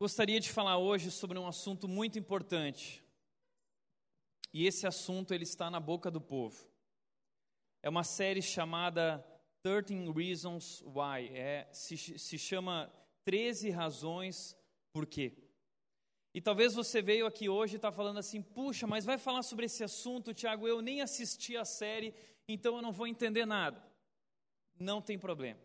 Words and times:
Gostaria 0.00 0.40
de 0.40 0.50
falar 0.50 0.78
hoje 0.78 1.10
sobre 1.10 1.38
um 1.38 1.46
assunto 1.46 1.86
muito 1.86 2.18
importante. 2.18 3.04
E 4.50 4.66
esse 4.66 4.86
assunto 4.86 5.34
ele 5.34 5.44
está 5.44 5.70
na 5.70 5.78
boca 5.78 6.10
do 6.10 6.22
povo. 6.22 6.66
É 7.82 7.88
uma 7.90 8.02
série 8.02 8.40
chamada 8.40 9.22
13 9.62 10.10
Reasons 10.10 10.82
Why. 10.86 11.28
É, 11.36 11.68
se, 11.70 11.98
se 11.98 12.38
chama 12.38 12.90
13 13.26 13.68
Razões 13.68 14.56
Por 14.90 15.06
quê. 15.06 15.36
E 16.32 16.40
talvez 16.40 16.72
você 16.72 17.02
veio 17.02 17.26
aqui 17.26 17.50
hoje 17.50 17.74
e 17.74 17.76
está 17.76 17.92
falando 17.92 18.20
assim, 18.20 18.40
puxa, 18.40 18.86
mas 18.86 19.04
vai 19.04 19.18
falar 19.18 19.42
sobre 19.42 19.66
esse 19.66 19.84
assunto, 19.84 20.32
Tiago, 20.32 20.66
eu 20.66 20.80
nem 20.80 21.02
assisti 21.02 21.58
a 21.58 21.64
série, 21.66 22.14
então 22.48 22.76
eu 22.76 22.80
não 22.80 22.90
vou 22.90 23.06
entender 23.06 23.44
nada. 23.44 23.84
Não 24.78 25.02
tem 25.02 25.18
problema. 25.18 25.60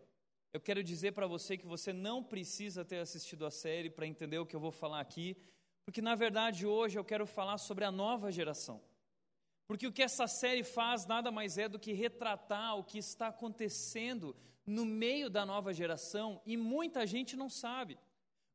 Eu 0.56 0.62
quero 0.62 0.82
dizer 0.82 1.12
para 1.12 1.28
você 1.28 1.58
que 1.58 1.66
você 1.66 1.92
não 1.92 2.24
precisa 2.24 2.86
ter 2.86 3.00
assistido 3.00 3.46
a 3.46 3.52
série 3.52 3.90
para 3.90 4.08
entender 4.08 4.40
o 4.40 4.46
que 4.46 4.56
eu 4.56 4.60
vou 4.62 4.72
falar 4.72 5.02
aqui, 5.02 5.36
porque 5.84 6.02
na 6.02 6.16
verdade 6.16 6.66
hoje 6.66 6.98
eu 6.98 7.04
quero 7.04 7.28
falar 7.28 7.58
sobre 7.58 7.84
a 7.84 7.92
nova 7.92 8.32
geração. 8.32 8.82
Porque 9.68 9.86
o 9.86 9.92
que 9.92 10.02
essa 10.02 10.28
série 10.28 10.64
faz 10.64 11.06
nada 11.06 11.30
mais 11.30 11.58
é 11.58 11.68
do 11.68 11.78
que 11.78 11.92
retratar 11.92 12.78
o 12.78 12.86
que 12.86 12.98
está 12.98 13.28
acontecendo 13.28 14.34
no 14.66 14.86
meio 14.86 15.30
da 15.30 15.46
nova 15.46 15.74
geração 15.74 16.42
e 16.46 16.56
muita 16.56 17.06
gente 17.06 17.36
não 17.36 17.50
sabe. 17.50 18.00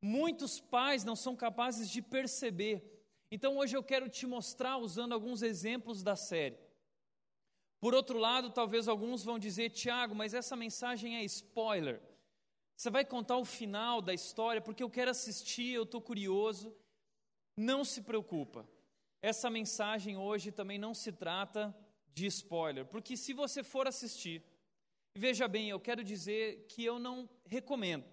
Muitos 0.00 0.58
pais 0.58 1.04
não 1.04 1.14
são 1.14 1.36
capazes 1.36 1.90
de 1.90 2.00
perceber. 2.00 2.82
Então 3.30 3.58
hoje 3.58 3.76
eu 3.76 3.82
quero 3.82 4.08
te 4.08 4.26
mostrar 4.26 4.78
usando 4.78 5.12
alguns 5.12 5.42
exemplos 5.42 6.02
da 6.02 6.16
série. 6.16 6.56
Por 7.80 7.94
outro 7.94 8.18
lado, 8.18 8.50
talvez 8.50 8.86
alguns 8.86 9.24
vão 9.24 9.38
dizer, 9.38 9.70
Tiago, 9.70 10.14
mas 10.14 10.34
essa 10.34 10.54
mensagem 10.54 11.16
é 11.16 11.24
spoiler. 11.24 12.00
Você 12.76 12.90
vai 12.90 13.04
contar 13.04 13.38
o 13.38 13.44
final 13.44 14.02
da 14.02 14.12
história 14.12 14.60
porque 14.60 14.82
eu 14.82 14.90
quero 14.90 15.10
assistir, 15.10 15.72
eu 15.72 15.84
estou 15.84 16.00
curioso. 16.00 16.76
Não 17.56 17.84
se 17.84 18.02
preocupa. 18.02 18.68
Essa 19.22 19.50
mensagem 19.50 20.16
hoje 20.16 20.52
também 20.52 20.78
não 20.78 20.94
se 20.94 21.12
trata 21.12 21.74
de 22.12 22.26
spoiler, 22.26 22.86
porque 22.86 23.16
se 23.16 23.32
você 23.32 23.62
for 23.62 23.86
assistir, 23.86 24.42
veja 25.14 25.46
bem, 25.46 25.68
eu 25.68 25.78
quero 25.78 26.02
dizer 26.02 26.66
que 26.68 26.84
eu 26.84 26.98
não 26.98 27.28
recomendo. 27.46 28.04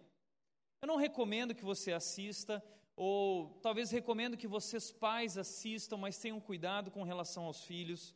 Eu 0.81 0.87
não 0.87 0.97
recomendo 0.97 1.55
que 1.55 1.63
você 1.63 1.91
assista, 1.91 2.63
ou 2.95 3.49
talvez 3.61 3.89
recomendo 3.89 4.37
que 4.37 4.47
vocês 4.47 4.91
pais 4.91 5.37
assistam, 5.37 5.97
mas 5.97 6.19
tenham 6.19 6.39
cuidado 6.39 6.91
com 6.91 7.03
relação 7.03 7.45
aos 7.45 7.63
filhos. 7.63 8.13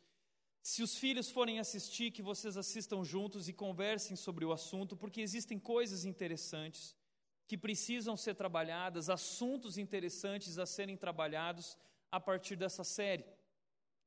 Se 0.62 0.80
os 0.80 0.96
filhos 0.96 1.28
forem 1.28 1.58
assistir, 1.58 2.12
que 2.12 2.22
vocês 2.22 2.56
assistam 2.56 3.02
juntos 3.02 3.48
e 3.48 3.52
conversem 3.52 4.16
sobre 4.16 4.44
o 4.44 4.52
assunto, 4.52 4.96
porque 4.96 5.20
existem 5.20 5.58
coisas 5.58 6.04
interessantes 6.04 6.96
que 7.48 7.58
precisam 7.58 8.16
ser 8.16 8.34
trabalhadas, 8.36 9.10
assuntos 9.10 9.76
interessantes 9.76 10.58
a 10.60 10.64
serem 10.64 10.96
trabalhados 10.96 11.76
a 12.12 12.20
partir 12.20 12.54
dessa 12.54 12.84
série. 12.84 13.26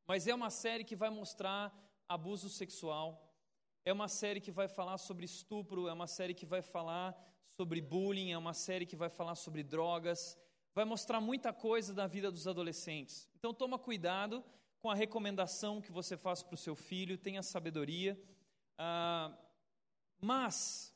Mas 0.07 0.27
é 0.27 0.33
uma 0.33 0.49
série 0.49 0.85
que 0.85 0.95
vai 0.95 1.09
mostrar 1.09 1.73
abuso 2.07 2.47
sexual, 2.47 3.35
é 3.83 3.91
uma 3.91 4.07
série 4.07 4.39
que 4.39 4.51
vai 4.51 4.69
falar 4.69 4.97
sobre 4.97 5.25
estupro, 5.25 5.89
é 5.89 5.93
uma 5.93 6.07
série 6.07 6.33
que 6.33 6.45
vai 6.45 6.61
falar 6.61 7.13
sobre 7.57 7.81
bullying, 7.81 8.31
é 8.31 8.37
uma 8.37 8.53
série 8.53 8.85
que 8.85 8.95
vai 8.95 9.09
falar 9.09 9.35
sobre 9.35 9.61
drogas, 9.61 10.37
vai 10.73 10.85
mostrar 10.85 11.19
muita 11.19 11.51
coisa 11.51 11.93
da 11.93 12.07
vida 12.07 12.31
dos 12.31 12.47
adolescentes. 12.47 13.29
Então 13.37 13.53
toma 13.53 13.77
cuidado 13.77 14.41
com 14.85 14.91
a 14.91 14.93
recomendação 14.93 15.81
que 15.81 15.91
você 15.91 16.15
faz 16.15 16.43
para 16.43 16.53
o 16.53 16.57
seu 16.57 16.75
filho, 16.75 17.17
tenha 17.17 17.41
sabedoria. 17.41 18.15
Ah, 18.77 19.35
mas 20.21 20.95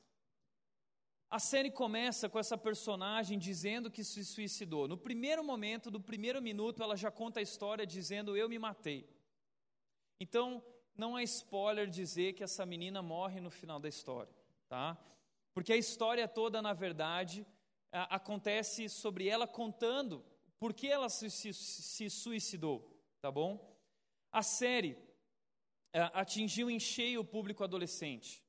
a 1.27 1.39
série 1.39 1.71
começa 1.71 2.29
com 2.29 2.37
essa 2.37 2.55
personagem 2.55 3.39
dizendo 3.39 3.89
que 3.89 4.03
se 4.03 4.23
suicidou. 4.23 4.87
No 4.87 4.95
primeiro 4.95 5.43
momento, 5.43 5.89
no 5.89 5.99
primeiro 5.99 6.39
minuto, 6.39 6.83
ela 6.83 6.95
já 6.95 7.09
conta 7.09 7.39
a 7.39 7.41
história 7.41 7.83
dizendo: 7.83 8.37
Eu 8.37 8.47
me 8.47 8.59
matei. 8.59 9.09
Então, 10.19 10.63
não 10.95 11.17
é 11.17 11.23
spoiler 11.23 11.89
dizer 11.89 12.33
que 12.33 12.43
essa 12.43 12.67
menina 12.67 13.01
morre 13.01 13.41
no 13.41 13.49
final 13.49 13.79
da 13.79 13.89
história, 13.89 14.31
tá? 14.67 15.03
Porque 15.51 15.73
a 15.73 15.77
história 15.77 16.27
toda, 16.27 16.61
na 16.61 16.73
verdade, 16.73 17.43
acontece 17.91 18.87
sobre 18.87 19.27
ela 19.27 19.47
contando 19.47 20.23
por 20.59 20.75
que 20.75 20.87
ela 20.87 21.09
se, 21.09 21.51
suicidou, 22.11 22.87
tá 23.19 23.31
bom? 23.31 23.68
A 24.31 24.43
série 24.43 24.97
é, 25.91 26.01
atingiu 26.13 26.69
em 26.69 26.79
cheio 26.79 27.21
o 27.21 27.25
público 27.25 27.63
adolescente. 27.63 28.43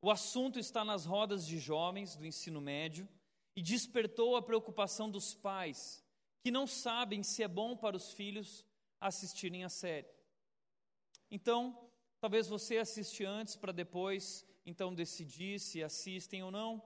O 0.00 0.10
assunto 0.10 0.58
está 0.58 0.84
nas 0.84 1.04
rodas 1.04 1.46
de 1.46 1.58
jovens 1.58 2.16
do 2.16 2.26
ensino 2.26 2.60
médio 2.60 3.08
e 3.54 3.62
despertou 3.62 4.36
a 4.36 4.42
preocupação 4.42 5.10
dos 5.10 5.34
pais, 5.34 6.04
que 6.42 6.50
não 6.50 6.66
sabem 6.66 7.22
se 7.22 7.42
é 7.42 7.48
bom 7.48 7.76
para 7.76 7.96
os 7.96 8.12
filhos 8.12 8.66
assistirem 9.00 9.64
a 9.64 9.68
série. 9.68 10.08
Então, 11.30 11.90
talvez 12.20 12.48
você 12.48 12.78
assiste 12.78 13.24
antes 13.24 13.56
para 13.56 13.72
depois 13.72 14.46
então 14.64 14.94
decidir 14.94 15.58
se 15.58 15.82
assistem 15.82 16.42
ou 16.42 16.50
não. 16.50 16.82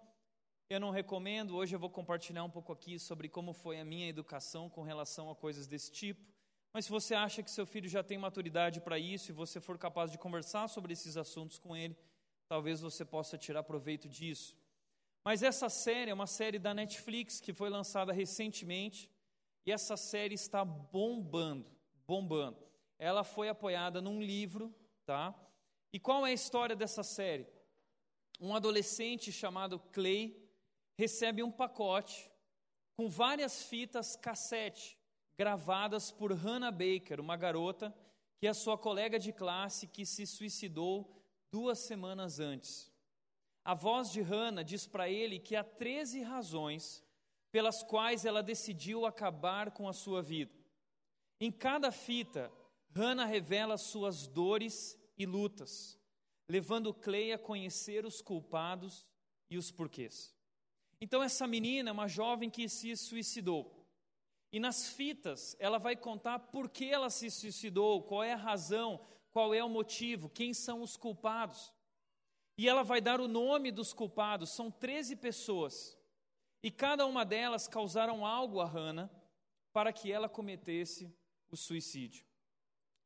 Eu 0.69 0.81
não 0.81 0.91
recomendo, 0.91 1.57
hoje 1.57 1.75
eu 1.75 1.81
vou 1.81 1.91
compartilhar 1.91 2.43
um 2.43 2.51
pouco 2.51 2.73
aqui 2.73 2.99
sobre 2.99 3.29
como 3.29 3.53
foi 3.53 3.79
a 3.79 3.85
minha 3.85 4.09
educação 4.09 4.69
com 4.69 4.83
relação 4.83 5.31
a 5.31 5.37
coisas 5.37 5.67
desse 5.67 5.93
tipo. 5.93 6.36
Mas 6.77 6.85
se 6.85 6.91
você 6.91 7.15
acha 7.15 7.43
que 7.43 7.51
seu 7.51 7.65
filho 7.65 7.89
já 7.89 8.03
tem 8.05 8.19
maturidade 8.19 8.83
para 8.83 8.99
isso 8.99 9.31
e 9.31 9.33
você 9.33 9.59
for 9.63 9.79
capaz 9.79 10.11
de 10.13 10.19
conversar 10.19 10.69
sobre 10.69 10.93
esses 10.93 11.17
assuntos 11.17 11.59
com 11.59 11.75
ele, 11.75 11.97
talvez 12.47 12.83
você 12.83 13.03
possa 13.03 13.39
tirar 13.39 13.63
proveito 13.63 14.07
disso. 14.11 14.55
Mas 15.25 15.43
essa 15.43 15.71
série 15.71 16.11
é 16.11 16.13
uma 16.13 16.27
série 16.27 16.59
da 16.59 16.75
Netflix 16.75 17.41
que 17.41 17.55
foi 17.55 17.71
lançada 17.71 18.13
recentemente 18.13 19.11
e 19.65 19.73
essa 19.73 19.97
série 19.97 20.35
está 20.35 20.67
bombando, 20.67 21.67
bombando. 22.07 22.59
Ela 22.99 23.25
foi 23.25 23.49
apoiada 23.49 24.03
num 24.03 24.21
livro, 24.21 24.71
tá? 25.07 25.35
E 25.95 25.99
qual 25.99 26.27
é 26.27 26.31
a 26.31 26.35
história 26.35 26.77
dessa 26.77 27.03
série? 27.03 27.47
Um 28.39 28.55
adolescente 28.55 29.33
chamado 29.33 29.81
Clay 29.95 30.47
recebe 30.95 31.43
um 31.43 31.51
pacote 31.51 32.31
com 32.99 33.09
várias 33.09 33.63
fitas 33.63 34.15
cassete 34.15 34.99
gravadas 35.39 36.11
por 36.11 36.33
Hannah 36.33 36.71
Baker, 36.71 37.21
uma 37.21 37.37
garota 37.37 37.95
que 38.39 38.47
é 38.47 38.53
sua 38.53 38.77
colega 38.77 39.19
de 39.19 39.33
classe 39.33 39.87
que 39.87 40.05
se 40.05 40.27
suicidou 40.27 41.11
duas 41.51 41.79
semanas 41.79 42.41
antes. 42.41 42.93
A 43.65 43.75
voz 43.75 44.11
de 44.11 44.21
Hannah 44.21 44.63
diz 44.63 44.87
para 44.87 45.09
ele 45.09 45.39
que 45.39 45.57
há 45.57 45.65
13 45.65 46.23
razões 46.23 47.05
pelas 47.51 47.83
quais 47.83 48.25
ela 48.25 48.43
decidiu 48.43 49.07
acabar 49.07 49.71
com 49.71 49.89
a 49.89 49.93
sua 49.93 50.23
vida. 50.23 50.55
Em 51.41 51.51
cada 51.51 51.91
fita, 51.91 52.53
Hannah 52.95 53.25
revela 53.25 53.77
suas 53.77 54.27
dores 54.27 54.99
e 55.19 55.27
lutas, 55.27 55.99
levando 56.49 56.95
Clay 56.95 57.33
a 57.33 57.39
conhecer 57.39 58.07
os 58.07 58.23
culpados 58.23 59.11
e 59.51 59.59
os 59.59 59.71
porquês. 59.71 60.35
Então, 61.01 61.23
essa 61.23 61.47
menina 61.47 61.91
é 61.91 61.93
uma 61.93 62.09
jovem 62.09 62.49
que 62.49 62.69
se 62.69 62.97
suicidou. 62.97 63.76
E 64.53 64.61
nas 64.61 64.89
fitas, 64.89 65.57
ela 65.59 65.79
vai 65.79 65.97
contar 65.97 66.39
por 66.39 66.69
que 66.69 66.87
ela 66.87 67.11
se 67.11 67.31
suicidou, 67.31 68.03
qual 68.03 68.23
é 68.23 68.33
a 68.33 68.37
razão, 68.37 69.01
qual 69.33 69.53
é 69.53 69.63
o 69.63 69.69
motivo, 69.69 70.29
quem 70.29 70.55
são 70.55 70.83
os 70.83 70.97
culpados. 70.97 71.75
E 72.57 72.69
ela 72.69 72.83
vai 72.83 73.01
dar 73.01 73.21
o 73.21 73.29
nome 73.29 73.71
dos 73.71 73.93
culpados, 73.93 74.51
são 74.51 74.71
13 74.71 75.17
pessoas. 75.17 75.99
E 76.63 76.71
cada 76.71 77.07
uma 77.07 77.25
delas 77.25 77.69
causaram 77.69 78.25
algo 78.25 78.61
a 78.61 78.67
Hannah 78.67 79.11
para 79.73 79.93
que 79.93 80.11
ela 80.11 80.29
cometesse 80.29 81.15
o 81.51 81.57
suicídio. 81.57 82.25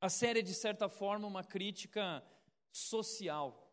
A 0.00 0.08
série 0.08 0.38
é, 0.38 0.42
de 0.42 0.54
certa 0.54 0.88
forma, 0.88 1.26
uma 1.26 1.44
crítica 1.44 2.24
social. 2.72 3.70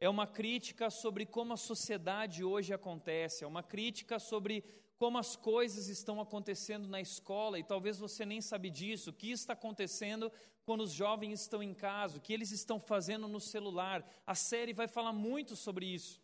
É 0.00 0.08
uma 0.08 0.26
crítica 0.26 0.90
sobre 0.90 1.24
como 1.24 1.52
a 1.52 1.56
sociedade 1.56 2.42
hoje 2.42 2.74
acontece, 2.74 3.44
é 3.44 3.46
uma 3.46 3.62
crítica 3.62 4.18
sobre 4.18 4.64
como 4.96 5.18
as 5.18 5.36
coisas 5.36 5.88
estão 5.88 6.20
acontecendo 6.20 6.88
na 6.88 7.00
escola, 7.00 7.58
e 7.58 7.64
talvez 7.64 7.98
você 7.98 8.24
nem 8.24 8.40
sabe 8.40 8.70
disso, 8.70 9.10
o 9.10 9.12
que 9.12 9.30
está 9.30 9.52
acontecendo 9.52 10.30
quando 10.64 10.82
os 10.82 10.92
jovens 10.92 11.40
estão 11.40 11.62
em 11.62 11.74
casa, 11.74 12.18
o 12.18 12.20
que 12.20 12.32
eles 12.32 12.50
estão 12.50 12.78
fazendo 12.78 13.28
no 13.28 13.40
celular. 13.40 14.08
A 14.26 14.34
série 14.34 14.72
vai 14.72 14.88
falar 14.88 15.12
muito 15.12 15.56
sobre 15.56 15.86
isso. 15.86 16.22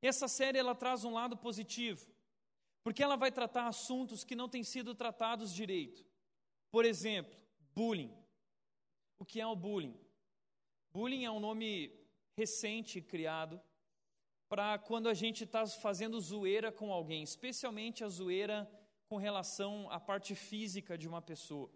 Essa 0.00 0.28
série 0.28 0.58
ela 0.58 0.74
traz 0.74 1.04
um 1.04 1.12
lado 1.12 1.36
positivo, 1.36 2.06
porque 2.82 3.02
ela 3.02 3.16
vai 3.16 3.32
tratar 3.32 3.66
assuntos 3.66 4.24
que 4.24 4.36
não 4.36 4.48
têm 4.48 4.62
sido 4.62 4.94
tratados 4.94 5.52
direito. 5.52 6.06
Por 6.70 6.84
exemplo, 6.84 7.36
bullying. 7.74 8.14
O 9.18 9.24
que 9.24 9.40
é 9.40 9.46
o 9.46 9.56
bullying? 9.56 9.98
Bullying 10.92 11.24
é 11.24 11.30
um 11.30 11.40
nome 11.40 11.92
recente 12.36 13.00
criado 13.00 13.60
para 14.48 14.78
quando 14.78 15.08
a 15.08 15.14
gente 15.14 15.44
está 15.44 15.66
fazendo 15.66 16.20
zoeira 16.20 16.72
com 16.72 16.92
alguém, 16.92 17.22
especialmente 17.22 18.02
a 18.02 18.08
zoeira 18.08 18.68
com 19.08 19.16
relação 19.16 19.90
à 19.90 20.00
parte 20.00 20.34
física 20.34 20.96
de 20.96 21.06
uma 21.06 21.20
pessoa. 21.20 21.70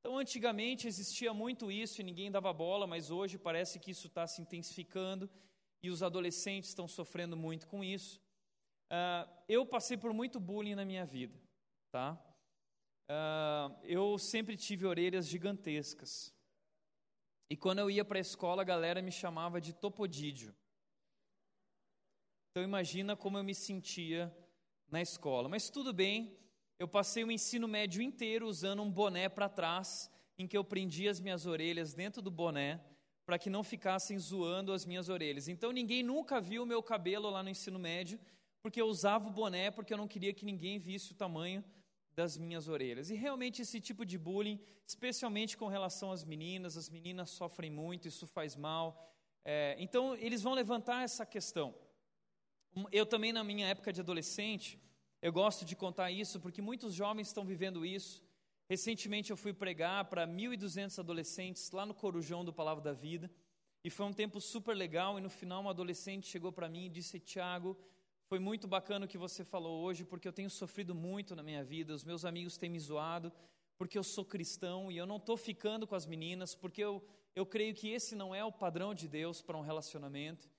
Então, 0.00 0.18
antigamente 0.18 0.88
existia 0.88 1.32
muito 1.32 1.70
isso 1.70 2.00
e 2.00 2.04
ninguém 2.04 2.30
dava 2.30 2.52
bola, 2.52 2.86
mas 2.86 3.10
hoje 3.10 3.38
parece 3.38 3.78
que 3.78 3.90
isso 3.90 4.06
está 4.06 4.26
se 4.26 4.40
intensificando 4.40 5.30
e 5.82 5.90
os 5.90 6.02
adolescentes 6.02 6.70
estão 6.70 6.88
sofrendo 6.88 7.36
muito 7.36 7.66
com 7.66 7.84
isso. 7.84 8.20
Uh, 8.90 9.30
eu 9.48 9.64
passei 9.66 9.96
por 9.96 10.12
muito 10.12 10.40
bullying 10.40 10.74
na 10.74 10.84
minha 10.84 11.04
vida, 11.04 11.38
tá? 11.92 12.18
Uh, 13.08 13.76
eu 13.84 14.18
sempre 14.18 14.56
tive 14.56 14.86
orelhas 14.86 15.28
gigantescas. 15.28 16.34
E 17.50 17.56
quando 17.56 17.80
eu 17.80 17.90
ia 17.90 18.04
para 18.04 18.18
a 18.18 18.20
escola, 18.20 18.62
a 18.62 18.64
galera 18.64 19.02
me 19.02 19.12
chamava 19.12 19.60
de 19.60 19.72
topodídio. 19.72 20.54
Então 22.50 22.64
imagina 22.64 23.14
como 23.14 23.38
eu 23.38 23.44
me 23.44 23.54
sentia 23.54 24.34
na 24.90 25.00
escola. 25.00 25.48
Mas 25.48 25.70
tudo 25.70 25.92
bem, 25.92 26.36
eu 26.80 26.88
passei 26.88 27.22
o 27.22 27.30
ensino 27.30 27.68
médio 27.68 28.02
inteiro 28.02 28.48
usando 28.48 28.82
um 28.82 28.90
boné 28.90 29.28
para 29.28 29.48
trás, 29.48 30.10
em 30.36 30.48
que 30.48 30.56
eu 30.56 30.64
prendia 30.64 31.12
as 31.12 31.20
minhas 31.20 31.46
orelhas 31.46 31.94
dentro 31.94 32.20
do 32.20 32.30
boné, 32.30 32.80
para 33.24 33.38
que 33.38 33.48
não 33.48 33.62
ficassem 33.62 34.18
zoando 34.18 34.72
as 34.72 34.84
minhas 34.84 35.08
orelhas. 35.08 35.46
Então 35.46 35.70
ninguém 35.70 36.02
nunca 36.02 36.40
viu 36.40 36.64
o 36.64 36.66
meu 36.66 36.82
cabelo 36.82 37.30
lá 37.30 37.40
no 37.40 37.50
ensino 37.50 37.78
médio, 37.78 38.18
porque 38.60 38.80
eu 38.80 38.86
usava 38.86 39.28
o 39.28 39.32
boné 39.32 39.70
porque 39.70 39.92
eu 39.94 39.98
não 39.98 40.08
queria 40.08 40.34
que 40.34 40.44
ninguém 40.44 40.76
visse 40.76 41.12
o 41.12 41.14
tamanho 41.14 41.64
das 42.16 42.36
minhas 42.36 42.66
orelhas. 42.66 43.10
E 43.10 43.14
realmente 43.14 43.62
esse 43.62 43.80
tipo 43.80 44.04
de 44.04 44.18
bullying, 44.18 44.58
especialmente 44.84 45.56
com 45.56 45.68
relação 45.68 46.10
às 46.10 46.24
meninas, 46.24 46.76
as 46.76 46.90
meninas 46.90 47.30
sofrem 47.30 47.70
muito, 47.70 48.08
isso 48.08 48.26
faz 48.26 48.56
mal. 48.56 49.00
É, 49.44 49.76
então 49.78 50.16
eles 50.16 50.42
vão 50.42 50.52
levantar 50.52 51.04
essa 51.04 51.24
questão. 51.24 51.72
Eu 52.92 53.04
também 53.04 53.32
na 53.32 53.42
minha 53.42 53.66
época 53.66 53.92
de 53.92 54.00
adolescente, 54.00 54.78
eu 55.20 55.32
gosto 55.32 55.64
de 55.64 55.74
contar 55.76 56.10
isso 56.10 56.40
porque 56.40 56.62
muitos 56.62 56.94
jovens 56.94 57.28
estão 57.28 57.44
vivendo 57.44 57.84
isso. 57.84 58.24
Recentemente 58.68 59.30
eu 59.30 59.36
fui 59.36 59.52
pregar 59.52 60.04
para 60.04 60.26
1.200 60.26 60.98
adolescentes 60.98 61.70
lá 61.72 61.84
no 61.84 61.92
Corujão 61.94 62.44
do 62.44 62.52
Palavra 62.52 62.82
da 62.82 62.92
Vida. 62.92 63.30
E 63.82 63.90
foi 63.90 64.06
um 64.06 64.12
tempo 64.12 64.40
super 64.40 64.76
legal. 64.76 65.18
E 65.18 65.20
no 65.20 65.30
final, 65.30 65.62
uma 65.62 65.70
adolescente 65.70 66.28
chegou 66.28 66.52
para 66.52 66.68
mim 66.68 66.86
e 66.86 66.88
disse: 66.88 67.18
Tiago, 67.18 67.76
foi 68.26 68.38
muito 68.38 68.68
bacana 68.68 69.06
o 69.06 69.08
que 69.08 69.18
você 69.18 69.44
falou 69.44 69.82
hoje, 69.82 70.04
porque 70.04 70.28
eu 70.28 70.32
tenho 70.32 70.50
sofrido 70.50 70.94
muito 70.94 71.34
na 71.34 71.42
minha 71.42 71.64
vida. 71.64 71.94
Os 71.94 72.04
meus 72.04 72.24
amigos 72.24 72.56
têm 72.56 72.70
me 72.70 72.78
zoado, 72.78 73.32
porque 73.78 73.98
eu 73.98 74.04
sou 74.04 74.24
cristão 74.24 74.92
e 74.92 74.96
eu 74.96 75.06
não 75.06 75.16
estou 75.16 75.36
ficando 75.36 75.86
com 75.86 75.94
as 75.94 76.06
meninas, 76.06 76.54
porque 76.54 76.84
eu, 76.84 77.02
eu 77.34 77.46
creio 77.46 77.74
que 77.74 77.88
esse 77.88 78.14
não 78.14 78.34
é 78.34 78.44
o 78.44 78.52
padrão 78.52 78.94
de 78.94 79.08
Deus 79.08 79.40
para 79.42 79.56
um 79.56 79.62
relacionamento. 79.62 80.49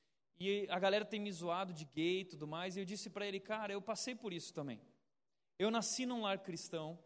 E 0.43 0.65
a 0.71 0.79
galera 0.79 1.05
tem 1.05 1.19
me 1.19 1.31
zoado 1.31 1.71
de 1.71 1.85
gay 1.85 2.21
e 2.21 2.25
tudo 2.25 2.47
mais. 2.47 2.75
E 2.75 2.79
eu 2.79 2.85
disse 2.85 3.11
para 3.11 3.27
ele, 3.27 3.39
cara, 3.39 3.71
eu 3.71 3.79
passei 3.79 4.15
por 4.15 4.33
isso 4.33 4.51
também. 4.51 4.81
Eu 5.59 5.69
nasci 5.69 6.03
num 6.03 6.21
lar 6.21 6.39
cristão. 6.39 6.97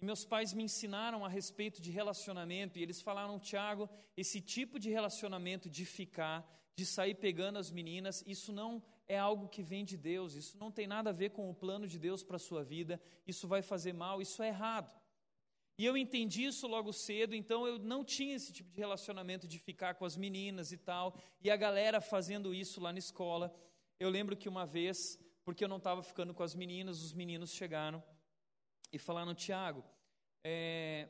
E 0.00 0.04
meus 0.04 0.24
pais 0.24 0.52
me 0.52 0.62
ensinaram 0.62 1.24
a 1.24 1.28
respeito 1.28 1.82
de 1.82 1.90
relacionamento, 1.90 2.78
e 2.78 2.82
eles 2.82 3.00
falaram, 3.00 3.40
Tiago, 3.40 3.90
esse 4.16 4.40
tipo 4.40 4.78
de 4.78 4.90
relacionamento 4.90 5.68
de 5.68 5.84
ficar, 5.84 6.48
de 6.76 6.86
sair 6.86 7.16
pegando 7.16 7.58
as 7.58 7.68
meninas, 7.68 8.22
isso 8.26 8.52
não 8.52 8.80
é 9.08 9.18
algo 9.18 9.48
que 9.48 9.62
vem 9.62 9.84
de 9.84 9.96
Deus, 9.96 10.34
isso 10.34 10.56
não 10.56 10.70
tem 10.70 10.86
nada 10.86 11.10
a 11.10 11.12
ver 11.12 11.30
com 11.30 11.50
o 11.50 11.54
plano 11.54 11.88
de 11.88 11.98
Deus 11.98 12.22
para 12.22 12.36
a 12.36 12.46
sua 12.48 12.62
vida, 12.62 13.00
isso 13.26 13.48
vai 13.48 13.60
fazer 13.60 13.92
mal, 13.92 14.22
isso 14.22 14.40
é 14.40 14.48
errado. 14.48 14.88
E 15.76 15.84
eu 15.84 15.96
entendi 15.96 16.44
isso 16.44 16.68
logo 16.68 16.92
cedo, 16.92 17.34
então 17.34 17.66
eu 17.66 17.78
não 17.78 18.04
tinha 18.04 18.36
esse 18.36 18.52
tipo 18.52 18.70
de 18.70 18.78
relacionamento 18.78 19.48
de 19.48 19.58
ficar 19.58 19.94
com 19.94 20.04
as 20.04 20.16
meninas 20.16 20.70
e 20.70 20.78
tal, 20.78 21.18
e 21.40 21.50
a 21.50 21.56
galera 21.56 22.00
fazendo 22.00 22.54
isso 22.54 22.80
lá 22.80 22.92
na 22.92 22.98
escola. 22.98 23.52
Eu 23.98 24.08
lembro 24.08 24.36
que 24.36 24.48
uma 24.48 24.64
vez, 24.64 25.18
porque 25.44 25.64
eu 25.64 25.68
não 25.68 25.78
estava 25.78 26.02
ficando 26.02 26.32
com 26.32 26.44
as 26.44 26.54
meninas, 26.54 27.02
os 27.02 27.12
meninos 27.12 27.52
chegaram 27.52 28.02
e 28.92 28.98
falaram: 28.98 29.34
Tiago, 29.34 29.84
é, 30.44 31.08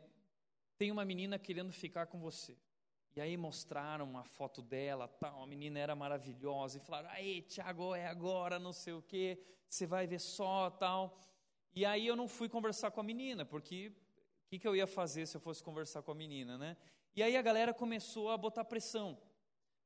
tem 0.79 0.91
uma 0.91 1.05
menina 1.05 1.39
querendo 1.39 1.73
ficar 1.73 2.07
com 2.07 2.19
você. 2.19 2.57
E 3.17 3.21
aí 3.21 3.37
mostraram 3.37 4.05
uma 4.07 4.25
foto 4.25 4.61
dela, 4.61 5.07
tal, 5.07 5.43
a 5.43 5.47
menina 5.47 5.79
era 5.79 5.95
maravilhosa, 5.95 6.79
e 6.79 6.81
falaram, 6.81 7.11
aí, 7.11 7.43
Tiago, 7.43 7.95
é 7.95 8.07
agora, 8.07 8.59
não 8.59 8.73
sei 8.73 8.93
o 8.93 9.03
quê, 9.03 9.39
você 9.69 9.87
vai 9.87 10.05
ver 10.07 10.19
só, 10.19 10.69
tal. 10.71 11.17
E 11.77 11.85
aí 11.85 12.07
eu 12.07 12.17
não 12.17 12.27
fui 12.27 12.49
conversar 12.49 12.91
com 12.91 13.01
a 13.01 13.05
menina, 13.05 13.45
porque 13.45 13.93
que, 14.55 14.61
que 14.61 14.69
eu 14.69 14.77
ia 14.77 14.87
fazer 14.87 15.27
se 15.27 15.37
eu 15.37 15.41
fosse 15.41 15.63
conversar 15.63 16.03
com 16.03 16.11
a 16.11 16.15
menina, 16.15 16.57
né? 16.57 16.77
E 17.15 17.23
aí 17.23 17.37
a 17.37 17.43
galera 17.43 17.73
começou 17.73 18.31
a 18.31 18.37
botar 18.37 18.65
pressão. 18.65 19.19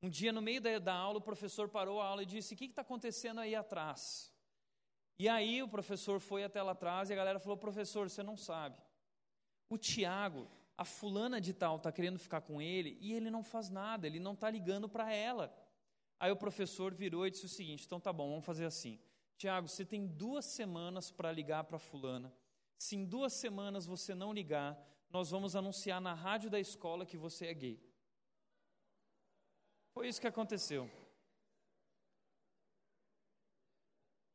Um 0.03 0.09
dia, 0.09 0.33
no 0.33 0.41
meio 0.41 0.61
da, 0.61 0.79
da 0.79 0.95
aula, 0.95 1.19
o 1.19 1.23
professor 1.23 1.69
parou 1.69 2.01
a 2.01 2.07
aula 2.07 2.23
e 2.23 2.27
disse, 2.27 2.55
o 2.55 2.57
que 2.57 2.67
está 2.67 2.83
acontecendo 2.83 3.41
aí 3.41 3.55
atrás? 3.55 4.33
E 5.19 5.29
aí 5.29 5.63
o 5.63 5.69
professor 5.69 6.21
foi 6.21 6.45
até 6.45 6.63
lá 6.63 6.73
atrás 6.73 7.11
e 7.11 7.13
a 7.13 7.17
galera 7.17 7.41
falou, 7.41 7.57
professor, 7.57 8.09
você 8.09 8.23
não 8.23 8.37
sabe. 8.37 8.81
O 9.69 9.77
Tiago 9.77 10.49
a 10.79 10.85
fulana 10.85 11.41
de 11.41 11.53
tal 11.53 11.77
está 11.77 11.91
querendo 11.91 12.21
ficar 12.21 12.41
com 12.41 12.63
ele 12.63 12.97
e 13.01 13.13
ele 13.13 13.33
não 13.33 13.43
faz 13.43 13.69
nada, 13.69 14.07
ele 14.07 14.21
não 14.21 14.35
está 14.35 14.49
ligando 14.49 14.89
para 14.89 15.13
ela. 15.13 15.53
Aí 16.21 16.31
o 16.31 16.37
professor 16.37 16.95
virou 16.95 17.27
e 17.27 17.33
disse 17.33 17.47
o 17.47 17.49
seguinte: 17.49 17.85
então 17.85 17.99
tá 17.99 18.13
bom, 18.13 18.31
vamos 18.31 18.45
fazer 18.45 18.65
assim. 18.65 19.01
Tiago, 19.37 19.67
você 19.67 19.85
tem 19.85 20.07
duas 20.07 20.45
semanas 20.45 21.11
para 21.11 21.33
ligar 21.33 21.65
para 21.65 21.81
fulana. 21.81 22.33
Se 22.79 22.95
em 22.97 23.05
duas 23.05 23.33
semanas 23.33 23.85
você 23.85 24.15
não 24.15 24.33
ligar, 24.33 24.81
nós 25.11 25.31
vamos 25.31 25.57
anunciar 25.57 26.01
na 26.01 26.15
rádio 26.15 26.49
da 26.49 26.61
escola 26.61 27.05
que 27.05 27.17
você 27.17 27.47
é 27.47 27.55
gay. 27.55 27.83
Foi 29.93 30.07
isso 30.07 30.21
que 30.21 30.29
aconteceu. 30.29 30.89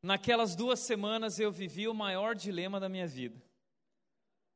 Naquelas 0.02 0.56
duas 0.56 0.80
semanas 0.80 1.40
eu 1.40 1.52
vivi 1.52 1.88
o 1.88 1.94
maior 1.94 2.36
dilema 2.36 2.80
da 2.80 2.90
minha 2.90 3.08
vida. 3.08 3.42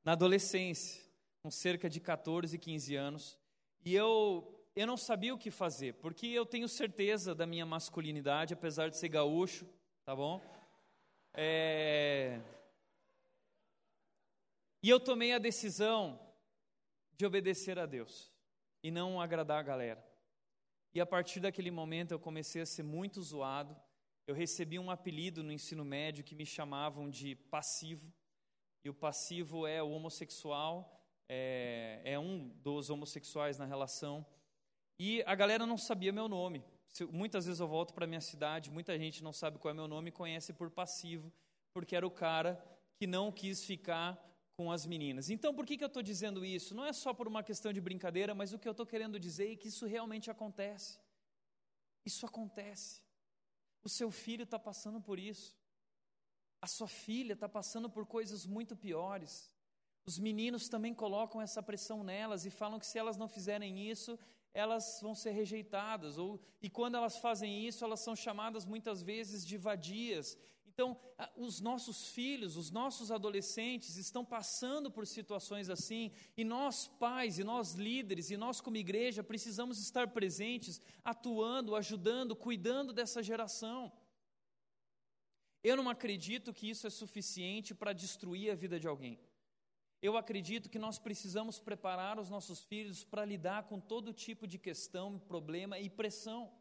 Na 0.03 0.11
adolescência, 0.11 1.01
com 1.41 1.49
cerca 1.49 1.89
de 1.89 2.01
14, 2.01 2.57
15 2.59 2.95
anos, 2.95 3.39
e 3.85 3.95
eu 3.95 4.53
eu 4.75 4.85
não 4.85 4.95
sabia 4.97 5.33
o 5.33 5.39
que 5.39 5.49
fazer, 5.49 5.95
porque 5.95 6.27
eu 6.27 6.45
tenho 6.45 6.69
certeza 6.69 7.33
da 7.33 7.47
minha 7.47 7.65
masculinidade, 7.65 8.53
apesar 8.53 8.89
de 8.89 8.97
ser 8.97 9.09
gaúcho, 9.09 9.65
tá 10.05 10.15
bom? 10.15 10.39
É... 11.33 12.39
E 14.83 14.89
eu 14.89 14.99
tomei 14.99 15.33
a 15.33 15.39
decisão 15.39 16.19
de 17.15 17.25
obedecer 17.25 17.79
a 17.79 17.85
Deus 17.85 18.31
e 18.83 18.91
não 18.91 19.19
agradar 19.19 19.59
a 19.59 19.63
galera. 19.63 20.05
E 20.93 21.01
a 21.01 21.05
partir 21.05 21.39
daquele 21.39 21.71
momento 21.71 22.11
eu 22.11 22.19
comecei 22.19 22.61
a 22.61 22.65
ser 22.65 22.83
muito 22.83 23.21
zoado. 23.21 23.75
Eu 24.25 24.35
recebi 24.35 24.77
um 24.77 24.91
apelido 24.91 25.43
no 25.43 25.51
ensino 25.51 25.83
médio 25.83 26.23
que 26.23 26.35
me 26.35 26.45
chamavam 26.45 27.09
de 27.09 27.35
passivo. 27.35 28.13
E 28.83 28.89
o 28.89 28.93
passivo 28.93 29.65
é 29.65 29.81
o 29.81 29.89
homossexual 29.89 30.97
é, 31.29 32.01
é 32.03 32.19
um 32.19 32.47
dos 32.63 32.89
homossexuais 32.89 33.57
na 33.57 33.65
relação. 33.65 34.25
E 34.99 35.21
a 35.25 35.35
galera 35.35 35.65
não 35.65 35.77
sabia 35.77 36.11
meu 36.11 36.27
nome. 36.27 36.63
Muitas 37.11 37.45
vezes 37.45 37.59
eu 37.59 37.67
volto 37.67 37.93
para 37.93 38.07
minha 38.07 38.21
cidade, 38.21 38.71
muita 38.71 38.97
gente 38.97 39.23
não 39.23 39.33
sabe 39.33 39.59
qual 39.59 39.71
é 39.71 39.75
meu 39.75 39.87
nome 39.87 40.09
e 40.09 40.11
conhece 40.11 40.53
por 40.53 40.71
passivo, 40.71 41.31
porque 41.73 41.95
era 41.95 42.07
o 42.07 42.11
cara 42.11 42.63
que 42.95 43.05
não 43.05 43.31
quis 43.31 43.63
ficar 43.63 44.17
com 44.57 44.71
as 44.71 44.87
meninas. 44.87 45.29
Então, 45.29 45.53
por 45.53 45.67
que, 45.67 45.77
que 45.77 45.83
eu 45.83 45.87
estou 45.93 46.01
dizendo 46.01 46.43
isso? 46.43 46.73
Não 46.73 46.83
é 46.83 46.91
só 46.91 47.13
por 47.13 47.27
uma 47.27 47.43
questão 47.43 47.71
de 47.71 47.79
brincadeira, 47.79 48.33
mas 48.33 48.51
o 48.51 48.57
que 48.57 48.67
eu 48.67 48.71
estou 48.71 48.87
querendo 48.87 49.19
dizer 49.19 49.51
é 49.53 49.55
que 49.55 49.67
isso 49.67 49.85
realmente 49.85 50.31
acontece. 50.31 50.99
Isso 52.03 52.25
acontece. 52.25 53.03
O 53.83 53.89
seu 53.89 54.09
filho 54.09 54.43
está 54.43 54.57
passando 54.57 54.99
por 54.99 55.19
isso. 55.19 55.55
A 56.59 56.65
sua 56.65 56.87
filha 56.87 57.33
está 57.33 57.47
passando 57.47 57.87
por 57.87 58.07
coisas 58.07 58.47
muito 58.47 58.75
piores. 58.75 59.51
Os 60.07 60.17
meninos 60.17 60.67
também 60.67 60.93
colocam 60.93 61.39
essa 61.39 61.61
pressão 61.61 62.03
nelas 62.03 62.43
e 62.43 62.49
falam 62.49 62.79
que 62.79 62.87
se 62.87 62.97
elas 62.97 63.15
não 63.15 63.27
fizerem 63.27 63.87
isso, 63.87 64.17
elas 64.55 64.99
vão 65.03 65.13
ser 65.13 65.31
rejeitadas. 65.31 66.17
Ou, 66.17 66.41
e 66.59 66.67
quando 66.67 66.95
elas 66.95 67.17
fazem 67.17 67.67
isso, 67.67 67.85
elas 67.85 67.99
são 67.99 68.15
chamadas 68.15 68.65
muitas 68.65 69.03
vezes 69.03 69.45
de 69.45 69.55
vadias. 69.55 70.35
Então, 70.77 70.95
os 71.35 71.59
nossos 71.59 72.09
filhos, 72.09 72.55
os 72.55 72.69
nossos 72.69 73.11
adolescentes 73.11 73.97
estão 73.97 74.23
passando 74.23 74.91
por 74.91 75.07
situações 75.07 75.71
assim, 75.71 76.11
e 76.37 76.43
nós, 76.43 76.85
pais, 76.85 77.39
e 77.39 77.43
nós, 77.43 77.73
líderes, 77.73 78.29
e 78.29 78.37
nós, 78.37 78.61
como 78.61 78.77
igreja, 78.77 79.23
precisamos 79.23 79.79
estar 79.79 80.09
presentes, 80.09 80.79
atuando, 81.03 81.75
ajudando, 81.75 82.35
cuidando 82.35 82.93
dessa 82.93 83.23
geração. 83.23 83.91
Eu 85.63 85.75
não 85.75 85.89
acredito 85.89 86.53
que 86.53 86.69
isso 86.69 86.85
é 86.85 86.91
suficiente 86.91 87.73
para 87.73 87.91
destruir 87.91 88.51
a 88.51 88.55
vida 88.55 88.79
de 88.79 88.87
alguém. 88.87 89.19
Eu 89.99 90.15
acredito 90.15 90.69
que 90.69 90.77
nós 90.77 90.99
precisamos 90.99 91.59
preparar 91.59 92.19
os 92.19 92.29
nossos 92.29 92.59
filhos 92.59 93.03
para 93.03 93.25
lidar 93.25 93.63
com 93.63 93.79
todo 93.79 94.13
tipo 94.13 94.45
de 94.45 94.59
questão, 94.59 95.17
problema 95.17 95.79
e 95.79 95.89
pressão. 95.89 96.53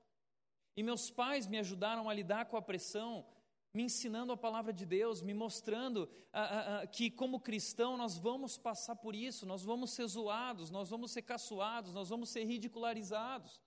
E 0.75 0.83
meus 0.83 1.11
pais 1.11 1.47
me 1.47 1.59
ajudaram 1.59 2.09
a 2.09 2.15
lidar 2.15 2.47
com 2.47 2.57
a 2.57 2.63
pressão, 2.63 3.27
me 3.77 3.83
ensinando 3.83 4.33
a 4.33 4.37
palavra 4.39 4.73
de 4.73 4.87
Deus, 4.87 5.21
me 5.21 5.35
mostrando 5.35 6.09
ah, 6.33 6.41
ah, 6.41 6.81
ah, 6.81 6.87
que, 6.87 7.11
como 7.11 7.39
cristão, 7.39 7.95
nós 7.95 8.17
vamos 8.17 8.57
passar 8.57 8.97
por 8.97 9.15
isso, 9.15 9.45
nós 9.45 9.63
vamos 9.63 9.91
ser 9.91 10.07
zoados, 10.07 10.71
nós 10.71 10.89
vamos 10.89 11.11
ser 11.11 11.21
caçoados, 11.21 11.93
nós 11.93 12.09
vamos 12.09 12.31
ser 12.31 12.45
ridicularizados. 12.45 13.61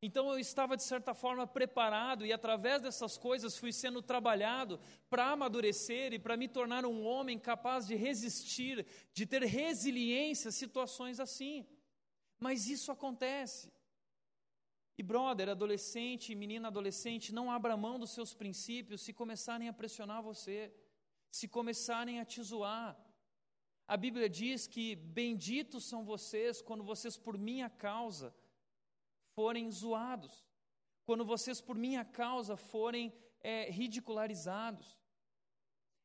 Então 0.00 0.30
eu 0.30 0.38
estava, 0.38 0.76
de 0.76 0.84
certa 0.84 1.12
forma, 1.12 1.44
preparado 1.44 2.24
e, 2.24 2.32
através 2.32 2.80
dessas 2.80 3.18
coisas, 3.18 3.58
fui 3.58 3.72
sendo 3.72 4.00
trabalhado 4.00 4.78
para 5.10 5.32
amadurecer 5.32 6.12
e 6.12 6.20
para 6.20 6.36
me 6.36 6.46
tornar 6.46 6.86
um 6.86 7.04
homem 7.04 7.36
capaz 7.36 7.84
de 7.84 7.96
resistir, 7.96 8.86
de 9.12 9.26
ter 9.26 9.42
resiliência 9.42 10.50
a 10.50 10.52
situações 10.52 11.18
assim. 11.18 11.66
Mas 12.38 12.68
isso 12.68 12.92
acontece. 12.92 13.72
E 14.98 15.02
brother, 15.02 15.48
adolescente, 15.48 16.34
menina 16.34 16.66
adolescente, 16.66 17.32
não 17.32 17.52
abra 17.52 17.76
mão 17.76 18.00
dos 18.00 18.10
seus 18.10 18.34
princípios 18.34 19.00
se 19.00 19.12
começarem 19.12 19.68
a 19.68 19.72
pressionar 19.72 20.20
você, 20.20 20.74
se 21.30 21.46
começarem 21.46 22.18
a 22.18 22.24
te 22.24 22.42
zoar. 22.42 22.98
A 23.86 23.96
Bíblia 23.96 24.28
diz 24.28 24.66
que 24.66 24.96
benditos 24.96 25.84
são 25.84 26.04
vocês 26.04 26.60
quando 26.60 26.82
vocês 26.82 27.16
por 27.16 27.38
minha 27.38 27.70
causa 27.70 28.34
forem 29.36 29.70
zoados, 29.70 30.44
quando 31.06 31.24
vocês 31.24 31.60
por 31.60 31.76
minha 31.76 32.04
causa 32.04 32.56
forem 32.56 33.14
é, 33.40 33.70
ridicularizados. 33.70 34.98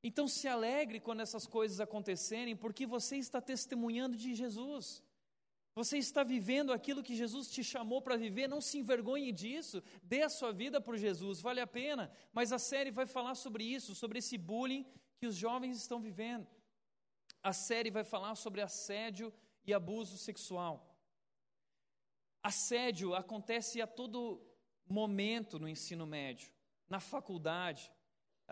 Então 0.03 0.27
se 0.27 0.47
alegre 0.47 0.99
quando 0.99 1.21
essas 1.21 1.47
coisas 1.47 1.79
acontecerem, 1.79 2.55
porque 2.55 2.85
você 2.85 3.17
está 3.17 3.41
testemunhando 3.41 4.15
de 4.15 4.35
Jesus. 4.35 5.03
Você 5.75 5.97
está 5.97 6.23
vivendo 6.23 6.71
aquilo 6.71 7.01
que 7.01 7.15
Jesus 7.15 7.49
te 7.49 7.63
chamou 7.63 7.99
para 8.01 8.15
viver, 8.15 8.47
não 8.47 8.61
se 8.61 8.77
envergonhe 8.77 9.31
disso, 9.31 9.81
dê 10.03 10.21
a 10.21 10.29
sua 10.29 10.51
vida 10.53 10.79
por 10.79 10.95
Jesus, 10.97 11.41
vale 11.41 11.59
a 11.59 11.65
pena. 11.65 12.11
Mas 12.31 12.51
a 12.51 12.59
série 12.59 12.91
vai 12.91 13.07
falar 13.07 13.33
sobre 13.33 13.63
isso, 13.63 13.95
sobre 13.95 14.19
esse 14.19 14.37
bullying 14.37 14.85
que 15.17 15.25
os 15.25 15.35
jovens 15.35 15.77
estão 15.77 15.99
vivendo. 15.99 16.47
A 17.41 17.53
série 17.53 17.89
vai 17.89 18.03
falar 18.03 18.35
sobre 18.35 18.61
assédio 18.61 19.33
e 19.65 19.73
abuso 19.73 20.17
sexual. 20.17 20.95
Assédio 22.43 23.15
acontece 23.15 23.81
a 23.81 23.87
todo 23.87 24.45
momento 24.87 25.57
no 25.57 25.67
ensino 25.67 26.05
médio, 26.05 26.51
na 26.87 26.99
faculdade, 26.99 27.91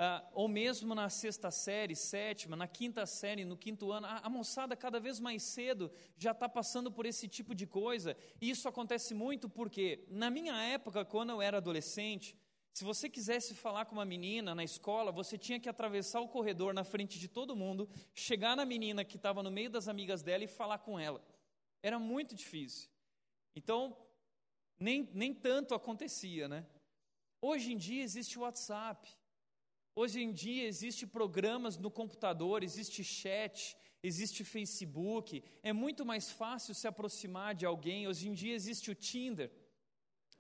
Uh, 0.01 0.27
ou 0.33 0.47
mesmo 0.47 0.95
na 0.95 1.11
sexta 1.11 1.51
série, 1.51 1.95
sétima, 1.95 2.55
na 2.55 2.67
quinta 2.67 3.05
série, 3.05 3.45
no 3.45 3.55
quinto 3.55 3.91
ano, 3.91 4.07
a, 4.07 4.17
a 4.23 4.29
moçada 4.31 4.75
cada 4.75 4.99
vez 4.99 5.19
mais 5.19 5.43
cedo 5.43 5.91
já 6.17 6.31
está 6.31 6.49
passando 6.49 6.91
por 6.91 7.05
esse 7.05 7.27
tipo 7.27 7.53
de 7.53 7.67
coisa. 7.67 8.17
E 8.41 8.49
isso 8.49 8.67
acontece 8.67 9.13
muito 9.13 9.47
porque, 9.47 10.03
na 10.09 10.31
minha 10.31 10.59
época, 10.59 11.05
quando 11.05 11.29
eu 11.29 11.39
era 11.39 11.57
adolescente, 11.57 12.35
se 12.73 12.83
você 12.83 13.07
quisesse 13.07 13.53
falar 13.53 13.85
com 13.85 13.93
uma 13.93 14.03
menina 14.03 14.55
na 14.55 14.63
escola, 14.63 15.11
você 15.11 15.37
tinha 15.37 15.59
que 15.59 15.69
atravessar 15.69 16.19
o 16.19 16.27
corredor 16.27 16.73
na 16.73 16.83
frente 16.83 17.19
de 17.19 17.27
todo 17.27 17.55
mundo, 17.55 17.87
chegar 18.11 18.55
na 18.55 18.65
menina 18.65 19.05
que 19.05 19.17
estava 19.17 19.43
no 19.43 19.51
meio 19.51 19.69
das 19.69 19.87
amigas 19.87 20.23
dela 20.23 20.43
e 20.43 20.47
falar 20.47 20.79
com 20.79 20.99
ela. 20.99 21.23
Era 21.83 21.99
muito 21.99 22.33
difícil. 22.33 22.89
Então, 23.55 23.95
nem, 24.79 25.07
nem 25.13 25.31
tanto 25.31 25.75
acontecia, 25.75 26.47
né? 26.47 26.65
Hoje 27.39 27.71
em 27.71 27.77
dia 27.77 28.01
existe 28.01 28.39
o 28.39 28.41
WhatsApp. 28.41 29.20
Hoje 29.93 30.21
em 30.21 30.31
dia 30.31 30.65
existe 30.67 31.05
programas 31.05 31.77
no 31.77 31.91
computador, 31.91 32.63
existe 32.63 33.03
chat, 33.03 33.75
existe 34.01 34.43
Facebook. 34.43 35.43
É 35.61 35.73
muito 35.73 36.05
mais 36.05 36.31
fácil 36.31 36.73
se 36.73 36.87
aproximar 36.87 37.53
de 37.53 37.65
alguém. 37.65 38.07
Hoje 38.07 38.29
em 38.29 38.33
dia 38.33 38.55
existe 38.55 38.89
o 38.89 38.95
Tinder, 38.95 39.51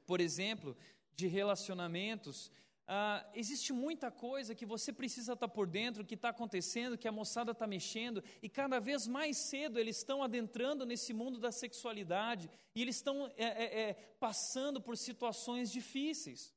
por 0.05 0.21
exemplo, 0.21 0.77
de 1.15 1.27
relacionamentos. 1.27 2.49
Ah, 2.87 3.29
existe 3.33 3.73
muita 3.73 4.09
coisa 4.09 4.55
que 4.55 4.65
você 4.65 4.93
precisa 4.93 5.33
estar 5.33 5.49
por 5.49 5.67
dentro, 5.67 6.05
que 6.05 6.15
está 6.15 6.29
acontecendo, 6.29 6.97
que 6.97 7.07
a 7.07 7.11
moçada 7.11 7.51
está 7.51 7.67
mexendo, 7.67 8.23
e 8.41 8.47
cada 8.49 8.79
vez 8.79 9.05
mais 9.05 9.37
cedo 9.49 9.79
eles 9.79 9.97
estão 9.97 10.23
adentrando 10.23 10.85
nesse 10.85 11.13
mundo 11.13 11.39
da 11.39 11.51
sexualidade, 11.51 12.49
e 12.73 12.81
eles 12.81 12.95
estão 12.95 13.27
é, 13.37 13.45
é, 13.45 13.79
é, 13.81 13.93
passando 14.17 14.81
por 14.81 14.97
situações 14.97 15.71
difíceis. 15.71 16.53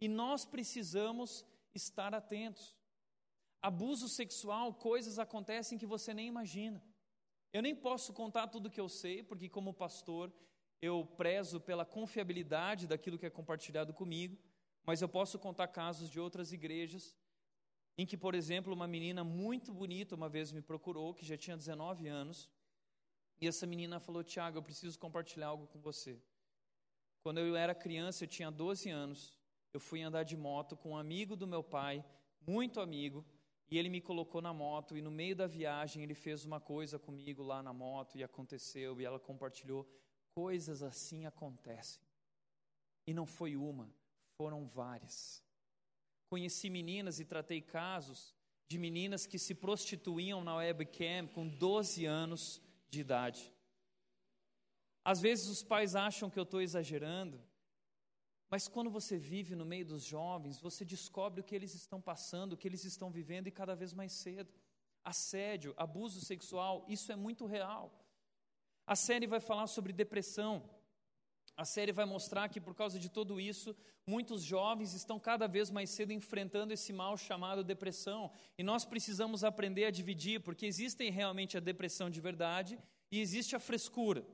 E 0.00 0.08
nós 0.08 0.44
precisamos 0.44 1.44
estar 1.74 2.14
atentos. 2.14 2.76
Abuso 3.60 4.08
sexual, 4.08 4.74
coisas 4.74 5.18
acontecem 5.18 5.78
que 5.78 5.86
você 5.86 6.14
nem 6.14 6.28
imagina. 6.28 6.82
Eu 7.52 7.62
nem 7.62 7.74
posso 7.74 8.12
contar 8.12 8.46
tudo 8.48 8.70
que 8.70 8.80
eu 8.80 8.88
sei, 8.88 9.22
porque, 9.22 9.48
como 9.48 9.74
pastor, 9.74 10.32
eu 10.80 11.04
prezo 11.16 11.60
pela 11.60 11.84
confiabilidade 11.84 12.86
daquilo 12.86 13.18
que 13.18 13.26
é 13.26 13.30
compartilhado 13.30 13.92
comigo, 13.92 14.38
mas 14.84 15.02
eu 15.02 15.08
posso 15.08 15.38
contar 15.38 15.68
casos 15.68 16.08
de 16.08 16.20
outras 16.20 16.52
igrejas 16.52 17.16
em 17.96 18.06
que, 18.06 18.16
por 18.16 18.34
exemplo, 18.34 18.72
uma 18.72 18.86
menina 18.86 19.24
muito 19.24 19.72
bonita 19.72 20.14
uma 20.14 20.28
vez 20.28 20.52
me 20.52 20.62
procurou, 20.62 21.12
que 21.12 21.26
já 21.26 21.36
tinha 21.36 21.56
19 21.56 22.06
anos, 22.06 22.48
e 23.40 23.46
essa 23.46 23.66
menina 23.66 23.98
falou: 23.98 24.22
Tiago, 24.22 24.58
eu 24.58 24.62
preciso 24.62 24.98
compartilhar 24.98 25.48
algo 25.48 25.66
com 25.66 25.80
você. 25.80 26.20
Quando 27.20 27.38
eu 27.38 27.56
era 27.56 27.74
criança, 27.74 28.24
eu 28.24 28.28
tinha 28.28 28.50
12 28.50 28.88
anos, 28.88 29.37
eu 29.72 29.80
fui 29.80 30.02
andar 30.02 30.24
de 30.24 30.36
moto 30.36 30.76
com 30.76 30.90
um 30.90 30.96
amigo 30.96 31.36
do 31.36 31.46
meu 31.46 31.62
pai, 31.62 32.04
muito 32.46 32.80
amigo, 32.80 33.24
e 33.70 33.76
ele 33.76 33.90
me 33.90 34.00
colocou 34.00 34.40
na 34.40 34.52
moto 34.52 34.96
e 34.96 35.02
no 35.02 35.10
meio 35.10 35.36
da 35.36 35.46
viagem 35.46 36.02
ele 36.02 36.14
fez 36.14 36.44
uma 36.44 36.58
coisa 36.58 36.98
comigo 36.98 37.42
lá 37.42 37.62
na 37.62 37.72
moto 37.72 38.16
e 38.16 38.24
aconteceu 38.24 39.00
e 39.00 39.04
ela 39.04 39.20
compartilhou. 39.20 39.86
Coisas 40.34 40.82
assim 40.82 41.26
acontecem. 41.26 42.02
E 43.06 43.12
não 43.12 43.26
foi 43.26 43.56
uma, 43.56 43.92
foram 44.36 44.66
várias. 44.66 45.42
Conheci 46.30 46.70
meninas 46.70 47.20
e 47.20 47.24
tratei 47.24 47.60
casos 47.60 48.34
de 48.68 48.78
meninas 48.78 49.26
que 49.26 49.38
se 49.38 49.54
prostituíam 49.54 50.44
na 50.44 50.56
webcam 50.56 51.26
com 51.26 51.48
12 51.48 52.04
anos 52.04 52.62
de 52.90 53.00
idade. 53.00 53.52
Às 55.04 55.20
vezes 55.20 55.48
os 55.48 55.62
pais 55.62 55.94
acham 55.94 56.28
que 56.28 56.38
eu 56.38 56.42
estou 56.42 56.60
exagerando, 56.60 57.42
mas 58.50 58.66
quando 58.66 58.90
você 58.90 59.16
vive 59.18 59.54
no 59.54 59.66
meio 59.66 59.84
dos 59.84 60.02
jovens, 60.04 60.60
você 60.60 60.84
descobre 60.84 61.40
o 61.40 61.44
que 61.44 61.54
eles 61.54 61.74
estão 61.74 62.00
passando, 62.00 62.54
o 62.54 62.56
que 62.56 62.66
eles 62.66 62.84
estão 62.84 63.10
vivendo 63.10 63.46
e 63.46 63.50
cada 63.50 63.74
vez 63.74 63.92
mais 63.92 64.12
cedo. 64.12 64.52
Assédio, 65.04 65.74
abuso 65.76 66.20
sexual, 66.20 66.84
isso 66.88 67.12
é 67.12 67.16
muito 67.16 67.44
real. 67.46 67.92
A 68.86 68.96
série 68.96 69.26
vai 69.26 69.40
falar 69.40 69.66
sobre 69.66 69.92
depressão. 69.92 70.68
A 71.54 71.64
série 71.64 71.92
vai 71.92 72.06
mostrar 72.06 72.48
que 72.48 72.60
por 72.60 72.74
causa 72.74 72.98
de 72.98 73.10
tudo 73.10 73.38
isso, 73.38 73.76
muitos 74.06 74.42
jovens 74.42 74.94
estão 74.94 75.18
cada 75.20 75.46
vez 75.46 75.70
mais 75.70 75.90
cedo 75.90 76.12
enfrentando 76.12 76.72
esse 76.72 76.92
mal 76.92 77.16
chamado 77.18 77.62
depressão. 77.62 78.30
E 78.56 78.62
nós 78.62 78.86
precisamos 78.86 79.44
aprender 79.44 79.84
a 79.84 79.90
dividir, 79.90 80.40
porque 80.40 80.64
existem 80.64 81.10
realmente 81.10 81.56
a 81.56 81.60
depressão 81.60 82.08
de 82.08 82.20
verdade 82.20 82.78
e 83.10 83.20
existe 83.20 83.54
a 83.54 83.60
frescura, 83.60 84.24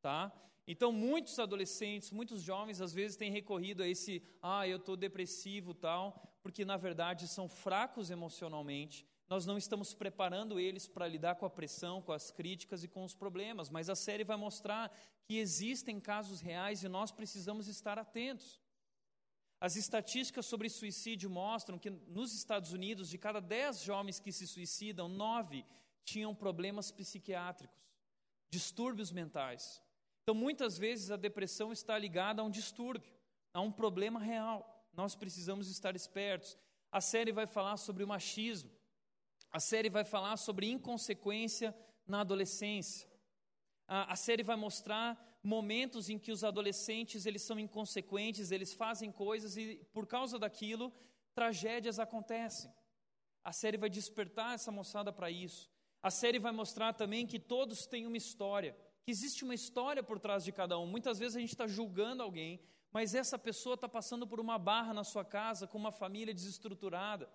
tá? 0.00 0.32
Então, 0.72 0.92
muitos 0.92 1.36
adolescentes, 1.40 2.12
muitos 2.12 2.42
jovens, 2.42 2.80
às 2.80 2.92
vezes 2.92 3.16
têm 3.16 3.32
recorrido 3.32 3.82
a 3.82 3.88
esse, 3.88 4.22
ah, 4.40 4.68
eu 4.68 4.76
estou 4.76 4.96
depressivo 4.96 5.74
tal, 5.74 6.22
porque 6.44 6.64
na 6.64 6.76
verdade 6.76 7.26
são 7.26 7.48
fracos 7.48 8.08
emocionalmente. 8.08 9.04
Nós 9.28 9.44
não 9.44 9.58
estamos 9.58 9.92
preparando 9.94 10.60
eles 10.60 10.86
para 10.86 11.08
lidar 11.08 11.34
com 11.34 11.44
a 11.44 11.50
pressão, 11.50 12.00
com 12.00 12.12
as 12.12 12.30
críticas 12.30 12.84
e 12.84 12.88
com 12.88 13.02
os 13.02 13.16
problemas, 13.16 13.68
mas 13.68 13.90
a 13.90 13.96
série 13.96 14.22
vai 14.22 14.36
mostrar 14.36 14.96
que 15.24 15.38
existem 15.38 15.98
casos 15.98 16.40
reais 16.40 16.84
e 16.84 16.88
nós 16.88 17.10
precisamos 17.10 17.66
estar 17.66 17.98
atentos. 17.98 18.60
As 19.60 19.74
estatísticas 19.74 20.46
sobre 20.46 20.68
suicídio 20.68 21.28
mostram 21.28 21.80
que 21.80 21.90
nos 21.90 22.32
Estados 22.32 22.72
Unidos, 22.72 23.10
de 23.10 23.18
cada 23.18 23.40
dez 23.40 23.82
jovens 23.82 24.20
que 24.20 24.30
se 24.30 24.46
suicidam, 24.46 25.08
nove 25.08 25.66
tinham 26.04 26.32
problemas 26.32 26.92
psiquiátricos, 26.92 27.92
distúrbios 28.48 29.10
mentais. 29.10 29.82
Então, 30.30 30.38
muitas 30.40 30.78
vezes 30.78 31.10
a 31.10 31.16
depressão 31.16 31.72
está 31.72 31.98
ligada 31.98 32.40
a 32.40 32.44
um 32.44 32.50
distúrbio, 32.50 33.12
a 33.52 33.60
um 33.60 33.72
problema 33.72 34.20
real. 34.20 34.88
Nós 34.92 35.16
precisamos 35.16 35.68
estar 35.68 35.96
espertos. 35.96 36.56
A 36.92 37.00
série 37.00 37.32
vai 37.32 37.48
falar 37.48 37.76
sobre 37.78 38.04
o 38.04 38.06
machismo. 38.06 38.70
A 39.50 39.58
série 39.58 39.90
vai 39.90 40.04
falar 40.04 40.36
sobre 40.36 40.70
inconsequência 40.70 41.76
na 42.06 42.20
adolescência. 42.20 43.08
A, 43.88 44.12
a 44.12 44.14
série 44.14 44.44
vai 44.44 44.54
mostrar 44.54 45.18
momentos 45.42 46.08
em 46.08 46.16
que 46.16 46.30
os 46.30 46.44
adolescentes 46.44 47.26
eles 47.26 47.42
são 47.42 47.58
inconsequentes, 47.58 48.52
eles 48.52 48.72
fazem 48.72 49.10
coisas 49.10 49.56
e 49.56 49.84
por 49.92 50.06
causa 50.06 50.38
daquilo 50.38 50.92
tragédias 51.34 51.98
acontecem. 51.98 52.72
A 53.42 53.52
série 53.52 53.76
vai 53.76 53.90
despertar 53.90 54.54
essa 54.54 54.70
moçada 54.70 55.12
para 55.12 55.28
isso. 55.28 55.68
A 56.00 56.08
série 56.08 56.38
vai 56.38 56.52
mostrar 56.52 56.92
também 56.92 57.26
que 57.26 57.40
todos 57.40 57.84
têm 57.84 58.06
uma 58.06 58.16
história 58.16 58.76
existe 59.10 59.44
uma 59.44 59.54
história 59.54 60.02
por 60.02 60.18
trás 60.18 60.44
de 60.44 60.52
cada 60.52 60.78
um. 60.78 60.86
Muitas 60.86 61.18
vezes 61.18 61.36
a 61.36 61.40
gente 61.40 61.50
está 61.50 61.66
julgando 61.66 62.22
alguém, 62.22 62.60
mas 62.92 63.14
essa 63.14 63.38
pessoa 63.38 63.74
está 63.74 63.88
passando 63.88 64.26
por 64.26 64.40
uma 64.40 64.58
barra 64.58 64.94
na 64.94 65.04
sua 65.04 65.24
casa, 65.24 65.66
com 65.66 65.78
uma 65.78 65.92
família 65.92 66.32
desestruturada, 66.32 67.28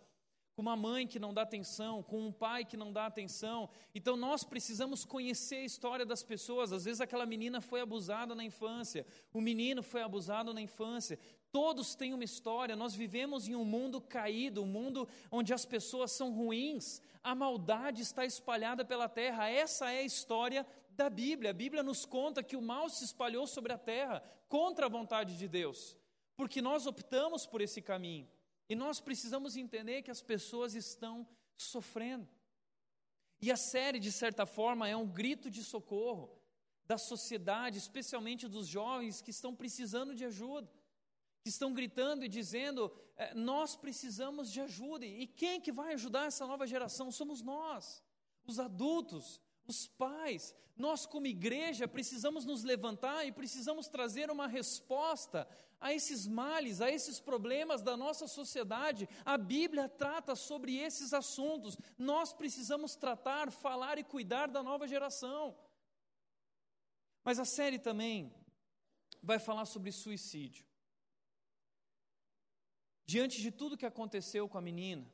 com 0.55 0.61
uma 0.61 0.75
mãe 0.75 1.05
que 1.05 1.19
não 1.19 1.33
dá 1.33 1.41
atenção, 1.41 2.01
com 2.01 2.27
um 2.27 2.31
pai 2.31 2.63
que 2.63 2.77
não 2.77 2.91
dá 2.91 3.05
atenção. 3.05 3.69
Então 3.93 4.15
nós 4.15 4.43
precisamos 4.43 5.03
conhecer 5.03 5.57
a 5.57 5.65
história 5.65 6.05
das 6.05 6.23
pessoas. 6.23 6.71
Às 6.71 6.85
vezes 6.85 7.01
aquela 7.01 7.25
menina 7.25 7.59
foi 7.59 7.81
abusada 7.81 8.33
na 8.33 8.43
infância, 8.43 9.05
o 9.33 9.41
menino 9.41 9.83
foi 9.83 10.01
abusado 10.01 10.53
na 10.53 10.61
infância. 10.61 11.19
Todos 11.51 11.95
têm 11.95 12.13
uma 12.13 12.23
história. 12.23 12.75
Nós 12.75 12.93
vivemos 12.95 13.47
em 13.47 13.55
um 13.55 13.65
mundo 13.65 14.01
caído, 14.01 14.63
um 14.63 14.65
mundo 14.65 15.07
onde 15.31 15.53
as 15.53 15.65
pessoas 15.65 16.11
são 16.11 16.31
ruins, 16.31 17.01
a 17.23 17.33
maldade 17.33 18.01
está 18.01 18.25
espalhada 18.25 18.85
pela 18.85 19.09
terra. 19.09 19.49
Essa 19.49 19.91
é 19.91 19.99
a 19.99 20.03
história 20.03 20.65
da 20.95 21.09
Bíblia. 21.09 21.51
A 21.51 21.53
Bíblia 21.53 21.83
nos 21.83 22.05
conta 22.05 22.43
que 22.43 22.55
o 22.55 22.61
mal 22.61 22.89
se 22.89 23.03
espalhou 23.03 23.45
sobre 23.45 23.73
a 23.73 23.77
terra 23.77 24.23
contra 24.47 24.85
a 24.85 24.89
vontade 24.89 25.37
de 25.37 25.47
Deus, 25.47 25.97
porque 26.35 26.61
nós 26.61 26.85
optamos 26.85 27.45
por 27.45 27.61
esse 27.61 27.81
caminho. 27.81 28.27
E 28.67 28.75
nós 28.75 28.99
precisamos 28.99 29.55
entender 29.55 30.01
que 30.01 30.11
as 30.11 30.21
pessoas 30.21 30.73
estão 30.73 31.27
sofrendo. 31.55 32.27
E 33.41 33.51
a 33.51 33.57
série, 33.57 33.99
de 33.99 34.11
certa 34.11 34.45
forma, 34.45 34.87
é 34.87 34.95
um 34.95 35.07
grito 35.07 35.49
de 35.49 35.63
socorro. 35.63 36.31
da 36.87 36.99
sociedade, 36.99 37.79
especialmente 37.79 38.47
dos 38.47 38.67
jovens 38.67 39.19
que 39.19 39.31
estão 39.31 39.55
precisando 39.55 40.13
de 40.13 40.23
ajuda, 40.23 40.71
que 41.43 41.49
estão 41.49 41.73
gritando 41.73 42.23
e 42.23 42.29
dizendo: 42.29 42.91
é, 43.17 43.33
nós 43.33 43.75
precisamos 43.75 44.51
de 44.51 44.61
ajuda. 44.61 45.05
E 45.05 45.25
quem 45.25 45.59
que 45.59 45.71
vai 45.71 45.93
ajudar 45.93 46.25
essa 46.27 46.45
nova 46.45 46.67
geração? 46.67 47.11
Somos 47.11 47.41
nós, 47.41 48.03
os 48.45 48.59
adultos, 48.59 49.41
os 49.67 49.87
pais. 49.87 50.53
Nós, 50.75 51.05
como 51.05 51.27
igreja, 51.27 51.87
precisamos 51.87 52.45
nos 52.45 52.63
levantar 52.63 53.25
e 53.25 53.31
precisamos 53.31 53.87
trazer 53.87 54.29
uma 54.29 54.47
resposta 54.47 55.47
a 55.79 55.93
esses 55.93 56.27
males, 56.27 56.81
a 56.81 56.89
esses 56.89 57.19
problemas 57.19 57.81
da 57.81 57.95
nossa 57.95 58.27
sociedade. 58.27 59.07
A 59.23 59.37
Bíblia 59.37 59.87
trata 59.87 60.35
sobre 60.35 60.77
esses 60.77 61.13
assuntos. 61.13 61.77
Nós 61.97 62.33
precisamos 62.33 62.95
tratar, 62.95 63.51
falar 63.51 63.97
e 63.97 64.03
cuidar 64.03 64.47
da 64.47 64.63
nova 64.63 64.87
geração. 64.87 65.55
Mas 67.23 67.39
a 67.39 67.45
série 67.45 67.79
também 67.79 68.33
vai 69.21 69.39
falar 69.39 69.65
sobre 69.65 69.91
suicídio. 69.91 70.65
Diante 73.05 73.41
de 73.41 73.51
tudo 73.51 73.77
que 73.77 73.85
aconteceu 73.85 74.49
com 74.49 74.57
a 74.57 74.61
menina, 74.61 75.05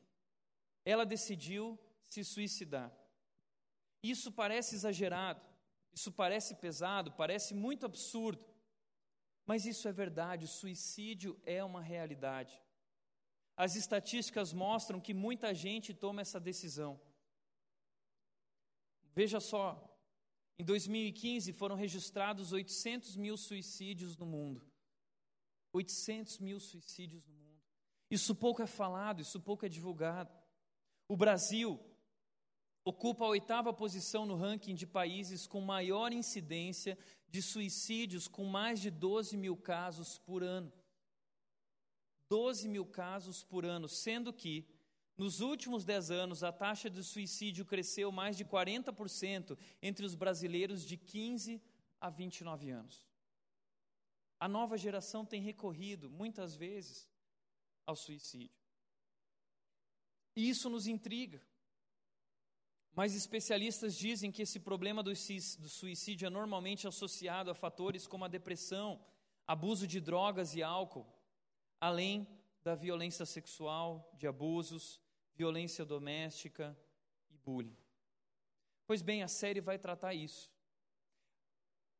ela 0.84 1.04
decidiu 1.04 1.78
se 2.08 2.24
suicidar. 2.24 2.90
Isso 4.02 4.32
parece 4.32 4.74
exagerado, 4.74 5.40
isso 5.92 6.10
parece 6.10 6.54
pesado, 6.56 7.12
parece 7.12 7.54
muito 7.54 7.86
absurdo, 7.86 8.44
mas 9.46 9.66
isso 9.66 9.86
é 9.86 9.92
verdade, 9.92 10.44
o 10.44 10.48
suicídio 10.48 11.40
é 11.44 11.62
uma 11.62 11.80
realidade. 11.80 12.60
As 13.56 13.76
estatísticas 13.76 14.52
mostram 14.52 15.00
que 15.00 15.14
muita 15.14 15.54
gente 15.54 15.92
toma 15.94 16.20
essa 16.20 16.40
decisão. 16.40 17.00
Veja 19.14 19.40
só, 19.40 19.92
em 20.58 20.64
2015 20.64 21.52
foram 21.52 21.76
registrados 21.76 22.52
800 22.52 23.16
mil 23.16 23.36
suicídios 23.36 24.16
no 24.16 24.26
mundo. 24.26 24.66
800 25.72 26.38
mil 26.38 26.58
suicídios 26.58 27.26
no 27.26 27.34
mundo. 27.34 27.62
Isso 28.10 28.34
pouco 28.34 28.62
é 28.62 28.66
falado, 28.66 29.20
isso 29.22 29.40
pouco 29.40 29.64
é 29.64 29.68
divulgado. 29.68 30.32
O 31.08 31.16
Brasil 31.16 31.80
ocupa 32.84 33.24
a 33.24 33.28
oitava 33.28 33.72
posição 33.72 34.26
no 34.26 34.36
ranking 34.36 34.74
de 34.74 34.86
países 34.86 35.46
com 35.46 35.60
maior 35.60 36.12
incidência 36.12 36.98
de 37.28 37.40
suicídios, 37.40 38.28
com 38.28 38.44
mais 38.44 38.80
de 38.80 38.90
12 38.90 39.36
mil 39.36 39.56
casos 39.56 40.18
por 40.18 40.42
ano. 40.42 40.72
12 42.28 42.68
mil 42.68 42.86
casos 42.86 43.44
por 43.44 43.64
ano, 43.64 43.88
sendo 43.88 44.32
que 44.32 44.66
nos 45.16 45.40
últimos 45.40 45.84
10 45.84 46.10
anos, 46.10 46.42
a 46.42 46.50
taxa 46.50 46.88
de 46.88 47.04
suicídio 47.04 47.64
cresceu 47.64 48.10
mais 48.10 48.36
de 48.36 48.44
40% 48.44 49.58
entre 49.80 50.04
os 50.06 50.14
brasileiros 50.14 50.84
de 50.84 50.96
15 50.96 51.62
a 52.00 52.08
29 52.10 52.70
anos. 52.70 53.06
A 54.40 54.48
nova 54.48 54.76
geração 54.76 55.24
tem 55.24 55.40
recorrido, 55.40 56.10
muitas 56.10 56.56
vezes, 56.56 57.08
ao 57.86 57.94
suicídio. 57.94 58.60
E 60.34 60.48
isso 60.48 60.68
nos 60.68 60.86
intriga. 60.86 61.40
Mas 62.94 63.14
especialistas 63.14 63.96
dizem 63.96 64.30
que 64.30 64.42
esse 64.42 64.60
problema 64.60 65.02
do 65.02 65.14
suicídio 65.16 66.26
é 66.26 66.30
normalmente 66.30 66.86
associado 66.86 67.50
a 67.50 67.54
fatores 67.54 68.06
como 68.06 68.24
a 68.24 68.28
depressão, 68.28 69.02
abuso 69.46 69.86
de 69.86 69.98
drogas 69.98 70.54
e 70.54 70.62
álcool, 70.62 71.06
além 71.80 72.28
da 72.62 72.74
violência 72.74 73.24
sexual, 73.24 74.12
de 74.14 74.26
abusos, 74.26 75.00
violência 75.34 75.84
doméstica 75.84 76.76
e 77.30 77.36
bullying. 77.38 77.76
Pois 78.86 79.00
bem, 79.00 79.22
a 79.22 79.28
série 79.28 79.60
vai 79.60 79.78
tratar 79.78 80.12
isso. 80.12 80.52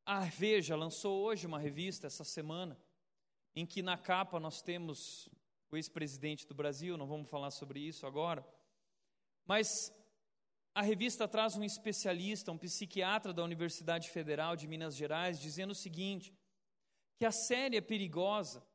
A 0.05 0.21
Veja 0.21 0.77
lançou 0.77 1.25
hoje 1.25 1.47
uma 1.47 1.59
revista, 1.59 2.07
essa 2.07 2.25
semana, 2.25 2.79
em 3.57 3.65
que 3.65 3.83
na 3.83 3.97
capa 3.97 4.39
nós 4.39 4.61
temos 4.61 5.29
o 5.71 5.77
ex-presidente 5.77 6.47
do 6.47 6.55
Brasil, 6.55 6.99
não 6.99 7.07
vamos 7.07 7.31
falar 7.31 7.51
sobre 7.51 7.81
isso 7.81 8.07
agora, 8.07 8.47
mas 9.47 9.91
a 10.75 10.81
revista 10.81 11.29
traz 11.29 11.57
um 11.57 11.63
especialista, 11.63 12.51
um 12.51 12.59
psiquiatra 12.59 13.33
da 13.33 13.45
Universidade 13.45 14.09
Federal 14.11 14.57
de 14.57 14.67
Minas 14.67 14.97
Gerais, 14.97 15.39
dizendo 15.39 15.73
o 15.73 15.75
seguinte: 15.75 16.35
que 17.19 17.27
a 17.27 17.33
série 17.33 17.77
é 17.77 17.81
perigosa 17.81 18.67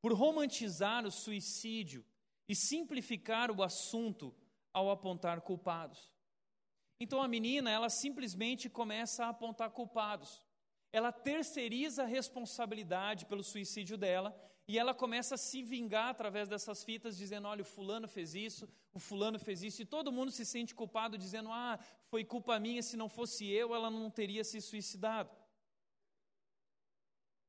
por 0.00 0.12
romantizar 0.12 1.04
o 1.04 1.10
suicídio 1.10 2.04
e 2.48 2.54
simplificar 2.54 3.50
o 3.50 3.62
assunto 3.62 4.34
ao 4.72 4.90
apontar 4.90 5.40
culpados. 5.40 6.12
Então 7.00 7.20
a 7.22 7.28
menina, 7.28 7.70
ela 7.70 7.88
simplesmente 7.88 8.68
começa 8.68 9.24
a 9.24 9.30
apontar 9.30 9.70
culpados. 9.70 10.44
Ela 10.92 11.12
terceiriza 11.12 12.04
a 12.04 12.06
responsabilidade 12.06 13.26
pelo 13.26 13.42
suicídio 13.42 13.96
dela 13.96 14.34
e 14.70 14.78
ela 14.78 14.94
começa 14.94 15.34
a 15.34 15.42
se 15.48 15.60
vingar 15.62 16.08
através 16.10 16.48
dessas 16.48 16.84
fitas, 16.88 17.16
dizendo: 17.22 17.48
olha, 17.48 17.62
o 17.62 17.70
fulano 17.74 18.06
fez 18.16 18.36
isso, 18.36 18.68
o 18.98 19.00
fulano 19.00 19.38
fez 19.46 19.64
isso, 19.68 19.82
e 19.82 19.90
todo 19.94 20.12
mundo 20.12 20.30
se 20.30 20.44
sente 20.46 20.76
culpado, 20.80 21.18
dizendo: 21.24 21.50
ah, 21.50 21.76
foi 22.10 22.22
culpa 22.24 22.56
minha, 22.66 22.82
se 22.88 22.96
não 22.96 23.08
fosse 23.08 23.44
eu, 23.60 23.74
ela 23.74 23.90
não 23.90 24.08
teria 24.08 24.44
se 24.44 24.60
suicidado. 24.60 25.30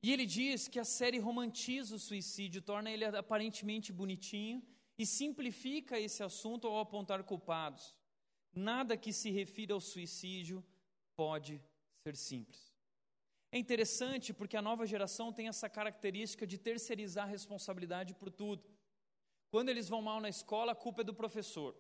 E 0.04 0.12
ele 0.12 0.26
diz 0.26 0.68
que 0.68 0.80
a 0.80 0.84
série 0.84 1.20
romantiza 1.20 1.96
o 1.96 2.00
suicídio, 2.00 2.60
torna 2.60 2.90
ele 2.90 3.06
aparentemente 3.06 3.94
bonitinho 3.94 4.60
e 4.98 5.06
simplifica 5.06 6.00
esse 6.00 6.24
assunto 6.24 6.68
ao 6.68 6.80
apontar 6.80 7.24
culpados. 7.24 7.96
Nada 8.52 8.98
que 8.98 9.14
se 9.14 9.30
refira 9.30 9.76
ao 9.76 9.80
suicídio 9.80 10.66
pode 11.16 11.62
ser 12.04 12.16
simples. 12.16 12.71
É 13.52 13.58
interessante 13.58 14.34
porque 14.34 14.56
a 14.56 14.62
nova 14.62 14.88
geração 14.88 15.34
tem 15.34 15.50
essa 15.50 15.70
característica 15.70 16.48
de 16.48 16.58
terceirizar 16.58 17.26
a 17.26 17.30
responsabilidade 17.30 18.14
por 18.14 18.32
tudo. 18.32 18.64
Quando 19.50 19.68
eles 19.68 19.90
vão 19.90 20.02
mal 20.02 20.22
na 20.22 20.30
escola, 20.30 20.72
a 20.72 20.76
culpa 20.76 21.02
é 21.02 21.04
do 21.04 21.14
professor. 21.14 21.76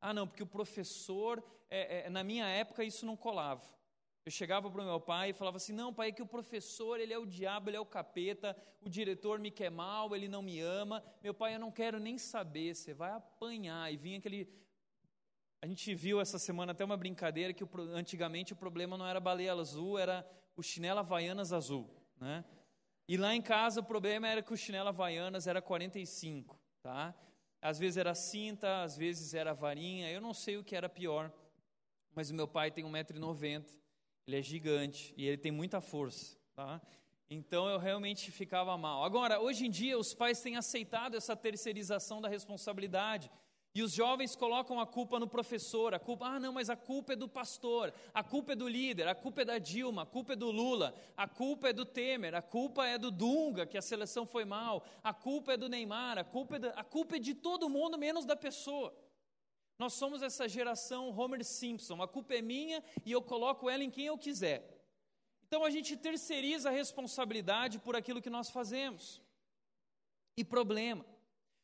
Ah, 0.00 0.12
não, 0.12 0.28
porque 0.28 0.42
o 0.42 0.46
professor, 0.46 1.42
é, 1.70 2.06
é, 2.06 2.10
na 2.10 2.22
minha 2.22 2.46
época, 2.46 2.84
isso 2.84 3.06
não 3.06 3.16
colava. 3.16 3.64
Eu 4.26 4.30
chegava 4.30 4.70
para 4.70 4.82
o 4.82 4.84
meu 4.84 5.00
pai 5.00 5.30
e 5.30 5.32
falava 5.32 5.56
assim: 5.56 5.72
Não, 5.72 5.94
pai, 5.94 6.10
é 6.10 6.12
que 6.12 6.20
o 6.20 6.26
professor, 6.26 7.00
ele 7.00 7.14
é 7.14 7.18
o 7.18 7.24
diabo, 7.24 7.70
ele 7.70 7.78
é 7.78 7.80
o 7.80 7.86
capeta, 7.86 8.54
o 8.82 8.88
diretor 8.90 9.40
me 9.40 9.50
quer 9.50 9.70
mal, 9.70 10.14
ele 10.14 10.28
não 10.28 10.42
me 10.42 10.60
ama. 10.60 11.02
Meu 11.22 11.32
pai, 11.32 11.54
eu 11.54 11.58
não 11.58 11.72
quero 11.72 11.98
nem 11.98 12.18
saber, 12.18 12.74
você 12.74 12.92
vai 12.92 13.10
apanhar. 13.10 13.90
E 13.90 13.96
vinha 13.96 14.18
aquele. 14.18 14.46
A 15.62 15.66
gente 15.66 15.94
viu 15.94 16.20
essa 16.20 16.38
semana 16.38 16.72
até 16.72 16.84
uma 16.84 16.98
brincadeira 16.98 17.54
que 17.54 17.64
antigamente 17.94 18.52
o 18.52 18.56
problema 18.56 18.98
não 18.98 19.06
era 19.06 19.18
baleia 19.18 19.54
azul, 19.54 19.98
era 19.98 20.24
o 20.58 20.62
chinelo 20.62 20.98
Havaianas 20.98 21.52
azul. 21.52 21.88
Né? 22.20 22.44
E 23.08 23.16
lá 23.16 23.34
em 23.34 23.40
casa 23.40 23.80
o 23.80 23.84
problema 23.84 24.28
era 24.28 24.42
que 24.42 24.52
o 24.52 24.56
chinelo 24.56 24.88
Havaianas 24.88 25.46
era 25.46 25.62
45. 25.62 26.60
Tá? 26.82 27.14
Às 27.62 27.78
vezes 27.78 27.96
era 27.96 28.14
cinta, 28.14 28.82
às 28.82 28.96
vezes 28.96 29.34
era 29.34 29.54
varinha, 29.54 30.10
eu 30.10 30.20
não 30.20 30.34
sei 30.34 30.56
o 30.56 30.64
que 30.64 30.76
era 30.76 30.88
pior. 30.88 31.32
Mas 32.14 32.30
o 32.30 32.34
meu 32.34 32.48
pai 32.48 32.70
tem 32.70 32.84
1,90m 32.84 33.78
ele 34.28 34.36
é 34.36 34.42
gigante 34.42 35.14
e 35.16 35.26
ele 35.26 35.38
tem 35.38 35.50
muita 35.50 35.80
força, 35.80 36.36
tá? 36.54 36.82
Então 37.30 37.66
eu 37.66 37.78
realmente 37.78 38.30
ficava 38.30 38.76
mal. 38.76 39.02
Agora, 39.02 39.40
hoje 39.40 39.66
em 39.66 39.70
dia, 39.70 39.98
os 39.98 40.12
pais 40.12 40.42
têm 40.42 40.56
aceitado 40.56 41.16
essa 41.16 41.34
terceirização 41.34 42.20
da 42.20 42.28
responsabilidade. 42.28 43.30
E 43.78 43.82
os 43.82 43.92
jovens 43.92 44.34
colocam 44.34 44.80
a 44.80 44.86
culpa 44.88 45.20
no 45.20 45.28
professor, 45.28 45.94
a 45.94 46.00
culpa, 46.00 46.26
ah, 46.26 46.40
não, 46.40 46.52
mas 46.52 46.68
a 46.68 46.74
culpa 46.74 47.12
é 47.12 47.16
do 47.16 47.28
pastor, 47.28 47.94
a 48.12 48.24
culpa 48.24 48.50
é 48.50 48.56
do 48.56 48.66
líder, 48.66 49.06
a 49.06 49.14
culpa 49.14 49.42
é 49.42 49.44
da 49.44 49.56
Dilma, 49.56 50.02
a 50.02 50.06
culpa 50.06 50.32
é 50.32 50.36
do 50.36 50.50
Lula, 50.50 50.92
a 51.16 51.28
culpa 51.28 51.68
é 51.68 51.72
do 51.72 51.84
Temer, 51.84 52.34
a 52.34 52.42
culpa 52.42 52.84
é 52.88 52.98
do 52.98 53.08
Dunga, 53.08 53.66
que 53.66 53.78
a 53.78 53.80
seleção 53.80 54.26
foi 54.26 54.44
mal, 54.44 54.84
a 55.00 55.14
culpa 55.14 55.52
é 55.52 55.56
do 55.56 55.68
Neymar, 55.68 56.18
a 56.18 56.24
culpa 56.24 56.56
é, 56.56 56.72
a 56.74 56.82
culpa 56.82 57.14
é 57.14 57.18
de 57.20 57.36
todo 57.36 57.70
mundo 57.70 57.96
menos 57.96 58.24
da 58.24 58.34
pessoa. 58.34 58.92
Nós 59.78 59.92
somos 59.92 60.22
essa 60.22 60.48
geração 60.48 61.16
Homer 61.16 61.44
Simpson. 61.44 62.02
A 62.02 62.08
culpa 62.08 62.34
é 62.34 62.42
minha 62.42 62.82
e 63.06 63.12
eu 63.12 63.22
coloco 63.22 63.70
ela 63.70 63.84
em 63.84 63.90
quem 63.92 64.06
eu 64.06 64.18
quiser. 64.18 64.58
Então 65.46 65.64
a 65.64 65.70
gente 65.70 65.96
terceiriza 65.96 66.68
a 66.68 66.72
responsabilidade 66.72 67.78
por 67.78 67.94
aquilo 67.94 68.20
que 68.20 68.28
nós 68.28 68.50
fazemos. 68.50 69.22
E 70.36 70.42
problema. 70.42 71.06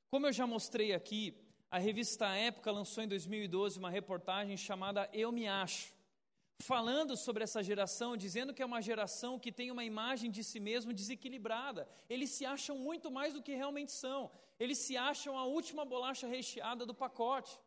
Como 0.09 0.29
eu 0.29 0.33
já 0.33 0.47
mostrei 0.47 0.93
aqui, 0.95 1.44
a 1.75 1.79
revista 1.79 2.27
Época 2.29 2.71
lançou 2.71 3.03
em 3.03 3.09
2012 3.09 3.81
uma 3.81 3.91
reportagem 3.91 4.57
chamada 4.57 5.11
Eu 5.13 5.33
Me 5.33 5.49
Acho, 5.49 5.93
falando 6.61 7.17
sobre 7.17 7.43
essa 7.43 7.65
geração, 7.65 8.17
dizendo 8.17 8.55
que 8.55 8.63
é 8.63 8.65
uma 8.65 8.81
geração 8.81 9.41
que 9.41 9.51
tem 9.51 9.73
uma 9.73 9.85
imagem 9.85 10.31
de 10.31 10.45
si 10.45 10.61
mesmo 10.61 10.93
desequilibrada. 10.93 11.89
Eles 12.09 12.31
se 12.31 12.47
acham 12.47 12.79
muito 12.79 13.11
mais 13.11 13.35
do 13.35 13.43
que 13.43 13.57
realmente 13.57 13.91
são. 13.91 14.31
Eles 14.57 14.79
se 14.79 14.97
acham 14.97 15.37
a 15.37 15.47
última 15.47 15.85
bolacha 15.85 16.29
recheada 16.29 16.87
do 16.87 16.95
pacote. 16.95 17.59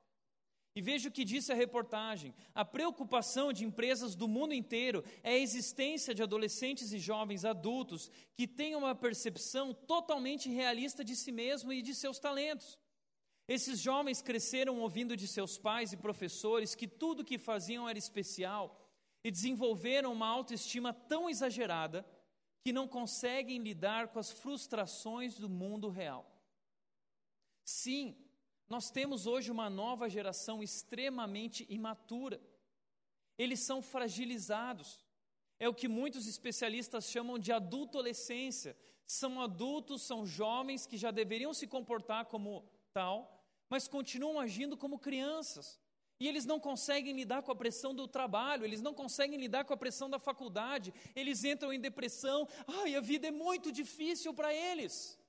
E 0.73 0.81
veja 0.81 1.09
o 1.09 1.11
que 1.11 1.25
disse 1.25 1.51
a 1.51 1.55
reportagem: 1.55 2.33
a 2.55 2.63
preocupação 2.63 3.51
de 3.51 3.65
empresas 3.65 4.15
do 4.15 4.25
mundo 4.25 4.53
inteiro 4.53 5.03
é 5.21 5.31
a 5.31 5.37
existência 5.37 6.15
de 6.15 6.23
adolescentes 6.23 6.93
e 6.93 6.97
jovens 6.97 7.43
adultos 7.43 8.09
que 8.37 8.47
tenham 8.47 8.79
uma 8.79 8.95
percepção 8.95 9.73
totalmente 9.73 10.47
realista 10.49 11.03
de 11.03 11.13
si 11.13 11.33
mesmo 11.33 11.73
e 11.73 11.81
de 11.81 11.93
seus 11.93 12.19
talentos. 12.19 12.79
Esses 13.47 13.79
jovens 13.79 14.21
cresceram 14.21 14.79
ouvindo 14.79 15.15
de 15.15 15.27
seus 15.27 15.57
pais 15.57 15.93
e 15.93 15.97
professores 15.97 16.75
que 16.75 16.87
tudo 16.87 17.21
o 17.21 17.25
que 17.25 17.37
faziam 17.37 17.87
era 17.87 17.97
especial. 17.97 18.83
e 19.23 19.31
desenvolveram 19.31 20.13
uma 20.13 20.27
autoestima 20.27 20.93
tão 20.93 21.29
exagerada 21.29 22.05
que 22.61 22.71
não 22.71 22.87
conseguem 22.87 23.57
lidar 23.59 24.09
com 24.09 24.19
as 24.19 24.31
frustrações 24.31 25.37
do 25.37 25.49
mundo 25.49 25.89
real. 25.89 26.31
Sim, 27.65 28.15
nós 28.69 28.89
temos 28.89 29.25
hoje 29.25 29.51
uma 29.51 29.69
nova 29.69 30.09
geração 30.09 30.61
extremamente 30.61 31.65
imatura. 31.67 32.39
Eles 33.37 33.59
são 33.59 33.81
fragilizados. 33.81 35.05
É 35.59 35.67
o 35.67 35.73
que 35.73 35.87
muitos 35.87 36.27
especialistas 36.27 37.09
chamam 37.09 37.37
de 37.39 37.51
adultolescência. 37.51 38.77
São 39.05 39.41
adultos, 39.41 40.03
são 40.03 40.25
jovens 40.25 40.85
que 40.85 40.97
já 40.97 41.11
deveriam 41.11 41.53
se 41.53 41.67
comportar 41.67 42.25
como 42.25 42.69
tal, 42.93 43.36
mas 43.69 43.87
continuam 43.87 44.39
agindo 44.39 44.77
como 44.77 44.99
crianças. 44.99 45.79
E 46.19 46.27
eles 46.27 46.45
não 46.45 46.59
conseguem 46.59 47.15
lidar 47.15 47.43
com 47.43 47.51
a 47.51 47.55
pressão 47.55 47.93
do 47.93 48.07
trabalho, 48.07 48.65
eles 48.65 48.81
não 48.81 48.93
conseguem 48.93 49.39
lidar 49.39 49.65
com 49.65 49.73
a 49.73 49.77
pressão 49.77 50.09
da 50.09 50.17
faculdade, 50.17 50.93
eles 51.15 51.43
entram 51.43 51.71
em 51.71 51.79
depressão. 51.79 52.47
Ai, 52.67 52.95
a 52.95 52.99
vida 53.01 53.27
é 53.27 53.31
muito 53.31 53.71
difícil 53.71 54.33
para 54.33 54.51
eles, 54.53 55.19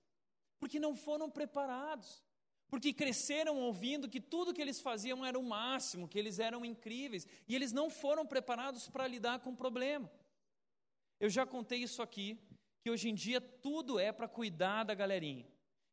porque 0.58 0.80
não 0.80 0.94
foram 0.94 1.30
preparados 1.30 2.22
porque 2.68 2.92
cresceram 2.92 3.58
ouvindo 3.58 4.08
que 4.08 4.20
tudo 4.20 4.52
que 4.52 4.60
eles 4.60 4.80
faziam 4.80 5.24
era 5.24 5.38
o 5.38 5.42
máximo, 5.42 6.08
que 6.08 6.18
eles 6.18 6.38
eram 6.38 6.64
incríveis, 6.64 7.26
e 7.48 7.54
eles 7.54 7.72
não 7.72 7.88
foram 7.88 8.26
preparados 8.26 8.88
para 8.88 9.06
lidar 9.06 9.40
com 9.40 9.50
o 9.50 9.56
problema. 9.56 10.10
Eu 11.18 11.30
já 11.30 11.46
contei 11.46 11.82
isso 11.82 12.02
aqui, 12.02 12.38
que 12.82 12.90
hoje 12.90 13.08
em 13.08 13.14
dia 13.14 13.40
tudo 13.40 13.98
é 13.98 14.12
para 14.12 14.28
cuidar 14.28 14.84
da 14.84 14.94
galerinha. 14.94 15.46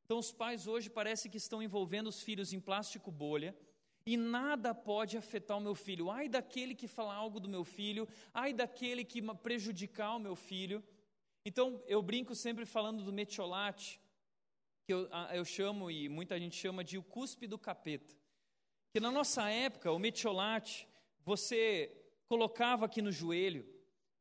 Então 0.05 0.19
os 0.19 0.31
pais 0.31 0.67
hoje 0.67 0.87
parece 0.87 1.27
que 1.27 1.37
estão 1.37 1.63
envolvendo 1.63 2.07
os 2.07 2.21
filhos 2.21 2.53
em 2.53 2.59
plástico 2.59 3.11
bolha, 3.11 3.57
e 4.05 4.15
nada 4.15 4.73
pode 4.75 5.17
afetar 5.17 5.57
o 5.57 5.61
meu 5.61 5.73
filho. 5.73 6.11
Ai 6.11 6.29
daquele 6.29 6.75
que 6.75 6.87
falar 6.87 7.15
algo 7.15 7.39
do 7.39 7.49
meu 7.49 7.63
filho, 7.63 8.07
ai 8.31 8.53
daquele 8.53 9.03
que 9.03 9.19
prejudicar 9.33 10.15
o 10.15 10.19
meu 10.19 10.35
filho. 10.35 10.83
Então 11.43 11.83
eu 11.87 12.03
brinco 12.03 12.35
sempre 12.35 12.67
falando 12.67 13.03
do 13.03 13.11
metiolate, 13.11 13.99
que 14.85 14.93
eu, 14.93 15.09
eu 15.33 15.43
chamo 15.43 15.89
e 15.89 16.07
muita 16.07 16.39
gente 16.39 16.55
chama 16.55 16.83
de 16.83 16.99
o 16.99 17.03
cuspe 17.03 17.47
do 17.47 17.57
capeta. 17.57 18.15
Que 18.93 18.99
na 18.99 19.11
nossa 19.11 19.49
época, 19.49 19.91
o 19.91 19.97
metiolate, 19.97 20.87
você 21.23 21.91
colocava 22.27 22.85
aqui 22.85 23.01
no 23.01 23.11
joelho 23.11 23.74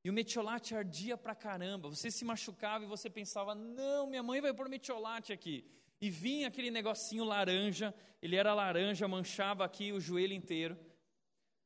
e 0.04 0.10
o 0.10 0.12
metiolate 0.12 0.74
ardia 0.74 1.16
pra 1.16 1.34
caramba. 1.34 1.88
Você 1.88 2.10
se 2.10 2.26
machucava 2.26 2.84
e 2.84 2.86
você 2.86 3.08
pensava, 3.08 3.54
não, 3.54 4.06
minha 4.06 4.22
mãe 4.22 4.40
vai 4.40 4.52
pôr 4.52 4.68
metiolate 4.68 5.32
aqui. 5.32 5.64
E 5.98 6.10
vinha 6.10 6.48
aquele 6.48 6.70
negocinho 6.70 7.24
laranja, 7.24 7.94
ele 8.20 8.36
era 8.36 8.52
laranja, 8.52 9.08
manchava 9.08 9.64
aqui 9.64 9.92
o 9.92 10.00
joelho 10.00 10.34
inteiro. 10.34 10.78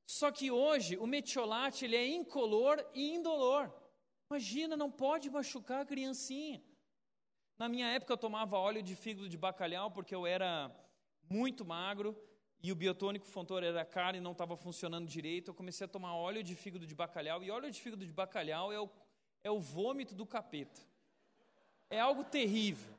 Só 0.07 0.31
que 0.31 0.53
hoje 0.53 0.97
o 0.97 1.07
metiolate 1.07 1.85
ele 1.85 1.97
é 1.97 2.07
incolor 2.07 2.83
e 2.95 3.13
indolor. 3.13 3.75
Imagina, 4.31 4.77
não 4.77 4.91
pode 4.91 5.29
machucar 5.29 5.81
a 5.83 5.87
criancinha. 5.87 6.63
Na 7.59 7.69
minha 7.69 7.89
época 7.89 8.13
eu 8.13 8.19
tomava 8.19 8.57
óleo 8.57 8.83
de 8.85 8.95
fígado 8.95 9.29
de 9.29 9.37
bacalhau 9.37 9.91
porque 9.91 10.15
eu 10.15 10.25
era 10.25 10.71
muito 11.29 11.65
magro 11.65 12.17
e 12.61 12.73
o 12.73 12.75
biotônico 12.75 13.27
Fontoura 13.27 13.67
era 13.67 13.85
caro 13.85 14.17
e 14.17 14.21
não 14.21 14.33
estava 14.33 14.57
funcionando 14.57 15.07
direito. 15.07 15.51
Eu 15.51 15.55
comecei 15.55 15.85
a 15.85 15.89
tomar 15.89 16.15
óleo 16.15 16.43
de 16.43 16.55
fígado 16.57 16.87
de 16.87 16.95
bacalhau 16.95 17.43
e 17.43 17.51
óleo 17.51 17.71
de 17.71 17.81
fígado 17.81 18.05
de 18.05 18.13
bacalhau 18.13 18.73
é 18.73 18.81
o, 18.81 18.89
é 19.45 19.51
o 19.51 19.61
vômito 19.61 20.15
do 20.15 20.27
capeta. 20.27 20.81
É 21.89 22.01
algo 22.01 22.25
terrível. 22.25 22.93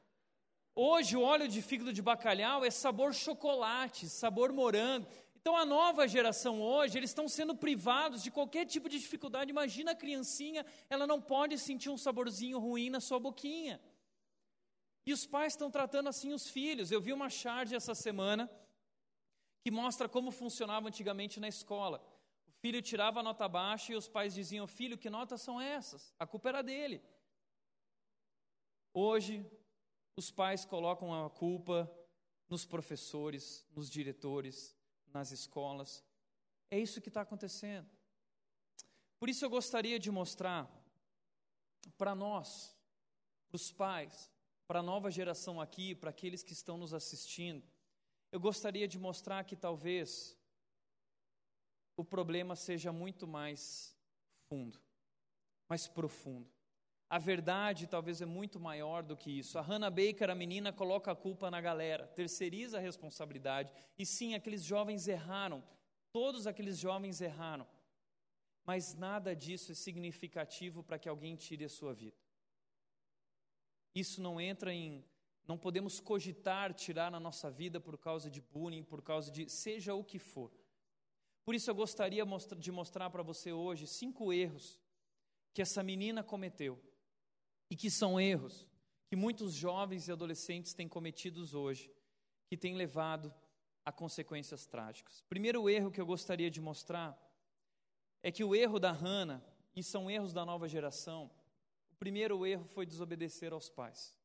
Hoje 0.74 1.17
o 1.17 1.22
óleo 1.22 1.48
de 1.48 1.62
fígado 1.62 1.91
de 1.91 2.02
bacalhau 2.02 2.63
é 2.63 2.72
sabor 2.72 3.13
chocolate, 3.13 4.08
sabor 4.08 4.54
morango. 4.54 5.06
Então 5.41 5.58
a 5.58 5.65
nova 5.65 6.08
geração 6.08 6.62
hoje, 6.62 6.98
eles 6.98 7.10
estão 7.10 7.28
sendo 7.28 7.54
privados 7.54 8.24
de 8.24 8.32
qualquer 8.32 8.65
tipo 8.65 8.88
de 8.88 8.98
dificuldade. 8.98 9.52
Imagina 9.52 9.91
a 9.91 9.95
criancinha, 9.95 10.65
ela 10.89 11.06
não 11.06 11.22
pode 11.22 11.58
sentir 11.58 11.89
um 11.89 11.98
saborzinho 11.98 12.60
ruim 12.60 12.89
na 12.89 13.02
sua 13.02 13.19
boquinha. 13.19 13.80
E 15.06 15.12
os 15.12 15.26
pais 15.26 15.54
estão 15.54 15.69
tratando 15.69 16.08
assim 16.08 16.32
os 16.32 16.48
filhos. 16.48 16.91
Eu 16.91 17.02
vi 17.02 17.12
uma 17.12 17.30
charge 17.30 17.76
essa 17.76 17.93
semana 17.93 18.50
que 19.62 19.72
mostra 19.72 20.08
como 20.08 20.32
funcionava 20.32 20.88
antigamente 20.88 21.39
na 21.39 21.48
escola. 21.48 22.02
O 22.48 22.52
filho 22.52 22.82
tirava 22.82 23.19
a 23.19 23.24
nota 23.24 23.48
baixa 23.48 23.93
e 23.93 23.95
os 23.95 24.08
pais 24.08 24.34
diziam: 24.34 24.67
Filho, 24.67 24.98
que 24.98 25.10
notas 25.10 25.41
são 25.41 25.60
essas? 25.60 26.13
A 26.17 26.26
culpa 26.26 26.50
era 26.50 26.62
dele. 26.62 27.02
Hoje, 28.93 29.45
os 30.15 30.32
pais 30.32 30.65
colocam 30.65 31.13
a 31.26 31.30
culpa 31.30 31.89
nos 32.50 32.65
professores, 32.65 33.65
nos 33.76 33.89
diretores, 33.89 34.76
nas 35.13 35.32
escolas. 35.32 36.04
É 36.72 36.80
isso 36.80 37.02
que 37.02 37.10
está 37.10 37.22
acontecendo. 37.22 37.89
Por 39.19 39.30
isso 39.30 39.43
eu 39.45 39.50
gostaria 39.50 40.00
de 40.00 40.10
mostrar 40.10 40.69
para 41.98 42.15
nós, 42.15 42.76
para 43.50 43.56
os 43.56 43.72
pais, 43.72 44.32
para 44.67 44.80
a 44.80 44.84
nova 44.84 45.12
geração 45.12 45.60
aqui, 45.60 45.93
para 45.93 46.10
aqueles 46.10 46.43
que 46.43 46.54
estão 46.54 46.78
nos 46.78 46.93
assistindo, 46.93 47.65
eu 48.32 48.39
gostaria 48.39 48.88
de 48.88 49.00
mostrar 49.00 49.44
que 49.44 49.56
talvez 49.56 50.38
o 51.98 52.04
problema 52.04 52.56
seja 52.56 52.92
muito 52.92 53.28
mais 53.28 53.96
fundo, 54.48 54.80
mais 55.70 55.88
profundo. 55.88 56.50
A 57.10 57.18
verdade 57.18 57.88
talvez 57.88 58.22
é 58.22 58.26
muito 58.26 58.60
maior 58.60 59.02
do 59.02 59.18
que 59.18 59.32
isso. 59.32 59.58
A 59.58 59.62
Hannah 59.62 59.89
Baker, 59.89 60.30
a 60.30 60.36
menina, 60.36 60.72
coloca 60.72 61.12
a 61.12 61.15
culpa 61.15 61.50
na 61.50 61.60
galera, 61.60 62.06
terceiriza 62.08 62.78
a 62.78 62.82
responsabilidade. 62.82 63.72
E 63.98 64.06
sim, 64.06 64.36
aqueles 64.36 64.63
jovens 64.63 65.08
erraram, 65.08 65.63
todos 66.12 66.46
aqueles 66.46 66.78
jovens 66.78 67.20
erraram. 67.20 67.68
Mas 68.63 68.94
nada 68.94 69.36
disso 69.36 69.72
é 69.72 69.76
significativo 69.76 70.84
para 70.84 71.00
que 71.00 71.10
alguém 71.10 71.36
tire 71.36 71.65
a 71.65 71.70
sua 71.70 71.94
vida. 71.94 72.15
Isso 73.96 74.22
não 74.22 74.39
entra 74.39 74.72
em. 74.72 75.04
Não 75.50 75.58
podemos 75.58 76.00
cogitar 76.00 76.76
tirar 76.76 77.12
a 77.12 77.20
nossa 77.20 77.50
vida 77.50 77.80
por 77.80 77.98
causa 77.98 78.30
de 78.30 78.40
bullying, 78.40 78.84
por 78.84 79.02
causa 79.02 79.32
de 79.32 79.50
seja 79.50 79.96
o 79.96 80.04
que 80.04 80.20
for. 80.20 80.52
Por 81.44 81.56
isso 81.56 81.72
eu 81.72 81.74
gostaria 81.74 82.24
de 82.56 82.72
mostrar 82.72 83.10
para 83.10 83.24
você 83.24 83.52
hoje 83.52 83.88
cinco 83.88 84.32
erros 84.32 84.80
que 85.52 85.60
essa 85.60 85.82
menina 85.82 86.24
cometeu 86.24 86.80
e 87.68 87.76
que 87.76 87.90
são 87.90 88.22
erros 88.22 88.68
que 89.08 89.16
muitos 89.16 89.56
jovens 89.56 90.08
e 90.08 90.12
adolescentes 90.12 90.76
têm 90.76 90.88
cometidos 90.88 91.56
hoje, 91.56 91.92
que 92.48 92.56
têm 92.56 92.76
levado 92.76 93.34
a 93.84 93.92
consequências 93.92 94.68
trágicas. 94.68 95.24
Primeiro 95.28 95.68
erro 95.68 95.90
que 95.90 96.00
eu 96.00 96.06
gostaria 96.06 96.52
de 96.52 96.62
mostrar 96.62 97.20
é 98.22 98.32
que 98.32 98.44
o 98.44 98.54
erro 98.54 98.80
da 98.80 98.92
Hannah, 98.92 99.44
e 99.76 99.82
são 99.82 100.12
erros 100.12 100.32
da 100.32 100.46
nova 100.46 100.70
geração, 100.70 101.32
primeiro 101.98 102.46
erro 102.46 102.66
foi 102.66 102.86
desobedecer 102.86 103.52
aos 103.52 103.68
pais. 103.68 104.19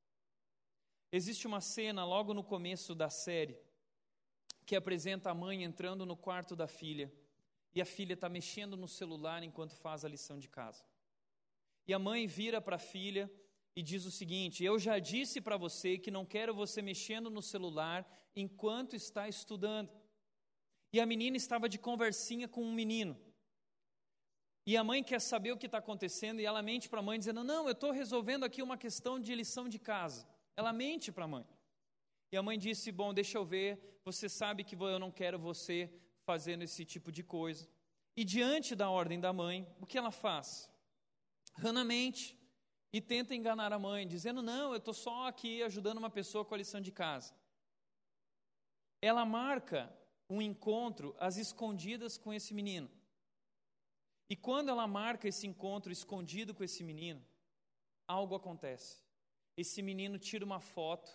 Existe 1.17 1.47
uma 1.47 1.61
cena 1.61 2.05
logo 2.05 2.35
no 2.35 2.43
começo 2.43 2.93
da 2.93 3.09
série 3.09 3.57
que 4.67 4.75
apresenta 4.75 5.31
a 5.31 5.35
mãe 5.35 5.63
entrando 5.63 6.05
no 6.05 6.17
quarto 6.17 6.57
da 6.57 6.67
filha 6.67 7.09
e 7.73 7.81
a 7.81 7.85
filha 7.85 8.15
está 8.15 8.29
mexendo 8.29 8.77
no 8.77 8.89
celular 8.89 9.45
enquanto 9.45 9.77
faz 9.77 10.05
a 10.05 10.09
lição 10.09 10.41
de 10.41 10.49
casa. 10.49 10.85
E 11.87 11.95
a 11.95 12.01
mãe 12.01 12.27
vira 12.27 12.61
para 12.61 12.75
a 12.75 12.81
filha 12.81 13.31
e 13.77 13.81
diz 13.81 14.05
o 14.05 14.11
seguinte: 14.11 14.65
Eu 14.65 14.77
já 14.77 14.99
disse 14.99 15.41
para 15.41 15.57
você 15.57 15.99
que 15.99 16.11
não 16.11 16.27
quero 16.27 16.53
você 16.53 16.83
mexendo 16.83 17.31
no 17.31 17.41
celular 17.41 18.05
enquanto 18.35 18.97
está 18.97 19.29
estudando. 19.29 19.93
E 20.93 20.99
a 20.99 21.07
menina 21.07 21.37
estava 21.37 21.69
de 21.69 21.79
conversinha 21.79 22.49
com 22.49 22.65
um 22.65 22.75
menino. 22.75 23.17
E 24.67 24.77
a 24.77 24.83
mãe 24.83 25.01
quer 25.01 25.21
saber 25.21 25.53
o 25.53 25.57
que 25.57 25.67
está 25.67 25.79
acontecendo 25.79 26.41
e 26.41 26.45
ela 26.45 26.61
mente 26.61 26.89
para 26.89 26.99
a 26.99 27.05
mãe, 27.05 27.21
dizendo: 27.21 27.45
Não, 27.45 27.67
eu 27.67 27.73
estou 27.73 27.93
resolvendo 27.93 28.43
aqui 28.43 28.61
uma 28.61 28.77
questão 28.77 29.21
de 29.21 29.33
lição 29.33 29.69
de 29.69 29.79
casa. 29.79 30.34
Ela 30.57 30.73
mente 30.73 31.11
para 31.11 31.25
a 31.25 31.29
mãe. 31.29 31.47
E 32.31 32.37
a 32.37 32.43
mãe 32.43 32.59
disse: 32.59 32.91
Bom, 32.91 33.13
deixa 33.13 33.39
eu 33.39 33.45
ver, 33.45 34.01
você 34.05 34.29
sabe 34.29 34.65
que 34.65 34.77
eu 34.77 34.99
não 34.99 35.11
quero 35.11 35.39
você 35.39 35.93
fazendo 36.25 36.63
esse 36.63 36.85
tipo 36.85 37.11
de 37.13 37.23
coisa. 37.23 37.69
E 38.17 38.25
diante 38.25 38.75
da 38.75 38.89
ordem 38.91 39.21
da 39.21 39.33
mãe, 39.33 39.67
o 39.81 39.87
que 39.87 39.99
ela 39.99 40.11
faz? 40.11 40.71
Hannah 41.55 41.85
mente 41.85 42.39
e 42.93 43.01
tenta 43.01 43.35
enganar 43.35 43.73
a 43.73 43.79
mãe, 43.79 44.07
dizendo: 44.07 44.43
Não, 44.43 44.73
eu 44.73 44.79
estou 44.79 44.95
só 44.95 45.27
aqui 45.27 45.63
ajudando 45.63 45.99
uma 45.99 46.11
pessoa 46.11 46.45
com 46.45 46.55
a 46.55 46.59
lição 46.59 46.81
de 46.81 46.93
casa. 46.93 47.35
Ela 49.03 49.25
marca 49.25 49.93
um 50.29 50.41
encontro 50.41 51.15
às 51.19 51.37
escondidas 51.37 52.17
com 52.17 52.33
esse 52.33 52.55
menino. 52.55 52.91
E 54.31 54.35
quando 54.35 54.71
ela 54.71 54.87
marca 54.87 55.29
esse 55.29 55.47
encontro 55.47 55.93
escondido 55.93 56.55
com 56.55 56.65
esse 56.65 56.83
menino, 56.83 57.23
algo 58.07 58.35
acontece. 58.35 59.04
Esse 59.57 59.83
menino 59.83 60.19
tira 60.19 60.45
uma 60.45 60.61
foto, 60.61 61.11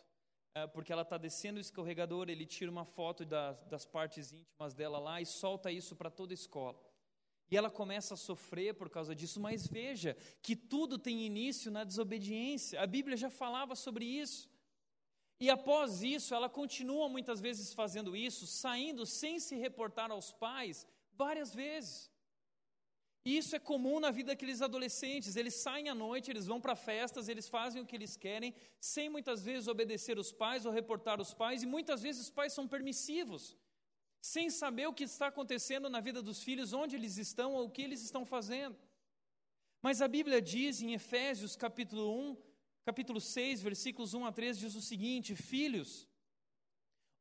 é, 0.56 0.66
porque 0.68 0.92
ela 0.92 1.02
está 1.02 1.18
descendo 1.18 1.58
o 1.58 1.62
escorregador, 1.62 2.30
ele 2.30 2.46
tira 2.46 2.72
uma 2.72 2.86
foto 2.86 3.26
das, 3.26 3.64
das 3.66 3.86
partes 3.86 4.32
íntimas 4.32 4.74
dela 4.74 5.00
lá 5.00 5.22
e 5.22 5.26
solta 5.26 5.72
isso 5.72 5.96
para 5.96 6.10
toda 6.10 6.34
a 6.34 6.36
escola. 6.36 6.80
E 7.52 7.58
ela 7.58 7.70
começa 7.70 8.14
a 8.14 8.18
sofrer 8.18 8.76
por 8.76 8.90
causa 8.90 9.16
disso, 9.16 9.40
mas 9.40 9.68
veja 9.68 10.16
que 10.42 10.56
tudo 10.56 11.00
tem 11.00 11.26
início 11.26 11.72
na 11.72 11.84
desobediência. 11.84 12.80
A 12.80 12.86
Bíblia 12.86 13.18
já 13.18 13.30
falava 13.30 13.76
sobre 13.76 14.06
isso. 14.06 14.50
E 15.40 15.50
após 15.50 16.04
isso, 16.04 16.36
ela 16.36 16.50
continua 16.50 17.10
muitas 17.10 17.40
vezes 17.42 17.74
fazendo 17.74 18.16
isso, 18.16 18.46
saindo 18.46 19.06
sem 19.06 19.40
se 19.40 19.56
reportar 19.56 20.12
aos 20.12 20.32
pais 20.32 20.86
várias 21.14 21.56
vezes. 21.56 22.12
Isso 23.26 23.56
é 23.56 23.60
comum 23.60 24.00
na 24.00 24.12
vida 24.12 24.32
daqueles 24.32 24.62
adolescentes. 24.62 25.36
Eles 25.36 25.56
saem 25.56 25.90
à 25.90 25.96
noite, 25.96 26.32
eles 26.32 26.48
vão 26.48 26.62
para 26.62 26.76
festas, 26.76 27.28
eles 27.28 27.50
fazem 27.50 27.82
o 27.82 27.86
que 27.86 27.96
eles 27.96 28.16
querem, 28.16 28.54
sem 28.80 29.10
muitas 29.10 29.44
vezes 29.44 29.68
obedecer 29.68 30.18
os 30.18 30.32
pais 30.32 30.66
ou 30.66 30.72
reportar 30.72 31.20
os 31.20 31.34
pais, 31.34 31.62
e 31.62 31.66
muitas 31.66 32.02
vezes 32.02 32.22
os 32.22 32.30
pais 32.30 32.54
são 32.54 32.68
permissivos, 32.68 33.58
sem 34.22 34.50
saber 34.50 34.88
o 34.88 34.94
que 34.94 35.04
está 35.04 35.28
acontecendo 35.28 35.90
na 35.90 36.00
vida 36.00 36.22
dos 36.22 36.42
filhos, 36.42 36.72
onde 36.72 36.96
eles 36.96 37.18
estão 37.18 37.54
ou 37.54 37.66
o 37.66 37.70
que 37.70 37.82
eles 37.82 38.02
estão 38.02 38.26
fazendo. 38.26 38.78
Mas 39.82 40.02
a 40.02 40.08
Bíblia 40.08 40.42
diz 40.42 40.82
em 40.82 40.94
Efésios 40.94 41.56
capítulo 41.56 42.18
1, 42.32 42.38
capítulo 42.86 43.20
6, 43.20 43.62
versículos 43.62 44.14
1 44.14 44.26
a 44.26 44.32
3, 44.32 44.58
diz 44.58 44.76
o 44.76 44.82
seguinte: 44.82 45.36
Filhos, 45.36 46.08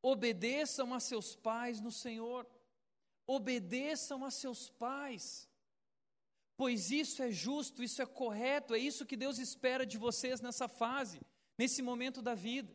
obedeçam 0.00 0.94
a 0.94 1.00
seus 1.00 1.34
pais 1.34 1.80
no 1.80 1.90
Senhor, 1.90 2.48
obedeçam 3.26 4.24
a 4.24 4.30
seus 4.30 4.70
pais 4.70 5.47
pois 6.58 6.90
isso 6.90 7.22
é 7.22 7.30
justo, 7.30 7.84
isso 7.84 8.02
é 8.02 8.06
correto, 8.06 8.74
é 8.74 8.78
isso 8.80 9.06
que 9.06 9.16
Deus 9.16 9.38
espera 9.38 9.86
de 9.86 9.96
vocês 9.96 10.40
nessa 10.40 10.66
fase, 10.66 11.20
nesse 11.56 11.80
momento 11.80 12.20
da 12.20 12.34
vida. 12.34 12.74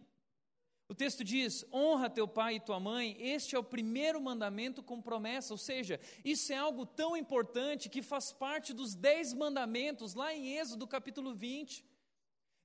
O 0.87 0.95
texto 0.95 1.21
diz: 1.21 1.65
honra 1.71 2.09
teu 2.09 2.25
pai 2.25 2.55
e 2.55 2.59
tua 2.61 2.79
mãe, 2.79 3.17
este 3.19 3.57
é 3.57 3.59
o 3.59 3.63
primeiro 3.63 4.21
mandamento 4.21 4.81
com 4.81 5.01
promessa, 5.01 5.53
ou 5.53 5.57
seja, 5.57 5.99
isso 6.23 6.53
é 6.53 6.55
algo 6.55 6.85
tão 6.85 7.17
importante 7.17 7.89
que 7.89 8.01
faz 8.01 8.31
parte 8.31 8.71
dos 8.71 8.95
dez 8.95 9.33
mandamentos, 9.33 10.13
lá 10.13 10.33
em 10.33 10.57
Êxodo 10.57 10.87
capítulo 10.87 11.35
20. 11.35 11.83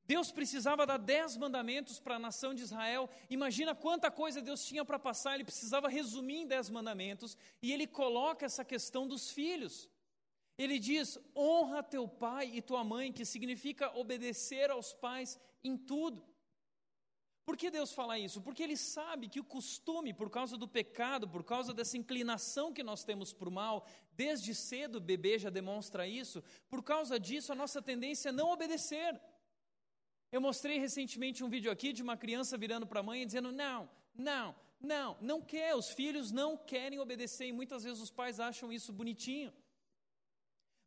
Deus 0.07 0.31
precisava 0.31 0.87
dar 0.87 0.99
dez 0.99 1.37
mandamentos 1.37 1.99
para 1.99 2.15
a 2.15 2.19
nação 2.19 2.55
de 2.55 2.63
Israel. 2.63 3.11
Imagina 3.29 3.75
quanta 3.75 4.09
coisa 4.09 4.41
Deus 4.41 4.65
tinha 4.65 4.85
para 4.85 5.01
passar, 5.01 5.35
ele 5.35 5.45
precisava 5.45 5.89
resumir 5.89 6.43
em 6.43 6.47
dez 6.47 6.71
mandamentos, 6.71 7.37
e 7.61 7.73
ele 7.73 7.89
coloca 7.89 8.47
essa 8.47 8.65
questão 8.65 9.07
dos 9.07 9.33
filhos. 9.33 9.89
Ele 10.59 10.79
diz: 10.79 11.19
honra 11.37 11.83
teu 11.83 12.09
pai 12.09 12.51
e 12.53 12.61
tua 12.61 12.83
mãe, 12.83 13.13
que 13.13 13.25
significa 13.25 13.97
obedecer 13.97 14.71
aos 14.71 14.93
pais 14.93 15.39
em 15.63 15.77
tudo. 15.77 16.27
Por 17.47 17.57
que 17.57 17.71
Deus 17.71 17.93
fala 17.93 18.19
isso? 18.19 18.43
Porque 18.43 18.63
Ele 18.63 18.77
sabe 18.77 19.29
que 19.29 19.41
o 19.41 19.45
costume, 19.45 20.13
por 20.13 20.29
causa 20.29 20.59
do 20.59 20.69
pecado, 20.69 21.27
por 21.27 21.43
causa 21.43 21.73
dessa 21.73 21.97
inclinação 21.97 22.75
que 22.75 22.83
nós 22.83 23.05
temos 23.05 23.33
para 23.33 23.49
o 23.49 23.53
mal, 23.53 23.87
desde 24.13 24.55
cedo 24.55 24.97
o 24.97 25.01
bebê 25.01 25.39
já 25.39 25.49
demonstra 25.49 26.07
isso, 26.07 26.45
por 26.69 26.83
causa 26.83 27.19
disso 27.19 27.51
a 27.51 27.55
nossa 27.55 27.81
tendência 27.81 28.29
é 28.29 28.33
não 28.33 28.51
obedecer. 28.51 29.19
Eu 30.31 30.43
mostrei 30.43 30.79
recentemente 30.79 31.43
um 31.43 31.49
vídeo 31.49 31.71
aqui 31.71 31.91
de 31.91 32.03
uma 32.03 32.19
criança 32.19 32.59
virando 32.59 32.87
para 32.87 33.01
a 33.01 33.03
mãe 33.03 33.23
e 33.23 33.27
dizendo: 33.27 33.51
não, 33.51 33.89
não, 34.15 34.55
não, 34.79 35.17
não 35.21 35.41
quer, 35.41 35.75
os 35.75 35.89
filhos 35.89 36.31
não 36.31 36.55
querem 36.55 36.99
obedecer, 36.99 37.47
e 37.47 37.53
muitas 37.53 37.83
vezes 37.85 38.03
os 38.03 38.11
pais 38.11 38.39
acham 38.41 38.71
isso 38.71 38.93
bonitinho. 38.93 39.51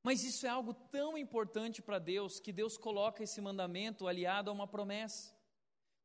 Mas 0.04 0.24
isso 0.24 0.46
é 0.46 0.50
algo 0.50 0.74
tão 0.74 1.18
importante 1.18 1.82
para 1.82 2.00
Deus 2.00 2.40
que 2.40 2.52
Deus 2.52 2.78
coloca 2.78 3.24
esse 3.24 3.40
mandamento 3.40 4.08
aliado 4.08 4.50
a 4.50 4.54
uma 4.54 4.68
promessa. 4.68 5.36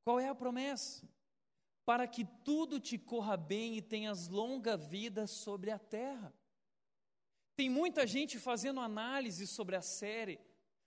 Qual 0.04 0.20
é 0.20 0.28
a 0.28 0.34
promessa? 0.34 1.08
Para 1.84 2.06
que 2.06 2.24
tudo 2.44 2.78
te 2.78 2.98
corra 2.98 3.36
bem 3.36 3.76
e 3.76 3.82
tenhas 3.82 4.28
longa 4.28 4.76
vida 4.76 5.26
sobre 5.26 5.70
a 5.70 5.78
terra. 5.78 6.34
Tem 7.56 7.70
muita 7.70 8.06
gente 8.06 8.38
fazendo 8.38 8.80
análise 8.80 9.46
sobre 9.46 9.76
a 9.76 9.82
série 9.82 10.38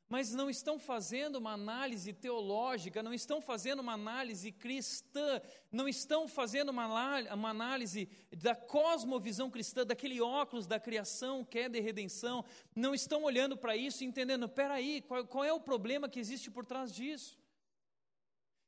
mas 0.10 0.34
não 0.34 0.50
estão 0.50 0.80
fazendo 0.80 1.36
uma 1.36 1.54
análise 1.54 2.12
teológica, 2.12 3.04
não 3.04 3.14
estão 3.14 3.40
fazendo 3.40 3.82
uma 3.82 3.94
análise 3.94 4.52
cristã, 4.52 5.40
não 5.72 5.88
estão 5.88 6.28
fazendo 6.28 6.70
uma, 6.70 7.48
análise 7.48 8.10
da 8.36 8.56
cosmovisão 8.56 9.52
cristã, 9.52 9.86
daquele 9.86 10.20
óculos 10.20 10.66
da 10.66 10.80
criação, 10.80 11.46
queda 11.46 11.78
e 11.78 11.82
redenção, 11.82 12.44
não 12.76 12.96
estão 12.96 13.24
olhando 13.24 13.56
para 13.56 13.78
isso 13.78 14.04
e 14.04 14.08
entendendo, 14.08 14.50
peraí, 14.50 15.02
qual, 15.04 15.28
qual 15.28 15.46
é 15.46 15.54
o 15.54 15.62
problema 15.62 16.10
que 16.10 16.20
existe 16.20 16.50
por 16.50 16.66
trás 16.66 16.92
disso? 16.92 17.40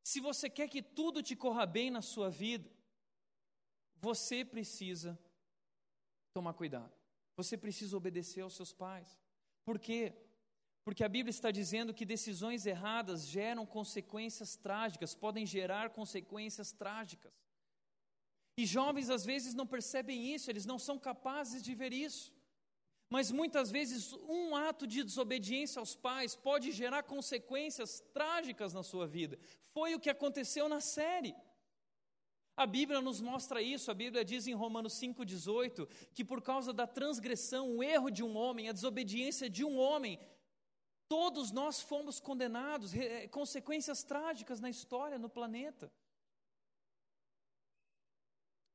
Se 0.04 0.20
você 0.20 0.48
quer 0.48 0.68
que 0.68 0.84
tudo 0.84 1.24
te 1.24 1.36
corra 1.36 1.66
bem 1.66 1.90
na 1.90 2.04
sua 2.04 2.30
vida, 2.30 2.70
você 4.00 4.46
precisa 4.46 5.20
tomar 6.34 6.54
cuidado, 6.54 6.94
você 7.36 7.58
precisa 7.58 7.98
obedecer 7.98 8.42
aos 8.42 8.54
seus 8.54 8.72
pais, 8.72 9.20
por 9.66 9.80
quê? 9.80 10.14
Porque 10.84 11.04
a 11.04 11.10
Bíblia 11.10 11.30
está 11.30 11.52
dizendo 11.52 11.94
que 11.94 12.06
decisões 12.06 12.66
erradas 12.66 13.28
geram 13.28 13.66
consequências 13.66 14.56
trágicas, 14.56 15.14
podem 15.14 15.46
gerar 15.46 15.92
consequências 15.92 16.72
trágicas. 16.72 17.32
E 18.58 18.66
jovens 18.66 19.10
às 19.10 19.24
vezes 19.24 19.54
não 19.54 19.68
percebem 19.68 20.34
isso, 20.34 20.50
eles 20.50 20.66
não 20.66 20.80
são 20.80 20.98
capazes 20.98 21.62
de 21.62 21.74
ver 21.76 21.94
isso. 21.94 22.36
Mas 23.10 23.30
muitas 23.30 23.70
vezes 23.70 24.14
um 24.14 24.56
ato 24.56 24.88
de 24.88 25.04
desobediência 25.04 25.80
aos 25.80 25.96
pais 25.96 26.36
pode 26.36 26.72
gerar 26.72 27.04
consequências 27.04 28.00
trágicas 28.14 28.74
na 28.74 28.84
sua 28.84 29.06
vida. 29.06 29.38
Foi 29.74 29.94
o 29.94 30.00
que 30.00 30.10
aconteceu 30.10 30.70
na 30.70 30.80
série. 30.80 31.36
A 32.56 32.66
Bíblia 32.66 33.02
nos 33.02 33.20
mostra 33.20 33.62
isso, 33.62 33.90
a 33.92 33.94
Bíblia 33.94 34.24
diz 34.24 34.48
em 34.48 34.54
Romanos 34.54 34.94
5,18 34.94 35.88
que 36.14 36.24
por 36.24 36.42
causa 36.42 36.72
da 36.72 36.88
transgressão, 36.88 37.76
o 37.76 37.84
erro 37.84 38.10
de 38.10 38.24
um 38.24 38.36
homem, 38.36 38.70
a 38.70 38.74
desobediência 38.74 39.50
de 39.50 39.64
um 39.64 39.78
homem, 39.78 40.20
Todos 41.12 41.52
nós 41.52 41.82
fomos 41.82 42.22
condenados, 42.22 42.94
eh, 42.96 43.28
consequências 43.28 44.02
trágicas 44.02 44.62
na 44.62 44.70
história, 44.70 45.20
no 45.20 45.30
planeta. 45.30 45.92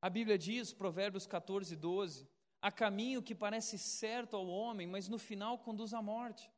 A 0.02 0.10
Bíblia 0.10 0.36
diz, 0.36 0.70
Provérbios 0.70 1.26
14, 1.26 1.74
12: 1.74 2.28
há 2.60 2.70
caminho 2.70 3.22
que 3.22 3.34
parece 3.34 3.78
certo 3.78 4.36
ao 4.36 4.46
homem, 4.46 4.86
mas 4.86 5.08
no 5.08 5.18
final 5.18 5.60
conduz 5.60 5.94
à 5.94 6.02
morte. 6.02 6.52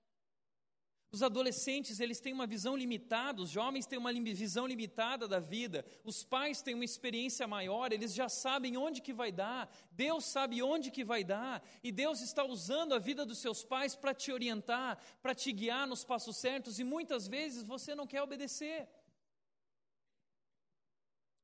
Os 1.10 1.22
adolescentes, 1.22 2.00
eles 2.00 2.20
têm 2.20 2.34
uma 2.34 2.46
visão 2.46 2.76
limitada, 2.76 3.40
os 3.40 3.48
jovens 3.48 3.86
têm 3.86 3.98
uma 3.98 4.12
visão 4.12 4.66
limitada 4.66 5.26
da 5.26 5.40
vida, 5.40 5.82
os 6.04 6.22
pais 6.22 6.60
têm 6.60 6.74
uma 6.74 6.84
experiência 6.84 7.46
maior, 7.46 7.92
eles 7.92 8.12
já 8.12 8.28
sabem 8.28 8.76
onde 8.76 9.00
que 9.00 9.14
vai 9.14 9.32
dar, 9.32 9.74
Deus 9.90 10.26
sabe 10.26 10.62
onde 10.62 10.90
que 10.90 11.02
vai 11.02 11.24
dar, 11.24 11.66
e 11.82 11.90
Deus 11.90 12.20
está 12.20 12.44
usando 12.44 12.92
a 12.92 12.98
vida 12.98 13.24
dos 13.24 13.38
seus 13.38 13.64
pais 13.64 13.96
para 13.96 14.12
te 14.12 14.30
orientar, 14.30 15.02
para 15.22 15.34
te 15.34 15.50
guiar 15.50 15.86
nos 15.86 16.04
passos 16.04 16.36
certos, 16.36 16.78
e 16.78 16.84
muitas 16.84 17.26
vezes 17.26 17.62
você 17.62 17.94
não 17.94 18.06
quer 18.06 18.22
obedecer. 18.22 18.86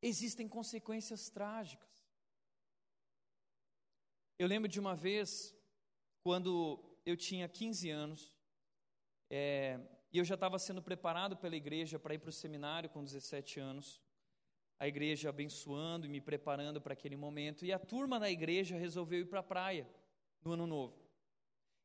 Existem 0.03 0.47
consequências 0.47 1.31
trágicas. 1.31 1.89
Eu 4.39 4.47
lembro 4.47 4.69
de 4.69 4.79
uma 4.79 4.95
vez, 4.95 5.57
quando 6.23 6.79
eu 7.07 7.17
tinha 7.17 7.49
15 7.49 7.89
anos, 7.89 8.34
é, 9.37 9.81
e 10.13 10.19
eu 10.19 10.25
já 10.25 10.37
estava 10.37 10.61
sendo 10.61 10.81
preparado 10.81 11.37
pela 11.37 11.57
igreja 11.57 11.99
para 11.99 12.15
ir 12.15 12.21
para 12.21 12.29
o 12.29 12.33
seminário 12.33 12.89
com 12.89 13.03
17 13.03 13.59
anos. 13.59 14.01
A 14.79 14.87
igreja 14.87 15.29
abençoando 15.29 16.07
e 16.07 16.09
me 16.09 16.21
preparando 16.21 16.81
para 16.81 16.93
aquele 16.93 17.17
momento. 17.17 17.67
E 17.67 17.73
a 17.73 17.79
turma 17.81 18.21
da 18.21 18.31
igreja 18.31 18.77
resolveu 18.77 19.23
ir 19.23 19.25
para 19.25 19.41
a 19.41 19.43
praia 19.43 19.89
no 20.45 20.53
ano 20.53 20.69
novo. 20.69 20.97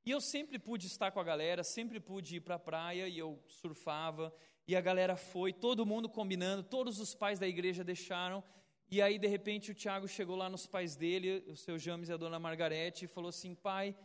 E 0.05 0.12
eu 0.12 0.21
sempre 0.21 0.59
pude 0.59 0.85
estar 0.85 1.09
com 1.09 1.19
a 1.19 1.23
galera, 1.23 1.63
sempre 1.63 1.99
pude 1.99 2.35
ir 2.35 2.41
para 2.41 2.53
a 2.53 2.59
praia 2.59 3.07
e 3.07 3.17
eu 3.17 3.41
surfava. 3.47 4.31
E 4.67 4.75
a 4.75 4.81
galera 4.81 5.15
foi, 5.15 5.51
todo 5.51 5.83
mundo 5.83 6.07
combinando, 6.07 6.62
todos 6.62 6.99
os 6.99 7.15
pais 7.15 7.39
da 7.39 7.47
igreja 7.47 7.83
deixaram. 7.83 8.43
E 8.91 9.01
aí, 9.01 9.17
de 9.17 9.27
repente, 9.27 9.71
o 9.71 9.73
Tiago 9.73 10.07
chegou 10.07 10.35
lá 10.35 10.51
nos 10.51 10.67
pais 10.67 10.95
dele, 10.95 11.43
o 11.47 11.55
seu 11.55 11.79
James 11.79 12.09
e 12.09 12.13
a 12.13 12.17
dona 12.17 12.38
Margarete, 12.38 13.05
e 13.05 13.07
falou 13.07 13.29
assim: 13.29 13.55
pai, 13.55 13.97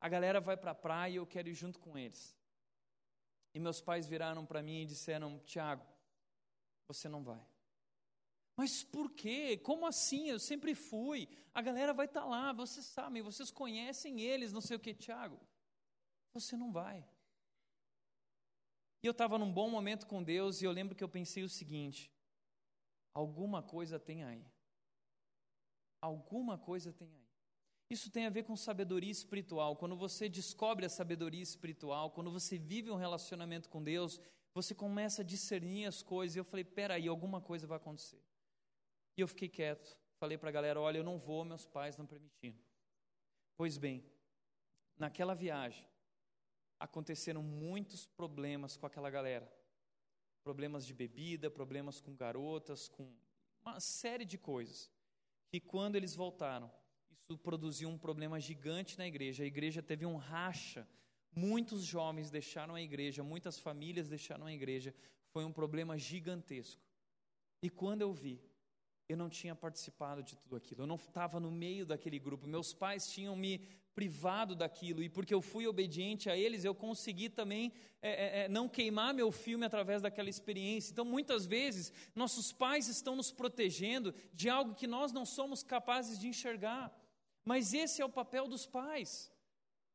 a 0.00 0.08
galera 0.08 0.40
vai 0.40 0.56
para 0.56 0.70
a 0.70 0.74
praia 0.74 1.12
e 1.12 1.16
eu 1.16 1.26
quero 1.26 1.50
ir 1.50 1.54
junto 1.54 1.78
com 1.78 1.98
eles. 1.98 2.39
E 3.52 3.58
meus 3.58 3.80
pais 3.80 4.06
viraram 4.06 4.46
para 4.46 4.62
mim 4.62 4.82
e 4.82 4.86
disseram: 4.86 5.38
Tiago, 5.40 5.84
você 6.86 7.08
não 7.08 7.22
vai. 7.22 7.44
Mas 8.56 8.82
por 8.82 9.10
quê? 9.12 9.56
Como 9.56 9.86
assim? 9.86 10.28
Eu 10.28 10.38
sempre 10.38 10.74
fui. 10.74 11.28
A 11.54 11.62
galera 11.62 11.94
vai 11.94 12.06
estar 12.06 12.22
tá 12.22 12.26
lá, 12.26 12.52
vocês 12.52 12.86
sabem, 12.86 13.22
vocês 13.22 13.50
conhecem 13.50 14.20
eles, 14.20 14.52
não 14.52 14.60
sei 14.60 14.76
o 14.76 14.80
que, 14.80 14.94
Tiago. 14.94 15.40
Você 16.32 16.56
não 16.56 16.70
vai. 16.70 17.08
E 19.02 19.06
eu 19.06 19.12
estava 19.12 19.38
num 19.38 19.52
bom 19.52 19.70
momento 19.70 20.06
com 20.06 20.22
Deus 20.22 20.60
e 20.60 20.64
eu 20.66 20.72
lembro 20.72 20.94
que 20.94 21.02
eu 21.02 21.08
pensei 21.08 21.42
o 21.42 21.48
seguinte: 21.48 22.12
alguma 23.14 23.62
coisa 23.62 23.98
tem 23.98 24.24
aí. 24.24 24.44
Alguma 26.00 26.58
coisa 26.58 26.92
tem 26.92 27.14
aí. 27.14 27.19
Isso 27.90 28.08
tem 28.08 28.24
a 28.24 28.30
ver 28.30 28.44
com 28.44 28.54
sabedoria 28.54 29.10
espiritual. 29.10 29.74
Quando 29.74 29.96
você 29.96 30.28
descobre 30.28 30.86
a 30.86 30.88
sabedoria 30.88 31.42
espiritual, 31.42 32.12
quando 32.12 32.30
você 32.30 32.56
vive 32.56 32.88
um 32.88 32.94
relacionamento 32.96 33.68
com 33.68 33.82
Deus, 33.82 34.20
você 34.54 34.72
começa 34.74 35.22
a 35.22 35.24
discernir 35.24 35.86
as 35.86 36.00
coisas. 36.00 36.36
E 36.36 36.38
eu 36.38 36.44
falei: 36.44 36.64
peraí, 36.64 37.08
alguma 37.08 37.40
coisa 37.40 37.66
vai 37.66 37.78
acontecer. 37.78 38.22
E 39.16 39.20
eu 39.20 39.26
fiquei 39.26 39.48
quieto. 39.48 39.98
Falei 40.20 40.38
para 40.38 40.50
a 40.50 40.52
galera: 40.52 40.80
olha, 40.80 40.98
eu 40.98 41.04
não 41.04 41.18
vou, 41.18 41.44
meus 41.44 41.66
pais 41.66 41.96
não 41.96 42.06
permitiram. 42.06 42.56
Pois 43.56 43.76
bem, 43.76 44.04
naquela 44.96 45.34
viagem, 45.34 45.84
aconteceram 46.78 47.42
muitos 47.42 48.06
problemas 48.06 48.76
com 48.76 48.86
aquela 48.86 49.10
galera. 49.10 49.52
Problemas 50.44 50.86
de 50.86 50.94
bebida, 50.94 51.50
problemas 51.50 52.00
com 52.00 52.14
garotas, 52.14 52.88
com 52.88 53.12
uma 53.60 53.80
série 53.80 54.24
de 54.24 54.38
coisas. 54.38 54.90
E 55.52 55.60
quando 55.60 55.96
eles 55.96 56.14
voltaram, 56.14 56.70
isso 57.30 57.38
produziu 57.38 57.88
um 57.88 57.96
problema 57.96 58.40
gigante 58.40 58.98
na 58.98 59.06
igreja. 59.06 59.44
A 59.44 59.46
igreja 59.46 59.80
teve 59.80 60.04
um 60.04 60.16
racha. 60.16 60.84
Muitos 61.32 61.84
jovens 61.84 62.28
deixaram 62.28 62.74
a 62.74 62.82
igreja, 62.82 63.22
muitas 63.22 63.56
famílias 63.56 64.08
deixaram 64.08 64.46
a 64.46 64.52
igreja. 64.52 64.92
Foi 65.28 65.44
um 65.44 65.52
problema 65.52 65.96
gigantesco. 65.96 66.82
E 67.62 67.70
quando 67.70 68.02
eu 68.02 68.12
vi, 68.12 68.42
eu 69.08 69.16
não 69.16 69.28
tinha 69.28 69.54
participado 69.54 70.24
de 70.24 70.36
tudo 70.36 70.56
aquilo, 70.56 70.82
eu 70.82 70.86
não 70.88 70.96
estava 70.96 71.38
no 71.38 71.52
meio 71.52 71.86
daquele 71.86 72.18
grupo, 72.18 72.48
meus 72.48 72.72
pais 72.72 73.08
tinham 73.08 73.36
me 73.36 73.60
privado 73.94 74.56
daquilo, 74.56 75.02
e 75.02 75.08
porque 75.08 75.34
eu 75.34 75.42
fui 75.42 75.66
obediente 75.66 76.28
a 76.30 76.36
eles, 76.36 76.64
eu 76.64 76.74
consegui 76.74 77.28
também 77.28 77.72
é, 78.02 78.10
é, 78.10 78.44
é, 78.44 78.48
não 78.48 78.68
queimar 78.68 79.14
meu 79.14 79.30
filme 79.30 79.64
através 79.64 80.02
daquela 80.02 80.30
experiência. 80.30 80.92
Então, 80.92 81.04
muitas 81.04 81.46
vezes, 81.46 81.92
nossos 82.14 82.52
pais 82.52 82.88
estão 82.88 83.14
nos 83.14 83.30
protegendo 83.30 84.14
de 84.32 84.48
algo 84.48 84.74
que 84.74 84.86
nós 84.86 85.12
não 85.12 85.24
somos 85.24 85.62
capazes 85.62 86.18
de 86.18 86.26
enxergar, 86.26 86.92
mas 87.44 87.72
esse 87.74 88.00
é 88.02 88.04
o 88.04 88.08
papel 88.08 88.46
dos 88.46 88.66
pais. 88.66 89.32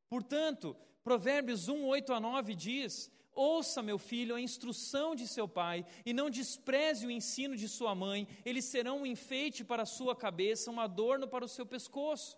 Portanto, 0.10 0.76
Provérbios 1.04 1.68
1, 1.68 1.86
8 1.86 2.14
a 2.14 2.20
9 2.20 2.56
diz: 2.56 3.12
Ouça, 3.34 3.82
meu 3.82 3.98
filho, 3.98 4.36
a 4.36 4.42
instrução 4.42 5.14
de 5.14 5.28
seu 5.28 5.48
pai, 5.48 5.86
e 6.06 6.14
não 6.14 6.30
despreze 6.30 7.06
o 7.06 7.12
ensino 7.12 7.56
de 7.56 7.68
sua 7.68 7.94
mãe, 7.94 8.28
eles 8.46 8.66
serão 8.66 9.02
um 9.02 9.06
enfeite 9.06 9.64
para 9.64 9.84
a 9.84 9.86
sua 9.86 10.16
cabeça, 10.16 10.72
um 10.72 10.80
adorno 10.80 11.28
para 11.28 11.44
o 11.44 11.48
seu 11.50 11.66
pescoço. 11.66 12.38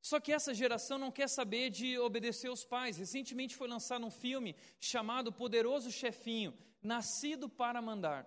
Só 0.00 0.20
que 0.20 0.32
essa 0.32 0.54
geração 0.54 0.98
não 0.98 1.10
quer 1.10 1.28
saber 1.28 1.70
de 1.70 1.98
obedecer 1.98 2.50
os 2.50 2.64
pais. 2.64 2.96
Recentemente 2.96 3.56
foi 3.56 3.68
lançado 3.68 4.06
um 4.06 4.10
filme 4.10 4.56
chamado 4.80 5.32
Poderoso 5.32 5.90
Chefinho 5.90 6.56
Nascido 6.82 7.48
para 7.48 7.82
Mandar. 7.82 8.26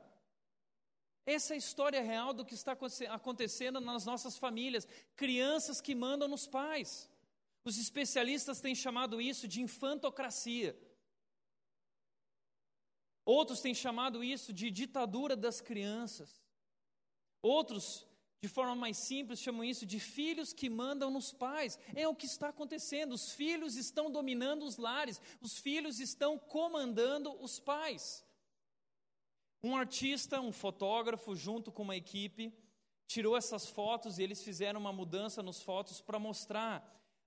Essa 1.25 1.53
é 1.53 1.55
a 1.55 1.57
história 1.57 2.01
real 2.01 2.33
do 2.33 2.45
que 2.45 2.55
está 2.55 2.75
acontecendo 3.09 3.79
nas 3.79 4.05
nossas 4.05 4.37
famílias. 4.37 4.87
Crianças 5.15 5.79
que 5.79 5.93
mandam 5.93 6.27
nos 6.27 6.47
pais. 6.47 7.09
Os 7.63 7.77
especialistas 7.77 8.59
têm 8.59 8.73
chamado 8.73 9.21
isso 9.21 9.47
de 9.47 9.61
infantocracia. 9.61 10.75
Outros 13.23 13.61
têm 13.61 13.73
chamado 13.73 14.23
isso 14.23 14.51
de 14.51 14.71
ditadura 14.71 15.35
das 15.35 15.61
crianças. 15.61 16.41
Outros, 17.41 18.07
de 18.41 18.49
forma 18.49 18.75
mais 18.75 18.97
simples, 18.97 19.39
chamam 19.39 19.63
isso 19.63 19.85
de 19.85 19.99
filhos 19.99 20.53
que 20.53 20.69
mandam 20.69 21.11
nos 21.11 21.31
pais. 21.31 21.77
É 21.95 22.07
o 22.07 22.15
que 22.15 22.25
está 22.25 22.49
acontecendo. 22.49 23.13
Os 23.13 23.31
filhos 23.31 23.75
estão 23.75 24.09
dominando 24.09 24.63
os 24.63 24.77
lares, 24.77 25.21
os 25.39 25.55
filhos 25.57 25.99
estão 25.99 26.39
comandando 26.39 27.31
os 27.43 27.59
pais. 27.59 28.25
Um 29.63 29.75
artista, 29.75 30.41
um 30.41 30.51
fotógrafo, 30.51 31.35
junto 31.35 31.71
com 31.71 31.83
uma 31.83 31.95
equipe, 31.95 32.53
tirou 33.05 33.37
essas 33.37 33.67
fotos 33.67 34.17
e 34.17 34.23
eles 34.23 34.43
fizeram 34.43 34.79
uma 34.79 34.93
mudança 34.93 35.43
nos 35.43 35.61
fotos 35.61 36.01
para 36.01 36.17
mostrar 36.17 36.75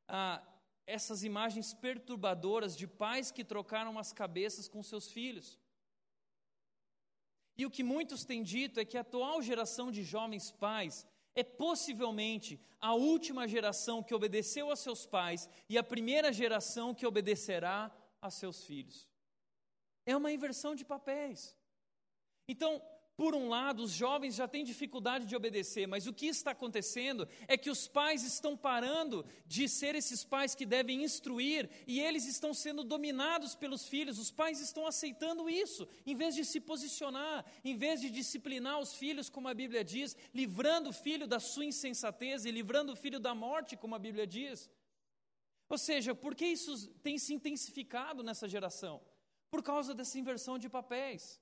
ah, 0.09 0.43
essas 0.87 1.23
imagens 1.23 1.73
perturbadoras 1.75 2.77
de 2.77 2.87
pais 2.87 3.31
que 3.31 3.45
trocaram 3.45 3.99
as 3.99 4.13
cabeças 4.13 4.69
com 4.69 4.83
seus 4.83 5.11
filhos. 5.11 5.59
E 7.57 7.65
o 7.65 7.71
que 7.71 7.83
muitos 7.83 8.25
têm 8.25 8.43
dito 8.43 8.81
é 8.81 8.85
que 8.85 8.99
a 8.99 9.03
atual 9.03 9.41
geração 9.41 9.93
de 9.93 10.03
jovens 10.03 10.51
pais 10.51 11.07
é 11.35 11.45
possivelmente 11.45 12.61
a 12.81 12.95
última 12.95 13.47
geração 13.47 14.03
que 14.03 14.15
obedeceu 14.15 14.71
a 14.71 14.77
seus 14.77 15.07
pais 15.07 15.49
e 15.69 15.79
a 15.79 15.83
primeira 15.83 16.33
geração 16.33 16.95
que 16.95 17.07
obedecerá 17.07 17.95
a 18.21 18.31
seus 18.31 18.65
filhos. 18.65 19.09
É 20.07 20.17
uma 20.17 20.33
inversão 20.33 20.75
de 20.75 20.85
papéis. 20.85 21.57
Então, 22.47 22.83
por 23.17 23.33
um 23.33 23.49
lado, 23.49 23.85
os 23.85 23.93
jovens 23.93 24.35
já 24.35 24.49
têm 24.49 24.65
dificuldade 24.65 25.25
de 25.25 25.37
obedecer, 25.37 25.87
mas 25.87 26.05
o 26.09 26.13
que 26.13 26.27
está 26.27 26.51
acontecendo 26.51 27.29
é 27.47 27.57
que 27.57 27.71
os 27.71 27.87
pais 27.87 28.25
estão 28.25 28.57
parando 28.57 29.25
de 29.47 29.69
ser 29.69 29.95
esses 29.95 30.25
pais 30.25 30.53
que 30.53 30.67
devem 30.67 31.05
instruir 31.05 31.71
e 31.87 32.01
eles 32.01 32.27
estão 32.27 32.53
sendo 32.53 32.83
dominados 32.83 33.55
pelos 33.55 33.87
filhos. 33.87 34.19
Os 34.19 34.33
pais 34.33 34.61
estão 34.61 34.85
aceitando 34.85 35.49
isso, 35.49 35.89
em 36.05 36.17
vez 36.17 36.35
de 36.35 36.45
se 36.45 36.61
posicionar, 36.61 37.45
em 37.65 37.77
vez 37.77 38.01
de 38.01 38.11
disciplinar 38.11 38.81
os 38.81 38.95
filhos, 38.95 39.31
como 39.31 39.47
a 39.47 39.55
Bíblia 39.55 39.85
diz, 39.85 40.17
livrando 40.35 40.91
o 40.91 40.93
filho 40.93 41.29
da 41.29 41.39
sua 41.39 41.65
insensatez 41.65 42.45
e 42.45 42.51
livrando 42.51 42.93
o 42.93 42.97
filho 42.97 43.21
da 43.21 43.33
morte, 43.33 43.77
como 43.77 43.95
a 43.95 43.99
Bíblia 43.99 44.27
diz. 44.27 44.69
Ou 45.69 45.79
seja, 45.79 46.17
por 46.17 46.35
que 46.35 46.47
isso 46.47 46.89
tem 46.97 47.17
se 47.17 47.33
intensificado 47.33 48.25
nessa 48.25 48.49
geração? 48.49 49.01
Por 49.53 49.63
causa 49.63 49.95
dessa 49.95 50.19
inversão 50.19 50.59
de 50.59 50.69
papéis. 50.69 51.41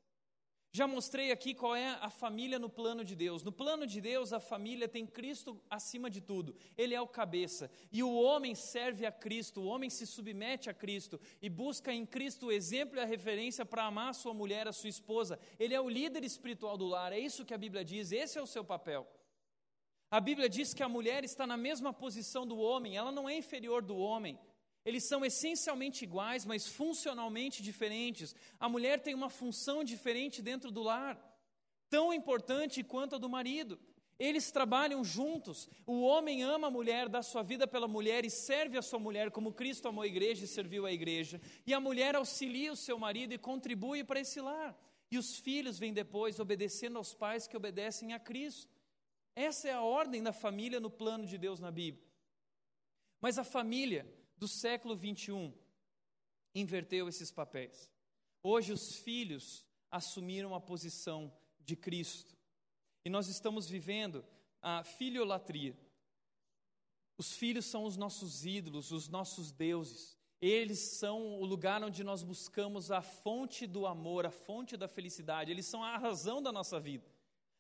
Já 0.75 0.87
mostrei 0.87 1.31
aqui 1.31 1.55
qual 1.55 1.77
é 1.77 1.99
a 2.01 2.09
família 2.09 2.59
no 2.59 2.69
plano 2.69 3.05
de 3.05 3.15
Deus. 3.15 3.43
No 3.43 3.53
plano 3.53 3.87
de 3.87 4.01
Deus, 4.01 4.33
a 4.33 4.41
família 4.41 4.89
tem 4.89 5.07
Cristo 5.07 5.61
acima 5.69 6.09
de 6.09 6.23
tudo. 6.23 6.57
Ele 6.79 6.95
é 6.95 7.01
o 7.01 7.07
cabeça. 7.07 7.71
E 7.93 8.03
o 8.03 8.11
homem 8.15 8.55
serve 8.55 9.05
a 9.05 9.13
Cristo, 9.13 9.61
o 9.61 9.67
homem 9.67 9.91
se 9.91 10.07
submete 10.07 10.71
a 10.71 10.75
Cristo 10.75 11.21
e 11.43 11.51
busca 11.51 11.93
em 11.93 12.07
Cristo 12.07 12.47
o 12.47 12.53
exemplo 12.53 12.97
e 12.97 13.03
a 13.03 13.05
referência 13.05 13.67
para 13.67 13.85
amar 13.85 14.09
a 14.09 14.15
sua 14.15 14.33
mulher, 14.33 14.67
a 14.67 14.73
sua 14.73 14.89
esposa. 14.89 15.39
Ele 15.59 15.75
é 15.75 15.81
o 15.81 15.91
líder 15.91 16.25
espiritual 16.25 16.79
do 16.79 16.87
lar. 16.87 17.13
É 17.13 17.19
isso 17.19 17.45
que 17.45 17.53
a 17.53 17.59
Bíblia 17.59 17.85
diz, 17.85 18.11
esse 18.11 18.39
é 18.39 18.43
o 18.43 18.47
seu 18.47 18.65
papel. 18.65 19.07
A 20.11 20.21
Bíblia 20.21 20.49
diz 20.49 20.73
que 20.73 20.83
a 20.83 20.89
mulher 20.89 21.23
está 21.23 21.47
na 21.47 21.57
mesma 21.57 21.93
posição 21.93 22.47
do 22.47 22.59
homem, 22.59 22.97
ela 22.97 23.13
não 23.13 23.29
é 23.29 23.37
inferior 23.37 23.83
do 23.83 23.97
homem. 23.97 24.39
Eles 24.85 25.05
são 25.05 25.25
essencialmente 25.25 26.05
iguais, 26.05 26.45
mas 26.45 26.67
funcionalmente 26.67 27.63
diferentes. 27.63 28.35
A 28.59 28.69
mulher 28.69 29.01
tem 29.01 29.15
uma 29.15 29.31
função 29.31 29.85
diferente 29.85 30.43
dentro 30.43 30.71
do 30.71 30.83
lar, 30.83 31.17
tão 31.89 32.13
importante 32.13 32.83
quanto 32.83 33.15
a 33.15 33.19
do 33.19 33.29
marido. 33.29 33.79
Eles 34.19 34.51
trabalham 34.51 35.03
juntos. 35.05 35.69
O 35.87 36.03
homem 36.03 36.43
ama 36.43 36.69
a 36.69 36.71
mulher, 36.71 37.09
dá 37.09 37.23
sua 37.23 37.43
vida 37.43 37.67
pela 37.67 37.89
mulher 37.89 38.25
e 38.25 38.31
serve 38.31 38.77
a 38.77 38.83
sua 38.83 38.99
mulher 38.99 39.31
como 39.31 39.53
Cristo 39.53 39.89
amou 39.89 40.03
a 40.03 40.07
igreja 40.07 40.45
e 40.45 40.49
serviu 40.49 40.85
a 40.85 40.93
igreja. 40.93 41.41
E 41.67 41.73
a 41.73 41.81
mulher 41.81 42.15
auxilia 42.15 42.73
o 42.73 42.77
seu 42.77 42.99
marido 42.99 43.33
e 43.33 43.39
contribui 43.39 44.05
para 44.05 44.21
esse 44.21 44.41
lar. 44.41 44.77
E 45.11 45.19
os 45.19 45.37
filhos 45.37 45.79
vêm 45.79 45.93
depois 45.93 46.41
obedecendo 46.41 46.99
aos 46.99 47.15
pais 47.15 47.47
que 47.47 47.57
obedecem 47.57 48.13
a 48.13 48.19
Cristo. 48.19 48.73
Essa 49.35 49.69
é 49.69 49.73
a 49.73 49.83
ordem 49.83 50.23
da 50.23 50.33
família 50.33 50.79
no 50.79 50.91
plano 50.91 51.27
de 51.27 51.39
Deus 51.39 51.59
na 51.61 51.71
Bíblia. 51.71 52.07
Mas 53.21 53.39
a 53.39 53.45
família 53.45 54.07
do 54.43 54.49
século 54.49 54.97
21 54.97 55.55
inverteu 56.53 57.09
esses 57.09 57.31
papéis. 57.31 57.89
Hoje 58.43 58.73
os 58.73 58.97
filhos 58.97 59.65
assumiram 59.89 60.53
a 60.53 60.61
posição 60.61 61.33
de 61.61 61.77
Cristo. 61.77 62.37
E 63.05 63.09
nós 63.09 63.29
estamos 63.29 63.69
vivendo 63.69 64.25
a 64.61 64.83
filiolatria. 64.83 65.79
Os 67.17 67.37
filhos 67.37 67.67
são 67.67 67.85
os 67.85 67.97
nossos 67.97 68.45
ídolos, 68.45 68.91
os 68.91 69.09
nossos 69.09 69.53
deuses. 69.53 70.19
Eles 70.41 70.81
são 70.81 71.39
o 71.39 71.45
lugar 71.45 71.81
onde 71.81 72.03
nós 72.03 72.25
buscamos 72.25 72.91
a 72.91 73.01
fonte 73.01 73.65
do 73.65 73.87
amor, 73.87 74.27
a 74.27 74.33
fonte 74.33 74.77
da 74.77 74.89
felicidade. 74.89 75.53
Eles 75.53 75.67
são 75.67 75.85
a 75.85 75.97
razão 75.99 76.43
da 76.43 76.51
nossa 76.51 76.81
vida. 76.81 77.09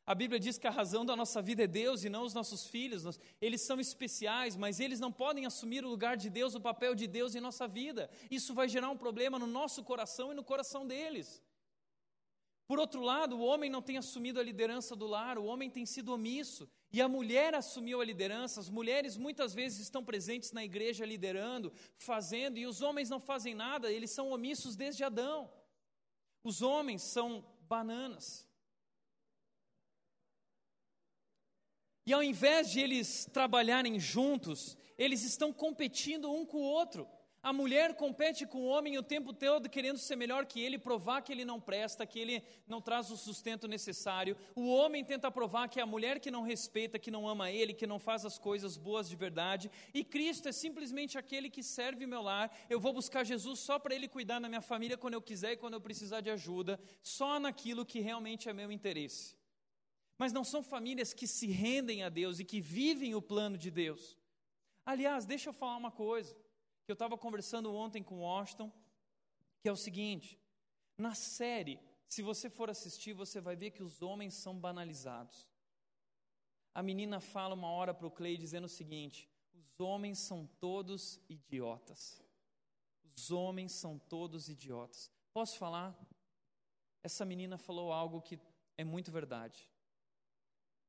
A 0.04 0.14
Bíblia 0.16 0.40
diz 0.40 0.58
que 0.58 0.66
a 0.66 0.70
razão 0.70 1.06
da 1.06 1.14
nossa 1.14 1.40
vida 1.40 1.62
é 1.62 1.66
Deus 1.66 2.02
e 2.02 2.08
não 2.08 2.24
os 2.24 2.34
nossos 2.34 2.66
filhos. 2.66 3.20
Eles 3.40 3.60
são 3.60 3.78
especiais, 3.78 4.56
mas 4.56 4.80
eles 4.80 4.98
não 4.98 5.12
podem 5.12 5.46
assumir 5.46 5.84
o 5.84 5.88
lugar 5.88 6.16
de 6.16 6.28
Deus, 6.28 6.56
o 6.56 6.60
papel 6.60 6.94
de 6.94 7.06
Deus 7.06 7.36
em 7.36 7.40
nossa 7.40 7.68
vida. 7.68 8.10
Isso 8.28 8.52
vai 8.52 8.68
gerar 8.68 8.90
um 8.90 8.96
problema 8.96 9.38
no 9.38 9.46
nosso 9.46 9.84
coração 9.84 10.32
e 10.32 10.34
no 10.34 10.42
coração 10.42 10.84
deles. 10.86 11.40
Por 12.66 12.80
outro 12.80 13.00
lado, 13.00 13.36
o 13.36 13.42
homem 13.42 13.70
não 13.70 13.82
tem 13.82 13.96
assumido 13.96 14.40
a 14.40 14.42
liderança 14.42 14.96
do 14.96 15.06
lar, 15.06 15.38
o 15.38 15.44
homem 15.44 15.70
tem 15.70 15.86
sido 15.86 16.12
omisso. 16.12 16.68
E 16.92 17.00
a 17.00 17.08
mulher 17.08 17.54
assumiu 17.54 18.00
a 18.00 18.04
liderança. 18.04 18.60
As 18.60 18.68
mulheres 18.68 19.16
muitas 19.16 19.54
vezes 19.54 19.78
estão 19.78 20.04
presentes 20.04 20.50
na 20.52 20.64
igreja 20.64 21.06
liderando, 21.06 21.72
fazendo, 21.96 22.58
e 22.58 22.66
os 22.66 22.82
homens 22.82 23.08
não 23.08 23.20
fazem 23.20 23.54
nada, 23.54 23.92
eles 23.92 24.10
são 24.10 24.30
omissos 24.30 24.74
desde 24.74 25.04
Adão. 25.04 25.52
Os 26.42 26.60
homens 26.60 27.02
são 27.02 27.44
bananas. 27.68 28.50
E 32.04 32.12
ao 32.12 32.22
invés 32.22 32.70
de 32.70 32.80
eles 32.80 33.28
trabalharem 33.32 33.98
juntos, 34.00 34.76
eles 34.98 35.22
estão 35.22 35.52
competindo 35.52 36.32
um 36.32 36.44
com 36.44 36.58
o 36.58 36.62
outro. 36.62 37.06
A 37.44 37.52
mulher 37.52 37.96
compete 37.96 38.46
com 38.46 38.58
o 38.58 38.66
homem 38.66 38.96
o 38.96 39.02
tempo 39.02 39.32
todo, 39.32 39.68
querendo 39.68 39.98
ser 39.98 40.14
melhor 40.14 40.46
que 40.46 40.60
ele, 40.60 40.78
provar 40.78 41.22
que 41.22 41.32
ele 41.32 41.44
não 41.44 41.60
presta, 41.60 42.06
que 42.06 42.20
ele 42.20 42.40
não 42.68 42.80
traz 42.80 43.10
o 43.10 43.16
sustento 43.16 43.66
necessário. 43.66 44.36
O 44.54 44.68
homem 44.68 45.04
tenta 45.04 45.28
provar 45.28 45.68
que 45.68 45.80
é 45.80 45.82
a 45.82 45.86
mulher 45.86 46.20
que 46.20 46.30
não 46.30 46.42
respeita, 46.42 47.00
que 47.00 47.10
não 47.10 47.28
ama 47.28 47.50
ele, 47.50 47.74
que 47.74 47.84
não 47.84 47.98
faz 47.98 48.24
as 48.24 48.38
coisas 48.38 48.76
boas 48.76 49.08
de 49.08 49.16
verdade. 49.16 49.68
E 49.92 50.04
Cristo 50.04 50.48
é 50.48 50.52
simplesmente 50.52 51.18
aquele 51.18 51.50
que 51.50 51.64
serve 51.64 52.06
meu 52.06 52.22
lar. 52.22 52.48
Eu 52.70 52.78
vou 52.78 52.92
buscar 52.92 53.24
Jesus 53.24 53.58
só 53.58 53.76
para 53.76 53.92
ele 53.92 54.06
cuidar 54.06 54.38
da 54.38 54.48
minha 54.48 54.60
família 54.60 54.96
quando 54.96 55.14
eu 55.14 55.22
quiser 55.22 55.52
e 55.52 55.56
quando 55.56 55.74
eu 55.74 55.80
precisar 55.80 56.20
de 56.20 56.30
ajuda, 56.30 56.78
só 57.02 57.40
naquilo 57.40 57.84
que 57.84 57.98
realmente 57.98 58.48
é 58.48 58.52
meu 58.52 58.70
interesse 58.70 59.41
mas 60.22 60.32
não 60.32 60.44
são 60.44 60.62
famílias 60.62 61.12
que 61.12 61.26
se 61.26 61.48
rendem 61.48 62.04
a 62.04 62.08
Deus 62.08 62.38
e 62.38 62.44
que 62.44 62.60
vivem 62.60 63.12
o 63.12 63.20
plano 63.20 63.58
de 63.58 63.72
Deus. 63.72 64.16
Aliás, 64.86 65.26
deixa 65.26 65.48
eu 65.48 65.52
falar 65.52 65.76
uma 65.76 65.90
coisa 65.90 66.32
que 66.84 66.92
eu 66.92 66.92
estava 66.92 67.18
conversando 67.18 67.74
ontem 67.74 68.04
com 68.04 68.20
Washington, 68.20 68.70
que 69.60 69.68
é 69.68 69.72
o 69.72 69.82
seguinte: 69.86 70.38
na 70.96 71.12
série, 71.12 71.80
se 72.08 72.22
você 72.22 72.48
for 72.48 72.70
assistir, 72.70 73.12
você 73.14 73.40
vai 73.40 73.56
ver 73.56 73.72
que 73.72 73.82
os 73.82 74.00
homens 74.00 74.34
são 74.34 74.56
banalizados. 74.56 75.50
a 76.72 76.84
menina 76.84 77.18
fala 77.18 77.56
uma 77.56 77.72
hora 77.72 77.92
para 77.92 78.06
o 78.06 78.10
Clay 78.18 78.36
dizendo 78.36 78.66
o 78.66 78.76
seguinte: 78.80 79.28
os 79.52 79.80
homens 79.80 80.20
são 80.20 80.46
todos 80.60 81.18
idiotas. 81.28 82.22
Os 83.16 83.32
homens 83.32 83.72
são 83.72 83.98
todos 83.98 84.48
idiotas. 84.48 85.10
Posso 85.32 85.58
falar? 85.58 85.98
Essa 87.02 87.24
menina 87.24 87.58
falou 87.58 87.92
algo 87.92 88.22
que 88.22 88.38
é 88.78 88.84
muito 88.84 89.10
verdade. 89.10 89.71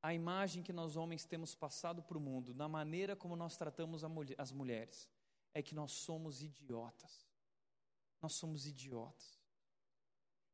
A 0.04 0.14
imagem 0.14 0.62
que 0.62 0.74
nós 0.74 0.98
homens 0.98 1.24
temos 1.24 1.56
passado 1.56 2.04
para 2.04 2.18
o 2.18 2.22
mundo, 2.22 2.54
na 2.54 2.68
maneira 2.68 3.16
como 3.16 3.38
nós 3.38 3.56
tratamos 3.56 4.04
as 4.38 4.52
mulheres, 4.52 5.10
é 5.54 5.62
que 5.62 5.74
nós 5.74 5.94
somos 5.94 6.44
idiotas. 6.44 7.26
Nós 8.22 8.34
somos 8.34 8.68
idiotas. 8.68 9.43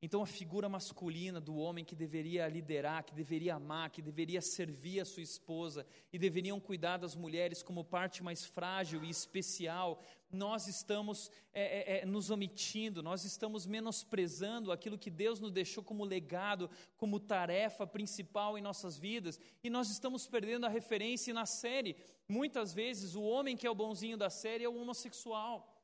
Então, 0.02 0.22
a 0.22 0.26
figura 0.26 0.70
masculina 0.70 1.42
do 1.42 1.58
homem 1.58 1.84
que 1.84 1.94
deveria 1.94 2.48
liderar, 2.48 3.04
que 3.04 3.14
deveria 3.14 3.56
amar, 3.56 3.90
que 3.90 4.02
deveria 4.02 4.42
servir 4.42 5.02
a 5.02 5.06
sua 5.06 5.22
esposa 5.22 5.86
e 6.14 6.18
deveriam 6.18 6.58
cuidar 6.58 6.96
das 6.98 7.16
mulheres 7.16 7.62
como 7.62 7.84
parte 7.84 8.24
mais 8.24 8.46
frágil 8.46 9.04
e 9.04 9.10
especial, 9.10 10.02
nós 10.32 10.68
estamos 10.68 11.30
é, 11.54 11.64
é, 11.64 12.00
é, 12.00 12.06
nos 12.06 12.30
omitindo, 12.30 13.04
nós 13.04 13.26
estamos 13.26 13.66
menosprezando 13.66 14.72
aquilo 14.72 14.98
que 14.98 15.10
Deus 15.10 15.42
nos 15.42 15.52
deixou 15.52 15.84
como 15.84 16.06
legado, 16.06 16.70
como 16.96 17.20
tarefa 17.20 17.86
principal 17.86 18.58
em 18.58 18.62
nossas 18.62 18.98
vidas, 18.98 19.38
e 19.62 19.70
nós 19.70 19.90
estamos 19.90 20.26
perdendo 20.26 20.66
a 20.66 20.70
referência. 20.70 21.34
Na 21.34 21.46
série, 21.46 21.98
muitas 22.28 22.74
vezes, 22.74 23.16
o 23.16 23.22
homem 23.22 23.58
que 23.58 23.68
é 23.68 23.70
o 23.70 23.76
bonzinho 23.76 24.18
da 24.18 24.30
série 24.30 24.64
é 24.64 24.70
o 24.70 24.80
homossexual. 24.80 25.76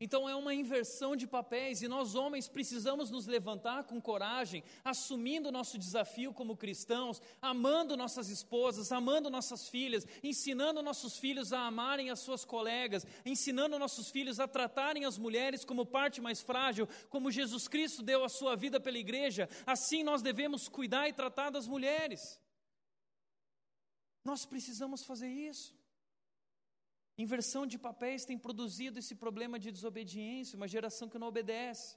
Então 0.00 0.28
é 0.28 0.36
uma 0.36 0.54
inversão 0.54 1.16
de 1.16 1.26
papéis 1.26 1.82
e 1.82 1.88
nós 1.88 2.14
homens 2.14 2.46
precisamos 2.46 3.10
nos 3.10 3.26
levantar 3.26 3.82
com 3.82 4.00
coragem, 4.00 4.62
assumindo 4.84 5.48
o 5.48 5.52
nosso 5.52 5.76
desafio 5.76 6.32
como 6.32 6.56
cristãos, 6.56 7.20
amando 7.42 7.96
nossas 7.96 8.28
esposas, 8.28 8.92
amando 8.92 9.28
nossas 9.28 9.68
filhas, 9.68 10.06
ensinando 10.22 10.84
nossos 10.84 11.18
filhos 11.18 11.52
a 11.52 11.66
amarem 11.66 12.10
as 12.10 12.20
suas 12.20 12.44
colegas, 12.44 13.04
ensinando 13.26 13.76
nossos 13.76 14.08
filhos 14.08 14.38
a 14.38 14.46
tratarem 14.46 15.04
as 15.04 15.18
mulheres 15.18 15.64
como 15.64 15.84
parte 15.84 16.20
mais 16.20 16.40
frágil, 16.40 16.88
como 17.08 17.30
Jesus 17.30 17.66
Cristo 17.66 18.00
deu 18.00 18.22
a 18.22 18.28
sua 18.28 18.54
vida 18.54 18.78
pela 18.78 18.98
igreja, 18.98 19.48
assim 19.66 20.04
nós 20.04 20.22
devemos 20.22 20.68
cuidar 20.68 21.08
e 21.08 21.12
tratar 21.12 21.50
das 21.50 21.66
mulheres. 21.66 22.40
Nós 24.24 24.44
precisamos 24.44 25.04
fazer 25.04 25.28
isso. 25.28 25.77
Inversão 27.18 27.66
de 27.66 27.76
papéis 27.76 28.24
tem 28.24 28.38
produzido 28.38 29.00
esse 29.00 29.14
problema 29.14 29.58
de 29.58 29.72
desobediência, 29.72 30.56
uma 30.56 30.68
geração 30.68 31.08
que 31.08 31.18
não 31.18 31.26
obedece. 31.26 31.96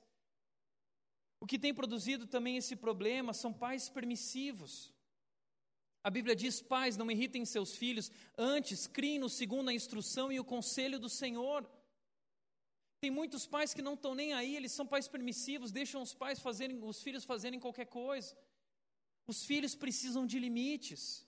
O 1.39 1.45
que 1.45 1.59
tem 1.59 1.73
produzido 1.73 2.25
também 2.25 2.57
esse 2.57 2.75
problema 2.75 3.31
são 3.31 3.53
pais 3.53 3.87
permissivos. 3.87 4.93
A 6.03 6.09
Bíblia 6.09 6.35
diz: 6.35 6.59
pais, 6.59 6.97
não 6.97 7.11
irritem 7.11 7.45
seus 7.45 7.75
filhos, 7.75 8.11
antes 8.35 8.87
criem-no 8.87 9.29
segundo 9.29 9.69
a 9.69 9.73
instrução 9.73 10.31
e 10.31 10.39
o 10.39 10.43
conselho 10.43 10.99
do 10.99 11.09
Senhor. 11.09 11.69
Tem 12.99 13.11
muitos 13.11 13.45
pais 13.45 13.73
que 13.73 13.81
não 13.81 13.93
estão 13.95 14.13
nem 14.15 14.33
aí, 14.33 14.55
eles 14.55 14.71
são 14.71 14.85
pais 14.85 15.07
permissivos, 15.07 15.71
deixam 15.71 16.01
os 16.01 16.13
pais 16.13 16.39
fazerem, 16.39 16.83
os 16.83 17.01
filhos 17.01 17.23
fazerem 17.23 17.59
qualquer 17.59 17.85
coisa. 17.85 18.35
Os 19.27 19.45
filhos 19.45 19.75
precisam 19.75 20.25
de 20.25 20.39
limites. 20.39 21.25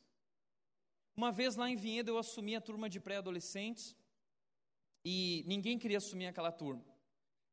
Uma 1.15 1.31
vez 1.31 1.55
lá 1.55 1.69
em 1.69 1.75
Vinhedo 1.75 2.09
eu 2.09 2.17
assumi 2.17 2.55
a 2.55 2.61
turma 2.61 2.89
de 2.89 2.99
pré-adolescentes 2.99 3.95
e 5.05 5.43
ninguém 5.45 5.77
queria 5.77 5.97
assumir 5.97 6.27
aquela 6.27 6.51
turma. 6.51 6.83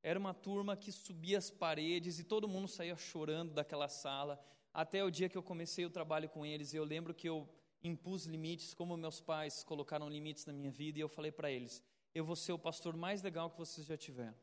Era 0.03 0.19
uma 0.19 0.33
turma 0.33 0.77
que 0.77 0.91
subia 0.91 1.37
as 1.37 1.51
paredes 1.51 2.19
e 2.19 2.25
todo 2.25 2.49
mundo 2.49 2.69
saía 2.69 2.97
chorando 2.97 3.53
daquela 3.53 3.89
sala. 3.89 4.43
Até 4.73 5.05
o 5.05 5.11
dia 5.11 5.29
que 5.29 5.37
eu 5.37 5.43
comecei 5.43 5.85
o 5.85 5.91
trabalho 5.91 6.29
com 6.29 6.47
eles, 6.47 6.73
eu 6.73 6.85
lembro 6.85 7.13
que 7.13 7.29
eu 7.29 7.47
impus 7.83 8.25
limites, 8.25 8.73
como 8.73 8.97
meus 8.97 9.21
pais 9.21 9.63
colocaram 9.63 10.09
limites 10.09 10.47
na 10.47 10.53
minha 10.53 10.71
vida, 10.71 10.99
e 10.99 11.03
eu 11.03 11.09
falei 11.09 11.33
para 11.33 11.51
eles: 11.51 11.83
eu 12.15 12.25
vou 12.25 12.37
ser 12.37 12.53
o 12.53 12.59
pastor 12.59 12.97
mais 12.97 13.23
legal 13.23 13.51
que 13.51 13.59
vocês 13.59 13.87
já 13.87 13.97
tiveram. 13.97 14.37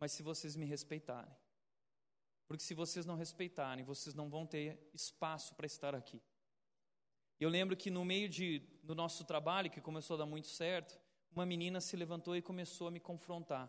Mas 0.00 0.12
se 0.12 0.22
vocês 0.22 0.56
me 0.56 0.66
respeitarem. 0.66 1.34
Porque 2.48 2.64
se 2.64 2.74
vocês 2.74 3.06
não 3.06 3.14
respeitarem, 3.14 3.84
vocês 3.84 4.14
não 4.14 4.28
vão 4.28 4.44
ter 4.44 4.90
espaço 4.92 5.54
para 5.54 5.66
estar 5.66 5.94
aqui. 5.94 6.20
Eu 7.42 7.48
lembro 7.48 7.76
que 7.76 7.90
no 7.90 8.04
meio 8.04 8.28
de, 8.28 8.60
do 8.84 8.94
nosso 8.94 9.24
trabalho, 9.24 9.68
que 9.68 9.80
começou 9.80 10.14
a 10.14 10.18
dar 10.18 10.26
muito 10.26 10.46
certo, 10.46 10.96
uma 11.34 11.44
menina 11.44 11.80
se 11.80 11.96
levantou 11.96 12.36
e 12.36 12.40
começou 12.40 12.86
a 12.86 12.90
me 12.90 13.00
confrontar, 13.00 13.68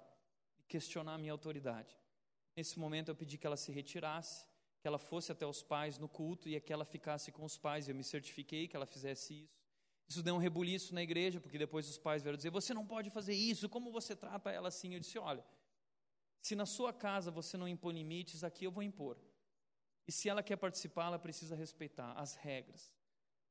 questionar 0.67 1.15
a 1.15 1.17
minha 1.17 1.31
autoridade. 1.31 1.97
Nesse 2.55 2.77
momento 2.77 3.09
eu 3.09 3.15
pedi 3.15 3.35
que 3.35 3.47
ela 3.47 3.57
se 3.57 3.71
retirasse, 3.71 4.45
que 4.79 4.87
ela 4.87 4.99
fosse 4.99 5.31
até 5.31 5.43
os 5.47 5.63
pais 5.63 5.97
no 5.97 6.07
culto 6.07 6.47
e 6.47 6.61
que 6.61 6.71
ela 6.71 6.85
ficasse 6.85 7.31
com 7.31 7.43
os 7.43 7.57
pais. 7.57 7.89
Eu 7.89 7.95
me 7.95 8.03
certifiquei 8.03 8.67
que 8.67 8.75
ela 8.75 8.85
fizesse 8.85 9.45
isso. 9.45 9.59
Isso 10.07 10.21
deu 10.21 10.35
um 10.35 10.37
rebuliço 10.37 10.93
na 10.93 11.01
igreja, 11.01 11.41
porque 11.41 11.57
depois 11.57 11.89
os 11.89 11.97
pais 11.97 12.21
vieram 12.21 12.37
dizer: 12.37 12.51
Você 12.51 12.75
não 12.75 12.85
pode 12.85 13.09
fazer 13.09 13.33
isso, 13.33 13.67
como 13.67 13.91
você 13.91 14.15
trata 14.15 14.51
ela 14.51 14.67
assim? 14.67 14.93
Eu 14.93 14.99
disse: 14.99 15.17
Olha, 15.17 15.43
se 16.43 16.55
na 16.55 16.67
sua 16.67 16.93
casa 16.93 17.31
você 17.31 17.57
não 17.57 17.67
impõe 17.67 17.95
limites, 17.95 18.43
aqui 18.43 18.65
eu 18.65 18.71
vou 18.71 18.83
impor. 18.83 19.17
E 20.07 20.11
se 20.11 20.29
ela 20.29 20.43
quer 20.43 20.57
participar, 20.57 21.07
ela 21.07 21.17
precisa 21.17 21.55
respeitar 21.55 22.11
as 22.13 22.35
regras 22.35 22.93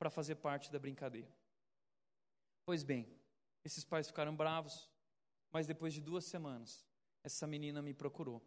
para 0.02 0.10
fazer 0.10 0.34
parte 0.34 0.72
da 0.72 0.80
brincadeira. 0.80 1.32
Pois 2.64 2.82
bem, 2.82 3.06
esses 3.64 3.84
pais 3.84 4.08
ficaram 4.08 4.34
bravos, 4.34 4.90
mas 5.52 5.64
depois 5.64 5.94
de 5.94 6.00
duas 6.00 6.24
semanas, 6.24 6.84
essa 7.22 7.46
menina 7.46 7.80
me 7.80 7.94
procurou. 7.94 8.42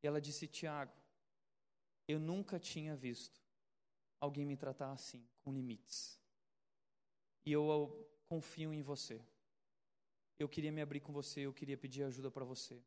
E 0.00 0.06
ela 0.06 0.20
disse: 0.20 0.46
Tiago, 0.46 0.92
eu 2.06 2.20
nunca 2.20 2.56
tinha 2.60 2.94
visto 2.94 3.42
alguém 4.20 4.46
me 4.46 4.56
tratar 4.56 4.92
assim, 4.92 5.26
com 5.40 5.52
limites. 5.52 6.20
E 7.44 7.50
eu, 7.50 7.68
eu 7.68 8.08
confio 8.28 8.72
em 8.72 8.80
você. 8.80 9.20
Eu 10.38 10.48
queria 10.48 10.70
me 10.70 10.80
abrir 10.80 11.00
com 11.00 11.12
você, 11.12 11.40
eu 11.40 11.52
queria 11.52 11.76
pedir 11.76 12.04
ajuda 12.04 12.30
para 12.30 12.44
você. 12.44 12.80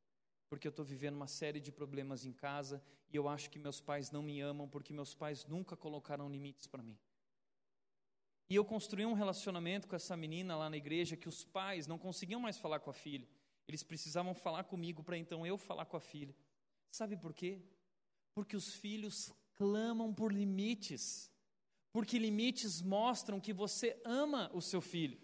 Porque 0.48 0.66
eu 0.66 0.70
estou 0.70 0.86
vivendo 0.86 1.16
uma 1.16 1.28
série 1.28 1.60
de 1.60 1.70
problemas 1.70 2.24
em 2.26 2.32
casa 2.32 2.82
e 3.12 3.18
eu 3.18 3.28
acho 3.28 3.50
que 3.50 3.60
meus 3.60 3.82
pais 3.82 4.10
não 4.10 4.24
me 4.24 4.40
amam 4.40 4.70
porque 4.70 4.94
meus 4.94 5.14
pais 5.14 5.46
nunca 5.46 5.76
colocaram 5.76 6.30
limites 6.30 6.66
para 6.66 6.82
mim. 6.82 6.98
E 8.50 8.56
eu 8.56 8.66
construí 8.66 9.06
um 9.06 9.14
relacionamento 9.14 9.88
com 9.88 9.96
essa 9.96 10.16
menina 10.18 10.56
lá 10.56 10.70
na 10.70 10.78
igreja 10.78 11.16
que 11.16 11.30
os 11.30 11.44
pais 11.44 11.88
não 11.88 11.98
conseguiam 11.98 12.40
mais 12.40 12.58
falar 12.58 12.80
com 12.80 12.90
a 12.90 12.94
filha. 12.94 13.28
Eles 13.68 13.84
precisavam 13.84 14.34
falar 14.34 14.66
comigo 14.66 15.04
para 15.04 15.18
então 15.18 15.46
eu 15.46 15.58
falar 15.58 15.86
com 15.86 15.98
a 15.98 16.02
filha. 16.02 16.36
Sabe 16.92 17.16
por 17.18 17.34
quê? 17.34 17.62
Porque 18.34 18.56
os 18.56 18.74
filhos 18.76 19.34
clamam 19.56 20.14
por 20.14 20.32
limites. 20.32 21.32
Porque 21.92 22.20
limites 22.20 22.82
mostram 22.82 23.40
que 23.40 23.54
você 23.54 24.00
ama 24.04 24.52
o 24.54 24.62
seu 24.62 24.82
filho. 24.82 25.20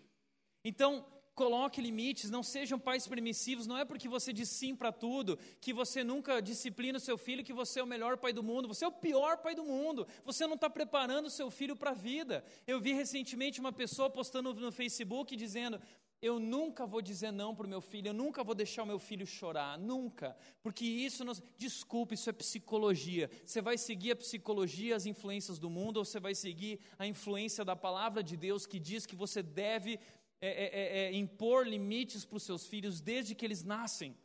Então, 0.63 1.05
Coloque 1.39 1.79
limites, 1.79 2.29
não 2.29 2.43
sejam 2.43 2.77
pais 2.77 3.07
permissivos. 3.07 3.65
Não 3.65 3.77
é 3.77 3.85
porque 3.85 4.09
você 4.09 4.33
diz 4.33 4.49
sim 4.49 4.75
para 4.75 4.91
tudo, 4.91 5.39
que 5.61 5.71
você 5.71 6.03
nunca 6.03 6.41
disciplina 6.41 6.97
o 6.97 7.05
seu 7.07 7.17
filho, 7.17 7.45
que 7.45 7.53
você 7.53 7.79
é 7.79 7.83
o 7.83 7.87
melhor 7.87 8.17
pai 8.17 8.33
do 8.33 8.43
mundo. 8.43 8.67
Você 8.67 8.83
é 8.83 8.87
o 8.89 8.91
pior 8.91 9.37
pai 9.37 9.55
do 9.55 9.63
mundo. 9.63 10.05
Você 10.25 10.45
não 10.45 10.55
está 10.55 10.69
preparando 10.69 11.27
o 11.27 11.29
seu 11.29 11.49
filho 11.49 11.77
para 11.77 11.91
a 11.91 11.93
vida. 11.93 12.43
Eu 12.67 12.81
vi 12.81 12.91
recentemente 12.91 13.61
uma 13.61 13.71
pessoa 13.71 14.09
postando 14.09 14.53
no 14.53 14.69
Facebook 14.69 15.33
dizendo: 15.37 15.79
eu 16.21 16.37
nunca 16.37 16.85
vou 16.85 17.01
dizer 17.01 17.31
não 17.31 17.55
para 17.55 17.65
o 17.65 17.69
meu 17.69 17.79
filho, 17.79 18.09
eu 18.09 18.13
nunca 18.13 18.43
vou 18.43 18.53
deixar 18.53 18.83
o 18.83 18.85
meu 18.85 18.99
filho 18.99 19.25
chorar, 19.25 19.77
nunca. 19.77 20.35
Porque 20.61 20.83
isso, 20.83 21.23
nos... 21.23 21.41
desculpe, 21.57 22.15
isso 22.15 22.29
é 22.29 22.33
psicologia. 22.33 23.29
Você 23.45 23.61
vai 23.61 23.77
seguir 23.77 24.11
a 24.11 24.15
psicologia, 24.17 24.97
as 24.97 25.05
influências 25.05 25.57
do 25.57 25.69
mundo, 25.69 25.97
ou 25.97 26.03
você 26.03 26.19
vai 26.19 26.35
seguir 26.35 26.81
a 26.97 27.07
influência 27.07 27.63
da 27.63 27.75
palavra 27.75 28.21
de 28.21 28.35
Deus 28.35 28.65
que 28.65 28.79
diz 28.79 29.05
que 29.05 29.15
você 29.15 29.41
deve 29.41 29.97
é, 30.41 30.47
é, 30.47 30.65
é, 30.81 31.03
é, 31.05 31.13
impor 31.13 31.67
limites 31.67 32.23
para 32.23 32.37
os 32.37 32.43
seus 32.43 32.65
filhos 32.65 33.01
desde 33.01 33.35
que 33.35 33.45
eles 33.45 33.63
nascem. 33.63 34.17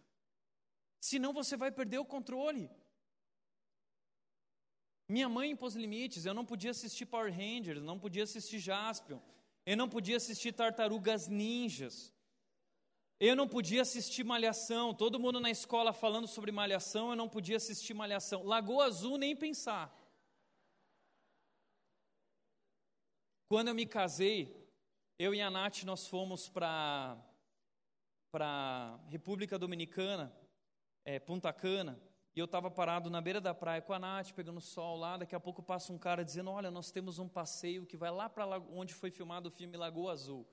Senão 1.01 1.33
você 1.33 1.57
vai 1.57 1.71
perder 1.73 1.99
o 1.99 2.05
controle. 2.05 2.71
Minha 5.09 5.29
mãe 5.29 5.51
impôs 5.51 5.75
limites, 5.75 6.25
eu 6.25 6.33
não 6.33 6.47
podia 6.47 6.71
assistir 6.71 7.05
Power 7.05 7.33
Rangers, 7.33 7.83
não 7.83 7.99
podia 7.99 8.23
assistir 8.23 8.59
Jaspion, 8.59 9.21
eu 9.67 9.77
não 9.77 9.89
podia 9.89 10.17
assistir 10.17 10.53
Tartarugas 10.53 11.29
Ninjas, 11.29 12.15
eu 13.21 13.37
não 13.37 13.47
podia 13.47 13.83
assistir 13.83 14.25
Malhação, 14.25 14.95
todo 14.95 15.21
mundo 15.21 15.41
na 15.41 15.51
escola 15.51 15.93
falando 15.93 16.27
sobre 16.27 16.51
Malhação, 16.51 17.11
eu 17.11 17.17
não 17.17 17.29
podia 17.29 17.59
assistir 17.59 17.93
Malhação. 17.93 18.45
Lagoa 18.45 18.87
Azul, 18.87 19.19
nem 19.19 19.37
pensar. 19.37 19.95
Quando 23.47 23.69
eu 23.69 23.75
me 23.75 23.85
casei, 23.85 24.64
eu 25.19 25.35
e 25.35 25.41
a 25.41 25.51
Nath, 25.51 25.85
nós 25.85 26.09
fomos 26.09 26.49
para 26.49 27.17
a 28.35 28.99
República 29.09 29.59
Dominicana, 29.59 30.35
é, 31.05 31.21
Punta 31.21 31.53
Cana, 31.53 32.01
e 32.35 32.41
eu 32.41 32.47
estava 32.47 32.69
parado 32.69 33.09
na 33.09 33.21
beira 33.21 33.41
da 33.41 33.55
praia 33.55 33.81
com 33.81 33.93
a 33.93 33.99
Nath, 33.99 34.33
pegando 34.33 34.61
sol 34.61 34.97
lá, 34.97 35.17
daqui 35.17 35.35
a 35.35 35.41
pouco 35.41 35.63
passa 35.63 35.93
um 35.93 35.99
cara 35.99 36.25
dizendo, 36.25 36.51
olha, 36.51 36.69
nós 36.69 36.91
temos 36.91 37.21
um 37.21 37.29
passeio 37.29 37.87
que 37.87 37.97
vai 37.97 38.11
lá 38.11 38.29
para 38.29 38.59
onde 38.59 38.93
foi 38.93 39.11
filmado 39.11 39.49
o 39.49 39.53
filme 39.53 39.77
Lagoa 39.77 40.13
Azul. 40.13 40.45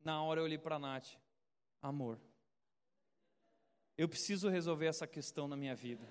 Na 0.00 0.20
hora 0.22 0.40
eu 0.40 0.44
olhei 0.44 0.58
para 0.58 0.76
a 0.76 0.80
Nath, 0.80 1.14
amor, 1.80 2.20
eu 3.96 4.08
preciso 4.08 4.48
resolver 4.48 4.86
essa 4.86 5.06
questão 5.06 5.46
na 5.46 5.56
minha 5.56 5.76
vida. 5.76 6.06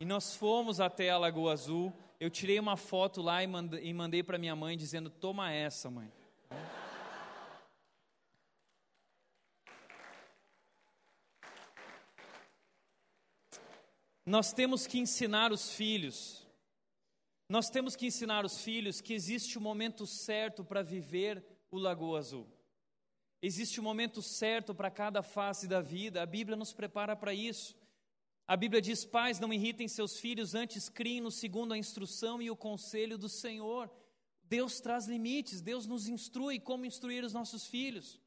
E 0.00 0.04
nós 0.04 0.34
fomos 0.34 0.80
até 0.80 1.10
a 1.10 1.16
Lagoa 1.16 1.52
Azul, 1.52 1.92
eu 2.18 2.30
tirei 2.30 2.58
uma 2.58 2.76
foto 2.76 3.20
lá 3.20 3.42
e 3.42 3.46
mandei, 3.46 3.92
mandei 3.92 4.22
para 4.22 4.38
minha 4.38 4.56
mãe 4.56 4.76
dizendo: 4.76 5.10
Toma 5.10 5.52
essa, 5.52 5.90
mãe. 5.90 6.10
Nós 14.24 14.52
temos 14.52 14.88
que 14.88 14.98
ensinar 14.98 15.52
os 15.52 15.72
filhos, 15.72 16.44
nós 17.48 17.70
temos 17.70 17.94
que 17.94 18.06
ensinar 18.06 18.44
os 18.44 18.60
filhos 18.60 19.00
que 19.00 19.14
existe 19.14 19.56
o 19.56 19.60
momento 19.60 20.04
certo 20.04 20.64
para 20.64 20.82
viver 20.82 21.44
o 21.70 21.78
Lagoa 21.78 22.18
Azul. 22.18 22.48
Existe 23.40 23.78
o 23.78 23.82
momento 23.82 24.20
certo 24.20 24.74
para 24.74 24.90
cada 24.90 25.22
fase 25.22 25.68
da 25.68 25.80
vida, 25.80 26.22
a 26.22 26.26
Bíblia 26.26 26.56
nos 26.56 26.72
prepara 26.72 27.14
para 27.14 27.32
isso. 27.32 27.76
A 28.46 28.56
Bíblia 28.56 28.80
diz: 28.80 29.04
pais, 29.04 29.40
não 29.40 29.52
irritem 29.52 29.88
seus 29.88 30.18
filhos, 30.18 30.54
antes 30.54 30.88
criem-no 30.88 31.30
segundo 31.30 31.72
a 31.72 31.78
instrução 31.78 32.40
e 32.40 32.50
o 32.50 32.56
conselho 32.56 33.18
do 33.18 33.28
Senhor. 33.28 33.90
Deus 34.44 34.80
traz 34.80 35.06
limites, 35.06 35.60
Deus 35.60 35.86
nos 35.86 36.06
instrui 36.06 36.60
como 36.60 36.86
instruir 36.86 37.24
os 37.24 37.32
nossos 37.32 37.66
filhos. 37.66 38.20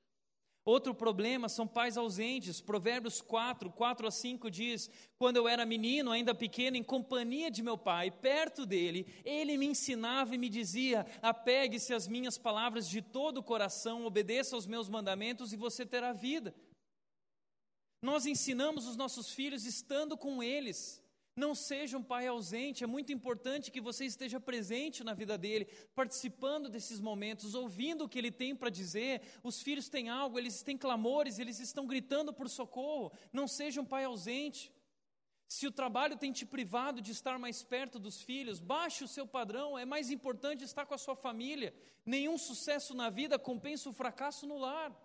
Outro 0.66 0.94
problema 0.94 1.48
são 1.48 1.66
pais 1.66 1.98
ausentes. 1.98 2.60
Provérbios 2.60 3.22
4, 3.22 3.72
4 3.72 4.08
a 4.08 4.12
5 4.12 4.52
diz: 4.52 4.90
Quando 5.18 5.38
eu 5.38 5.48
era 5.48 5.66
menino, 5.66 6.12
ainda 6.12 6.36
pequeno, 6.36 6.76
em 6.76 6.84
companhia 6.84 7.50
de 7.50 7.64
meu 7.64 7.78
pai, 7.78 8.12
perto 8.12 8.66
dele, 8.66 9.08
ele 9.24 9.58
me 9.58 9.68
ensinava 9.68 10.36
e 10.36 10.38
me 10.38 10.50
dizia: 10.50 11.06
Apegue-se 11.22 11.94
às 11.94 12.10
minhas 12.10 12.38
palavras 12.38 12.90
de 12.90 13.02
todo 13.02 13.38
o 13.38 13.44
coração, 13.44 14.06
obedeça 14.06 14.56
aos 14.56 14.68
meus 14.68 14.90
mandamentos 14.90 15.54
e 15.54 15.56
você 15.56 15.86
terá 15.86 16.12
vida. 16.12 16.54
Nós 18.02 18.26
ensinamos 18.26 18.88
os 18.88 18.96
nossos 18.96 19.32
filhos 19.32 19.66
estando 19.66 20.18
com 20.18 20.42
eles. 20.42 21.04
Não 21.36 21.56
seja 21.56 21.98
um 21.98 22.04
pai 22.04 22.28
ausente, 22.28 22.84
é 22.84 22.88
muito 22.88 23.14
importante 23.14 23.72
que 23.72 23.80
você 23.80 24.04
esteja 24.06 24.42
presente 24.42 25.06
na 25.06 25.14
vida 25.14 25.38
dele, 25.38 25.66
participando 25.96 26.68
desses 26.68 27.00
momentos, 27.00 27.56
ouvindo 27.56 28.04
o 28.04 28.10
que 28.10 28.20
ele 28.20 28.32
tem 28.32 28.54
para 28.54 28.70
dizer. 28.70 29.22
Os 29.42 29.62
filhos 29.62 29.88
têm 29.88 30.10
algo, 30.10 30.38
eles 30.38 30.62
têm 30.62 30.78
clamores, 30.78 31.40
eles 31.40 31.60
estão 31.60 31.88
gritando 31.88 32.34
por 32.34 32.50
socorro. 32.50 33.12
Não 33.32 33.48
seja 33.48 33.80
um 33.80 33.86
pai 33.86 34.04
ausente. 34.04 34.70
Se 35.48 35.66
o 35.66 35.72
trabalho 35.72 36.18
tem 36.18 36.32
te 36.32 36.46
privado 36.46 37.02
de 37.02 37.12
estar 37.12 37.40
mais 37.40 37.64
perto 37.64 37.98
dos 37.98 38.22
filhos, 38.22 38.60
baixe 38.60 39.04
o 39.04 39.08
seu 39.08 39.26
padrão, 39.26 39.80
é 39.80 39.86
mais 39.86 40.12
importante 40.12 40.64
estar 40.64 40.86
com 40.86 40.94
a 40.94 40.98
sua 40.98 41.16
família. 41.16 41.74
Nenhum 42.06 42.38
sucesso 42.38 42.94
na 42.94 43.10
vida 43.10 43.40
compensa 43.40 43.90
o 43.90 43.94
fracasso 43.94 44.46
no 44.46 44.58
lar. 44.58 44.96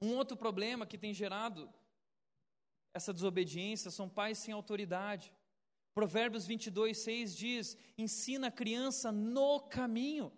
Um 0.00 0.14
outro 0.14 0.36
problema 0.36 0.86
que 0.86 0.98
tem 0.98 1.14
gerado 1.14 1.72
essa 2.92 3.12
desobediência 3.12 3.90
são 3.90 4.08
pais 4.08 4.38
sem 4.38 4.54
autoridade. 4.54 5.32
Provérbios 5.94 6.46
22, 6.46 6.96
6 6.98 7.36
diz: 7.36 7.76
ensina 7.96 8.48
a 8.48 8.50
criança 8.50 9.12
no 9.12 9.60
caminho. 9.60 10.32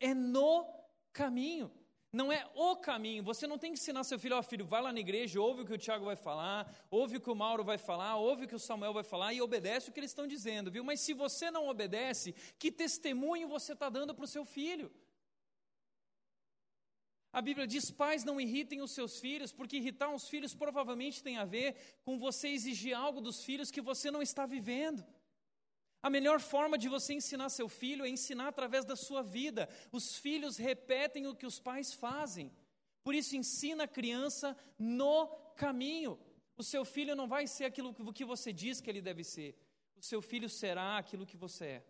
É 0.00 0.14
no 0.14 0.66
caminho. 1.12 1.70
Não 2.10 2.32
é 2.32 2.46
o 2.54 2.76
caminho. 2.76 3.22
Você 3.22 3.46
não 3.46 3.58
tem 3.58 3.72
que 3.72 3.78
ensinar 3.78 4.02
seu 4.04 4.18
filho, 4.18 4.36
ó 4.36 4.38
oh, 4.38 4.42
filho, 4.42 4.64
vai 4.64 4.80
lá 4.80 4.92
na 4.92 5.00
igreja, 5.00 5.40
ouve 5.40 5.62
o 5.62 5.66
que 5.66 5.74
o 5.74 5.78
Tiago 5.78 6.06
vai 6.06 6.16
falar, 6.16 6.70
ouve 6.90 7.18
o 7.18 7.20
que 7.20 7.30
o 7.30 7.34
Mauro 7.34 7.62
vai 7.62 7.76
falar, 7.76 8.16
ouve 8.16 8.44
o 8.44 8.48
que 8.48 8.54
o 8.54 8.58
Samuel 8.58 8.94
vai 8.94 9.04
falar 9.04 9.34
e 9.34 9.42
obedece 9.42 9.90
o 9.90 9.92
que 9.92 10.00
eles 10.00 10.10
estão 10.10 10.26
dizendo, 10.26 10.70
viu? 10.70 10.82
Mas 10.82 11.00
se 11.00 11.12
você 11.12 11.50
não 11.50 11.68
obedece, 11.68 12.34
que 12.58 12.72
testemunho 12.72 13.46
você 13.46 13.74
está 13.74 13.90
dando 13.90 14.14
para 14.14 14.24
o 14.24 14.28
seu 14.28 14.44
filho? 14.44 14.90
A 17.32 17.42
Bíblia 17.42 17.66
diz: 17.66 17.90
pais 17.90 18.24
não 18.24 18.40
irritem 18.40 18.80
os 18.80 18.92
seus 18.92 19.18
filhos, 19.20 19.52
porque 19.52 19.76
irritar 19.76 20.10
os 20.14 20.28
filhos 20.28 20.54
provavelmente 20.54 21.22
tem 21.22 21.36
a 21.36 21.44
ver 21.44 21.76
com 22.04 22.18
você 22.18 22.48
exigir 22.48 22.94
algo 22.96 23.20
dos 23.20 23.44
filhos 23.44 23.70
que 23.70 23.80
você 23.80 24.10
não 24.10 24.22
está 24.22 24.46
vivendo. 24.46 25.04
A 26.02 26.08
melhor 26.08 26.40
forma 26.40 26.78
de 26.78 26.88
você 26.88 27.12
ensinar 27.12 27.48
seu 27.48 27.68
filho 27.68 28.04
é 28.04 28.08
ensinar 28.08 28.48
através 28.48 28.84
da 28.84 28.96
sua 28.96 29.22
vida. 29.22 29.68
Os 29.90 30.16
filhos 30.16 30.56
repetem 30.56 31.26
o 31.26 31.34
que 31.34 31.44
os 31.44 31.58
pais 31.58 31.92
fazem. 31.92 32.52
Por 33.02 33.14
isso, 33.14 33.36
ensina 33.36 33.84
a 33.84 33.88
criança 33.88 34.56
no 34.78 35.26
caminho. 35.56 36.18
O 36.56 36.62
seu 36.62 36.84
filho 36.84 37.16
não 37.16 37.28
vai 37.28 37.46
ser 37.46 37.64
aquilo 37.64 37.94
que 38.12 38.24
você 38.24 38.52
diz 38.52 38.80
que 38.80 38.88
ele 38.88 39.02
deve 39.02 39.24
ser. 39.24 39.58
O 39.96 40.02
seu 40.02 40.22
filho 40.22 40.48
será 40.48 40.98
aquilo 40.98 41.26
que 41.26 41.36
você 41.36 41.64
é. 41.64 41.84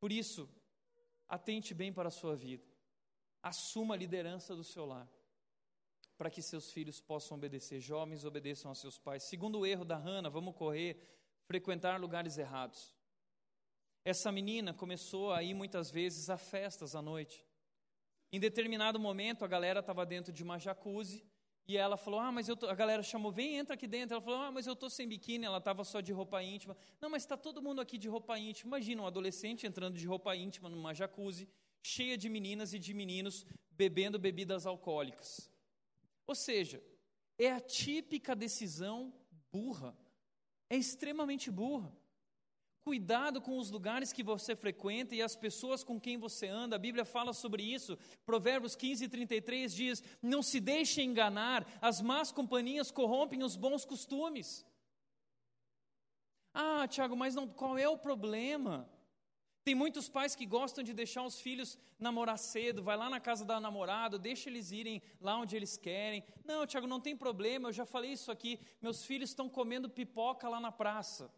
Por 0.00 0.10
isso, 0.10 0.48
atente 1.28 1.74
bem 1.74 1.92
para 1.92 2.08
a 2.08 2.12
sua 2.12 2.34
vida 2.34 2.73
assuma 3.44 3.94
a 3.94 3.98
liderança 3.98 4.56
do 4.56 4.64
seu 4.64 4.86
lar, 4.86 5.06
para 6.16 6.30
que 6.30 6.40
seus 6.40 6.72
filhos 6.72 6.98
possam 6.98 7.36
obedecer. 7.36 7.78
Jovens 7.78 8.24
obedeçam 8.24 8.70
aos 8.70 8.78
seus 8.78 8.98
pais. 8.98 9.24
Segundo 9.24 9.60
o 9.60 9.66
erro 9.66 9.84
da 9.84 9.98
Hannah, 9.98 10.30
vamos 10.30 10.56
correr, 10.56 10.98
frequentar 11.44 12.00
lugares 12.00 12.38
errados. 12.38 12.96
Essa 14.02 14.32
menina 14.32 14.72
começou 14.72 15.30
a 15.30 15.42
ir 15.42 15.52
muitas 15.52 15.90
vezes 15.90 16.30
a 16.30 16.38
festas 16.38 16.94
à 16.94 17.02
noite. 17.02 17.44
Em 18.32 18.40
determinado 18.40 18.98
momento, 18.98 19.44
a 19.44 19.48
galera 19.48 19.80
estava 19.80 20.06
dentro 20.06 20.32
de 20.32 20.42
uma 20.42 20.58
jacuzzi 20.58 21.22
e 21.68 21.76
ela 21.76 21.98
falou: 21.98 22.20
Ah, 22.20 22.32
mas 22.32 22.48
eu 22.48 22.56
tô... 22.56 22.66
a 22.66 22.74
galera 22.74 23.02
chamou, 23.02 23.30
vem, 23.30 23.56
entra 23.56 23.74
aqui 23.74 23.86
dentro. 23.86 24.14
Ela 24.14 24.24
falou: 24.24 24.40
Ah, 24.40 24.50
mas 24.50 24.66
eu 24.66 24.72
estou 24.72 24.88
sem 24.88 25.06
biquíni. 25.06 25.44
Ela 25.44 25.58
estava 25.58 25.84
só 25.84 26.00
de 26.00 26.12
roupa 26.12 26.42
íntima. 26.42 26.74
Não, 26.98 27.10
mas 27.10 27.22
está 27.22 27.36
todo 27.36 27.60
mundo 27.60 27.80
aqui 27.82 27.98
de 27.98 28.08
roupa 28.08 28.38
íntima. 28.38 28.68
Imagina 28.68 29.02
um 29.02 29.06
adolescente 29.06 29.66
entrando 29.66 29.98
de 29.98 30.06
roupa 30.06 30.34
íntima 30.34 30.70
numa 30.70 30.94
jacuzzi 30.94 31.46
cheia 31.84 32.16
de 32.16 32.30
meninas 32.30 32.72
e 32.72 32.78
de 32.78 32.94
meninos 32.94 33.44
bebendo 33.70 34.18
bebidas 34.18 34.64
alcoólicas. 34.64 35.50
Ou 36.26 36.34
seja, 36.34 36.82
é 37.38 37.52
a 37.52 37.60
típica 37.60 38.34
decisão 38.34 39.12
burra, 39.52 39.96
é 40.70 40.76
extremamente 40.76 41.50
burra. 41.50 41.94
Cuidado 42.82 43.40
com 43.40 43.58
os 43.58 43.70
lugares 43.70 44.12
que 44.12 44.22
você 44.22 44.54
frequenta 44.54 45.14
e 45.14 45.22
as 45.22 45.34
pessoas 45.34 45.82
com 45.82 45.98
quem 45.98 46.18
você 46.18 46.46
anda. 46.46 46.76
A 46.76 46.78
Bíblia 46.78 47.04
fala 47.04 47.32
sobre 47.32 47.62
isso. 47.62 47.98
Provérbios 48.26 48.76
15, 48.76 49.08
33 49.08 49.74
diz: 49.74 50.02
Não 50.22 50.42
se 50.42 50.60
deixe 50.60 51.02
enganar, 51.02 51.66
as 51.80 52.02
más 52.02 52.30
companhias 52.30 52.90
corrompem 52.90 53.42
os 53.42 53.56
bons 53.56 53.86
costumes. 53.86 54.66
Ah, 56.52 56.86
Tiago, 56.86 57.16
mas 57.16 57.34
não, 57.34 57.48
qual 57.48 57.78
é 57.78 57.88
o 57.88 57.98
problema? 57.98 58.88
Tem 59.64 59.74
muitos 59.74 60.10
pais 60.10 60.36
que 60.36 60.44
gostam 60.44 60.84
de 60.84 60.92
deixar 60.92 61.22
os 61.22 61.40
filhos 61.40 61.78
namorar 61.98 62.38
cedo, 62.38 62.82
vai 62.82 62.96
lá 62.98 63.08
na 63.08 63.18
casa 63.18 63.46
da 63.46 63.58
namorada, 63.58 64.18
deixa 64.18 64.50
eles 64.50 64.70
irem 64.70 65.00
lá 65.20 65.38
onde 65.38 65.56
eles 65.56 65.78
querem. 65.78 66.22
Não, 66.44 66.66
Tiago, 66.66 66.86
não 66.86 67.00
tem 67.00 67.16
problema, 67.16 67.68
eu 67.68 67.72
já 67.72 67.86
falei 67.86 68.12
isso 68.12 68.30
aqui. 68.30 68.60
Meus 68.82 69.06
filhos 69.06 69.30
estão 69.30 69.48
comendo 69.48 69.88
pipoca 69.88 70.50
lá 70.50 70.60
na 70.60 70.70
praça. 70.70 71.32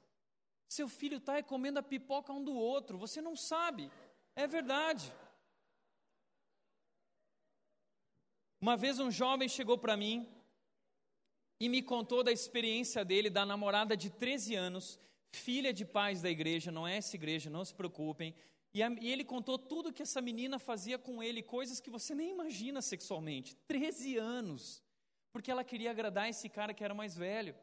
Seu 0.68 0.89
filho 0.89 1.18
está 1.18 1.41
comendo 1.41 1.79
a 1.79 1.83
pipoca 1.83 2.33
um 2.33 2.43
do 2.43 2.55
outro, 2.55 2.99
você 2.99 3.20
não 3.22 3.37
sabe. 3.37 3.93
É 4.35 4.45
verdade. 4.47 5.12
Uma 8.61 8.77
vez 8.77 8.99
um 8.99 9.11
jovem 9.11 9.49
chegou 9.49 9.79
para 9.79 9.97
mim 9.97 10.27
e 11.61 11.68
me 11.68 11.81
contou 11.81 12.24
da 12.24 12.33
experiência 12.33 13.05
dele, 13.05 13.31
da 13.31 13.47
namorada 13.47 13.97
de 13.97 14.11
13 14.11 14.57
anos, 14.57 14.99
filha 15.33 15.72
de 15.72 15.85
pais 15.85 16.22
da 16.22 16.31
igreja, 16.31 16.70
não 16.70 16.87
é 16.87 16.97
essa 16.97 17.16
igreja, 17.16 17.51
não 17.51 17.64
se 17.64 17.74
preocupem. 17.74 18.35
E, 18.72 18.83
a, 18.83 18.91
e, 19.01 19.11
ele 19.11 19.24
contou 19.24 19.59
tudo 19.59 19.93
que 19.93 20.03
essa 20.03 20.20
menina 20.20 20.59
fazia 20.59 20.99
com 20.99 21.22
ele, 21.22 21.43
coisas 21.43 21.81
que 21.81 21.91
você 21.91 22.14
nem 22.14 22.31
imagina 22.31 22.83
sexualmente. 22.83 23.57
13 23.66 24.16
anos. 24.16 24.83
Porque 25.33 25.51
ela 25.51 25.64
queria 25.64 25.91
agradar 25.91 26.29
esse 26.29 26.49
cara 26.49 26.74
que 26.74 26.85
era 26.85 26.95
mais 26.95 27.16
velho. 27.16 27.55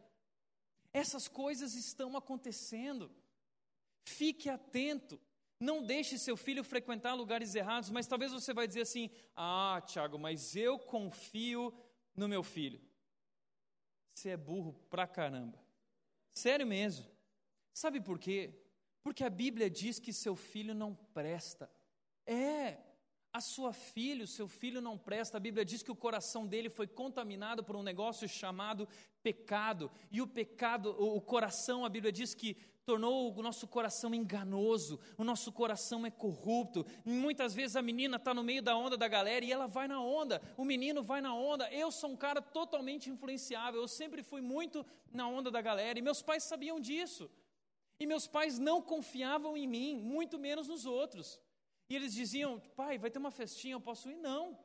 Essas 0.91 1.27
coisas 1.27 1.73
estão 1.75 2.15
acontecendo. 2.15 3.11
Fique 4.05 4.49
atento. 4.49 5.19
Não 5.59 5.83
deixe 5.83 6.17
seu 6.17 6.35
filho 6.35 6.63
frequentar 6.63 7.13
lugares 7.13 7.55
errados, 7.55 7.89
mas 7.89 8.07
talvez 8.07 8.31
você 8.31 8.53
vai 8.53 8.67
dizer 8.67 8.81
assim: 8.81 9.09
"Ah, 9.35 9.81
Tiago, 9.85 10.19
mas 10.19 10.55
eu 10.55 10.77
confio 10.77 11.73
no 12.15 12.27
meu 12.27 12.43
filho". 12.43 12.81
Você 14.13 14.29
é 14.29 14.37
burro 14.37 14.73
pra 14.89 15.07
caramba. 15.07 15.57
Sério 16.31 16.67
mesmo. 16.67 17.12
Sabe 17.73 17.99
por 17.99 18.19
quê? 18.19 18.53
Porque 19.01 19.23
a 19.23 19.29
Bíblia 19.29 19.69
diz 19.69 19.99
que 19.99 20.13
seu 20.13 20.35
filho 20.35 20.73
não 20.73 20.95
presta. 21.13 21.69
É, 22.25 22.77
a 23.33 23.41
sua 23.41 23.73
filha, 23.73 24.23
o 24.23 24.27
seu 24.27 24.47
filho 24.47 24.79
não 24.79 24.97
presta. 24.97 25.37
A 25.37 25.39
Bíblia 25.39 25.65
diz 25.65 25.81
que 25.81 25.91
o 25.91 25.95
coração 25.95 26.45
dele 26.45 26.69
foi 26.69 26.85
contaminado 26.85 27.63
por 27.63 27.75
um 27.75 27.81
negócio 27.81 28.29
chamado 28.29 28.87
pecado. 29.23 29.91
E 30.11 30.21
o 30.21 30.27
pecado, 30.27 30.95
o 30.97 31.19
coração, 31.19 31.83
a 31.83 31.89
Bíblia 31.89 32.11
diz 32.11 32.35
que 32.35 32.55
tornou 32.85 33.33
o 33.33 33.41
nosso 33.41 33.67
coração 33.67 34.13
enganoso, 34.13 34.99
o 35.17 35.23
nosso 35.23 35.51
coração 35.51 36.05
é 36.05 36.11
corrupto. 36.11 36.85
Muitas 37.03 37.53
vezes 37.53 37.75
a 37.75 37.81
menina 37.81 38.17
está 38.17 38.33
no 38.33 38.43
meio 38.43 38.61
da 38.61 38.75
onda 38.75 38.95
da 38.95 39.07
galera 39.07 39.43
e 39.43 39.51
ela 39.51 39.67
vai 39.67 39.87
na 39.87 40.01
onda, 40.01 40.41
o 40.57 40.65
menino 40.65 41.01
vai 41.01 41.21
na 41.21 41.33
onda. 41.33 41.71
Eu 41.71 41.91
sou 41.91 42.11
um 42.11 42.17
cara 42.17 42.41
totalmente 42.41 43.09
influenciável, 43.09 43.81
eu 43.81 43.87
sempre 43.87 44.21
fui 44.21 44.41
muito 44.41 44.85
na 45.11 45.27
onda 45.27 45.49
da 45.49 45.61
galera 45.61 45.97
e 45.97 46.01
meus 46.01 46.21
pais 46.21 46.43
sabiam 46.43 46.79
disso. 46.79 47.29
E 48.03 48.05
meus 48.05 48.27
pais 48.27 48.59
não 48.59 48.81
confiavam 48.81 49.55
em 49.55 49.65
mim, 49.65 49.95
muito 49.95 50.37
menos 50.37 50.67
nos 50.67 50.85
outros. 50.85 51.39
E 51.89 51.95
eles 51.95 52.13
diziam: 52.13 52.59
pai, 52.75 52.97
vai 52.97 53.09
ter 53.09 53.17
uma 53.17 53.31
festinha, 53.31 53.75
eu 53.75 53.79
posso 53.79 54.09
ir? 54.09 54.17
Não. 54.17 54.59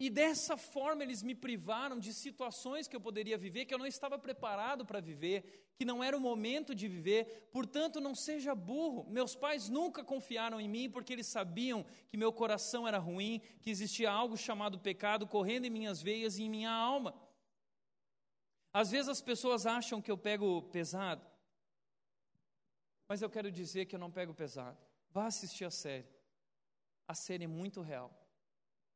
E 0.00 0.08
dessa 0.08 0.56
forma 0.56 1.02
eles 1.02 1.22
me 1.22 1.34
privaram 1.34 1.98
de 1.98 2.14
situações 2.14 2.88
que 2.88 2.96
eu 2.96 3.02
poderia 3.02 3.36
viver, 3.36 3.66
que 3.66 3.74
eu 3.74 3.78
não 3.78 3.84
estava 3.84 4.18
preparado 4.18 4.86
para 4.86 4.98
viver, 4.98 5.68
que 5.76 5.84
não 5.84 6.02
era 6.02 6.16
o 6.16 6.20
momento 6.20 6.74
de 6.74 6.88
viver. 6.88 7.50
Portanto, 7.52 8.00
não 8.00 8.14
seja 8.14 8.54
burro. 8.54 9.04
Meus 9.10 9.34
pais 9.34 9.68
nunca 9.68 10.02
confiaram 10.02 10.58
em 10.58 10.68
mim 10.68 10.88
porque 10.88 11.12
eles 11.12 11.26
sabiam 11.26 11.84
que 12.08 12.16
meu 12.16 12.32
coração 12.32 12.88
era 12.88 12.96
ruim, 12.96 13.42
que 13.60 13.68
existia 13.68 14.10
algo 14.10 14.38
chamado 14.38 14.78
pecado 14.78 15.26
correndo 15.26 15.66
em 15.66 15.70
minhas 15.70 16.00
veias 16.00 16.38
e 16.38 16.44
em 16.44 16.48
minha 16.48 16.70
alma. 16.70 17.14
Às 18.72 18.90
vezes 18.90 19.10
as 19.10 19.20
pessoas 19.20 19.66
acham 19.66 20.00
que 20.00 20.10
eu 20.10 20.16
pego 20.16 20.62
pesado, 20.62 21.27
mas 23.08 23.22
eu 23.22 23.30
quero 23.30 23.50
dizer 23.50 23.86
que 23.86 23.94
eu 23.94 23.98
não 23.98 24.10
pego 24.10 24.34
pesado. 24.34 24.78
Vá 25.10 25.26
assistir 25.26 25.64
a 25.64 25.70
série. 25.70 26.06
A 27.06 27.14
série 27.14 27.44
é 27.44 27.48
muito 27.48 27.80
real. 27.80 28.12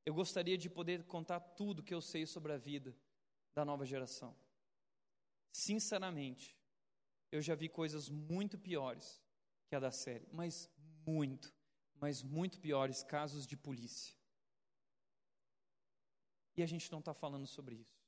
Eu 0.05 0.13
gostaria 0.13 0.59
de 0.59 0.69
poder 0.69 1.05
contar 1.05 1.41
tudo 1.41 1.83
que 1.83 1.95
eu 1.95 2.01
sei 2.01 2.27
sobre 2.27 2.53
a 2.53 2.59
vida 2.59 2.95
da 3.55 3.65
nova 3.65 3.87
geração. 3.87 4.37
Sinceramente, 5.51 6.57
eu 7.31 7.41
já 7.41 7.55
vi 7.55 7.69
coisas 7.69 8.11
muito 8.11 8.59
piores 8.59 9.23
que 9.67 9.75
a 9.75 9.81
da 9.81 9.91
série, 9.91 10.29
mas 10.31 10.69
muito, 11.07 11.55
mas 11.95 12.23
muito 12.23 12.61
piores 12.61 13.03
casos 13.03 13.47
de 13.47 13.57
polícia. 13.57 14.15
E 16.55 16.63
a 16.63 16.67
gente 16.67 16.93
não 16.93 16.99
está 16.99 17.15
falando 17.15 17.47
sobre 17.47 17.77
isso. 17.77 18.03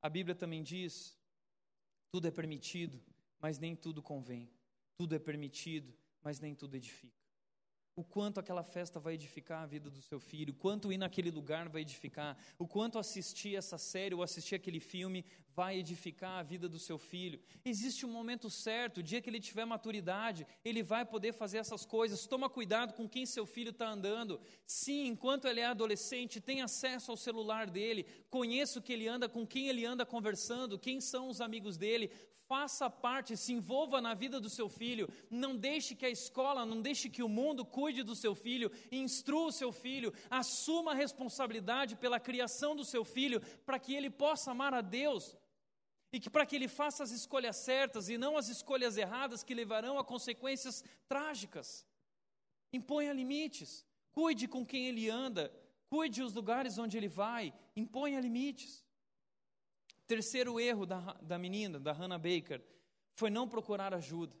A 0.00 0.08
Bíblia 0.08 0.36
também 0.36 0.62
diz: 0.62 1.18
tudo 2.10 2.28
é 2.28 2.30
permitido, 2.30 3.02
mas 3.40 3.58
nem 3.58 3.74
tudo 3.74 4.02
convém. 4.02 4.48
Tudo 4.98 5.14
é 5.14 5.18
permitido, 5.18 5.94
mas 6.22 6.40
nem 6.40 6.56
tudo 6.56 6.74
edifica 6.74 7.18
o 7.98 8.04
quanto 8.04 8.38
aquela 8.38 8.62
festa 8.62 9.00
vai 9.00 9.14
edificar 9.14 9.64
a 9.64 9.66
vida 9.66 9.90
do 9.90 10.00
seu 10.00 10.20
filho, 10.20 10.52
o 10.52 10.56
quanto 10.56 10.92
ir 10.92 10.98
naquele 10.98 11.32
lugar 11.32 11.68
vai 11.68 11.82
edificar, 11.82 12.38
o 12.56 12.64
quanto 12.64 12.96
assistir 12.96 13.56
essa 13.56 13.76
série 13.76 14.14
ou 14.14 14.22
assistir 14.22 14.54
aquele 14.54 14.78
filme 14.78 15.24
vai 15.52 15.80
edificar 15.80 16.38
a 16.38 16.42
vida 16.44 16.68
do 16.68 16.78
seu 16.78 16.96
filho. 16.96 17.40
Existe 17.64 18.06
um 18.06 18.08
momento 18.08 18.48
certo, 18.48 18.98
o 18.98 19.02
dia 19.02 19.20
que 19.20 19.28
ele 19.28 19.40
tiver 19.40 19.64
maturidade, 19.64 20.46
ele 20.64 20.80
vai 20.80 21.04
poder 21.04 21.32
fazer 21.32 21.58
essas 21.58 21.84
coisas. 21.84 22.24
Toma 22.24 22.48
cuidado 22.48 22.94
com 22.94 23.08
quem 23.08 23.26
seu 23.26 23.44
filho 23.44 23.70
está 23.70 23.88
andando. 23.88 24.40
Sim, 24.64 25.08
enquanto 25.08 25.48
ele 25.48 25.58
é 25.58 25.66
adolescente, 25.66 26.40
tem 26.40 26.62
acesso 26.62 27.10
ao 27.10 27.16
celular 27.16 27.68
dele, 27.68 28.06
conheça 28.30 28.78
o 28.78 28.82
que 28.82 28.92
ele 28.92 29.08
anda, 29.08 29.28
com 29.28 29.44
quem 29.44 29.66
ele 29.66 29.84
anda 29.84 30.06
conversando, 30.06 30.78
quem 30.78 31.00
são 31.00 31.28
os 31.28 31.40
amigos 31.40 31.76
dele, 31.76 32.12
faça 32.48 32.88
parte, 32.88 33.36
se 33.36 33.52
envolva 33.52 34.00
na 34.00 34.14
vida 34.14 34.40
do 34.40 34.48
seu 34.48 34.68
filho, 34.68 35.06
não 35.30 35.54
deixe 35.54 35.94
que 35.94 36.06
a 36.06 36.10
escola, 36.10 36.64
não 36.64 36.80
deixe 36.80 37.10
que 37.10 37.22
o 37.22 37.28
mundo 37.28 37.62
cuide 37.64 38.02
do 38.02 38.16
seu 38.16 38.34
filho, 38.34 38.72
instrua 38.90 39.48
o 39.48 39.52
seu 39.52 39.70
filho, 39.70 40.12
assuma 40.30 40.92
a 40.92 40.94
responsabilidade 40.94 41.94
pela 41.94 42.18
criação 42.18 42.74
do 42.74 42.84
seu 42.86 43.04
filho, 43.04 43.40
para 43.66 43.78
que 43.78 43.94
ele 43.94 44.08
possa 44.08 44.50
amar 44.52 44.72
a 44.72 44.80
Deus 44.80 45.36
e 46.10 46.18
que 46.18 46.30
para 46.30 46.46
que 46.46 46.56
ele 46.56 46.68
faça 46.68 47.02
as 47.02 47.10
escolhas 47.10 47.56
certas 47.56 48.08
e 48.08 48.16
não 48.16 48.38
as 48.38 48.48
escolhas 48.48 48.96
erradas 48.96 49.44
que 49.44 49.54
levarão 49.54 49.98
a 49.98 50.04
consequências 50.04 50.82
trágicas. 51.06 51.86
Imponha 52.72 53.12
limites, 53.12 53.84
cuide 54.10 54.48
com 54.48 54.64
quem 54.64 54.86
ele 54.86 55.10
anda, 55.10 55.52
cuide 55.86 56.22
os 56.22 56.32
lugares 56.32 56.78
onde 56.78 56.96
ele 56.96 57.08
vai, 57.08 57.52
imponha 57.76 58.18
limites. 58.20 58.87
Terceiro 60.08 60.58
erro 60.58 60.86
da, 60.86 60.98
da 61.20 61.38
menina, 61.38 61.78
da 61.78 61.92
Hannah 61.92 62.16
Baker, 62.16 62.62
foi 63.12 63.28
não 63.28 63.46
procurar 63.46 63.92
ajuda. 63.92 64.34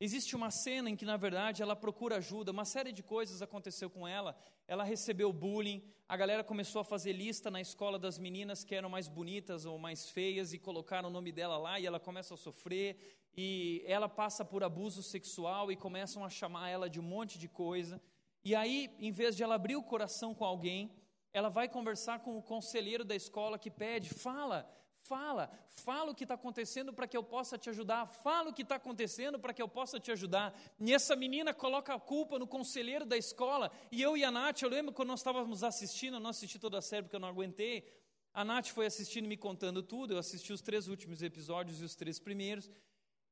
Existe 0.00 0.34
uma 0.34 0.50
cena 0.50 0.90
em 0.90 0.96
que, 0.96 1.04
na 1.04 1.16
verdade, 1.16 1.62
ela 1.62 1.76
procura 1.76 2.16
ajuda, 2.16 2.50
uma 2.50 2.64
série 2.64 2.90
de 2.90 3.04
coisas 3.04 3.40
aconteceu 3.40 3.88
com 3.88 4.06
ela. 4.06 4.36
Ela 4.66 4.82
recebeu 4.82 5.32
bullying, 5.32 5.80
a 6.08 6.16
galera 6.16 6.42
começou 6.42 6.80
a 6.80 6.84
fazer 6.84 7.12
lista 7.12 7.52
na 7.52 7.60
escola 7.60 8.00
das 8.00 8.18
meninas 8.18 8.64
que 8.64 8.74
eram 8.74 8.88
mais 8.88 9.06
bonitas 9.06 9.64
ou 9.64 9.78
mais 9.78 10.10
feias 10.10 10.52
e 10.52 10.58
colocaram 10.58 11.08
o 11.08 11.12
nome 11.12 11.30
dela 11.30 11.56
lá 11.56 11.78
e 11.78 11.86
ela 11.86 12.00
começa 12.00 12.34
a 12.34 12.36
sofrer. 12.36 12.98
E 13.36 13.84
ela 13.86 14.08
passa 14.08 14.44
por 14.44 14.64
abuso 14.64 15.04
sexual 15.04 15.70
e 15.70 15.76
começam 15.76 16.24
a 16.24 16.28
chamar 16.28 16.68
ela 16.68 16.90
de 16.90 16.98
um 16.98 17.04
monte 17.04 17.38
de 17.38 17.46
coisa. 17.46 18.02
E 18.44 18.56
aí, 18.56 18.90
em 18.98 19.12
vez 19.12 19.36
de 19.36 19.44
ela 19.44 19.54
abrir 19.54 19.76
o 19.76 19.84
coração 19.84 20.34
com 20.34 20.44
alguém, 20.44 20.90
ela 21.32 21.48
vai 21.48 21.68
conversar 21.68 22.20
com 22.20 22.36
o 22.36 22.42
conselheiro 22.42 23.04
da 23.04 23.14
escola 23.14 23.58
que 23.58 23.70
pede: 23.70 24.10
fala, 24.10 24.68
fala, 25.02 25.50
fala 25.68 26.10
o 26.10 26.14
que 26.14 26.24
está 26.24 26.34
acontecendo 26.34 26.92
para 26.92 27.06
que 27.06 27.16
eu 27.16 27.22
possa 27.22 27.58
te 27.58 27.70
ajudar, 27.70 28.06
fala 28.06 28.50
o 28.50 28.52
que 28.52 28.62
está 28.62 28.76
acontecendo 28.76 29.38
para 29.38 29.52
que 29.52 29.62
eu 29.62 29.68
possa 29.68 29.98
te 29.98 30.12
ajudar. 30.12 30.54
E 30.80 30.92
essa 30.92 31.16
menina 31.16 31.52
coloca 31.52 31.94
a 31.94 32.00
culpa 32.00 32.38
no 32.38 32.46
conselheiro 32.46 33.04
da 33.04 33.16
escola. 33.16 33.70
E 33.90 34.00
eu 34.00 34.16
e 34.16 34.24
a 34.24 34.30
Nath, 34.30 34.62
eu 34.62 34.68
lembro 34.68 34.92
quando 34.92 35.08
nós 35.08 35.20
estávamos 35.20 35.64
assistindo, 35.64 36.14
eu 36.14 36.20
não 36.20 36.30
assisti 36.30 36.58
toda 36.58 36.78
a 36.78 36.82
série 36.82 37.02
porque 37.02 37.16
eu 37.16 37.20
não 37.20 37.28
aguentei. 37.28 37.86
A 38.34 38.44
Nath 38.44 38.68
foi 38.68 38.86
assistindo 38.86 39.26
e 39.26 39.28
me 39.28 39.36
contando 39.36 39.82
tudo, 39.82 40.14
eu 40.14 40.18
assisti 40.18 40.52
os 40.52 40.62
três 40.62 40.88
últimos 40.88 41.22
episódios 41.22 41.80
e 41.82 41.84
os 41.84 41.94
três 41.94 42.18
primeiros. 42.18 42.70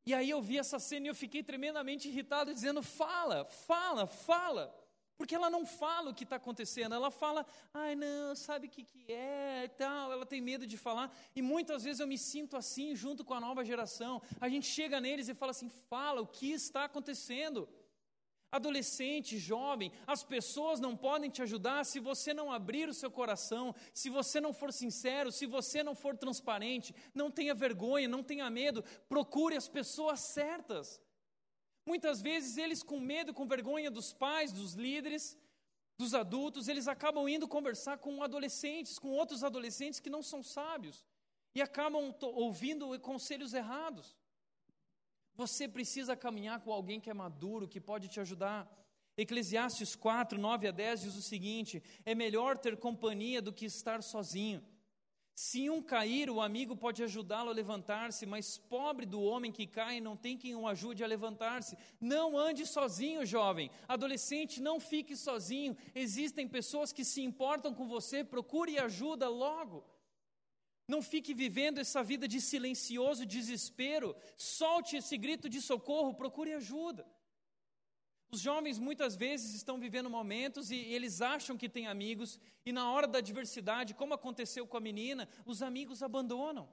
E 0.05 0.15
aí 0.15 0.31
eu 0.31 0.43
vi 0.43 0.59
essa 0.59 0.79
cena 0.79 1.07
e 1.07 1.09
eu 1.09 1.15
fiquei 1.15 1.43
tremendamente 1.43 2.09
irritado, 2.09 2.53
dizendo: 2.53 2.83
fala, 2.83 3.45
fala, 3.45 4.07
fala. 4.07 4.75
Porque 5.21 5.35
ela 5.35 5.51
não 5.51 5.67
fala 5.67 6.09
o 6.09 6.15
que 6.15 6.25
está 6.25 6.37
acontecendo, 6.37 6.95
ela 6.95 7.11
fala, 7.11 7.45
ai 7.75 7.95
não, 7.95 8.35
sabe 8.35 8.69
o 8.69 8.71
que, 8.71 8.83
que 8.83 9.13
é 9.13 9.65
e 9.67 9.69
tal, 9.69 10.11
ela 10.11 10.25
tem 10.25 10.41
medo 10.41 10.67
de 10.67 10.79
falar. 10.79 11.15
E 11.37 11.43
muitas 11.43 11.85
vezes 11.85 12.01
eu 12.01 12.07
me 12.07 12.17
sinto 12.17 12.57
assim 12.57 12.97
junto 12.97 13.23
com 13.23 13.35
a 13.35 13.41
nova 13.41 13.63
geração. 13.63 14.23
A 14.41 14.49
gente 14.49 14.67
chega 14.67 14.99
neles 14.99 15.29
e 15.29 15.35
fala 15.35 15.51
assim: 15.51 15.69
fala 15.69 16.23
o 16.23 16.27
que 16.27 16.51
está 16.53 16.85
acontecendo. 16.85 17.69
Adolescente, 18.51 19.37
jovem, 19.37 19.93
as 20.07 20.25
pessoas 20.25 20.81
não 20.81 20.97
podem 20.97 21.29
te 21.29 21.43
ajudar 21.43 21.85
se 21.85 22.01
você 22.01 22.33
não 22.33 22.51
abrir 22.51 22.89
o 22.89 22.95
seu 22.95 23.11
coração, 23.11 23.75
se 23.93 24.09
você 24.09 24.41
não 24.41 24.55
for 24.55 24.73
sincero, 24.73 25.31
se 25.31 25.45
você 25.45 25.83
não 25.83 25.95
for 25.95 26.17
transparente. 26.17 26.95
Não 27.15 27.31
tenha 27.31 27.55
vergonha, 27.55 28.09
não 28.09 28.23
tenha 28.23 28.49
medo, 28.49 28.83
procure 29.07 29.55
as 29.55 29.69
pessoas 29.69 30.21
certas. 30.21 30.99
Muitas 31.91 32.19
vezes 32.23 32.57
eles, 32.57 32.81
com 32.91 32.99
medo, 33.01 33.35
com 33.35 33.53
vergonha 33.55 33.91
dos 33.91 34.09
pais, 34.13 34.53
dos 34.53 34.75
líderes, 34.75 35.37
dos 35.99 36.13
adultos, 36.15 36.69
eles 36.69 36.87
acabam 36.87 37.29
indo 37.29 37.49
conversar 37.57 37.97
com 38.05 38.23
adolescentes, 38.23 38.97
com 38.97 39.11
outros 39.21 39.43
adolescentes 39.43 39.99
que 39.99 40.15
não 40.17 40.23
são 40.23 40.41
sábios 40.41 41.05
e 41.53 41.61
acabam 41.61 42.15
ouvindo 42.23 42.85
conselhos 43.01 43.55
errados. 43.55 44.17
Você 45.35 45.67
precisa 45.67 46.15
caminhar 46.15 46.61
com 46.61 46.73
alguém 46.73 47.01
que 47.01 47.11
é 47.11 47.15
maduro, 47.25 47.67
que 47.67 47.81
pode 47.81 48.07
te 48.07 48.21
ajudar. 48.21 48.61
Eclesiastes 49.17 49.97
4, 49.97 50.39
9 50.39 50.69
a 50.69 50.71
10 50.71 51.01
diz 51.03 51.17
o 51.17 51.23
seguinte: 51.33 51.83
é 52.05 52.15
melhor 52.15 52.57
ter 52.57 52.77
companhia 52.77 53.43
do 53.43 53.53
que 53.53 53.67
estar 53.67 54.01
sozinho. 54.01 54.63
Se 55.35 55.71
um 55.71 55.83
cair, 55.83 56.29
o 56.29 56.41
amigo 56.41 56.77
pode 56.77 57.03
ajudá-lo 57.03 57.51
a 57.51 57.53
levantar-se, 57.53 58.27
mas 58.27 58.59
pobre 58.59 59.07
do 59.07 59.23
homem 59.23 59.51
que 59.51 59.67
cai 59.67 60.01
não 60.01 60.17
tem 60.17 60.37
quem 60.37 60.55
o 60.55 60.67
ajude 60.67 61.03
a 61.03 61.07
levantar-se. 61.07 61.79
Não 62.01 62.37
ande 62.37 62.67
sozinho, 62.67 63.25
jovem. 63.25 63.71
Adolescente, 63.89 64.61
não 64.61 64.79
fique 64.79 65.17
sozinho. 65.17 65.77
Existem 65.95 66.47
pessoas 66.47 66.93
que 66.93 67.05
se 67.05 67.23
importam 67.23 67.75
com 67.75 67.87
você, 67.87 68.23
procure 68.23 68.79
ajuda 68.79 69.29
logo. 69.29 69.85
Não 70.87 71.01
fique 71.01 71.33
vivendo 71.33 71.79
essa 71.79 72.03
vida 72.03 72.27
de 72.27 72.41
silencioso 72.41 73.25
desespero. 73.25 74.15
Solte 74.37 74.97
esse 74.97 75.17
grito 75.17 75.49
de 75.49 75.61
socorro, 75.63 76.15
procure 76.15 76.53
ajuda. 76.53 77.07
Os 78.33 78.41
jovens 78.41 78.79
muitas 78.79 79.17
vezes 79.17 79.55
estão 79.55 79.79
vivendo 79.79 80.09
momentos 80.09 80.71
e 80.71 80.77
eles 80.77 81.21
acham 81.21 81.57
que 81.57 81.69
têm 81.69 81.89
amigos, 81.89 82.39
e 82.65 82.73
na 82.73 82.91
hora 82.93 83.07
da 83.07 83.19
adversidade, 83.19 83.95
como 83.95 84.15
aconteceu 84.15 84.67
com 84.67 84.77
a 84.77 84.81
menina, 84.81 85.29
os 85.45 85.63
amigos 85.63 86.03
abandonam. 86.03 86.69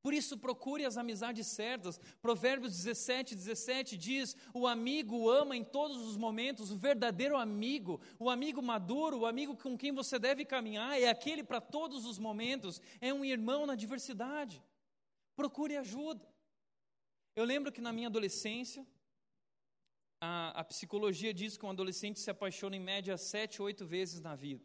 Por 0.00 0.12
isso, 0.12 0.36
procure 0.36 0.84
as 0.84 0.98
amizades 0.98 1.46
certas. 1.46 1.98
Provérbios 2.20 2.72
17, 2.76 3.34
17 3.34 3.96
diz: 3.96 4.36
O 4.52 4.66
amigo 4.66 5.30
ama 5.30 5.56
em 5.56 5.64
todos 5.64 5.96
os 5.96 6.14
momentos, 6.14 6.70
o 6.70 6.76
verdadeiro 6.76 7.38
amigo, 7.38 7.98
o 8.18 8.28
amigo 8.28 8.62
maduro, 8.62 9.20
o 9.20 9.26
amigo 9.26 9.56
com 9.56 9.78
quem 9.78 9.92
você 9.92 10.18
deve 10.18 10.44
caminhar, 10.44 11.00
é 11.00 11.08
aquele 11.08 11.42
para 11.42 11.58
todos 11.58 12.04
os 12.04 12.18
momentos, 12.18 12.82
é 13.00 13.14
um 13.14 13.24
irmão 13.24 13.64
na 13.64 13.74
diversidade. 13.74 14.62
Procure 15.34 15.74
ajuda. 15.78 16.28
Eu 17.34 17.46
lembro 17.46 17.72
que 17.72 17.80
na 17.80 17.92
minha 17.92 18.08
adolescência, 18.08 18.86
a, 20.24 20.60
a 20.60 20.64
psicologia 20.64 21.34
diz 21.34 21.56
que 21.56 21.66
um 21.66 21.70
adolescente 21.70 22.18
se 22.18 22.30
apaixona 22.30 22.74
em 22.74 22.80
média 22.80 23.16
sete, 23.18 23.60
oito 23.60 23.84
vezes 23.86 24.20
na 24.20 24.34
vida. 24.34 24.64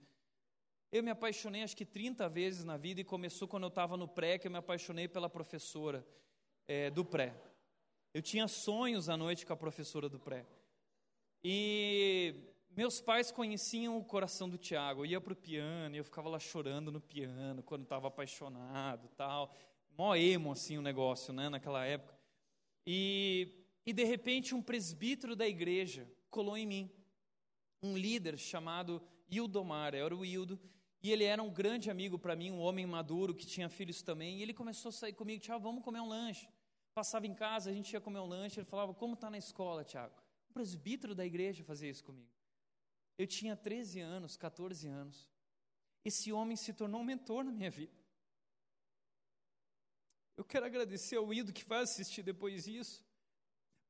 Eu 0.90 1.04
me 1.04 1.12
apaixonei 1.12 1.64
acho 1.64 1.76
que 1.76 1.86
30 1.86 2.30
vezes 2.30 2.64
na 2.64 2.78
vida 2.78 3.02
e 3.02 3.04
começou 3.04 3.46
quando 3.46 3.64
eu 3.64 3.70
estava 3.70 3.98
no 3.98 4.08
pré, 4.08 4.38
que 4.38 4.48
eu 4.48 4.52
me 4.52 4.58
apaixonei 4.58 5.08
pela 5.08 5.30
professora 5.30 6.08
é, 6.66 6.90
do 6.90 7.04
pré. 7.04 7.36
Eu 8.14 8.22
tinha 8.22 8.48
sonhos 8.48 9.10
à 9.10 9.18
noite 9.18 9.46
com 9.46 9.52
a 9.52 9.58
professora 9.58 10.08
do 10.08 10.18
pré. 10.18 10.46
E 11.44 12.36
meus 12.70 13.02
pais 13.02 13.30
conheciam 13.30 13.98
o 13.98 14.04
coração 14.04 14.50
do 14.50 14.58
Tiago. 14.58 15.02
Eu 15.02 15.06
ia 15.08 15.22
para 15.22 15.34
o 15.34 15.36
piano 15.36 15.94
e 15.96 15.98
eu 15.98 16.06
ficava 16.06 16.30
lá 16.30 16.40
chorando 16.40 16.90
no 16.90 17.02
piano 17.02 17.62
quando 17.62 17.84
estava 17.84 18.08
apaixonado 18.08 19.10
tal. 19.10 19.54
Mó 19.98 20.16
emo 20.16 20.54
assim 20.54 20.78
o 20.78 20.82
negócio, 20.82 21.34
né, 21.34 21.50
naquela 21.50 21.86
época. 21.86 22.18
E 22.88 23.59
e 23.86 23.94
de 23.94 24.04
repente 24.04 24.54
um 24.54 24.62
presbítero 24.62 25.36
da 25.36 25.48
igreja 25.48 26.10
colou 26.30 26.58
em 26.58 26.66
mim. 26.66 26.92
um 27.82 27.98
líder 27.98 28.38
chamado 28.38 29.02
Ildomar, 29.30 29.96
era 29.96 30.14
o 30.14 30.26
Ildo, 30.26 30.60
e 31.02 31.12
ele 31.12 31.24
era 31.24 31.42
um 31.42 31.50
grande 31.50 31.90
amigo 31.90 32.20
para 32.20 32.36
mim, 32.36 32.52
um 32.52 32.60
homem 32.60 32.86
maduro 32.86 33.34
que 33.34 33.46
tinha 33.46 33.70
filhos 33.70 34.02
também, 34.02 34.40
e 34.40 34.42
ele 34.42 34.54
começou 34.54 34.90
a 34.90 34.92
sair 34.92 35.14
comigo, 35.14 35.42
Tiago, 35.42 35.64
vamos 35.64 35.84
comer 35.84 36.02
um 36.02 36.08
lanche. 36.08 36.50
Passava 36.94 37.26
em 37.26 37.34
casa, 37.34 37.70
a 37.70 37.74
gente 37.74 37.94
ia 37.94 38.02
comer 38.02 38.20
um 38.20 38.26
lanche, 38.26 38.60
ele 38.60 38.66
falava, 38.66 38.94
como 38.94 39.14
está 39.14 39.30
na 39.30 39.38
escola, 39.38 39.86
Tiago? 39.86 40.14
O 40.50 40.54
presbítero 40.54 41.16
da 41.16 41.26
igreja 41.26 41.64
fazia 41.64 41.90
isso 41.90 42.04
comigo. 42.04 42.30
Eu 43.18 43.28
tinha 43.28 43.56
13 43.56 44.02
anos, 44.02 44.36
14 44.36 44.88
anos. 44.88 45.30
Esse 46.04 46.32
homem 46.32 46.58
se 46.58 46.74
tornou 46.74 47.02
um 47.02 47.04
mentor 47.04 47.44
na 47.44 47.52
minha 47.52 47.70
vida. 47.70 47.94
Eu 50.36 50.44
quero 50.44 50.66
agradecer 50.66 51.18
ao 51.18 51.34
Ido 51.34 51.54
que 51.54 51.66
vai 51.66 51.82
assistir 51.84 52.24
depois 52.24 52.66
isso. 52.66 53.06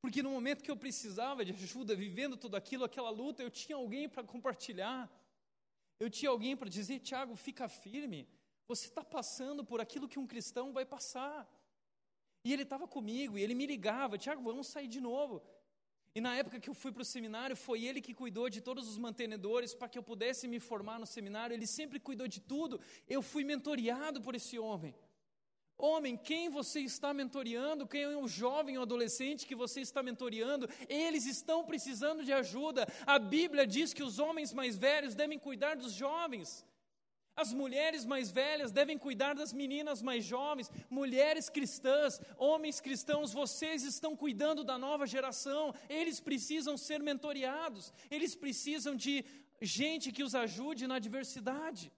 Porque 0.02 0.24
no 0.24 0.32
momento 0.32 0.64
que 0.64 0.72
eu 0.72 0.78
precisava 0.78 1.44
de 1.44 1.52
ajuda, 1.52 1.96
vivendo 1.96 2.38
tudo 2.38 2.56
aquilo, 2.56 2.84
aquela 2.84 3.10
luta, 3.10 3.44
eu 3.44 3.52
tinha 3.52 3.76
alguém 3.76 4.08
para 4.08 4.24
compartilhar. 4.24 5.10
Eu 6.00 6.10
tinha 6.10 6.30
alguém 6.30 6.56
para 6.56 6.70
dizer, 6.70 7.00
Tiago, 7.00 7.36
fica 7.36 7.68
firme. 7.68 8.28
Você 8.68 8.88
está 8.88 9.04
passando 9.04 9.64
por 9.66 9.82
aquilo 9.82 10.08
que 10.08 10.20
um 10.20 10.28
cristão 10.28 10.72
vai 10.72 10.86
passar. 10.86 11.48
E 12.46 12.54
ele 12.54 12.64
estava 12.64 12.88
comigo, 12.88 13.38
e 13.38 13.42
ele 13.42 13.54
me 13.54 13.66
ligava, 13.66 14.18
Tiago, 14.18 14.42
vamos 14.42 14.68
sair 14.68 14.88
de 14.88 15.02
novo. 15.02 15.42
E 16.16 16.22
na 16.22 16.36
época 16.36 16.60
que 16.60 16.70
eu 16.70 16.74
fui 16.74 16.92
para 16.92 17.02
o 17.02 17.06
seminário, 17.06 17.56
foi 17.56 17.84
ele 17.84 18.02
que 18.02 18.14
cuidou 18.14 18.50
de 18.50 18.62
todos 18.62 18.88
os 18.88 18.98
mantenedores 18.98 19.74
para 19.74 19.90
que 19.90 19.98
eu 19.98 20.04
pudesse 20.04 20.48
me 20.48 20.60
formar 20.60 20.98
no 21.00 21.06
seminário. 21.06 21.54
Ele 21.54 21.68
sempre 21.68 22.00
cuidou 22.00 22.28
de 22.28 22.40
tudo. 22.40 22.80
Eu 23.08 23.22
fui 23.22 23.44
mentoreado 23.44 24.22
por 24.22 24.34
esse 24.34 24.58
homem. 24.58 24.96
Homem, 25.82 26.18
quem 26.18 26.50
você 26.50 26.82
está 26.82 27.14
mentoreando, 27.14 27.88
quem 27.88 28.02
é 28.02 28.18
o 28.18 28.28
jovem 28.28 28.78
ou 28.78 28.84
adolescente 28.84 29.48
que 29.48 29.56
você 29.56 29.80
está 29.80 30.04
mentoreando, 30.04 30.70
eles 30.90 31.26
estão 31.26 31.64
precisando 31.64 32.22
de 32.22 32.34
ajuda. 32.34 32.86
A 33.06 33.18
Bíblia 33.18 33.66
diz 33.66 33.94
que 33.94 34.04
os 34.04 34.20
homens 34.20 34.54
mais 34.54 34.76
velhos 34.78 35.16
devem 35.16 35.40
cuidar 35.40 35.78
dos 35.78 35.94
jovens. 35.94 36.66
As 37.34 37.54
mulheres 37.54 38.04
mais 38.06 38.30
velhas 38.30 38.74
devem 38.74 38.98
cuidar 38.98 39.34
das 39.34 39.54
meninas 39.54 40.02
mais 40.02 40.26
jovens, 40.26 40.70
mulheres 40.90 41.50
cristãs, 41.50 42.20
homens 42.38 42.82
cristãos, 42.82 43.32
vocês 43.32 43.84
estão 43.84 44.18
cuidando 44.18 44.66
da 44.66 44.78
nova 44.78 45.08
geração, 45.08 45.74
eles 45.88 46.20
precisam 46.20 46.76
ser 46.76 47.02
mentoreados, 47.02 47.94
eles 48.12 48.36
precisam 48.36 48.94
de 48.98 49.24
gente 49.62 50.12
que 50.12 50.24
os 50.24 50.36
ajude 50.36 50.86
na 50.86 50.96
adversidade 50.96 51.90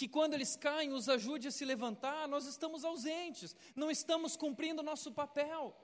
que 0.00 0.08
quando 0.08 0.32
eles 0.32 0.56
caem, 0.56 0.94
os 0.94 1.10
ajude 1.10 1.48
a 1.48 1.50
se 1.50 1.62
levantar, 1.62 2.26
nós 2.26 2.46
estamos 2.46 2.86
ausentes, 2.86 3.54
não 3.76 3.90
estamos 3.90 4.34
cumprindo 4.34 4.80
o 4.80 4.82
nosso 4.82 5.12
papel. 5.12 5.76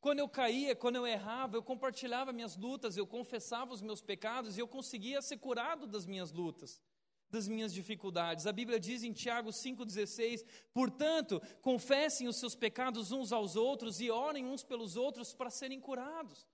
Quando 0.00 0.20
eu 0.20 0.26
caía, 0.26 0.74
quando 0.74 0.96
eu 0.96 1.06
errava, 1.06 1.54
eu 1.54 1.62
compartilhava 1.62 2.32
minhas 2.32 2.56
lutas, 2.56 2.96
eu 2.96 3.06
confessava 3.06 3.74
os 3.74 3.82
meus 3.82 4.00
pecados 4.00 4.56
e 4.56 4.60
eu 4.60 4.66
conseguia 4.66 5.20
ser 5.20 5.36
curado 5.36 5.86
das 5.86 6.06
minhas 6.06 6.32
lutas, 6.32 6.80
das 7.28 7.46
minhas 7.46 7.74
dificuldades. 7.74 8.46
A 8.46 8.52
Bíblia 8.52 8.80
diz 8.80 9.02
em 9.02 9.12
Tiago 9.12 9.50
5,16: 9.50 10.42
portanto, 10.72 11.42
confessem 11.60 12.26
os 12.26 12.36
seus 12.36 12.54
pecados 12.54 13.12
uns 13.12 13.32
aos 13.32 13.54
outros 13.54 14.00
e 14.00 14.10
orem 14.10 14.46
uns 14.46 14.64
pelos 14.64 14.96
outros 14.96 15.34
para 15.34 15.50
serem 15.50 15.78
curados. 15.78 16.48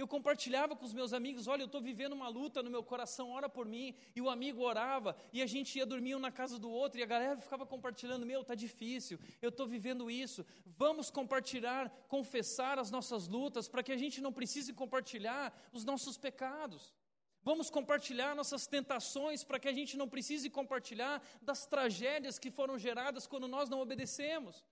Eu 0.00 0.08
compartilhava 0.08 0.74
com 0.74 0.84
os 0.84 0.94
meus 0.94 1.12
amigos: 1.12 1.46
olha, 1.46 1.62
eu 1.62 1.66
estou 1.66 1.80
vivendo 1.80 2.14
uma 2.14 2.28
luta 2.28 2.62
no 2.62 2.70
meu 2.70 2.82
coração, 2.82 3.30
ora 3.30 3.48
por 3.48 3.66
mim. 3.66 3.94
E 4.16 4.20
o 4.20 4.30
amigo 4.30 4.62
orava, 4.62 5.14
e 5.32 5.42
a 5.42 5.46
gente 5.46 5.76
ia 5.78 5.84
dormir 5.84 6.14
um 6.14 6.18
na 6.18 6.32
casa 6.32 6.58
do 6.58 6.70
outro, 6.70 6.98
e 6.98 7.02
a 7.02 7.06
galera 7.06 7.36
ficava 7.36 7.66
compartilhando: 7.66 8.24
meu, 8.24 8.40
está 8.40 8.54
difícil, 8.54 9.18
eu 9.42 9.50
estou 9.50 9.66
vivendo 9.66 10.10
isso. 10.10 10.46
Vamos 10.64 11.10
compartilhar, 11.10 11.90
confessar 12.08 12.78
as 12.78 12.90
nossas 12.90 13.28
lutas, 13.28 13.68
para 13.68 13.82
que 13.82 13.92
a 13.92 13.96
gente 13.96 14.20
não 14.20 14.32
precise 14.32 14.72
compartilhar 14.72 15.52
os 15.72 15.84
nossos 15.84 16.16
pecados. 16.16 16.94
Vamos 17.42 17.70
compartilhar 17.70 18.34
nossas 18.34 18.66
tentações, 18.66 19.42
para 19.44 19.58
que 19.58 19.68
a 19.68 19.72
gente 19.72 19.96
não 19.96 20.08
precise 20.08 20.48
compartilhar 20.48 21.22
das 21.42 21.66
tragédias 21.66 22.38
que 22.38 22.50
foram 22.50 22.78
geradas 22.78 23.26
quando 23.26 23.48
nós 23.48 23.68
não 23.68 23.80
obedecemos. 23.80 24.64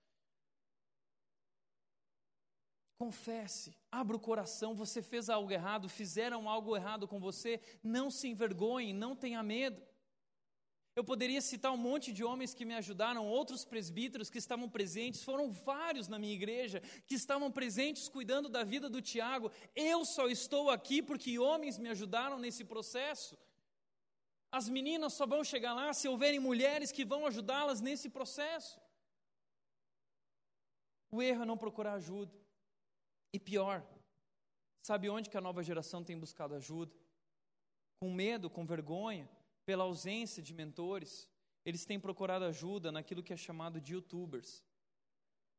Confesse, 2.99 3.73
abra 3.89 4.17
o 4.17 4.19
coração. 4.19 4.75
Você 4.75 5.01
fez 5.01 5.29
algo 5.29 5.49
errado, 5.53 5.87
fizeram 5.87 6.49
algo 6.49 6.75
errado 6.75 7.07
com 7.07 7.17
você. 7.17 7.61
Não 7.81 8.11
se 8.11 8.27
envergonhe, 8.27 8.91
não 8.91 9.15
tenha 9.15 9.41
medo. 9.41 9.81
Eu 10.97 11.03
poderia 11.05 11.39
citar 11.39 11.71
um 11.71 11.77
monte 11.77 12.11
de 12.11 12.25
homens 12.25 12.53
que 12.53 12.65
me 12.65 12.75
ajudaram, 12.75 13.25
outros 13.25 13.63
presbíteros 13.63 14.29
que 14.29 14.37
estavam 14.37 14.67
presentes, 14.67 15.23
foram 15.23 15.49
vários 15.49 16.09
na 16.09 16.19
minha 16.19 16.33
igreja 16.33 16.81
que 17.07 17.15
estavam 17.15 17.49
presentes 17.49 18.09
cuidando 18.09 18.49
da 18.49 18.65
vida 18.65 18.89
do 18.89 19.01
Tiago. 19.01 19.49
Eu 19.73 20.03
só 20.03 20.27
estou 20.27 20.69
aqui 20.69 21.01
porque 21.01 21.39
homens 21.39 21.77
me 21.77 21.87
ajudaram 21.87 22.37
nesse 22.37 22.65
processo. 22.65 23.37
As 24.51 24.67
meninas 24.67 25.13
só 25.13 25.25
vão 25.25 25.41
chegar 25.41 25.73
lá 25.73 25.93
se 25.93 26.09
houverem 26.09 26.41
mulheres 26.41 26.91
que 26.91 27.05
vão 27.05 27.25
ajudá-las 27.25 27.79
nesse 27.79 28.09
processo. 28.09 28.77
O 31.09 31.21
erro 31.21 31.43
é 31.43 31.45
não 31.45 31.57
procurar 31.57 31.93
ajuda. 31.93 32.48
E 33.31 33.39
pior, 33.39 33.85
sabe 34.81 35.09
onde 35.09 35.29
que 35.29 35.37
a 35.37 35.41
nova 35.41 35.63
geração 35.63 36.03
tem 36.03 36.17
buscado 36.17 36.55
ajuda? 36.55 36.95
Com 37.99 38.11
medo, 38.11 38.49
com 38.49 38.65
vergonha, 38.65 39.29
pela 39.65 39.83
ausência 39.83 40.41
de 40.41 40.53
mentores, 40.53 41.29
eles 41.65 41.85
têm 41.85 41.99
procurado 41.99 42.45
ajuda 42.45 42.91
naquilo 42.91 43.21
que 43.21 43.33
é 43.33 43.37
chamado 43.37 43.79
de 43.79 43.93
youtubers. 43.93 44.63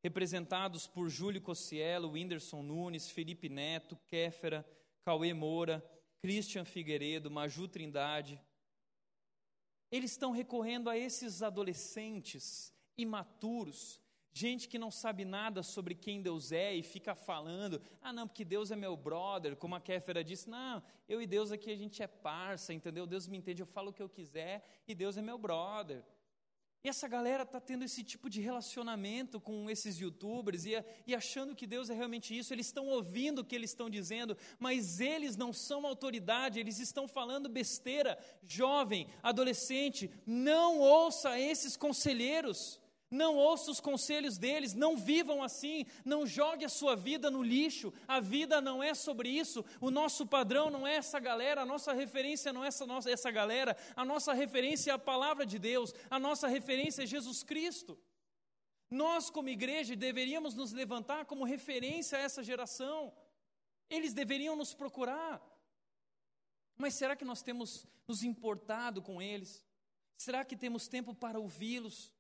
Representados 0.03 0.87
por 0.87 1.09
Júlio 1.09 1.41
Cossielo, 1.41 2.13
Whindersson 2.13 2.63
Nunes, 2.63 3.11
Felipe 3.11 3.49
Neto, 3.49 3.97
Kéfera, 4.07 4.67
Cauê 5.05 5.33
Moura, 5.33 5.85
Christian 6.21 6.65
Figueiredo, 6.65 7.31
Maju 7.31 7.69
Trindade. 7.69 8.41
Eles 9.93 10.13
estão 10.13 10.33
recorrendo 10.33 10.89
a 10.89 10.97
esses 10.97 11.43
adolescentes 11.43 12.73
imaturos 12.97 14.01
Gente 14.33 14.69
que 14.69 14.79
não 14.79 14.91
sabe 14.91 15.25
nada 15.25 15.63
sobre 15.63 15.95
quem 15.95 16.23
Deus 16.23 16.53
é 16.53 16.75
e 16.75 16.83
fica 16.83 17.15
falando, 17.15 17.83
ah, 18.01 18.13
não, 18.13 18.29
porque 18.29 18.45
Deus 18.45 18.71
é 18.71 18.77
meu 18.77 18.97
brother, 18.97 19.57
como 19.57 19.75
a 19.75 19.81
Kéfera 19.81 20.23
disse, 20.23 20.49
não, 20.49 20.83
eu 21.09 21.21
e 21.21 21.27
Deus 21.27 21.51
aqui 21.51 21.71
a 21.71 21.77
gente 21.77 22.01
é 22.03 22.07
parça, 22.07 22.73
entendeu? 22.73 23.07
Deus 23.07 23.27
me 23.27 23.37
entende, 23.37 23.61
eu 23.61 23.67
falo 23.67 23.91
o 23.91 23.93
que 23.93 24.03
eu 24.03 24.09
quiser 24.09 24.65
e 24.87 24.95
Deus 24.95 25.17
é 25.17 25.23
meu 25.23 25.37
brother. 25.37 26.05
E 26.83 26.89
essa 26.89 27.07
galera 27.07 27.43
está 27.43 27.61
tendo 27.61 27.85
esse 27.85 28.03
tipo 28.03 28.31
de 28.31 28.41
relacionamento 28.41 29.39
com 29.39 29.69
esses 29.69 29.99
youtubers 29.99 30.65
e, 30.65 30.73
e 31.07 31.15
achando 31.15 31.55
que 31.55 31.67
Deus 31.67 31.91
é 31.91 31.95
realmente 31.95 32.37
isso. 32.37 32.55
Eles 32.55 32.67
estão 32.67 32.87
ouvindo 32.87 33.41
o 33.41 33.45
que 33.45 33.55
eles 33.55 33.71
estão 33.71 33.91
dizendo, 33.91 34.35
mas 34.59 34.99
eles 34.99 35.37
não 35.37 35.53
são 35.53 35.85
autoridade, 35.87 36.59
eles 36.59 36.79
estão 36.79 37.07
falando 37.07 37.51
besteira. 37.51 38.19
Jovem, 38.43 39.09
adolescente, 39.23 40.11
não 40.25 40.79
ouça 40.79 41.39
esses 41.39 41.77
conselheiros. 41.77 42.81
Não 43.11 43.35
ouça 43.35 43.73
os 43.73 43.81
conselhos 43.81 44.39
deles, 44.39 44.73
não 44.73 44.97
vivam 44.97 45.43
assim, 45.43 45.85
não 46.05 46.25
jogue 46.25 46.65
a 46.65 46.69
sua 46.69 46.95
vida 46.95 47.29
no 47.29 47.43
lixo. 47.43 47.93
A 48.07 48.21
vida 48.21 48.61
não 48.61 48.81
é 48.81 48.95
sobre 48.95 49.29
isso. 49.29 49.65
O 49.81 49.91
nosso 49.91 50.25
padrão 50.25 50.71
não 50.71 50.87
é 50.87 50.95
essa 50.95 51.19
galera, 51.19 51.63
a 51.63 51.67
nossa 51.67 51.93
referência 51.93 52.53
não 52.53 52.65
é 52.65 52.69
essa, 52.69 52.87
nossa, 52.87 53.11
essa 53.11 53.31
galera. 53.31 53.77
A 53.97 54.05
nossa 54.05 54.33
referência 54.33 54.93
é 54.93 54.95
a 54.95 54.99
palavra 54.99 55.45
de 55.45 55.59
Deus, 55.59 55.93
a 56.09 56.21
nossa 56.21 56.47
referência 56.47 57.03
é 57.03 57.07
Jesus 57.07 57.43
Cristo. 57.43 57.99
Nós, 58.89 59.29
como 59.29 59.49
igreja, 59.49 59.97
deveríamos 59.97 60.55
nos 60.55 60.73
levantar 60.73 61.25
como 61.25 61.45
referência 61.45 62.17
a 62.17 62.21
essa 62.21 62.45
geração. 62.45 63.13
Eles 63.89 64.13
deveriam 64.13 64.55
nos 64.55 64.73
procurar. 64.73 65.41
Mas 66.77 66.95
será 66.95 67.17
que 67.17 67.25
nós 67.25 67.43
temos 67.43 67.87
nos 68.07 68.23
importado 68.23 69.03
com 69.03 69.21
eles? 69.21 69.65
Será 70.17 70.45
que 70.45 70.57
temos 70.57 70.87
tempo 70.87 71.13
para 71.13 71.41
ouvi-los? 71.41 72.13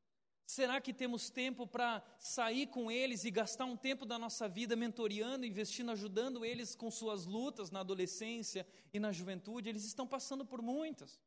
Será 0.56 0.80
que 0.80 0.92
temos 0.92 1.30
tempo 1.30 1.64
para 1.64 2.02
sair 2.18 2.66
com 2.66 2.90
eles 2.90 3.24
e 3.24 3.30
gastar 3.30 3.66
um 3.66 3.76
tempo 3.76 4.04
da 4.04 4.18
nossa 4.18 4.48
vida 4.48 4.74
mentoreando, 4.74 5.46
investindo, 5.46 5.92
ajudando 5.92 6.44
eles 6.44 6.74
com 6.74 6.90
suas 6.90 7.24
lutas 7.24 7.70
na 7.70 7.80
adolescência 7.86 8.66
e 8.92 8.98
na 8.98 9.12
juventude? 9.12 9.68
Eles 9.68 9.84
estão 9.84 10.08
passando 10.08 10.44
por 10.44 10.60
muitas. 10.60 11.20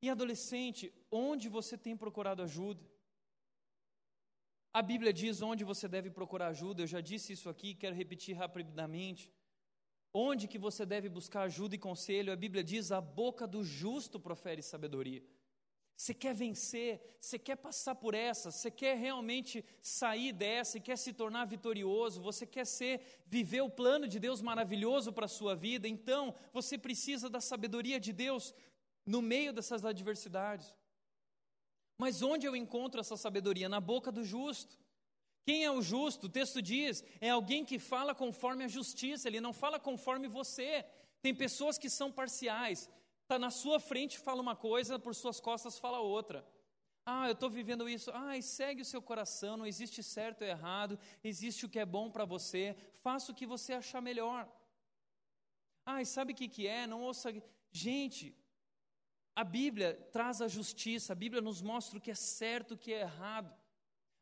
E 0.00 0.08
adolescente, 0.08 0.92
onde 1.10 1.48
você 1.48 1.76
tem 1.76 1.96
procurado 1.96 2.42
ajuda? 2.42 2.80
A 4.72 4.82
Bíblia 4.82 5.12
diz 5.12 5.42
onde 5.42 5.64
você 5.64 5.88
deve 5.88 6.10
procurar 6.12 6.46
ajuda. 6.50 6.82
Eu 6.82 6.86
já 6.86 7.00
disse 7.00 7.32
isso 7.32 7.48
aqui, 7.48 7.74
quero 7.74 7.96
repetir 7.96 8.36
rapidamente. 8.36 9.32
Onde 10.14 10.46
que 10.46 10.60
você 10.60 10.86
deve 10.86 11.08
buscar 11.08 11.42
ajuda 11.42 11.74
e 11.74 11.84
conselho? 11.88 12.32
A 12.32 12.36
Bíblia 12.36 12.62
diz: 12.62 12.92
a 12.92 13.00
boca 13.00 13.48
do 13.48 13.64
justo 13.64 14.20
profere 14.20 14.62
sabedoria. 14.62 15.24
Você 16.00 16.14
quer 16.14 16.34
vencer, 16.34 16.98
você 17.20 17.38
quer 17.38 17.56
passar 17.56 17.94
por 17.94 18.14
essa, 18.14 18.50
você 18.50 18.70
quer 18.70 18.96
realmente 18.96 19.62
sair 19.82 20.32
dessa 20.32 20.78
e 20.78 20.80
quer 20.80 20.96
se 20.96 21.12
tornar 21.12 21.44
vitorioso, 21.44 22.22
você 22.22 22.46
quer 22.46 22.64
ser, 22.64 23.02
viver 23.26 23.60
o 23.60 23.68
plano 23.68 24.08
de 24.08 24.18
Deus 24.18 24.40
maravilhoso 24.40 25.12
para 25.12 25.26
a 25.26 25.34
sua 25.38 25.54
vida, 25.54 25.86
então 25.86 26.34
você 26.54 26.78
precisa 26.78 27.28
da 27.28 27.38
sabedoria 27.38 28.00
de 28.00 28.14
Deus 28.14 28.54
no 29.04 29.20
meio 29.20 29.52
dessas 29.52 29.84
adversidades. 29.84 30.74
Mas 31.98 32.22
onde 32.22 32.46
eu 32.46 32.56
encontro 32.56 32.98
essa 32.98 33.18
sabedoria? 33.18 33.68
Na 33.68 33.78
boca 33.78 34.10
do 34.10 34.24
justo. 34.24 34.78
Quem 35.44 35.66
é 35.66 35.70
o 35.70 35.82
justo? 35.82 36.28
O 36.28 36.30
texto 36.30 36.62
diz: 36.62 37.04
é 37.20 37.28
alguém 37.28 37.62
que 37.62 37.78
fala 37.78 38.14
conforme 38.14 38.64
a 38.64 38.68
justiça, 38.68 39.28
ele 39.28 39.38
não 39.38 39.52
fala 39.52 39.78
conforme 39.78 40.28
você. 40.28 40.82
Tem 41.20 41.34
pessoas 41.34 41.76
que 41.76 41.90
são 41.90 42.10
parciais. 42.10 42.88
Está 43.30 43.38
na 43.38 43.52
sua 43.52 43.78
frente 43.78 44.18
fala 44.18 44.42
uma 44.42 44.56
coisa, 44.56 44.98
por 44.98 45.14
suas 45.14 45.38
costas 45.38 45.78
fala 45.78 46.00
outra. 46.00 46.44
Ah, 47.06 47.28
eu 47.28 47.34
estou 47.34 47.48
vivendo 47.48 47.88
isso. 47.88 48.10
Ah, 48.12 48.32
segue 48.42 48.82
o 48.82 48.84
seu 48.84 49.00
coração, 49.00 49.56
não 49.56 49.64
existe 49.64 50.02
certo 50.02 50.42
ou 50.42 50.48
errado, 50.48 50.98
existe 51.22 51.64
o 51.64 51.68
que 51.68 51.78
é 51.78 51.86
bom 51.86 52.10
para 52.10 52.24
você, 52.24 52.76
faça 53.04 53.30
o 53.30 53.34
que 53.36 53.46
você 53.46 53.72
achar 53.74 54.00
melhor. 54.02 54.50
Ah, 55.86 56.04
sabe 56.04 56.32
o 56.32 56.34
que, 56.34 56.48
que 56.48 56.66
é? 56.66 56.88
Não 56.88 57.02
ouça. 57.02 57.32
Gente, 57.70 58.36
a 59.36 59.44
Bíblia 59.44 59.94
traz 60.10 60.42
a 60.42 60.48
justiça, 60.48 61.12
a 61.12 61.20
Bíblia 61.24 61.40
nos 61.40 61.62
mostra 61.62 61.98
o 61.98 62.00
que 62.00 62.10
é 62.10 62.16
certo, 62.16 62.74
o 62.74 62.78
que 62.78 62.92
é 62.92 63.02
errado. 63.02 63.56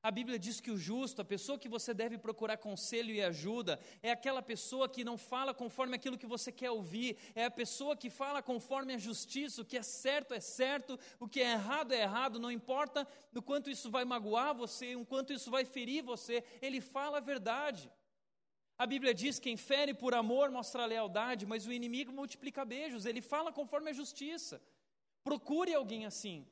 A 0.01 0.12
Bíblia 0.12 0.38
diz 0.38 0.61
que 0.61 0.70
o 0.70 0.76
justo, 0.76 1.20
a 1.20 1.24
pessoa 1.24 1.59
que 1.59 1.68
você 1.68 1.92
deve 1.92 2.16
procurar 2.16 2.57
conselho 2.57 3.12
e 3.12 3.20
ajuda, 3.20 3.80
é 4.01 4.12
aquela 4.12 4.40
pessoa 4.40 4.88
que 4.88 5.03
não 5.03 5.18
fala 5.18 5.53
conforme 5.53 5.96
aquilo 5.96 6.16
que 6.16 6.26
você 6.26 6.53
quer 6.53 6.70
ouvir, 6.70 7.18
é 7.34 7.44
a 7.44 7.51
pessoa 7.51 7.96
que 7.96 8.09
fala 8.09 8.40
conforme 8.40 8.94
a 8.94 8.99
justiça, 8.99 9.62
o 9.62 9.64
que 9.64 9.76
é 9.76 9.82
certo 9.82 10.32
é 10.32 10.40
certo, 10.40 10.99
o 11.18 11.26
que 11.26 11.40
é 11.40 11.53
errado 11.53 11.92
é 11.92 12.03
errado, 12.03 12.38
não 12.38 12.51
importa 12.51 13.07
o 13.34 13.42
quanto 13.42 13.70
isso 13.70 13.90
vai 13.90 14.05
magoar 14.05 14.55
você, 14.55 14.94
o 14.94 15.05
quanto 15.05 15.32
isso 15.32 15.51
vai 15.51 15.64
ferir 15.64 16.03
você, 16.05 16.44
ele 16.62 16.80
fala 16.80 17.18
a 17.18 17.20
verdade. 17.20 17.90
A 18.78 18.86
Bíblia 18.86 19.12
diz: 19.12 19.40
quem 19.40 19.57
fere 19.57 19.92
por 19.92 20.14
amor 20.14 20.49
mostra 20.53 20.86
lealdade, 20.86 21.44
mas 21.44 21.66
o 21.66 21.72
inimigo 21.72 22.12
multiplica 22.12 22.64
beijos, 22.64 23.05
ele 23.05 23.20
fala 23.20 23.53
conforme 23.53 23.90
a 23.90 23.92
justiça. 23.92 24.62
Procure 25.24 25.74
alguém 25.74 26.07
assim. 26.07 26.46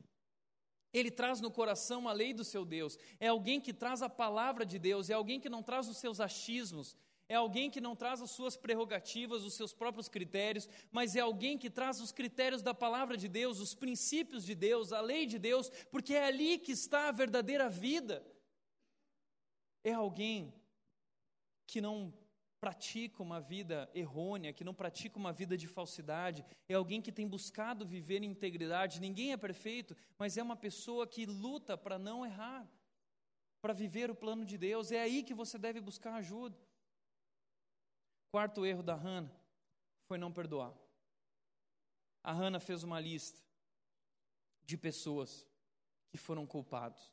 Ele 0.99 1.11
traz 1.11 1.43
no 1.43 1.51
coração 1.51 2.09
a 2.09 2.13
lei 2.13 2.33
do 2.33 2.43
seu 2.43 2.65
Deus. 2.65 2.99
É 3.21 3.29
alguém 3.29 3.61
que 3.61 3.75
traz 3.75 4.01
a 4.01 4.09
palavra 4.09 4.65
de 4.65 4.79
Deus. 4.79 5.11
É 5.11 5.13
alguém 5.13 5.39
que 5.39 5.51
não 5.51 5.63
traz 5.63 5.89
os 5.89 5.99
seus 5.99 6.21
achismos. 6.21 6.97
É 7.29 7.35
alguém 7.35 7.71
que 7.71 7.83
não 7.83 7.95
traz 7.95 8.23
as 8.23 8.31
suas 8.31 8.57
prerrogativas, 8.57 9.43
os 9.43 9.53
seus 9.53 9.75
próprios 9.75 10.09
critérios, 10.09 10.69
mas 10.91 11.15
é 11.15 11.21
alguém 11.21 11.59
que 11.59 11.69
traz 11.69 12.01
os 12.01 12.13
critérios 12.13 12.63
da 12.63 12.73
palavra 12.73 13.17
de 13.17 13.29
Deus, 13.29 13.59
os 13.59 13.75
princípios 13.75 14.43
de 14.45 14.55
Deus, 14.55 14.91
a 14.93 15.01
lei 15.03 15.27
de 15.27 15.39
Deus, 15.39 15.71
porque 15.91 16.15
é 16.15 16.25
ali 16.25 16.57
que 16.57 16.73
está 16.73 17.09
a 17.09 17.13
verdadeira 17.13 17.69
vida. 17.69 18.25
É 19.85 19.93
alguém 19.93 20.55
que 21.67 21.81
não 21.81 22.15
pratica 22.67 23.23
uma 23.23 23.41
vida 23.41 23.89
errônea, 23.95 24.53
que 24.53 24.65
não 24.65 24.75
pratica 24.75 25.17
uma 25.17 25.33
vida 25.33 25.57
de 25.57 25.69
falsidade, 25.69 26.45
é 26.69 26.75
alguém 26.75 27.01
que 27.01 27.13
tem 27.13 27.29
buscado 27.29 27.87
viver 27.87 28.25
em 28.25 28.31
integridade. 28.33 29.01
Ninguém 29.01 29.31
é 29.31 29.37
perfeito, 29.37 29.97
mas 30.19 30.37
é 30.37 30.43
uma 30.43 30.57
pessoa 30.57 31.07
que 31.07 31.27
luta 31.27 31.79
para 31.79 31.97
não 31.97 32.27
errar, 32.27 32.69
para 33.61 33.73
viver 33.73 34.11
o 34.11 34.17
plano 34.17 34.45
de 34.45 34.59
Deus. 34.59 34.91
É 34.91 35.01
aí 35.01 35.23
que 35.23 35.33
você 35.33 35.57
deve 35.57 35.81
buscar 35.81 36.15
ajuda. 36.15 36.59
Quarto 38.33 38.67
erro 38.67 38.83
da 38.83 38.97
Hannah 38.97 39.33
foi 40.09 40.19
não 40.19 40.33
perdoar. 40.33 40.75
A 42.21 42.33
Hannah 42.33 42.59
fez 42.59 42.83
uma 42.83 42.99
lista 42.99 43.41
de 44.65 44.77
pessoas 44.77 45.47
que 46.09 46.19
foram 46.19 46.45
culpados. 46.45 47.13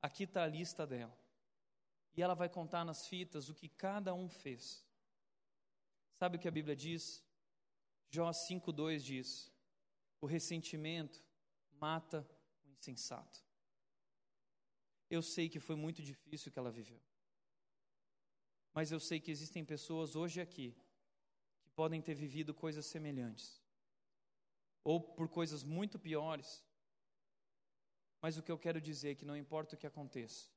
Aqui 0.00 0.22
está 0.22 0.44
a 0.44 0.46
lista 0.46 0.86
dela. 0.86 1.25
E 2.16 2.22
ela 2.22 2.34
vai 2.34 2.48
contar 2.48 2.84
nas 2.84 3.06
fitas 3.06 3.48
o 3.48 3.54
que 3.54 3.68
cada 3.68 4.14
um 4.14 4.28
fez. 4.28 4.84
Sabe 6.14 6.36
o 6.36 6.40
que 6.40 6.48
a 6.48 6.50
Bíblia 6.50 6.74
diz? 6.74 7.22
Jó 8.08 8.30
5,2 8.30 9.00
diz: 9.00 9.52
O 10.20 10.26
ressentimento 10.26 11.22
mata 11.72 12.26
o 12.64 12.70
insensato. 12.70 13.44
Eu 15.10 15.22
sei 15.22 15.48
que 15.48 15.60
foi 15.60 15.76
muito 15.76 16.02
difícil 16.02 16.48
o 16.48 16.52
que 16.52 16.58
ela 16.58 16.70
viveu. 16.70 17.00
Mas 18.72 18.90
eu 18.90 18.98
sei 18.98 19.20
que 19.20 19.30
existem 19.30 19.64
pessoas 19.64 20.16
hoje 20.16 20.40
aqui 20.40 20.74
que 21.62 21.70
podem 21.70 22.00
ter 22.00 22.14
vivido 22.14 22.54
coisas 22.54 22.86
semelhantes. 22.86 23.62
Ou 24.82 25.00
por 25.00 25.28
coisas 25.28 25.62
muito 25.62 25.98
piores. 25.98 26.64
Mas 28.20 28.36
o 28.36 28.42
que 28.42 28.50
eu 28.50 28.58
quero 28.58 28.80
dizer 28.80 29.10
é 29.10 29.14
que 29.14 29.24
não 29.24 29.36
importa 29.36 29.74
o 29.74 29.78
que 29.78 29.86
aconteça, 29.86 30.50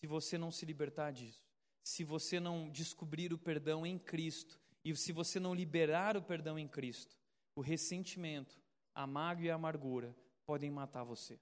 se 0.00 0.06
você 0.06 0.36
não 0.36 0.50
se 0.50 0.66
libertar 0.66 1.12
disso, 1.12 1.44
se 1.82 2.04
você 2.04 2.38
não 2.40 2.68
descobrir 2.70 3.32
o 3.32 3.38
perdão 3.38 3.86
em 3.86 3.98
Cristo, 3.98 4.60
e 4.84 4.94
se 4.94 5.12
você 5.12 5.40
não 5.40 5.52
liberar 5.54 6.16
o 6.16 6.22
perdão 6.22 6.56
em 6.58 6.68
Cristo, 6.68 7.16
o 7.56 7.60
ressentimento, 7.60 8.56
a 8.94 9.06
mágoa 9.06 9.46
e 9.46 9.50
a 9.50 9.56
amargura 9.56 10.16
podem 10.44 10.70
matar 10.70 11.02
você. 11.02 11.40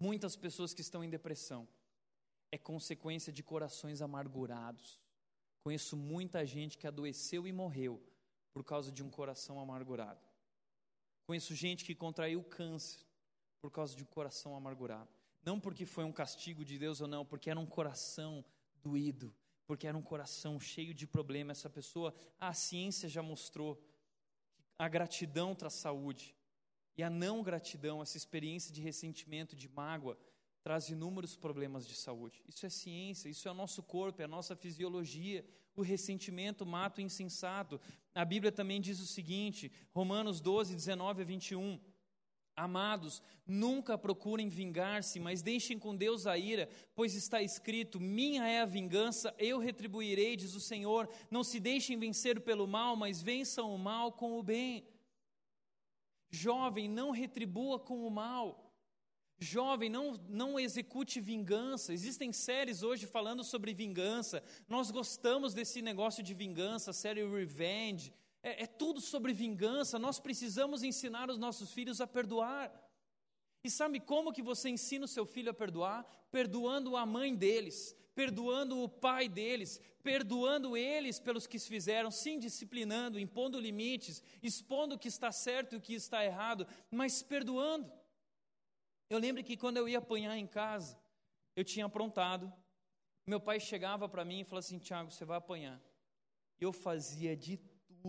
Muitas 0.00 0.34
pessoas 0.34 0.74
que 0.74 0.80
estão 0.80 1.04
em 1.04 1.10
depressão 1.10 1.68
é 2.50 2.58
consequência 2.58 3.32
de 3.32 3.42
corações 3.42 4.00
amargurados. 4.00 5.00
Conheço 5.62 5.96
muita 5.96 6.44
gente 6.44 6.78
que 6.78 6.86
adoeceu 6.86 7.46
e 7.46 7.52
morreu 7.52 8.02
por 8.52 8.64
causa 8.64 8.90
de 8.90 9.02
um 9.02 9.10
coração 9.10 9.60
amargurado. 9.60 10.20
Conheço 11.26 11.54
gente 11.54 11.84
que 11.84 11.94
contraiu 11.94 12.42
câncer 12.42 13.06
por 13.60 13.70
causa 13.70 13.94
de 13.94 14.02
um 14.02 14.06
coração 14.06 14.56
amargurado. 14.56 15.17
Não 15.48 15.58
porque 15.58 15.86
foi 15.86 16.04
um 16.04 16.12
castigo 16.12 16.62
de 16.62 16.76
Deus 16.78 17.00
ou 17.00 17.08
não, 17.08 17.24
porque 17.24 17.48
era 17.48 17.58
um 17.58 17.64
coração 17.64 18.44
doído, 18.82 19.34
porque 19.66 19.86
era 19.86 19.96
um 19.96 20.02
coração 20.02 20.60
cheio 20.60 20.92
de 20.92 21.06
problemas. 21.06 21.56
Essa 21.56 21.70
pessoa, 21.70 22.14
a 22.38 22.52
ciência 22.52 23.08
já 23.08 23.22
mostrou 23.22 23.82
a 24.78 24.86
gratidão 24.88 25.54
traz 25.54 25.72
saúde. 25.72 26.36
E 26.98 27.02
a 27.02 27.08
não 27.08 27.42
gratidão, 27.42 28.02
essa 28.02 28.18
experiência 28.18 28.70
de 28.74 28.82
ressentimento, 28.82 29.56
de 29.56 29.70
mágoa, 29.70 30.18
traz 30.62 30.90
inúmeros 30.90 31.34
problemas 31.34 31.86
de 31.86 31.94
saúde. 31.94 32.42
Isso 32.46 32.66
é 32.66 32.68
ciência, 32.68 33.30
isso 33.30 33.48
é 33.48 33.50
o 33.50 33.54
nosso 33.62 33.82
corpo, 33.82 34.20
é 34.20 34.26
a 34.26 34.34
nossa 34.36 34.54
fisiologia. 34.54 35.42
O 35.74 35.80
ressentimento 35.80 36.66
mata 36.66 37.00
o 37.00 37.04
insensato. 37.04 37.80
A 38.14 38.22
Bíblia 38.22 38.52
também 38.52 38.82
diz 38.82 39.00
o 39.00 39.06
seguinte, 39.06 39.72
Romanos 39.94 40.42
12, 40.42 40.74
19 40.74 41.22
a 41.22 41.24
21. 41.24 41.80
Amados, 42.58 43.22
nunca 43.46 43.96
procurem 43.96 44.48
vingar-se, 44.48 45.20
mas 45.20 45.42
deixem 45.42 45.78
com 45.78 45.94
Deus 45.94 46.26
a 46.26 46.36
ira, 46.36 46.68
pois 46.92 47.14
está 47.14 47.40
escrito: 47.40 48.00
Minha 48.00 48.48
é 48.48 48.60
a 48.60 48.66
vingança, 48.66 49.32
eu 49.38 49.60
retribuirei, 49.60 50.34
diz 50.34 50.56
o 50.56 50.60
Senhor. 50.60 51.08
Não 51.30 51.44
se 51.44 51.60
deixem 51.60 51.96
vencer 51.96 52.40
pelo 52.40 52.66
mal, 52.66 52.96
mas 52.96 53.22
vençam 53.22 53.72
o 53.72 53.78
mal 53.78 54.10
com 54.10 54.36
o 54.36 54.42
bem. 54.42 54.84
Jovem, 56.30 56.88
não 56.88 57.12
retribua 57.12 57.78
com 57.78 58.04
o 58.04 58.10
mal. 58.10 58.74
Jovem, 59.38 59.88
não, 59.88 60.20
não 60.28 60.58
execute 60.58 61.20
vingança. 61.20 61.92
Existem 61.92 62.32
séries 62.32 62.82
hoje 62.82 63.06
falando 63.06 63.44
sobre 63.44 63.72
vingança. 63.72 64.42
Nós 64.68 64.90
gostamos 64.90 65.54
desse 65.54 65.80
negócio 65.80 66.24
de 66.24 66.34
vingança, 66.34 66.92
série 66.92 67.24
Revenge 67.24 68.12
é, 68.48 68.62
é 68.64 68.66
tudo 68.66 69.00
sobre 69.00 69.32
vingança. 69.32 69.98
Nós 69.98 70.18
precisamos 70.18 70.82
ensinar 70.82 71.28
os 71.30 71.38
nossos 71.38 71.72
filhos 71.72 72.00
a 72.00 72.06
perdoar. 72.06 72.72
E 73.62 73.70
sabe 73.70 74.00
como 74.00 74.32
que 74.32 74.42
você 74.42 74.68
ensina 74.68 75.04
o 75.04 75.08
seu 75.16 75.26
filho 75.26 75.50
a 75.50 75.54
perdoar? 75.54 76.06
Perdoando 76.30 76.96
a 76.96 77.04
mãe 77.04 77.34
deles, 77.34 77.94
perdoando 78.14 78.82
o 78.82 78.88
pai 78.88 79.28
deles, 79.28 79.80
perdoando 80.02 80.76
eles 80.76 81.18
pelos 81.18 81.46
que 81.46 81.58
se 81.58 81.68
fizeram, 81.68 82.10
sim, 82.10 82.38
disciplinando, 82.38 83.18
impondo 83.18 83.60
limites, 83.60 84.22
expondo 84.42 84.94
o 84.94 84.98
que 84.98 85.08
está 85.08 85.30
certo 85.32 85.74
e 85.74 85.78
o 85.78 85.80
que 85.80 85.94
está 85.94 86.24
errado, 86.24 86.66
mas 86.90 87.22
perdoando. 87.22 87.92
Eu 89.10 89.18
lembro 89.18 89.42
que 89.42 89.56
quando 89.56 89.78
eu 89.78 89.88
ia 89.88 89.98
apanhar 89.98 90.36
em 90.36 90.46
casa, 90.46 90.98
eu 91.56 91.64
tinha 91.64 91.86
aprontado. 91.86 92.52
Meu 93.26 93.40
pai 93.40 93.58
chegava 93.58 94.08
para 94.08 94.24
mim 94.24 94.40
e 94.40 94.44
falava 94.44 94.64
assim: 94.64 94.78
Tiago, 94.78 95.10
você 95.10 95.24
vai 95.24 95.38
apanhar. 95.38 95.80
Eu 96.60 96.72
fazia 96.72 97.36
de 97.36 97.56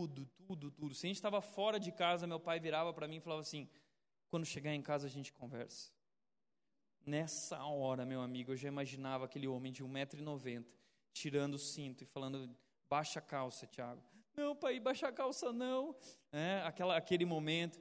tudo, 0.08 0.26
tudo, 0.48 0.72
tudo. 0.72 0.96
Se 0.96 1.06
a 1.06 1.10
gente 1.10 1.18
estava 1.18 1.42
fora 1.42 1.80
de 1.80 1.92
casa, 1.92 2.26
meu 2.26 2.40
pai 2.40 2.60
virava 2.60 2.94
para 2.94 3.08
mim 3.08 3.18
e 3.18 3.20
falava 3.20 3.42
assim: 3.42 3.68
quando 4.30 4.46
chegar 4.46 4.74
em 4.74 4.82
casa 4.82 5.08
a 5.08 5.10
gente 5.10 5.34
conversa. 5.34 5.92
Nessa 7.06 7.62
hora, 7.64 8.06
meu 8.06 8.22
amigo, 8.22 8.52
eu 8.52 8.56
já 8.56 8.68
imaginava 8.68 9.26
aquele 9.26 9.48
homem 9.48 9.74
de 9.74 9.84
1,90m 9.84 10.66
tirando 11.12 11.56
o 11.56 11.60
cinto 11.60 12.04
e 12.04 12.06
falando: 12.06 12.56
baixa 12.90 13.20
a 13.20 13.22
calça, 13.22 13.68
Tiago. 13.68 14.02
Não, 14.38 14.56
pai, 14.56 14.80
baixa 14.80 15.08
a 15.08 15.12
calça 15.12 15.52
não. 15.52 15.96
É, 16.32 16.62
aquela, 16.66 16.96
aquele 16.96 17.26
momento. 17.26 17.80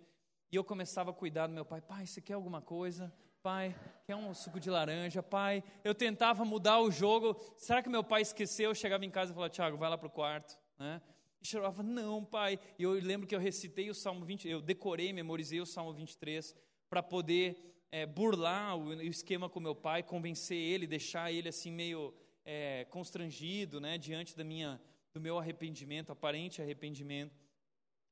E 0.50 0.56
eu 0.56 0.64
começava 0.64 1.10
a 1.10 1.14
cuidar 1.14 1.46
do 1.46 1.52
meu 1.52 1.64
pai: 1.64 1.80
pai, 1.80 2.04
você 2.06 2.20
quer 2.20 2.34
alguma 2.34 2.60
coisa? 2.60 3.12
Pai, 3.40 3.76
quer 4.04 4.16
um 4.16 4.34
suco 4.34 4.58
de 4.58 4.68
laranja? 4.68 5.22
Pai, 5.22 5.62
eu 5.84 5.94
tentava 5.94 6.44
mudar 6.44 6.80
o 6.80 6.90
jogo. 6.90 7.40
Será 7.56 7.80
que 7.80 7.88
meu 7.88 8.02
pai 8.02 8.22
esqueceu? 8.22 8.70
Eu 8.70 8.74
chegava 8.74 9.04
em 9.04 9.10
casa 9.10 9.30
e 9.30 9.34
falava: 9.34 9.50
Tiago, 9.50 9.76
vai 9.76 9.88
lá 9.88 9.96
para 9.96 10.08
o 10.08 10.10
quarto. 10.10 10.58
Né? 10.78 11.00
E 11.40 11.46
chorava, 11.46 11.82
não, 11.82 12.24
pai. 12.24 12.58
E 12.78 12.82
eu 12.82 12.92
lembro 12.92 13.26
que 13.26 13.34
eu 13.34 13.40
recitei 13.40 13.88
o 13.90 13.94
Salmo 13.94 14.24
20, 14.24 14.48
eu 14.48 14.60
decorei, 14.60 15.12
memorizei 15.12 15.60
o 15.60 15.66
Salmo 15.66 15.92
23 15.92 16.54
para 16.88 17.02
poder 17.02 17.86
é, 17.90 18.04
burlar 18.06 18.76
o, 18.76 18.88
o, 18.88 19.02
esquema 19.02 19.48
com 19.48 19.60
meu 19.60 19.74
pai, 19.74 20.02
convencer 20.02 20.58
ele, 20.58 20.86
deixar 20.86 21.32
ele 21.32 21.48
assim 21.48 21.70
meio 21.70 22.14
é, 22.44 22.86
constrangido, 22.90 23.80
né, 23.80 23.98
diante 23.98 24.36
da 24.36 24.44
minha, 24.44 24.80
do 25.12 25.20
meu 25.20 25.38
arrependimento, 25.38 26.10
aparente 26.10 26.60
arrependimento. 26.60 27.38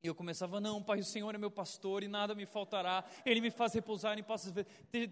E 0.02 0.06
eu 0.06 0.14
começava, 0.14 0.60
não, 0.60 0.82
pai, 0.82 1.00
o 1.00 1.04
Senhor 1.04 1.34
é 1.34 1.38
meu 1.38 1.50
pastor 1.50 2.02
e 2.02 2.08
nada 2.08 2.34
me 2.34 2.46
faltará, 2.46 3.04
Ele 3.24 3.40
me 3.40 3.50
faz 3.50 3.72
repousar 3.74 4.18
em 4.18 4.22
passos. 4.22 4.52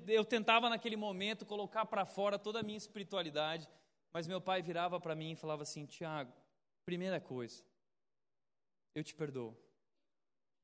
Eu 0.06 0.24
tentava 0.24 0.68
naquele 0.68 0.96
momento 0.96 1.44
colocar 1.44 1.86
para 1.86 2.04
fora 2.04 2.38
toda 2.38 2.60
a 2.60 2.62
minha 2.62 2.78
espiritualidade, 2.78 3.68
mas 4.12 4.26
meu 4.26 4.40
pai 4.40 4.62
virava 4.62 5.00
para 5.00 5.14
mim 5.14 5.32
e 5.32 5.36
falava 5.36 5.62
assim: 5.62 5.86
Tiago, 5.86 6.32
primeira 6.84 7.18
coisa, 7.18 7.64
eu 8.94 9.02
te 9.02 9.14
perdoo, 9.14 9.56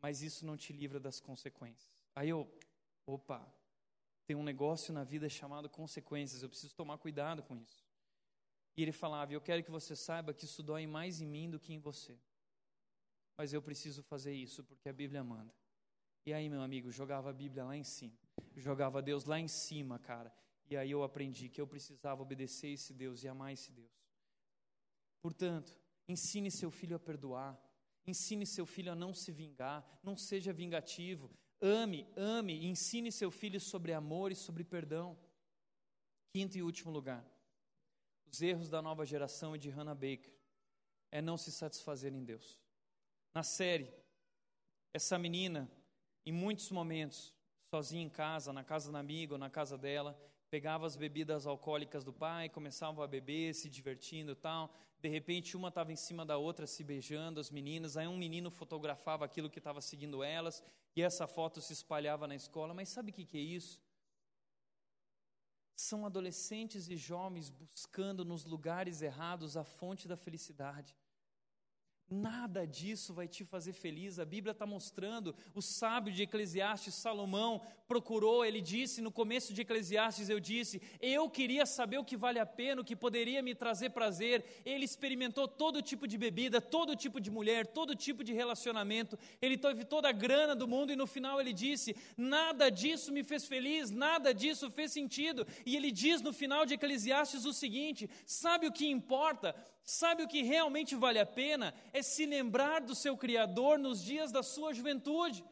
mas 0.01 0.23
isso 0.23 0.47
não 0.47 0.57
te 0.57 0.73
livra 0.73 1.01
das 1.01 1.21
consequências. 1.21 1.93
Aí 2.15 2.29
eu, 2.29 2.51
opa, 3.07 3.47
tem 4.27 4.37
um 4.37 4.43
negócio 4.43 4.93
na 4.93 5.05
vida 5.05 5.29
chamado 5.29 5.69
consequências, 5.69 6.43
eu 6.43 6.49
preciso 6.49 6.75
tomar 6.75 6.99
cuidado 6.99 7.43
com 7.43 7.57
isso. 7.57 7.85
E 8.77 8.83
ele 8.83 8.93
falava: 8.93 9.33
Eu 9.33 9.41
quero 9.41 9.63
que 9.63 9.71
você 9.71 9.97
saiba 9.97 10.33
que 10.33 10.45
isso 10.45 10.63
dói 10.63 10.87
mais 10.87 11.21
em 11.21 11.27
mim 11.27 11.51
do 11.51 11.59
que 11.59 11.73
em 11.73 11.79
você. 11.79 12.19
Mas 13.37 13.53
eu 13.53 13.61
preciso 13.61 14.03
fazer 14.03 14.33
isso 14.33 14.63
porque 14.65 14.89
a 14.89 14.93
Bíblia 14.93 15.25
manda. 15.25 15.55
E 16.25 16.33
aí, 16.33 16.49
meu 16.49 16.63
amigo, 16.63 16.91
jogava 16.91 17.31
a 17.31 17.33
Bíblia 17.33 17.65
lá 17.65 17.77
em 17.77 17.85
cima, 17.85 18.17
jogava 18.57 19.03
Deus 19.03 19.25
lá 19.25 19.41
em 19.41 19.49
cima, 19.49 19.99
cara. 19.99 20.33
E 20.69 20.77
aí 20.77 20.91
eu 20.91 21.03
aprendi 21.03 21.49
que 21.49 21.61
eu 21.61 21.67
precisava 21.67 22.23
obedecer 22.23 22.69
esse 22.69 22.95
Deus 22.95 23.25
e 23.25 23.29
amar 23.29 23.53
esse 23.53 23.73
Deus. 23.73 23.91
Portanto, 25.21 25.77
ensine 26.07 26.51
seu 26.51 26.71
filho 26.71 26.95
a 26.95 26.99
perdoar, 26.99 27.59
ensine 28.11 28.47
seu 28.47 28.67
filho 28.67 28.93
a 28.93 28.95
não 28.95 29.13
se 29.15 29.31
vingar, 29.33 29.79
não 30.03 30.17
seja 30.17 30.53
vingativo, 30.53 31.31
Ame, 31.61 32.09
ame 32.17 32.65
ensine 32.65 33.13
seu 33.13 33.31
filho 33.31 33.61
sobre 33.61 33.93
amor 33.93 34.33
e 34.33 34.35
sobre 34.35 34.65
perdão. 34.65 35.19
Quinto 36.33 36.57
e 36.57 36.63
último 36.63 36.91
lugar, 36.91 37.27
os 38.31 38.41
erros 38.41 38.69
da 38.71 38.81
nova 38.81 39.05
geração 39.05 39.55
e 39.55 39.59
de 39.59 39.69
Hannah 39.69 39.95
Baker 39.95 40.33
é 41.11 41.21
não 41.21 41.37
se 41.37 41.53
satisfazer 41.53 42.15
em 42.15 42.25
Deus. 42.25 42.63
Na 43.35 43.43
série, 43.43 43.93
essa 44.95 45.19
menina, 45.19 45.71
em 46.25 46.33
muitos 46.33 46.71
momentos, 46.71 47.35
sozinha 47.69 48.05
em 48.05 48.09
casa, 48.09 48.53
na 48.53 48.65
casa 48.65 48.91
da 48.91 48.99
amiga 48.99 49.35
ou 49.35 49.39
na 49.39 49.51
casa 49.51 49.77
dela, 49.77 50.19
pegava 50.51 50.85
as 50.85 50.97
bebidas 50.97 51.47
alcoólicas 51.47 52.03
do 52.03 52.13
pai, 52.13 52.49
começava 52.49 53.05
a 53.05 53.07
beber, 53.07 53.55
se 53.55 53.71
divertindo 53.71 54.33
e 54.33 54.35
tal. 54.35 54.75
De 55.01 55.09
repente, 55.09 55.57
uma 55.57 55.69
estava 55.69 55.93
em 55.93 55.97
cima 55.97 56.27
da 56.27 56.37
outra, 56.37 56.67
se 56.67 56.83
beijando, 56.83 57.41
as 57.41 57.51
meninas. 57.51 57.97
Aí 57.97 58.09
um 58.09 58.19
menino 58.19 58.51
fotografava 58.51 59.25
aquilo 59.25 59.49
que 59.49 59.59
estava 59.59 59.81
seguindo 59.81 60.23
elas, 60.23 60.63
e 60.95 61.03
essa 61.03 61.27
foto 61.27 61.61
se 61.61 61.73
espalhava 61.73 62.27
na 62.27 62.35
escola. 62.35 62.75
Mas 62.75 62.89
sabe 62.89 63.11
o 63.11 63.15
que, 63.15 63.25
que 63.25 63.39
é 63.39 63.41
isso? 63.41 63.81
São 65.77 66.05
adolescentes 66.05 66.89
e 66.89 66.97
jovens 66.97 67.49
buscando 67.49 68.25
nos 68.25 68.45
lugares 68.45 69.01
errados 69.01 69.57
a 69.57 69.65
fonte 69.65 70.07
da 70.07 70.17
felicidade. 70.17 70.95
Nada 72.11 72.67
disso 72.67 73.15
vai 73.15 73.29
te 73.29 73.45
fazer 73.45 73.73
feliz. 73.73 74.19
A 74.19 74.25
Bíblia 74.25 74.51
está 74.51 74.67
mostrando. 74.67 75.33
O 75.55 75.63
sábio 75.63 76.13
de 76.13 76.25
Eclesiastes, 76.25 76.95
Salomão, 76.95 77.63
procurou. 77.87 78.45
Ele 78.45 78.61
disse 78.61 79.01
no 79.01 79.13
começo 79.13 79.55
de 79.55 79.61
Eclesiastes: 79.61 80.29
Eu 80.29 80.41
disse, 80.41 80.83
eu 81.01 81.31
queria 81.31 81.65
saber 81.65 81.99
o 81.99 82.05
que 82.05 82.17
vale 82.17 82.41
a 82.41 82.45
pena, 82.45 82.81
o 82.81 82.85
que 82.85 82.97
poderia 82.97 83.41
me 83.43 83.55
trazer 83.55 83.91
prazer. 83.91 84.45
Ele 84.65 84.85
experimentou 84.85 85.47
todo 85.47 85.81
tipo 85.81 86.09
de 86.09 86.19
bebida, 86.19 86.61
todo 86.61 86.97
tipo 86.97 87.21
de 87.21 87.31
mulher, 87.31 87.65
todo 87.69 87.95
tipo 87.95 88.25
de 88.25 88.33
relacionamento. 88.33 89.17
Ele 89.41 89.57
teve 89.57 89.85
toda 89.85 90.09
a 90.09 90.13
grana 90.13 90.57
do 90.57 90.67
mundo 90.67 90.93
e 90.93 90.97
no 90.97 91.07
final 91.07 91.41
ele 91.41 91.53
disse: 91.53 91.95
Nada 92.17 92.73
disso 92.73 93.13
me 93.13 93.23
fez 93.23 93.45
feliz, 93.45 93.89
nada 93.89 94.35
disso 94.35 94.69
fez 94.69 94.91
sentido. 94.91 95.47
E 95.65 95.77
ele 95.77 95.93
diz 95.93 96.21
no 96.23 96.33
final 96.33 96.67
de 96.67 96.75
Eclesiastes 96.75 97.45
o 97.45 97.53
seguinte: 97.53 98.11
Sabe 98.27 98.67
o 98.67 98.73
que 98.73 98.89
importa? 98.91 99.55
Sabe 99.83 100.23
o 100.23 100.29
que 100.29 100.43
realmente 100.43 100.95
vale 100.95 101.19
a 101.19 101.27
pena? 101.27 101.75
É 101.93 102.00
se 102.03 102.27
lembrar 102.27 102.81
do 102.81 102.95
seu 102.95 103.17
Criador 103.17 103.79
nos 103.79 104.03
dias 104.03 104.31
da 104.33 104.43
sua 104.43 104.73
juventude. 104.73 105.45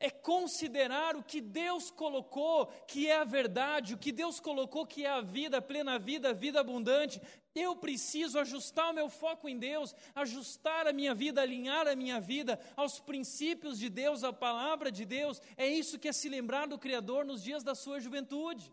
É 0.00 0.10
considerar 0.10 1.16
o 1.16 1.22
que 1.22 1.40
Deus 1.40 1.90
colocou 1.90 2.66
que 2.86 3.06
é 3.06 3.16
a 3.16 3.24
verdade, 3.24 3.94
o 3.94 3.98
que 3.98 4.12
Deus 4.12 4.40
colocou 4.40 4.86
que 4.86 5.04
é 5.04 5.10
a 5.10 5.20
vida, 5.20 5.58
a 5.58 5.62
plena 5.62 5.98
vida, 5.98 6.30
a 6.30 6.32
vida 6.32 6.60
abundante. 6.60 7.22
Eu 7.54 7.76
preciso 7.76 8.38
ajustar 8.38 8.90
o 8.90 8.94
meu 8.94 9.08
foco 9.08 9.48
em 9.48 9.56
Deus, 9.56 9.94
ajustar 10.14 10.88
a 10.88 10.92
minha 10.92 11.14
vida, 11.14 11.40
alinhar 11.40 11.86
a 11.86 11.94
minha 11.94 12.20
vida 12.20 12.58
aos 12.76 12.98
princípios 12.98 13.78
de 13.78 13.88
Deus, 13.88 14.24
à 14.24 14.32
palavra 14.32 14.90
de 14.90 15.04
Deus. 15.04 15.40
É 15.56 15.66
isso 15.66 15.98
que 15.98 16.08
é 16.08 16.12
se 16.12 16.28
lembrar 16.28 16.66
do 16.66 16.78
Criador 16.78 17.24
nos 17.24 17.42
dias 17.42 17.62
da 17.62 17.74
sua 17.74 18.00
juventude. 18.00 18.72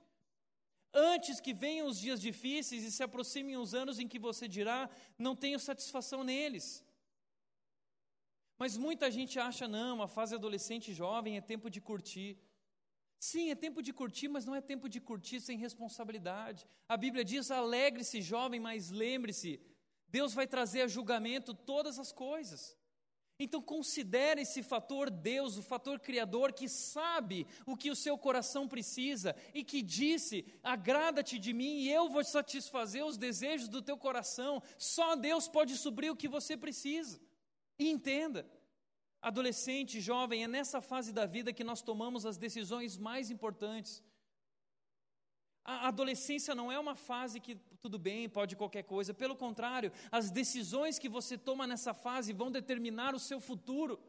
Antes 0.94 1.40
que 1.40 1.54
venham 1.54 1.88
os 1.88 1.98
dias 1.98 2.20
difíceis 2.20 2.84
e 2.84 2.92
se 2.92 3.02
aproximem 3.02 3.56
os 3.56 3.74
anos 3.74 3.98
em 4.00 4.08
que 4.08 4.20
você 4.20 4.48
dirá: 4.48 4.90
não 5.18 5.36
tenho 5.36 5.60
satisfação 5.60 6.24
neles. 6.24 6.84
Mas 8.58 8.78
muita 8.78 9.10
gente 9.10 9.40
acha, 9.40 9.68
não, 9.68 10.02
a 10.02 10.08
fase 10.08 10.36
adolescente 10.36 10.94
jovem 10.94 11.38
é 11.38 11.42
tempo 11.42 11.70
de 11.70 11.82
curtir. 11.82 12.38
Sim, 13.18 13.52
é 13.52 13.56
tempo 13.56 13.82
de 13.82 13.94
curtir, 13.94 14.28
mas 14.28 14.46
não 14.46 14.56
é 14.56 14.62
tempo 14.62 14.90
de 14.90 15.00
curtir 15.00 15.40
sem 15.40 15.58
responsabilidade. 15.58 16.68
A 16.90 16.98
Bíblia 16.98 17.24
diz: 17.24 17.52
alegre-se, 17.52 18.22
jovem, 18.22 18.60
mas 18.60 18.92
lembre-se, 18.92 19.62
Deus 20.08 20.34
vai 20.34 20.46
trazer 20.46 20.82
a 20.82 20.88
julgamento 20.88 21.54
todas 21.54 21.98
as 21.98 22.12
coisas. 22.12 22.78
Então 23.44 23.62
considere 23.62 24.42
esse 24.42 24.62
fator 24.62 25.10
Deus, 25.10 25.58
o 25.58 25.64
fator 25.64 26.00
criador 26.00 26.54
que 26.54 26.70
sabe 26.70 27.48
o 27.66 27.76
que 27.76 27.90
o 27.90 27.96
seu 27.96 28.18
coração 28.18 28.68
precisa 28.68 29.36
e 29.54 29.64
que 29.64 29.82
disse: 29.82 30.46
"Agrada-te 30.64 31.40
de 31.40 31.54
mim 31.54 31.80
e 31.80 31.92
eu 31.92 32.10
vou 32.10 32.24
satisfazer 32.24 33.04
os 33.04 33.18
desejos 33.18 33.68
do 33.68 33.82
teu 33.82 33.98
coração". 33.98 34.62
Só 34.78 35.16
Deus 35.16 35.48
pode 35.48 35.76
suprir 35.78 36.12
o 36.12 36.16
que 36.16 36.28
você 36.28 36.56
precisa. 36.56 37.20
E 37.80 37.90
entenda, 37.90 38.46
adolescente, 39.22 40.00
jovem, 40.00 40.44
é 40.44 40.48
nessa 40.48 40.82
fase 40.82 41.12
da 41.12 41.26
vida 41.26 41.54
que 41.54 41.64
nós 41.64 41.82
tomamos 41.82 42.26
as 42.26 42.38
decisões 42.38 42.98
mais 42.98 43.32
importantes. 43.32 44.04
A 45.64 45.88
adolescência 45.88 46.56
não 46.56 46.72
é 46.72 46.80
uma 46.80 46.96
fase 46.96 47.40
que 47.40 47.56
tudo 47.80 47.98
bem, 47.98 48.30
pode 48.30 48.56
qualquer 48.56 48.84
coisa. 48.84 49.14
Pelo 49.14 49.36
contrário, 49.36 49.92
as 50.12 50.30
decisões 50.30 51.00
que 51.00 51.10
você 51.10 51.38
toma 51.38 51.68
nessa 51.68 51.94
fase 51.94 52.34
vão 52.34 52.52
determinar 52.52 53.14
o 53.16 53.20
seu 53.20 53.40
futuro. 53.40 54.00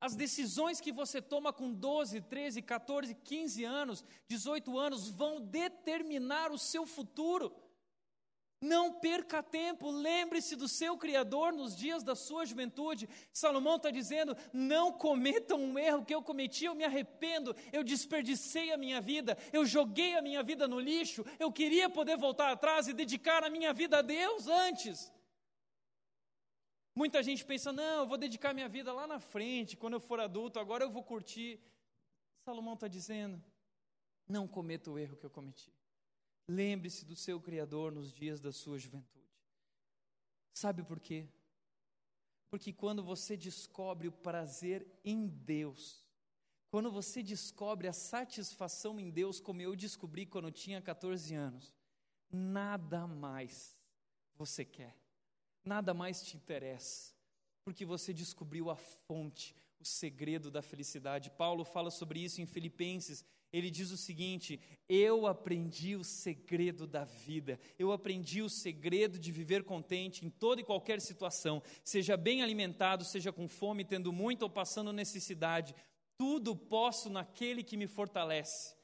As 0.00 0.14
decisões 0.14 0.80
que 0.80 0.92
você 0.92 1.22
toma 1.22 1.52
com 1.52 1.72
12, 1.72 2.20
13, 2.22 2.62
14, 2.62 3.14
15 3.14 3.64
anos, 3.64 4.04
18 4.28 4.78
anos, 4.78 5.08
vão 5.08 5.40
determinar 5.40 6.52
o 6.52 6.58
seu 6.58 6.86
futuro. 6.86 7.52
Não 8.60 8.90
perca 9.00 9.42
tempo, 9.42 9.90
lembre-se 9.90 10.56
do 10.56 10.66
seu 10.66 10.96
Criador 10.96 11.52
nos 11.52 11.76
dias 11.76 12.02
da 12.02 12.14
sua 12.14 12.46
juventude. 12.46 13.08
Salomão 13.30 13.76
está 13.76 13.90
dizendo: 13.90 14.34
não 14.52 14.90
cometam 14.92 15.60
um 15.60 15.78
erro 15.78 16.04
que 16.04 16.14
eu 16.14 16.22
cometi, 16.22 16.64
eu 16.64 16.74
me 16.74 16.82
arrependo, 16.82 17.54
eu 17.70 17.84
desperdicei 17.84 18.72
a 18.72 18.78
minha 18.78 18.98
vida, 18.98 19.36
eu 19.52 19.66
joguei 19.66 20.16
a 20.16 20.22
minha 20.22 20.42
vida 20.42 20.66
no 20.66 20.80
lixo, 20.80 21.22
eu 21.38 21.52
queria 21.52 21.90
poder 21.90 22.16
voltar 22.16 22.50
atrás 22.50 22.88
e 22.88 22.94
dedicar 22.94 23.44
a 23.44 23.50
minha 23.50 23.74
vida 23.74 23.98
a 23.98 24.02
Deus 24.02 24.46
antes. 24.48 25.12
Muita 26.94 27.22
gente 27.22 27.44
pensa: 27.44 27.70
não, 27.70 28.00
eu 28.00 28.06
vou 28.06 28.16
dedicar 28.16 28.54
minha 28.54 28.70
vida 28.70 28.90
lá 28.90 29.06
na 29.06 29.20
frente, 29.20 29.76
quando 29.76 29.94
eu 29.94 30.00
for 30.00 30.18
adulto, 30.18 30.58
agora 30.58 30.82
eu 30.82 30.90
vou 30.90 31.02
curtir. 31.02 31.60
Salomão 32.38 32.72
está 32.72 32.88
dizendo: 32.88 33.44
não 34.26 34.48
cometa 34.48 34.90
o 34.90 34.98
erro 34.98 35.14
que 35.14 35.26
eu 35.26 35.30
cometi. 35.30 35.75
Lembre-se 36.48 37.04
do 37.04 37.16
seu 37.16 37.40
Criador 37.40 37.92
nos 37.92 38.12
dias 38.12 38.40
da 38.40 38.52
sua 38.52 38.78
juventude. 38.78 39.16
Sabe 40.52 40.82
por 40.82 41.00
quê? 41.00 41.28
Porque 42.48 42.72
quando 42.72 43.02
você 43.02 43.36
descobre 43.36 44.08
o 44.08 44.12
prazer 44.12 44.86
em 45.04 45.26
Deus, 45.26 46.04
quando 46.70 46.90
você 46.90 47.22
descobre 47.22 47.88
a 47.88 47.92
satisfação 47.92 49.00
em 49.00 49.10
Deus, 49.10 49.40
como 49.40 49.60
eu 49.60 49.74
descobri 49.74 50.24
quando 50.24 50.48
eu 50.48 50.52
tinha 50.52 50.80
14 50.80 51.34
anos, 51.34 51.72
nada 52.30 53.06
mais 53.06 53.76
você 54.34 54.64
quer, 54.64 54.96
nada 55.64 55.92
mais 55.92 56.22
te 56.22 56.36
interessa, 56.36 57.12
porque 57.64 57.84
você 57.84 58.12
descobriu 58.12 58.70
a 58.70 58.76
fonte, 58.76 59.56
o 59.80 59.84
segredo 59.84 60.50
da 60.50 60.62
felicidade. 60.62 61.30
Paulo 61.30 61.64
fala 61.64 61.90
sobre 61.90 62.20
isso 62.20 62.40
em 62.40 62.46
Filipenses 62.46 63.24
ele 63.52 63.70
diz 63.70 63.90
o 63.90 63.96
seguinte: 63.96 64.60
Eu 64.88 65.26
aprendi 65.26 65.96
o 65.96 66.04
segredo 66.04 66.86
da 66.86 67.04
vida, 67.04 67.58
eu 67.78 67.92
aprendi 67.92 68.42
o 68.42 68.50
segredo 68.50 69.18
de 69.18 69.32
viver 69.32 69.64
contente 69.64 70.26
em 70.26 70.30
toda 70.30 70.60
e 70.60 70.64
qualquer 70.64 71.00
situação, 71.00 71.62
seja 71.84 72.16
bem 72.16 72.42
alimentado, 72.42 73.04
seja 73.04 73.32
com 73.32 73.48
fome, 73.48 73.84
tendo 73.84 74.12
muito 74.12 74.42
ou 74.42 74.50
passando 74.50 74.92
necessidade, 74.92 75.74
tudo 76.18 76.56
posso 76.56 77.08
naquele 77.08 77.62
que 77.62 77.76
me 77.76 77.86
fortalece. 77.86 78.76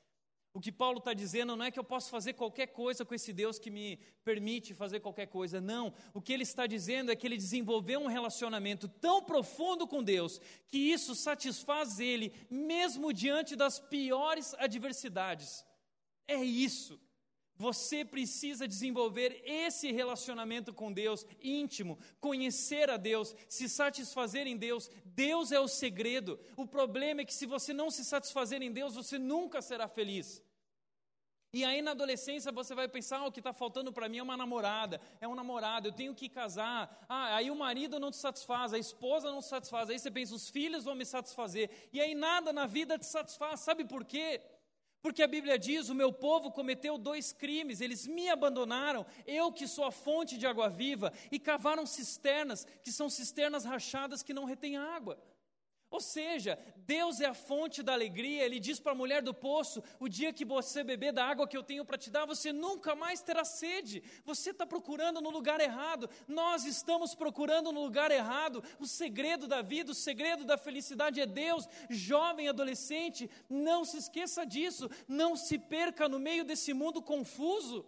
O 0.55 0.61
que 0.61 0.71
Paulo 0.71 0.99
está 0.99 1.15
dizendo 1.15 1.57
não 1.57 1.65
é 1.65 1.71
que 1.71 1.79
eu 1.79 1.85
posso 1.85 2.11
fazer 2.11 2.35
qualquer 2.35 2.67
coisa 2.67 3.07
com 3.07 3.15
esse 3.15 3.33
Deus 3.33 3.59
que 3.59 3.71
me 3.71 3.99
permite 4.23 4.75
fazer 4.75 5.01
qualquer 5.01 5.27
coisa. 5.27 5.63
Não. 5.63 5.95
O 6.13 6.21
que 6.21 6.31
ele 6.31 6.43
está 6.43 6.67
dizendo 6.67 7.11
é 7.11 7.17
que 7.17 7.27
ele 7.27 7.39
desenvolveu 7.39 8.01
um 8.01 8.07
relacionamento 8.07 8.87
tão 8.87 9.23
profundo 9.23 9.87
com 9.87 10.03
Deus 10.03 10.41
que 10.69 10.77
isso 10.77 11.15
satisfaz 11.15 11.99
ele, 11.99 12.35
mesmo 12.51 13.15
diante 13.15 13.57
das 13.57 13.81
piores 13.81 14.53
adversidades. 14.59 15.65
É 16.29 16.37
isso. 16.45 17.01
Você 17.67 18.05
precisa 18.05 18.67
desenvolver 18.67 19.41
esse 19.45 19.93
relacionamento 19.93 20.71
com 20.75 20.93
Deus 20.93 21.25
íntimo, 21.41 21.97
conhecer 22.21 22.91
a 22.91 22.97
Deus, 22.97 23.37
se 23.49 23.69
satisfazer 23.69 24.47
em 24.49 24.57
Deus. 24.57 24.91
Deus 25.05 25.53
é 25.53 25.61
o 25.61 25.69
segredo. 25.69 26.41
O 26.57 26.67
problema 26.67 27.21
é 27.21 27.25
que 27.25 27.39
se 27.41 27.47
você 27.47 27.73
não 27.73 27.89
se 27.89 28.05
satisfazer 28.05 28.61
em 28.63 28.73
Deus, 28.73 28.97
você 28.97 29.17
nunca 29.17 29.63
será 29.63 29.87
feliz. 29.87 30.43
E 31.55 31.67
aí 31.67 31.83
na 31.83 31.91
adolescência 31.91 32.51
você 32.51 32.75
vai 32.75 32.89
pensar, 32.89 33.19
ah, 33.19 33.27
o 33.27 33.33
que 33.33 33.41
está 33.41 33.53
faltando 33.53 33.93
para 33.93 34.09
mim 34.09 34.19
é 34.19 34.23
uma 34.23 34.39
namorada, 34.39 34.99
é 35.21 35.29
um 35.29 35.35
namorado, 35.35 35.87
eu 35.87 35.93
tenho 35.93 36.15
que 36.15 36.27
casar. 36.27 37.05
Ah, 37.07 37.37
aí 37.37 37.51
o 37.51 37.55
marido 37.55 38.01
não 38.01 38.11
te 38.11 38.17
satisfaz, 38.17 38.73
a 38.73 38.79
esposa 38.79 39.31
não 39.31 39.41
te 39.41 39.49
satisfaz. 39.49 39.91
Aí 39.91 39.99
você 39.99 40.11
pensa, 40.11 40.35
os 40.35 40.49
filhos 40.49 40.85
vão 40.85 40.95
me 40.95 41.05
satisfazer. 41.05 41.69
E 41.93 42.01
aí 42.01 42.15
nada 42.15 42.55
na 42.55 42.67
vida 42.67 42.99
te 42.99 43.05
satisfaz. 43.05 43.61
Sabe 43.61 43.85
por 43.85 44.03
quê? 44.03 44.41
Porque 45.03 45.23
a 45.23 45.27
Bíblia 45.27 45.59
diz: 45.59 45.89
o 45.89 45.95
meu 45.95 46.13
povo 46.13 46.53
cometeu 46.53 46.97
dois 46.97 47.33
crimes, 47.33 47.81
eles 47.81 48.07
me 48.07 48.29
abandonaram, 48.31 49.05
eu 49.27 49.53
que 49.53 49.67
sou 49.67 49.85
a 49.85 49.91
fonte 49.91 50.39
de 50.39 50.47
água 50.47 50.69
viva, 50.69 51.13
e 51.31 51.39
cavaram 51.39 51.85
cisternas, 51.85 52.65
que 52.83 52.93
são 52.93 53.11
cisternas 53.11 53.65
rachadas 53.65 54.23
que 54.23 54.33
não 54.33 54.45
retêm 54.45 54.77
água. 54.77 55.19
Ou 55.93 56.01
seja, 56.01 56.59
Deus 56.87 57.21
é 57.21 57.27
a 57.27 57.35
fonte 57.35 57.83
da 57.83 57.93
alegria. 57.93 58.45
Ele 58.47 58.59
diz 58.59 58.81
para 58.81 58.93
a 58.93 58.95
mulher 58.95 59.21
do 59.21 59.35
poço: 59.35 59.83
o 60.01 60.09
dia 60.09 60.33
que 60.33 60.43
você 60.43 60.83
beber 60.83 61.13
da 61.13 61.27
água 61.27 61.47
que 61.47 61.57
eu 61.57 61.63
tenho 61.63 61.85
para 61.85 61.99
te 61.99 62.11
dar, 62.11 62.25
você 62.25 62.51
nunca 62.51 62.95
mais 62.95 63.21
terá 63.21 63.45
sede. 63.45 64.03
Você 64.25 64.51
está 64.51 64.65
procurando 64.65 65.21
no 65.21 65.29
lugar 65.29 65.61
errado. 65.61 66.09
Nós 66.27 66.65
estamos 66.65 67.15
procurando 67.15 67.71
no 67.71 67.83
lugar 67.83 68.11
errado. 68.11 68.65
O 68.81 68.87
segredo 68.87 69.47
da 69.47 69.61
vida, 69.61 69.93
o 69.93 69.95
segredo 69.95 70.47
da 70.47 70.57
felicidade 70.57 71.21
é 71.21 71.27
Deus. 71.27 71.69
Jovem, 71.91 72.49
adolescente, 72.49 73.31
não 73.51 73.85
se 73.85 73.99
esqueça 73.99 74.47
disso. 74.47 74.91
Não 75.07 75.37
se 75.37 75.59
perca 75.59 76.09
no 76.09 76.19
meio 76.19 76.43
desse 76.43 76.73
mundo 76.73 77.03
confuso. 77.03 77.85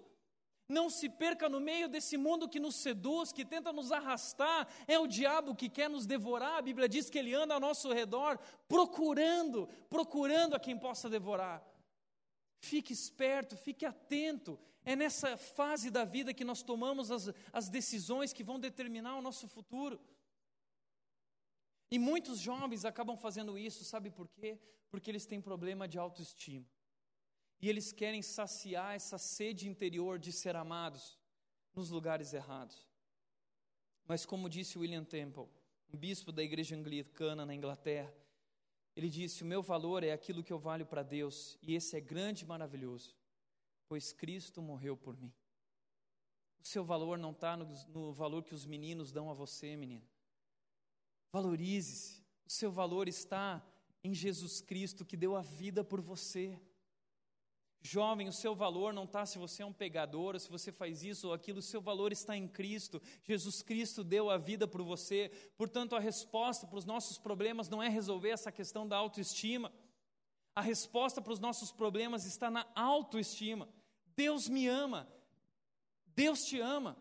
Não 0.69 0.89
se 0.89 1.09
perca 1.09 1.49
no 1.49 1.61
meio 1.61 1.89
desse 1.89 2.17
mundo 2.17 2.49
que 2.49 2.59
nos 2.59 2.77
seduz, 2.77 3.33
que 3.33 3.45
tenta 3.45 3.73
nos 3.73 3.93
arrastar. 3.93 4.67
É 4.87 4.99
o 4.99 5.07
diabo 5.07 5.55
que 5.55 5.69
quer 5.69 5.91
nos 5.91 6.07
devorar. 6.07 6.57
A 6.57 6.63
Bíblia 6.63 6.89
diz 6.89 7.11
que 7.11 7.19
ele 7.19 7.35
anda 7.35 7.55
ao 7.55 7.61
nosso 7.61 7.93
redor, 7.93 8.39
procurando, 8.67 9.69
procurando 9.91 10.55
a 10.55 10.61
quem 10.61 10.79
possa 10.79 11.09
devorar. 11.09 11.63
Fique 12.61 12.95
esperto, 12.95 13.57
fique 13.57 13.85
atento. 13.85 14.59
É 14.87 14.97
nessa 14.97 15.37
fase 15.37 15.91
da 15.91 16.05
vida 16.05 16.33
que 16.33 16.45
nós 16.45 16.63
tomamos 16.63 17.11
as, 17.11 17.31
as 17.53 17.69
decisões 17.69 18.33
que 18.33 18.43
vão 18.43 18.59
determinar 18.59 19.17
o 19.17 19.23
nosso 19.23 19.47
futuro. 19.47 20.01
E 21.91 21.99
muitos 21.99 22.39
jovens 22.39 22.87
acabam 22.87 23.17
fazendo 23.17 23.59
isso, 23.59 23.85
sabe 23.85 24.11
por 24.11 24.29
quê? 24.29 24.59
Porque 24.91 25.11
eles 25.11 25.27
têm 25.27 25.41
problema 25.41 25.87
de 25.87 25.99
autoestima. 25.99 26.67
E 27.65 27.69
eles 27.71 27.93
querem 27.93 28.21
saciar 28.21 28.95
essa 28.95 29.17
sede 29.17 29.67
interior 29.67 30.19
de 30.19 30.31
ser 30.31 30.55
amados 30.55 31.19
nos 31.75 31.89
lugares 31.89 32.35
errados. 32.35 32.87
Mas, 34.07 34.27
como 34.27 34.51
disse 34.51 34.79
William 34.79 35.03
Temple, 35.03 35.49
um 35.91 35.97
bispo 35.97 36.31
da 36.31 36.43
igreja 36.43 36.77
anglicana 36.77 37.47
na 37.47 37.55
Inglaterra, 37.55 38.15
ele 38.95 39.09
disse: 39.09 39.43
O 39.43 39.47
meu 39.47 39.63
valor 39.63 40.05
é 40.05 40.13
aquilo 40.13 40.45
que 40.45 40.53
eu 40.53 40.59
valho 40.59 40.85
para 40.85 41.03
Deus, 41.03 41.57
e 41.63 41.75
esse 41.75 41.97
é 41.97 42.03
grande 42.03 42.45
e 42.45 42.47
maravilhoso, 42.47 43.17
pois 43.89 44.13
Cristo 44.13 44.61
morreu 44.61 44.95
por 44.95 45.17
mim. 45.17 45.33
O 46.63 46.67
seu 46.67 46.85
valor 46.85 47.17
não 47.17 47.31
está 47.31 47.57
no, 47.57 47.65
no, 47.89 48.13
valor 48.13 48.45
que 48.45 48.53
os 48.53 48.67
meninos 48.67 49.11
dão 49.11 49.31
a 49.31 49.33
você, 49.33 49.75
menina. 49.75 50.07
Valorize-se. 51.33 52.23
O 52.45 52.53
seu 52.53 52.71
valor 52.71 53.09
está 53.09 53.67
em 54.03 54.13
Jesus 54.13 54.61
Cristo 54.61 55.03
que 55.03 55.17
deu 55.17 55.35
a 55.35 55.41
vida 55.41 55.83
por 55.83 56.03
você. 56.03 56.61
Jovem, 57.87 58.27
o 58.29 58.33
seu 58.33 58.55
valor 58.55 58.95
não 58.95 59.05
está 59.05 59.27
se 59.27 59.37
você 59.37 59.63
é 59.63 59.67
um 59.67 59.73
pegador, 59.73 60.41
se 60.41 60.49
você 60.51 60.73
faz 60.73 61.05
isso 61.05 61.29
ou 61.29 61.35
aquilo, 61.35 61.59
o 61.59 61.63
seu 61.63 61.83
valor 61.83 62.13
está 62.13 62.35
em 62.35 62.49
Cristo. 62.49 63.01
Jesus 63.23 63.61
Cristo 63.61 64.03
deu 64.03 64.31
a 64.31 64.39
vida 64.39 64.67
por 64.67 64.83
você. 64.83 65.31
Portanto, 65.55 65.95
a 65.95 66.01
resposta 66.01 66.67
para 66.67 66.79
os 66.79 66.87
nossos 66.87 67.19
problemas 67.19 67.69
não 67.69 67.83
é 67.83 67.91
resolver 67.91 68.31
essa 68.31 68.51
questão 68.51 68.89
da 68.89 68.97
autoestima. 68.97 69.71
A 70.57 70.63
resposta 70.63 71.21
para 71.21 71.35
os 71.35 71.39
nossos 71.39 71.71
problemas 71.71 72.25
está 72.25 72.51
na 72.51 72.67
autoestima. 72.75 73.69
Deus 74.17 74.49
me 74.49 74.67
ama. 74.67 75.07
Deus 76.07 76.41
te 76.45 76.59
ama. 76.61 76.97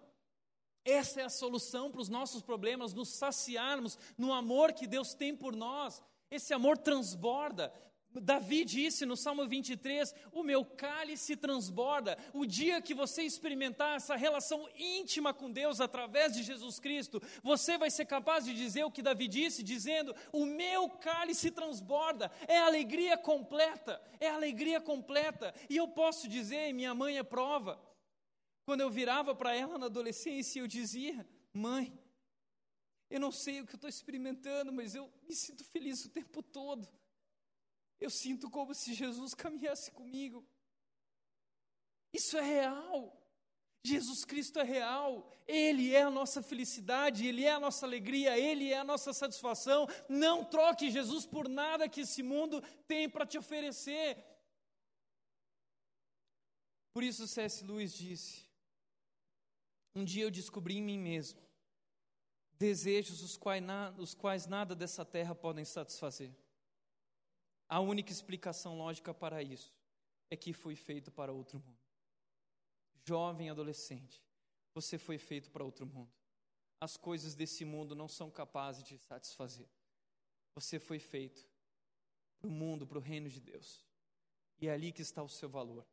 Essa 0.83 1.21
é 1.21 1.23
a 1.23 1.29
solução 1.29 1.89
para 1.89 2.01
os 2.01 2.09
nossos 2.09 2.41
problemas, 2.41 2.93
nos 2.93 3.07
saciarmos 3.07 3.97
no 4.17 4.33
amor 4.33 4.73
que 4.73 4.85
Deus 4.85 5.13
tem 5.13 5.33
por 5.33 5.55
nós. 5.55 6.03
Esse 6.29 6.53
amor 6.53 6.77
transborda. 6.77 7.73
Davi 8.21 8.63
disse 8.63 9.05
no 9.05 9.17
Salmo 9.17 9.47
23: 9.47 10.13
O 10.31 10.43
meu 10.43 10.63
cálice 10.63 11.35
transborda. 11.35 12.17
O 12.33 12.45
dia 12.45 12.81
que 12.81 12.93
você 12.93 13.23
experimentar 13.23 13.95
essa 13.95 14.15
relação 14.15 14.67
íntima 14.75 15.33
com 15.33 15.51
Deus 15.51 15.81
através 15.81 16.33
de 16.33 16.43
Jesus 16.43 16.79
Cristo, 16.79 17.21
você 17.41 17.77
vai 17.77 17.89
ser 17.89 18.05
capaz 18.05 18.45
de 18.45 18.53
dizer 18.53 18.83
o 18.83 18.91
que 18.91 19.01
Davi 19.01 19.27
disse, 19.27 19.63
dizendo: 19.63 20.15
O 20.31 20.45
meu 20.45 20.89
cálice 20.89 21.51
transborda. 21.51 22.31
É 22.47 22.59
alegria 22.59 23.17
completa, 23.17 24.01
é 24.19 24.29
alegria 24.29 24.79
completa. 24.79 25.53
E 25.69 25.77
eu 25.77 25.87
posso 25.87 26.27
dizer, 26.27 26.73
minha 26.73 26.93
mãe 26.93 27.17
é 27.17 27.23
prova. 27.23 27.79
Quando 28.65 28.81
eu 28.81 28.89
virava 28.89 29.35
para 29.35 29.55
ela 29.55 29.77
na 29.77 29.87
adolescência, 29.87 30.59
eu 30.59 30.67
dizia: 30.67 31.27
Mãe, 31.51 31.97
eu 33.09 33.19
não 33.19 33.31
sei 33.31 33.61
o 33.61 33.65
que 33.65 33.75
eu 33.75 33.77
estou 33.77 33.89
experimentando, 33.89 34.71
mas 34.71 34.95
eu 34.95 35.11
me 35.27 35.35
sinto 35.35 35.63
feliz 35.63 36.03
o 36.05 36.09
tempo 36.09 36.41
todo. 36.41 36.87
Eu 38.03 38.09
sinto 38.09 38.49
como 38.49 38.73
se 38.73 38.93
Jesus 38.93 39.33
caminhasse 39.33 39.89
comigo. 39.99 40.45
Isso 42.11 42.37
é 42.37 42.41
real. 42.41 43.19
Jesus 43.85 44.23
Cristo 44.23 44.59
é 44.59 44.63
real, 44.63 45.29
Ele 45.45 45.93
é 45.93 46.03
a 46.03 46.09
nossa 46.09 46.41
felicidade, 46.41 47.27
Ele 47.27 47.43
é 47.43 47.51
a 47.51 47.59
nossa 47.59 47.85
alegria, 47.85 48.39
Ele 48.39 48.71
é 48.71 48.77
a 48.77 48.83
nossa 48.83 49.11
satisfação. 49.11 49.87
Não 50.07 50.45
troque 50.45 50.89
Jesus 50.89 51.25
por 51.25 51.49
nada 51.49 51.89
que 51.89 52.01
esse 52.01 52.23
mundo 52.23 52.61
tem 52.87 53.09
para 53.09 53.25
te 53.25 53.37
oferecer. 53.37 54.23
Por 56.93 57.03
isso, 57.03 57.27
C.S. 57.27 57.65
Lewis 57.65 57.93
disse: 57.93 58.45
Um 59.93 60.05
dia 60.05 60.23
eu 60.23 60.31
descobri 60.31 60.77
em 60.77 60.81
mim 60.81 60.99
mesmo 60.99 61.41
desejos 62.63 63.21
os 63.21 63.35
quais, 63.35 63.61
na, 63.61 63.93
os 63.97 64.13
quais 64.13 64.47
nada 64.47 64.73
dessa 64.73 65.03
terra 65.03 65.35
podem 65.35 65.65
satisfazer. 65.65 66.31
A 67.67 67.79
única 67.79 68.11
explicação 68.11 68.77
lógica 68.77 69.13
para 69.13 69.41
isso 69.41 69.73
é 70.29 70.35
que 70.35 70.53
foi 70.53 70.75
feito 70.75 71.11
para 71.11 71.31
outro 71.31 71.59
mundo. 71.59 71.79
Jovem 73.05 73.49
adolescente, 73.49 74.21
você 74.73 74.97
foi 74.97 75.17
feito 75.17 75.51
para 75.51 75.63
outro 75.63 75.85
mundo. 75.85 76.11
As 76.79 76.97
coisas 76.97 77.35
desse 77.35 77.63
mundo 77.63 77.95
não 77.95 78.07
são 78.07 78.29
capazes 78.29 78.83
de 78.83 78.97
satisfazer. 78.97 79.69
Você 80.55 80.79
foi 80.79 80.99
feito 80.99 81.47
para 82.39 82.49
o 82.49 82.51
mundo, 82.51 82.85
para 82.85 82.97
o 82.97 83.01
reino 83.01 83.29
de 83.29 83.39
Deus. 83.39 83.85
E 84.59 84.67
é 84.67 84.71
ali 84.71 84.91
que 84.91 85.01
está 85.01 85.23
o 85.23 85.29
seu 85.29 85.49
valor. 85.49 85.85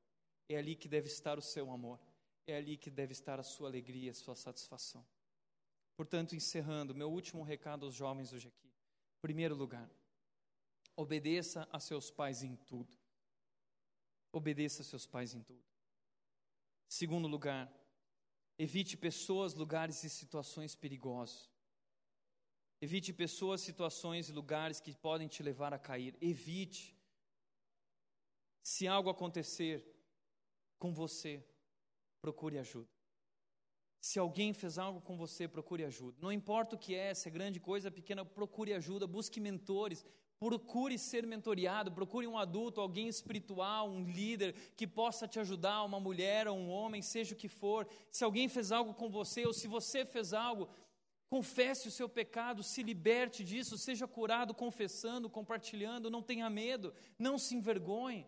É 0.49 0.57
ali 0.57 0.75
que 0.75 0.89
deve 0.89 1.07
estar 1.07 1.39
o 1.39 1.43
seu 1.43 1.71
amor. 1.71 2.01
É 2.47 2.57
ali 2.57 2.77
que 2.77 2.91
deve 2.91 3.13
estar 3.13 3.39
a 3.39 3.43
sua 3.43 3.69
alegria, 3.69 4.11
a 4.11 4.15
sua 4.15 4.35
satisfação. 4.35 5.07
Portanto, 5.97 6.35
encerrando, 6.35 6.95
meu 6.95 7.11
último 7.11 7.43
recado 7.43 7.87
aos 7.87 7.95
jovens 7.95 8.33
hoje 8.33 8.49
aqui. 8.49 8.73
Primeiro 9.21 9.55
lugar, 9.55 9.89
Obedeça 11.05 11.67
a 11.73 11.81
seus 11.81 12.11
pais 12.11 12.43
em 12.43 12.55
tudo. 12.71 12.95
Obedeça 14.31 14.83
a 14.83 14.85
seus 14.85 15.07
pais 15.07 15.33
em 15.33 15.43
tudo. 15.43 15.65
Segundo 16.87 17.27
lugar, 17.27 17.73
evite 18.59 18.99
pessoas, 18.99 19.55
lugares 19.55 20.05
e 20.05 20.11
situações 20.11 20.75
perigosos. 20.75 21.51
Evite 22.83 23.15
pessoas, 23.15 23.63
situações 23.63 24.29
e 24.29 24.33
lugares 24.41 24.79
que 24.79 24.95
podem 24.95 25.27
te 25.27 25.43
levar 25.43 25.73
a 25.73 25.79
cair. 25.79 26.15
Evite. 26.21 26.95
Se 28.63 28.87
algo 28.87 29.09
acontecer 29.09 29.77
com 30.79 30.93
você, 30.93 31.43
procure 32.21 32.59
ajuda. 32.59 32.93
Se 34.03 34.19
alguém 34.19 34.53
fez 34.53 34.77
algo 34.77 35.01
com 35.01 35.17
você, 35.17 35.49
procure 35.49 35.83
ajuda. 35.83 36.19
Não 36.21 36.31
importa 36.31 36.77
o 36.77 36.79
que 36.79 36.95
é, 36.95 37.15
se 37.15 37.27
é 37.27 37.33
grande 37.33 37.59
coisa, 37.59 37.91
pequena, 37.91 38.23
procure 38.23 38.75
ajuda, 38.75 39.07
busque 39.07 39.41
mentores, 39.41 40.05
Procure 40.41 40.99
ser 40.99 41.27
mentoriado, 41.27 41.93
procure 41.93 42.27
um 42.27 42.39
adulto, 42.39 42.81
alguém 42.81 43.09
espiritual, 43.09 43.91
um 43.91 44.05
líder 44.05 44.55
que 44.75 44.87
possa 44.87 45.29
te 45.29 45.39
ajudar, 45.39 45.85
uma 45.85 46.01
mulher 46.01 46.49
ou 46.49 46.57
um 46.57 46.71
homem, 46.71 47.03
seja 47.03 47.35
o 47.35 47.37
que 47.37 47.47
for. 47.47 47.87
Se 48.11 48.25
alguém 48.25 48.49
fez 48.49 48.73
algo 48.73 48.95
com 48.95 49.11
você 49.11 49.45
ou 49.45 49.53
se 49.53 49.69
você 49.69 50.03
fez 50.07 50.33
algo, 50.33 50.71
confesse 51.29 51.89
o 51.89 51.91
seu 51.91 52.09
pecado, 52.09 52.63
se 52.63 52.83
liberte 52.83 53.45
disso, 53.45 53.77
seja 53.77 54.09
curado 54.09 54.55
confessando, 54.55 55.29
compartilhando, 55.29 56.11
não 56.11 56.23
tenha 56.23 56.49
medo, 56.49 56.95
não 57.19 57.37
se 57.39 57.55
envergonhe. 57.55 58.27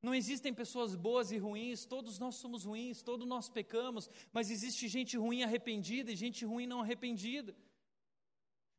Não 0.00 0.14
existem 0.14 0.54
pessoas 0.54 0.94
boas 0.94 1.32
e 1.32 1.38
ruins, 1.38 1.84
todos 1.84 2.20
nós 2.20 2.36
somos 2.36 2.64
ruins, 2.64 3.02
todos 3.02 3.26
nós 3.26 3.48
pecamos, 3.48 4.08
mas 4.32 4.48
existe 4.48 4.86
gente 4.86 5.16
ruim 5.16 5.42
arrependida 5.42 6.12
e 6.12 6.16
gente 6.16 6.44
ruim 6.44 6.66
não 6.66 6.80
arrependida. 6.80 7.54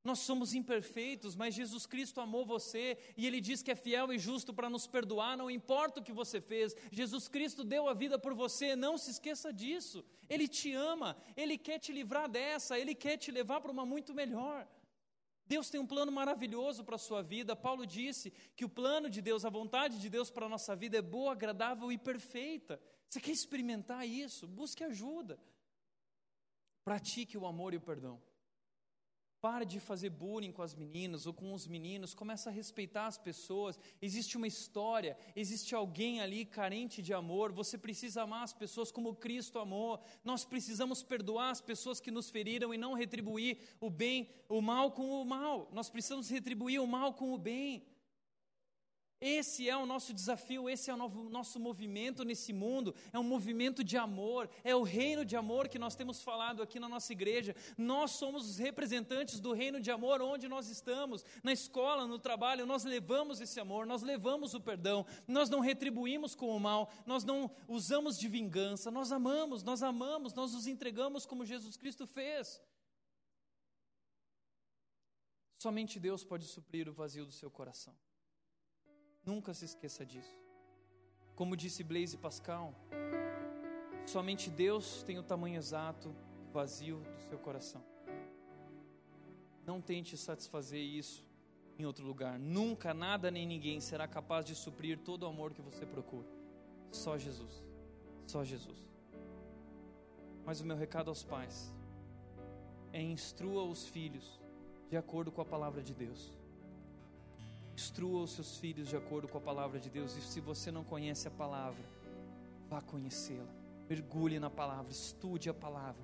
Nós 0.03 0.19
somos 0.19 0.53
imperfeitos, 0.53 1.33
mas 1.33 1.55
Jesus 1.55 1.85
Cristo 1.85 2.19
amou 2.19 2.45
você 2.45 2.97
e 3.15 3.25
Ele 3.25 3.39
diz 3.39 3.63
que 3.63 3.71
é 3.71 3.75
fiel 3.75 4.11
e 4.11 4.19
justo 4.19 4.53
para 4.53 4.69
nos 4.69 4.85
perdoar, 4.85 5.37
não 5.37 5.49
importa 5.49 6.01
o 6.01 6.03
que 6.03 6.11
você 6.11 6.41
fez. 6.41 6.75
Jesus 6.91 7.29
Cristo 7.29 7.63
deu 7.63 7.87
a 7.87 7.93
vida 7.93 8.19
por 8.19 8.33
você, 8.33 8.75
não 8.75 8.97
se 8.97 9.11
esqueça 9.11 9.53
disso. 9.53 10.03
Ele 10.29 10.45
te 10.45 10.73
ama, 10.73 11.15
Ele 11.37 11.57
quer 11.57 11.79
te 11.79 11.93
livrar 11.93 12.29
dessa, 12.29 12.77
Ele 12.77 12.93
quer 12.93 13.15
te 13.15 13.31
levar 13.31 13.61
para 13.61 13.71
uma 13.71 13.85
muito 13.85 14.13
melhor. 14.13 14.67
Deus 15.45 15.69
tem 15.69 15.79
um 15.79 15.87
plano 15.87 16.11
maravilhoso 16.11 16.83
para 16.83 16.95
a 16.95 16.99
sua 16.99 17.21
vida. 17.21 17.55
Paulo 17.55 17.85
disse 17.85 18.31
que 18.57 18.65
o 18.65 18.69
plano 18.69 19.09
de 19.09 19.21
Deus, 19.21 19.45
a 19.45 19.49
vontade 19.49 19.99
de 19.99 20.09
Deus 20.09 20.29
para 20.29 20.47
a 20.47 20.49
nossa 20.49 20.75
vida 20.75 20.97
é 20.97 21.01
boa, 21.01 21.31
agradável 21.31 21.91
e 21.91 21.97
perfeita. 21.97 22.81
Você 23.07 23.21
quer 23.21 23.31
experimentar 23.31 24.05
isso? 24.05 24.47
Busque 24.47 24.83
ajuda. 24.83 25.39
Pratique 26.83 27.37
o 27.37 27.45
amor 27.45 27.73
e 27.73 27.77
o 27.77 27.81
perdão. 27.81 28.21
Pare 29.43 29.65
de 29.65 29.77
fazer 29.77 30.09
bullying 30.09 30.53
com 30.53 30.61
as 30.61 30.73
meninas 30.73 31.25
ou 31.25 31.33
com 31.33 31.53
os 31.53 31.67
meninos, 31.67 32.13
começa 32.13 32.49
a 32.49 32.53
respeitar 32.53 33.07
as 33.07 33.17
pessoas. 33.17 33.77
Existe 34.01 34.37
uma 34.37 34.47
história, 34.47 35.17
existe 35.35 35.75
alguém 35.75 36.21
ali 36.21 36.45
carente 36.45 37.01
de 37.01 37.13
amor. 37.13 37.51
Você 37.51 37.77
precisa 37.77 38.21
amar 38.21 38.43
as 38.45 38.53
pessoas 38.53 38.89
como 38.89 39.13
Cristo 39.13 39.59
amou. 39.59 40.01
Nós 40.23 40.45
precisamos 40.45 41.03
perdoar 41.03 41.49
as 41.49 41.59
pessoas 41.59 41.99
que 41.99 42.09
nos 42.09 42.29
feriram 42.29 42.73
e 42.73 42.77
não 42.77 42.93
retribuir 42.93 43.57
o 43.81 43.89
bem, 43.89 44.29
o 44.47 44.61
mal 44.61 44.93
com 44.93 45.21
o 45.21 45.25
mal. 45.25 45.67
Nós 45.73 45.89
precisamos 45.89 46.29
retribuir 46.29 46.81
o 46.81 46.87
mal 46.87 47.13
com 47.13 47.33
o 47.33 47.37
bem. 47.37 47.83
Esse 49.25 49.69
é 49.69 49.77
o 49.77 49.85
nosso 49.85 50.13
desafio, 50.13 50.69
esse 50.69 50.91
é 50.91 50.93
o 50.93 50.97
nosso 51.29 51.57
movimento 51.57 52.25
nesse 52.25 52.51
mundo, 52.51 52.93
é 53.13 53.17
um 53.17 53.23
movimento 53.23 53.81
de 53.81 53.95
amor, 53.95 54.49
é 54.65 54.75
o 54.75 54.83
reino 54.83 55.23
de 55.23 55.37
amor 55.37 55.69
que 55.69 55.79
nós 55.79 55.95
temos 55.95 56.21
falado 56.21 56.61
aqui 56.61 56.77
na 56.77 56.89
nossa 56.89 57.13
igreja. 57.13 57.55
Nós 57.77 58.11
somos 58.11 58.49
os 58.49 58.57
representantes 58.57 59.39
do 59.39 59.53
reino 59.53 59.79
de 59.79 59.89
amor 59.89 60.21
onde 60.21 60.49
nós 60.49 60.67
estamos, 60.67 61.23
na 61.41 61.53
escola, 61.53 62.05
no 62.05 62.19
trabalho, 62.19 62.65
nós 62.65 62.83
levamos 62.83 63.39
esse 63.39 63.61
amor, 63.61 63.85
nós 63.85 64.01
levamos 64.01 64.53
o 64.53 64.59
perdão, 64.59 65.05
nós 65.25 65.49
não 65.49 65.61
retribuímos 65.61 66.35
com 66.35 66.53
o 66.53 66.59
mal, 66.59 66.91
nós 67.05 67.23
não 67.23 67.49
usamos 67.65 68.19
de 68.19 68.27
vingança, 68.27 68.91
nós 68.91 69.09
amamos, 69.09 69.63
nós 69.63 69.81
amamos, 69.81 70.33
nós 70.33 70.51
nos 70.51 70.67
entregamos 70.67 71.25
como 71.25 71.45
Jesus 71.45 71.77
Cristo 71.77 72.05
fez. 72.05 72.61
Somente 75.57 75.97
Deus 75.97 76.25
pode 76.25 76.43
suprir 76.43 76.89
o 76.89 76.93
vazio 76.93 77.25
do 77.25 77.31
seu 77.31 77.49
coração. 77.49 77.95
Nunca 79.25 79.53
se 79.53 79.65
esqueça 79.65 80.05
disso. 80.05 80.37
Como 81.35 81.55
disse 81.55 81.83
Blaise 81.83 82.17
Pascal, 82.17 82.73
somente 84.05 84.49
Deus 84.49 85.01
tem 85.03 85.17
o 85.17 85.23
tamanho 85.23 85.57
exato 85.57 86.15
vazio 86.51 86.99
do 87.15 87.21
seu 87.21 87.39
coração. 87.39 87.83
Não 89.65 89.81
tente 89.81 90.17
satisfazer 90.17 90.81
isso 90.81 91.25
em 91.79 91.85
outro 91.85 92.05
lugar. 92.05 92.37
Nunca 92.37 92.93
nada 92.93 93.31
nem 93.31 93.47
ninguém 93.47 93.79
será 93.79 94.07
capaz 94.07 94.45
de 94.45 94.55
suprir 94.55 94.99
todo 94.99 95.23
o 95.23 95.27
amor 95.27 95.53
que 95.53 95.61
você 95.61 95.85
procura. 95.85 96.27
Só 96.91 97.17
Jesus. 97.17 97.63
Só 98.27 98.43
Jesus. 98.43 98.87
Mas 100.45 100.59
o 100.59 100.65
meu 100.65 100.75
recado 100.75 101.09
aos 101.09 101.23
pais 101.23 101.73
é 102.91 103.01
instrua 103.01 103.63
os 103.63 103.87
filhos 103.87 104.39
de 104.89 104.97
acordo 104.97 105.31
com 105.31 105.41
a 105.41 105.45
palavra 105.45 105.81
de 105.81 105.93
Deus. 105.93 106.31
Instrua 107.75 108.23
os 108.23 108.31
seus 108.31 108.57
filhos 108.57 108.87
de 108.87 108.95
acordo 108.95 109.27
com 109.27 109.37
a 109.37 109.41
palavra 109.41 109.79
de 109.79 109.89
Deus. 109.89 110.15
E 110.15 110.21
se 110.21 110.39
você 110.39 110.71
não 110.71 110.83
conhece 110.83 111.27
a 111.27 111.31
palavra, 111.31 111.83
vá 112.69 112.81
conhecê-la. 112.81 113.53
Mergulhe 113.89 114.39
na 114.39 114.49
palavra, 114.49 114.91
estude 114.91 115.49
a 115.49 115.53
palavra. 115.53 116.01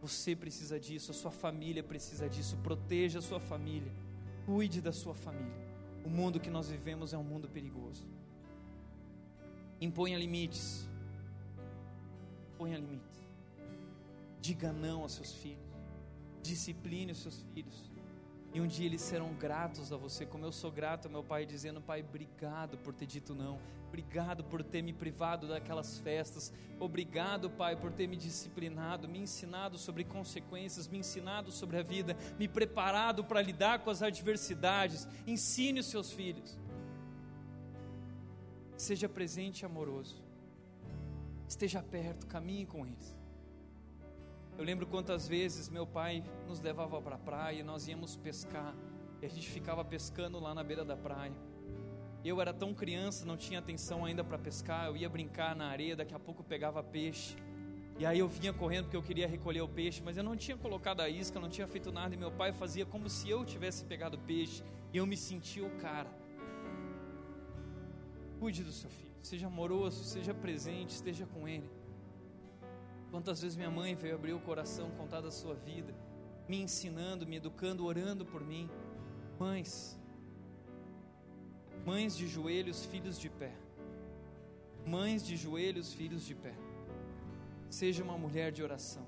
Você 0.00 0.34
precisa 0.34 0.80
disso, 0.80 1.10
a 1.10 1.14
sua 1.14 1.30
família 1.30 1.82
precisa 1.82 2.28
disso. 2.28 2.56
Proteja 2.58 3.18
a 3.18 3.22
sua 3.22 3.38
família. 3.38 3.92
Cuide 4.46 4.80
da 4.80 4.92
sua 4.92 5.14
família. 5.14 5.70
O 6.04 6.08
mundo 6.08 6.40
que 6.40 6.48
nós 6.48 6.70
vivemos 6.70 7.12
é 7.12 7.18
um 7.18 7.22
mundo 7.22 7.48
perigoso. 7.48 8.06
Imponha 9.80 10.18
limites. 10.18 10.88
Imponha 12.54 12.78
limites. 12.78 13.20
Diga 14.40 14.72
não 14.72 15.02
aos 15.02 15.12
seus 15.12 15.32
filhos. 15.34 15.70
Discipline 16.42 17.12
os 17.12 17.18
seus 17.18 17.42
filhos. 17.52 17.89
E 18.52 18.60
um 18.60 18.66
dia 18.66 18.86
eles 18.86 19.00
serão 19.00 19.32
gratos 19.34 19.92
a 19.92 19.96
você, 19.96 20.26
como 20.26 20.44
eu 20.44 20.50
sou 20.50 20.72
grato 20.72 21.06
ao 21.06 21.12
meu 21.12 21.22
pai, 21.22 21.46
dizendo: 21.46 21.80
Pai, 21.80 22.00
obrigado 22.00 22.76
por 22.78 22.92
ter 22.92 23.06
dito 23.06 23.32
não, 23.32 23.60
obrigado 23.86 24.42
por 24.42 24.64
ter 24.64 24.82
me 24.82 24.92
privado 24.92 25.46
daquelas 25.46 25.98
festas, 26.00 26.52
obrigado, 26.80 27.48
Pai, 27.48 27.76
por 27.76 27.92
ter 27.92 28.08
me 28.08 28.16
disciplinado, 28.16 29.08
me 29.08 29.20
ensinado 29.20 29.78
sobre 29.78 30.02
consequências, 30.02 30.88
me 30.88 30.98
ensinado 30.98 31.52
sobre 31.52 31.78
a 31.78 31.82
vida, 31.82 32.16
me 32.40 32.48
preparado 32.48 33.22
para 33.22 33.40
lidar 33.40 33.80
com 33.80 33.90
as 33.90 34.02
adversidades. 34.02 35.06
Ensine 35.26 35.78
os 35.78 35.86
seus 35.86 36.10
filhos. 36.10 36.58
Seja 38.76 39.08
presente 39.08 39.60
e 39.60 39.66
amoroso, 39.66 40.20
esteja 41.46 41.82
perto, 41.82 42.26
caminhe 42.26 42.66
com 42.66 42.84
eles. 42.84 43.19
Eu 44.60 44.66
lembro 44.66 44.86
quantas 44.86 45.26
vezes 45.26 45.70
meu 45.70 45.86
pai 45.86 46.22
nos 46.46 46.60
levava 46.60 47.00
para 47.00 47.14
a 47.14 47.18
praia 47.18 47.60
e 47.60 47.62
nós 47.62 47.88
íamos 47.88 48.18
pescar. 48.18 48.76
E 49.22 49.24
a 49.24 49.28
gente 49.30 49.48
ficava 49.48 49.82
pescando 49.82 50.38
lá 50.38 50.54
na 50.54 50.62
beira 50.62 50.84
da 50.84 50.94
praia. 50.94 51.32
Eu 52.22 52.42
era 52.42 52.52
tão 52.52 52.74
criança, 52.74 53.24
não 53.24 53.38
tinha 53.38 53.58
atenção 53.58 54.04
ainda 54.04 54.22
para 54.22 54.36
pescar. 54.36 54.88
Eu 54.88 54.98
ia 54.98 55.08
brincar 55.08 55.56
na 55.56 55.68
areia, 55.68 55.96
daqui 55.96 56.14
a 56.14 56.18
pouco 56.18 56.44
pegava 56.44 56.82
peixe. 56.82 57.36
E 57.98 58.04
aí 58.04 58.18
eu 58.18 58.28
vinha 58.28 58.52
correndo 58.52 58.84
porque 58.84 58.98
eu 58.98 59.02
queria 59.02 59.26
recolher 59.26 59.62
o 59.62 59.68
peixe, 59.68 60.02
mas 60.04 60.18
eu 60.18 60.22
não 60.22 60.36
tinha 60.36 60.58
colocado 60.58 61.00
a 61.00 61.08
isca, 61.08 61.40
não 61.40 61.48
tinha 61.48 61.66
feito 61.66 61.90
nada. 61.90 62.14
E 62.14 62.18
meu 62.18 62.30
pai 62.30 62.52
fazia 62.52 62.84
como 62.84 63.08
se 63.08 63.30
eu 63.30 63.46
tivesse 63.46 63.86
pegado 63.86 64.18
peixe. 64.18 64.62
E 64.92 64.98
eu 64.98 65.06
me 65.06 65.16
sentia 65.16 65.64
o 65.64 65.70
cara. 65.78 66.10
Cuide 68.38 68.62
do 68.62 68.72
seu 68.72 68.90
filho, 68.90 69.14
seja 69.22 69.46
amoroso, 69.46 70.04
seja 70.04 70.34
presente, 70.34 70.90
esteja 70.90 71.24
com 71.24 71.48
ele. 71.48 71.79
Quantas 73.10 73.40
vezes 73.42 73.56
minha 73.56 73.70
mãe 73.70 73.94
veio 73.94 74.14
abrir 74.14 74.32
o 74.32 74.40
coração, 74.40 74.90
contar 74.92 75.20
da 75.20 75.30
sua 75.30 75.54
vida, 75.54 75.92
me 76.48 76.62
ensinando, 76.62 77.26
me 77.26 77.36
educando, 77.36 77.84
orando 77.84 78.24
por 78.24 78.42
mim. 78.42 78.68
Mães, 79.38 79.98
mães 81.84 82.16
de 82.16 82.28
joelhos, 82.28 82.84
filhos 82.84 83.18
de 83.18 83.28
pé. 83.28 83.52
Mães 84.86 85.24
de 85.24 85.36
joelhos, 85.36 85.92
filhos 85.92 86.24
de 86.24 86.34
pé. 86.34 86.54
Seja 87.68 88.02
uma 88.02 88.16
mulher 88.16 88.52
de 88.52 88.62
oração. 88.62 89.06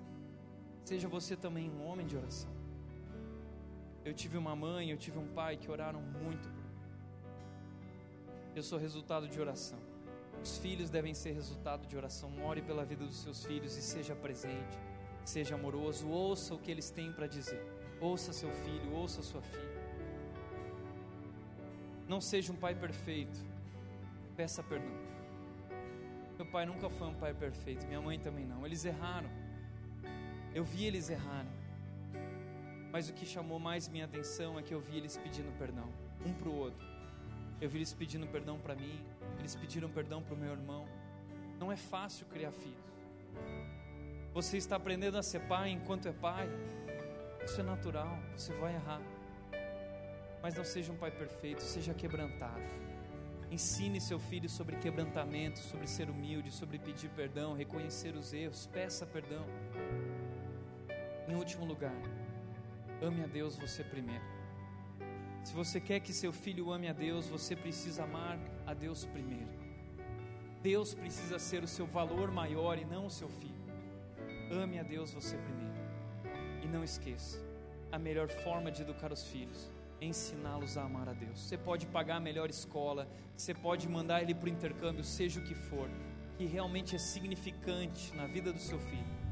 Seja 0.84 1.08
você 1.08 1.36
também 1.36 1.70
um 1.70 1.86
homem 1.86 2.06
de 2.06 2.16
oração. 2.16 2.50
Eu 4.04 4.12
tive 4.12 4.36
uma 4.36 4.56
mãe, 4.56 4.90
eu 4.90 4.98
tive 4.98 5.18
um 5.18 5.28
pai 5.28 5.56
que 5.56 5.70
oraram 5.70 6.00
muito. 6.00 6.48
Eu 8.54 8.62
sou 8.62 8.78
resultado 8.78 9.28
de 9.28 9.40
oração. 9.40 9.78
Os 10.42 10.58
filhos 10.58 10.90
devem 10.90 11.14
ser 11.14 11.32
resultado 11.32 11.86
de 11.86 11.96
oração. 11.96 12.30
Ore 12.44 12.60
pela 12.60 12.84
vida 12.84 13.04
dos 13.04 13.16
seus 13.16 13.44
filhos 13.44 13.76
e 13.76 13.82
seja 13.82 14.14
presente, 14.14 14.76
seja 15.24 15.54
amoroso. 15.54 16.08
Ouça 16.08 16.54
o 16.54 16.58
que 16.58 16.70
eles 16.70 16.90
têm 16.90 17.12
para 17.12 17.26
dizer. 17.26 17.62
Ouça 18.00 18.32
seu 18.32 18.50
filho, 18.50 18.92
ouça 18.92 19.22
sua 19.22 19.40
filha. 19.40 19.72
Não 22.08 22.20
seja 22.20 22.52
um 22.52 22.56
pai 22.56 22.74
perfeito. 22.74 23.38
Peça 24.36 24.62
perdão. 24.62 25.12
Meu 26.36 26.46
pai 26.46 26.66
nunca 26.66 26.90
foi 26.90 27.06
um 27.06 27.14
pai 27.14 27.32
perfeito, 27.32 27.86
minha 27.86 28.00
mãe 28.00 28.18
também 28.18 28.44
não. 28.44 28.66
Eles 28.66 28.84
erraram. 28.84 29.30
Eu 30.52 30.64
vi 30.64 30.86
eles 30.86 31.08
errarem. 31.08 31.52
Mas 32.90 33.08
o 33.08 33.14
que 33.14 33.24
chamou 33.24 33.58
mais 33.58 33.88
minha 33.88 34.04
atenção 34.04 34.58
é 34.58 34.62
que 34.62 34.74
eu 34.74 34.80
vi 34.80 34.96
eles 34.96 35.16
pedindo 35.16 35.56
perdão, 35.56 35.88
um 36.26 36.32
para 36.34 36.48
o 36.48 36.56
outro. 36.56 36.91
Eu 37.62 37.68
vi 37.70 37.78
eles 37.78 37.92
pedindo 37.92 38.26
perdão 38.26 38.58
para 38.58 38.74
mim, 38.74 39.00
eles 39.38 39.54
pediram 39.54 39.88
perdão 39.88 40.20
para 40.20 40.34
o 40.34 40.36
meu 40.36 40.50
irmão. 40.50 40.84
Não 41.60 41.70
é 41.70 41.76
fácil 41.76 42.26
criar 42.26 42.50
filhos. 42.50 42.92
Você 44.34 44.56
está 44.56 44.74
aprendendo 44.74 45.16
a 45.16 45.22
ser 45.22 45.42
pai 45.42 45.70
enquanto 45.70 46.08
é 46.08 46.12
pai. 46.12 46.48
Isso 47.44 47.60
é 47.60 47.62
natural, 47.62 48.18
você 48.36 48.52
vai 48.54 48.74
errar. 48.74 49.00
Mas 50.42 50.56
não 50.56 50.64
seja 50.64 50.90
um 50.90 50.96
pai 50.96 51.12
perfeito, 51.12 51.62
seja 51.62 51.94
quebrantado. 51.94 52.64
Ensine 53.48 54.00
seu 54.00 54.18
filho 54.18 54.48
sobre 54.48 54.74
quebrantamento, 54.74 55.60
sobre 55.60 55.86
ser 55.86 56.10
humilde, 56.10 56.50
sobre 56.50 56.80
pedir 56.80 57.10
perdão, 57.10 57.54
reconhecer 57.54 58.16
os 58.16 58.32
erros, 58.32 58.66
peça 58.66 59.06
perdão. 59.06 59.46
Em 61.28 61.36
último 61.36 61.64
lugar, 61.64 61.94
ame 63.00 63.22
a 63.22 63.28
Deus 63.28 63.54
você 63.54 63.84
primeiro. 63.84 64.41
Se 65.42 65.52
você 65.54 65.80
quer 65.80 66.00
que 66.00 66.12
seu 66.12 66.32
filho 66.32 66.70
ame 66.70 66.88
a 66.88 66.92
Deus, 66.92 67.26
você 67.26 67.56
precisa 67.56 68.04
amar 68.04 68.38
a 68.64 68.72
Deus 68.72 69.04
primeiro. 69.04 69.50
Deus 70.62 70.94
precisa 70.94 71.38
ser 71.38 71.64
o 71.64 71.68
seu 71.68 71.84
valor 71.84 72.30
maior 72.30 72.78
e 72.78 72.84
não 72.84 73.06
o 73.06 73.10
seu 73.10 73.28
filho. 73.28 73.62
Ame 74.52 74.78
a 74.78 74.84
Deus 74.84 75.12
você 75.12 75.36
primeiro. 75.36 75.72
E 76.62 76.68
não 76.68 76.84
esqueça: 76.84 77.40
a 77.90 77.98
melhor 77.98 78.28
forma 78.28 78.70
de 78.70 78.82
educar 78.82 79.12
os 79.12 79.24
filhos 79.26 79.68
é 80.00 80.06
ensiná-los 80.06 80.78
a 80.78 80.84
amar 80.84 81.08
a 81.08 81.12
Deus. 81.12 81.40
Você 81.40 81.58
pode 81.58 81.86
pagar 81.86 82.16
a 82.16 82.20
melhor 82.20 82.48
escola, 82.48 83.08
você 83.36 83.52
pode 83.52 83.88
mandar 83.88 84.22
ele 84.22 84.34
para 84.34 84.46
o 84.46 84.48
intercâmbio, 84.48 85.02
seja 85.02 85.40
o 85.40 85.44
que 85.44 85.54
for, 85.54 85.88
que 86.38 86.44
realmente 86.44 86.94
é 86.94 86.98
significante 86.98 88.14
na 88.14 88.28
vida 88.28 88.52
do 88.52 88.60
seu 88.60 88.78
filho. 88.78 89.22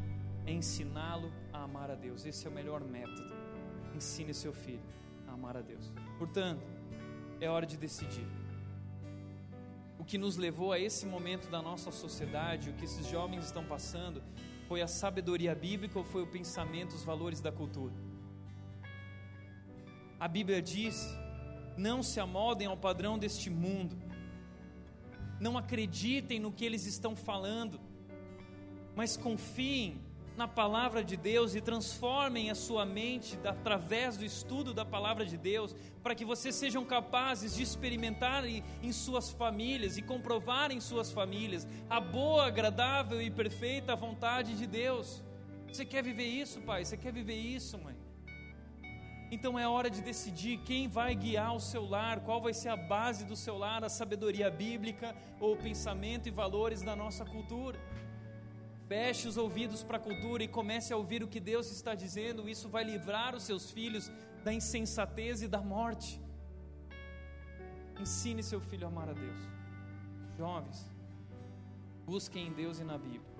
É 0.45 0.53
ensiná-lo 0.53 1.31
a 1.53 1.63
amar 1.63 1.89
a 1.89 1.95
Deus. 1.95 2.27
Esse 2.27 2.49
é 2.49 2.51
o 2.51 2.53
melhor 2.53 2.81
método. 2.81 3.33
Ensine 3.95 4.35
seu 4.35 4.53
filho 4.53 4.83
a 5.31 5.35
amar 5.35 5.57
a 5.57 5.63
Deus. 5.63 5.93
Portanto, 6.19 6.67
é 7.41 7.49
hora 7.49 7.65
de 7.65 7.77
decidir. 7.77 8.27
O 9.99 10.05
que 10.05 10.19
nos 10.19 10.37
levou 10.37 10.73
a 10.73 10.79
esse 10.79 11.07
momento 11.07 11.49
da 11.49 11.63
nossa 11.63 11.91
sociedade, 11.91 12.71
o 12.71 12.73
que 12.75 12.85
esses 12.85 13.07
jovens 13.07 13.45
estão 13.45 13.65
passando, 13.65 14.23
foi 14.67 14.83
a 14.83 14.87
sabedoria 14.87 15.55
bíblica 15.55 15.99
ou 15.99 16.05
foi 16.05 16.23
o 16.23 16.27
pensamento, 16.27 16.95
os 16.95 17.05
valores 17.05 17.41
da 17.41 17.53
cultura? 17.53 17.95
A 20.19 20.27
Bíblia 20.27 20.61
diz: 20.61 21.07
não 21.77 22.03
se 22.03 22.19
amoldem 22.19 22.67
ao 22.67 22.77
padrão 22.77 23.19
deste 23.19 23.49
mundo, 23.49 23.97
não 25.39 25.57
acreditem 25.57 26.41
no 26.41 26.53
que 26.53 26.65
eles 26.65 26.87
estão 26.87 27.15
falando, 27.15 27.81
mas 28.95 29.17
confiem 29.17 30.01
na 30.37 30.49
palavra 30.49 31.05
de 31.05 31.17
Deus 31.17 31.55
e 31.55 31.61
transformem 31.61 32.51
a 32.51 32.55
sua 32.55 32.87
mente 32.87 33.39
através 33.45 34.17
do 34.17 34.25
estudo 34.25 34.73
da 34.73 34.85
palavra 34.85 35.25
de 35.25 35.37
Deus, 35.37 35.75
para 36.03 36.15
que 36.15 36.25
vocês 36.25 36.55
sejam 36.55 36.85
capazes 36.85 37.55
de 37.55 37.63
experimentar 37.63 38.45
em 38.47 38.93
suas 38.93 39.31
famílias 39.31 39.99
e 39.99 40.03
comprovar 40.03 40.71
em 40.71 40.81
suas 40.81 41.13
famílias 41.13 41.67
a 41.89 42.01
boa, 42.01 42.47
agradável 42.47 43.21
e 43.21 43.31
perfeita 43.31 43.95
vontade 43.97 44.57
de 44.57 44.67
Deus. 44.67 45.23
Você 45.69 45.85
quer 45.85 46.03
viver 46.03 46.27
isso, 46.27 46.61
pai? 46.63 46.85
Você 46.85 46.97
quer 46.97 47.13
viver 47.13 47.37
isso, 47.37 47.79
mãe? 47.79 47.97
Então 49.31 49.57
é 49.57 49.69
hora 49.69 49.89
de 49.89 50.03
decidir 50.03 50.59
quem 50.65 50.89
vai 50.89 51.15
guiar 51.15 51.55
o 51.55 51.61
seu 51.61 51.89
lar, 51.89 52.19
qual 52.21 52.41
vai 52.41 52.53
ser 52.53 52.69
a 52.69 52.77
base 52.77 53.25
do 53.25 53.37
seu 53.37 53.57
lar, 53.57 53.85
a 53.85 53.89
sabedoria 53.89 54.51
bíblica 54.51 55.15
ou 55.39 55.53
o 55.53 55.57
pensamento 55.57 56.27
e 56.27 56.33
valores 56.33 56.83
da 56.83 56.97
nossa 56.97 57.25
cultura. 57.25 57.79
Feche 58.91 59.29
os 59.29 59.37
ouvidos 59.37 59.85
para 59.85 59.99
a 59.99 60.01
cultura 60.01 60.43
e 60.43 60.49
comece 60.49 60.93
a 60.93 60.97
ouvir 60.97 61.23
o 61.23 61.29
que 61.29 61.39
Deus 61.39 61.71
está 61.71 61.95
dizendo. 61.95 62.49
Isso 62.49 62.69
vai 62.69 62.83
livrar 62.83 63.37
os 63.37 63.45
seus 63.45 63.71
filhos 63.71 64.11
da 64.43 64.53
insensatez 64.53 65.43
e 65.43 65.49
da 65.55 65.61
morte. 65.61 66.21
Ensine 68.01 68.43
seu 68.43 68.61
filho 68.61 68.87
a 68.87 68.91
amar 68.91 69.09
a 69.09 69.13
Deus. 69.13 69.39
Jovens, 70.37 70.81
busquem 72.05 72.49
em 72.49 72.53
Deus 72.53 72.81
e 72.81 72.85
na 72.91 72.99
Bíblia 72.99 73.31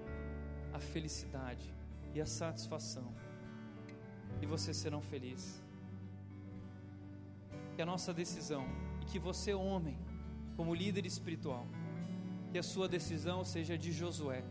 a 0.73 0.79
felicidade 0.79 1.75
e 2.15 2.21
a 2.21 2.27
satisfação, 2.27 3.13
e 4.41 4.47
vocês 4.47 4.77
serão 4.77 5.03
felizes. 5.03 5.61
Que 7.75 7.83
a 7.83 7.87
nossa 7.87 8.15
decisão, 8.15 8.65
e 9.03 9.05
que 9.07 9.19
você, 9.19 9.53
homem, 9.53 9.99
como 10.57 10.77
líder 10.77 11.05
espiritual, 11.07 11.67
que 12.53 12.59
a 12.59 12.63
sua 12.63 12.89
decisão 12.89 13.45
seja 13.45 13.77
de 13.77 13.91
Josué 13.91 14.45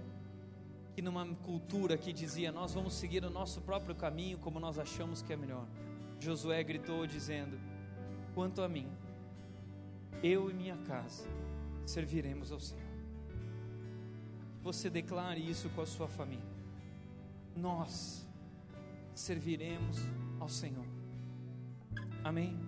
numa 1.01 1.25
cultura 1.25 1.97
que 1.97 2.11
dizia 2.11 2.51
nós 2.51 2.73
vamos 2.73 2.93
seguir 2.93 3.23
o 3.23 3.29
nosso 3.29 3.61
próprio 3.61 3.95
caminho 3.95 4.37
como 4.37 4.59
nós 4.59 4.77
achamos 4.77 5.21
que 5.21 5.33
é 5.33 5.35
melhor, 5.35 5.67
Josué 6.19 6.63
gritou 6.63 7.05
dizendo: 7.07 7.59
Quanto 8.33 8.61
a 8.61 8.69
mim, 8.69 8.87
eu 10.21 10.49
e 10.49 10.53
minha 10.53 10.77
casa 10.77 11.25
serviremos 11.85 12.51
ao 12.51 12.59
Senhor. 12.59 12.89
Você 14.61 14.89
declare 14.89 15.39
isso 15.39 15.69
com 15.69 15.81
a 15.81 15.85
sua 15.85 16.07
família. 16.07 16.45
Nós 17.55 18.27
serviremos 19.15 19.97
ao 20.39 20.49
Senhor. 20.49 20.85
Amém? 22.23 22.59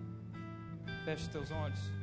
Feche 1.04 1.28
teus 1.28 1.50
olhos. 1.50 2.01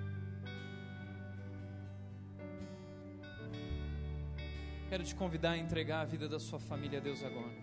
Quero 4.89 5.03
te 5.03 5.13
convidar 5.13 5.51
a 5.51 5.57
entregar 5.57 6.01
a 6.01 6.05
vida 6.05 6.27
da 6.27 6.39
sua 6.39 6.59
família 6.59 6.97
a 6.97 7.01
Deus 7.01 7.23
agora. 7.23 7.53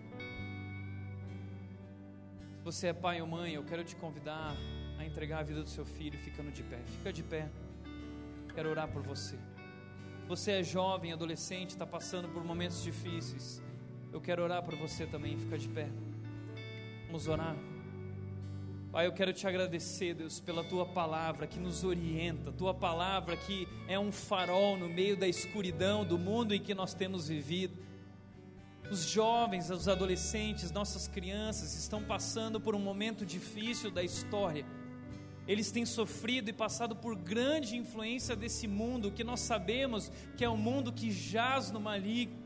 Se 2.55 2.63
você 2.63 2.87
é 2.87 2.93
pai 2.93 3.19
ou 3.19 3.27
mãe, 3.27 3.55
eu 3.55 3.65
quero 3.65 3.83
te 3.83 3.97
convidar 3.97 4.55
a 4.97 5.05
entregar 5.05 5.39
a 5.39 5.43
vida 5.43 5.61
do 5.61 5.67
seu 5.67 5.85
filho 5.85 6.17
ficando 6.17 6.53
de 6.53 6.63
pé. 6.63 6.79
Fica 6.85 7.11
de 7.11 7.23
pé. 7.23 7.49
Quero 8.55 8.69
orar 8.69 8.87
por 8.87 9.01
você. 9.01 9.37
Você 10.25 10.51
é 10.51 10.63
jovem, 10.63 11.11
adolescente, 11.11 11.71
está 11.71 11.85
passando 11.85 12.29
por 12.29 12.45
momentos 12.45 12.81
difíceis. 12.81 13.61
Eu 14.13 14.21
quero 14.21 14.41
orar 14.41 14.63
por 14.63 14.77
você 14.77 15.05
também. 15.05 15.37
Fica 15.37 15.57
de 15.57 15.67
pé. 15.67 15.89
Vamos 17.07 17.27
orar. 17.27 17.57
Pai, 18.89 19.05
eu 19.05 19.11
quero 19.11 19.33
te 19.33 19.45
agradecer, 19.45 20.13
Deus, 20.13 20.39
pela 20.39 20.63
tua 20.63 20.85
palavra 20.85 21.45
que 21.45 21.59
nos 21.59 21.83
orienta, 21.83 22.53
tua 22.53 22.73
palavra 22.73 23.35
que 23.35 23.66
é 23.87 23.97
um 23.97 24.11
farol 24.11 24.77
no 24.77 24.89
meio 24.89 25.15
da 25.15 25.27
escuridão 25.27 26.03
do 26.03 26.19
mundo 26.19 26.53
em 26.53 26.61
que 26.61 26.73
nós 26.73 26.93
temos 26.93 27.29
vivido. 27.29 27.77
Os 28.91 29.05
jovens, 29.05 29.69
os 29.69 29.87
adolescentes, 29.87 30.71
nossas 30.71 31.07
crianças 31.07 31.73
estão 31.75 32.03
passando 32.03 32.59
por 32.59 32.75
um 32.75 32.79
momento 32.79 33.25
difícil 33.25 33.89
da 33.89 34.03
história. 34.03 34.65
Eles 35.47 35.71
têm 35.71 35.85
sofrido 35.85 36.49
e 36.49 36.53
passado 36.53 36.95
por 36.95 37.15
grande 37.15 37.77
influência 37.77 38.35
desse 38.35 38.67
mundo 38.67 39.11
que 39.11 39.23
nós 39.23 39.39
sabemos 39.39 40.11
que 40.35 40.43
é 40.43 40.49
um 40.49 40.57
mundo 40.57 40.91
que 40.91 41.09
jaz 41.09 41.71
no 41.71 41.79
maligno. 41.79 42.45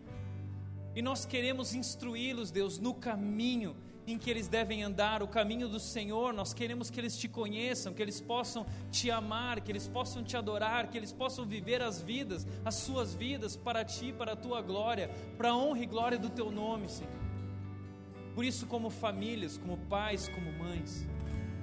E 0.96 1.02
nós 1.02 1.26
queremos 1.26 1.74
instruí-los, 1.74 2.52
Deus, 2.52 2.78
no 2.78 2.94
caminho 2.94 3.76
em 4.12 4.18
que 4.18 4.30
eles 4.30 4.48
devem 4.48 4.84
andar, 4.84 5.24
o 5.24 5.28
caminho 5.28 5.68
do 5.68 5.80
Senhor. 5.80 6.34
Nós 6.34 6.54
queremos 6.54 6.90
que 6.90 7.00
eles 7.00 7.18
te 7.18 7.28
conheçam, 7.28 7.94
que 7.94 8.02
eles 8.02 8.20
possam 8.20 8.66
te 8.92 9.10
amar, 9.10 9.62
que 9.62 9.72
eles 9.72 9.88
possam 9.88 10.24
te 10.24 10.36
adorar, 10.36 10.90
que 10.90 10.98
eles 10.98 11.12
possam 11.12 11.46
viver 11.46 11.82
as 11.82 12.02
vidas, 12.02 12.46
as 12.64 12.76
suas 12.76 13.14
vidas 13.14 13.56
para 13.56 13.84
ti, 13.84 14.14
para 14.14 14.34
a 14.34 14.36
tua 14.36 14.62
glória, 14.62 15.10
para 15.38 15.50
a 15.50 15.58
honra 15.58 15.80
e 15.80 15.86
glória 15.86 16.18
do 16.18 16.30
teu 16.30 16.52
nome, 16.52 16.90
Senhor. 16.90 17.12
Por 18.36 18.46
isso, 18.46 18.66
como 18.66 18.90
famílias, 18.90 19.58
como 19.58 19.78
pais, 19.78 20.30
como 20.30 20.52
mães, 20.52 21.06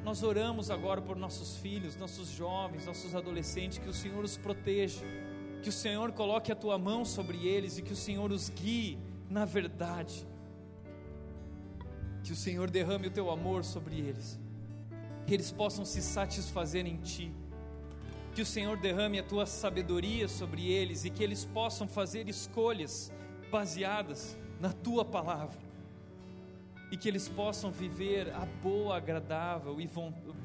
nós 0.05 0.23
oramos 0.23 0.71
agora 0.71 1.01
por 1.01 1.17
nossos 1.17 1.57
filhos, 1.59 1.97
nossos 1.97 2.29
jovens, 2.29 2.87
nossos 2.87 3.15
adolescentes, 3.15 3.79
que 3.79 3.89
o 3.89 3.95
Senhor 3.95 4.25
os 4.25 4.37
proteja, 4.37 5.05
que 5.63 5.69
o 5.69 5.73
Senhor 5.73 6.13
coloque 6.13 6.53
a 6.53 6.57
tua 6.57 6.79
mão 6.79 7.05
sobre 7.05 7.47
eles 7.47 7.79
e 7.79 7.83
que 7.83 7.93
o 7.93 7.97
Senhor 7.97 8.31
os 8.31 8.49
guie 8.49 8.99
na 9.29 9.45
verdade 9.45 10.27
que 12.23 12.33
o 12.33 12.37
Senhor 12.37 12.71
derrame 12.71 13.07
o 13.07 13.11
teu 13.11 13.31
amor 13.31 13.65
sobre 13.65 13.97
eles, 13.97 14.39
que 15.27 15.35
eles 15.35 15.51
possam 15.51 15.85
se 15.85 16.03
satisfazer 16.03 16.87
em 16.87 16.97
Ti, 16.97 17.33
que 18.35 18.43
o 18.43 18.47
Senhor 18.47 18.77
derrame 18.77 19.19
a 19.19 19.23
tua 19.23 19.47
sabedoria 19.47 20.29
sobre 20.29 20.71
eles 20.71 21.05
e 21.05 21.11
que 21.11 21.23
eles 21.23 21.45
possam 21.45 21.89
fazer 21.89 22.29
escolhas 22.29 23.13
baseadas 23.51 24.37
na 24.61 24.73
tua 24.73 25.05
palavra 25.05 25.69
e 26.91 26.97
que 26.97 27.09
eles 27.09 27.29
possam 27.29 27.71
viver 27.71 28.33
a 28.35 28.47
boa, 28.63 28.97
agradável 28.97 29.81
e 29.81 29.89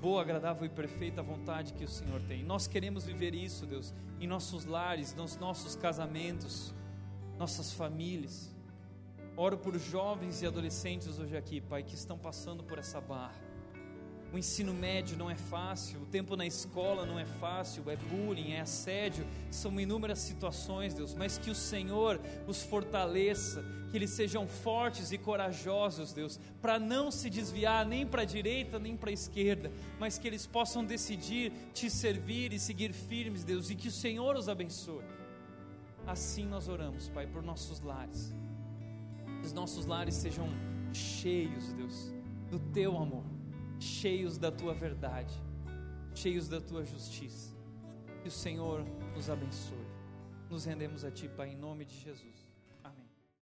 boa, 0.01 0.21
agradável 0.21 0.65
e 0.65 0.69
perfeita 0.69 1.23
vontade 1.23 1.73
que 1.73 1.85
o 1.85 1.87
Senhor 1.87 2.21
tem. 2.23 2.43
Nós 2.43 2.67
queremos 2.67 3.05
viver 3.05 3.33
isso, 3.33 3.65
Deus, 3.65 3.93
em 4.19 4.27
nossos 4.27 4.65
lares, 4.65 5.15
nos 5.15 5.37
nossos 5.37 5.75
casamentos, 5.75 6.73
nossas 7.37 7.71
famílias. 7.71 8.52
Oro 9.35 9.57
por 9.57 9.77
jovens 9.80 10.43
e 10.43 10.45
adolescentes 10.45 11.18
hoje 11.18 11.35
aqui, 11.35 11.60
Pai, 11.60 11.81
que 11.81 11.95
estão 11.95 12.19
passando 12.19 12.64
por 12.64 12.77
essa 12.77 13.01
barra. 13.01 13.41
O 14.31 14.38
ensino 14.38 14.73
médio 14.73 15.18
não 15.18 15.30
é 15.30 15.35
fácil, 15.35 16.01
o 16.01 16.05
tempo 16.05 16.35
na 16.35 16.45
escola 16.45 17.03
não 17.03 17.19
é 17.19 17.26
fácil, 17.26 17.84
é 17.89 17.95
bullying, 17.95 18.51
é 18.51 18.61
assédio, 18.61 19.26
são 19.49 19.80
inúmeras 19.80 20.19
situações, 20.19 20.93
Deus, 20.93 21.15
mas 21.15 21.38
que 21.38 21.49
o 21.49 21.55
Senhor 21.55 22.19
os 22.47 22.61
fortaleça, 22.64 23.64
que 23.89 23.97
eles 23.97 24.11
sejam 24.11 24.47
fortes 24.47 25.11
e 25.11 25.18
corajosos, 25.18 26.14
Deus, 26.14 26.39
para 26.61 26.80
não 26.80 27.10
se 27.10 27.27
desviar 27.27 27.85
nem 27.88 28.05
para 28.05 28.23
a 28.23 28.26
direita 28.26 28.77
nem 28.77 28.95
para 28.95 29.10
a 29.10 29.14
esquerda, 29.14 29.72
mas 29.99 30.18
que 30.18 30.27
eles 30.27 30.45
possam 30.45 30.85
decidir 30.85 31.51
te 31.73 31.89
servir 31.89 32.53
e 32.53 32.60
seguir 32.60 32.93
firmes, 32.93 33.43
Deus, 33.43 33.72
e 33.72 33.76
que 33.76 33.88
o 33.88 33.91
Senhor 33.91 34.35
os 34.35 34.47
abençoe. 34.47 35.05
Assim 36.05 36.45
nós 36.45 36.68
oramos, 36.68 37.10
Pai, 37.10 37.26
por 37.26 37.41
nossos 37.41 37.80
lares 37.81 38.34
os 39.43 39.51
nossos 39.51 39.85
lares 39.85 40.15
sejam 40.15 40.47
cheios, 40.93 41.73
Deus, 41.73 42.13
do 42.49 42.59
teu 42.59 42.97
amor, 42.97 43.25
cheios 43.79 44.37
da 44.37 44.51
tua 44.51 44.73
verdade, 44.73 45.33
cheios 46.15 46.47
da 46.47 46.61
tua 46.61 46.85
justiça. 46.85 47.53
Que 48.21 48.29
o 48.29 48.31
Senhor 48.31 48.85
nos 49.13 49.29
abençoe. 49.29 49.85
Nos 50.49 50.65
rendemos 50.65 51.03
a 51.03 51.11
ti, 51.11 51.27
Pai, 51.27 51.49
em 51.49 51.57
nome 51.57 51.83
de 51.83 51.99
Jesus. 51.99 52.42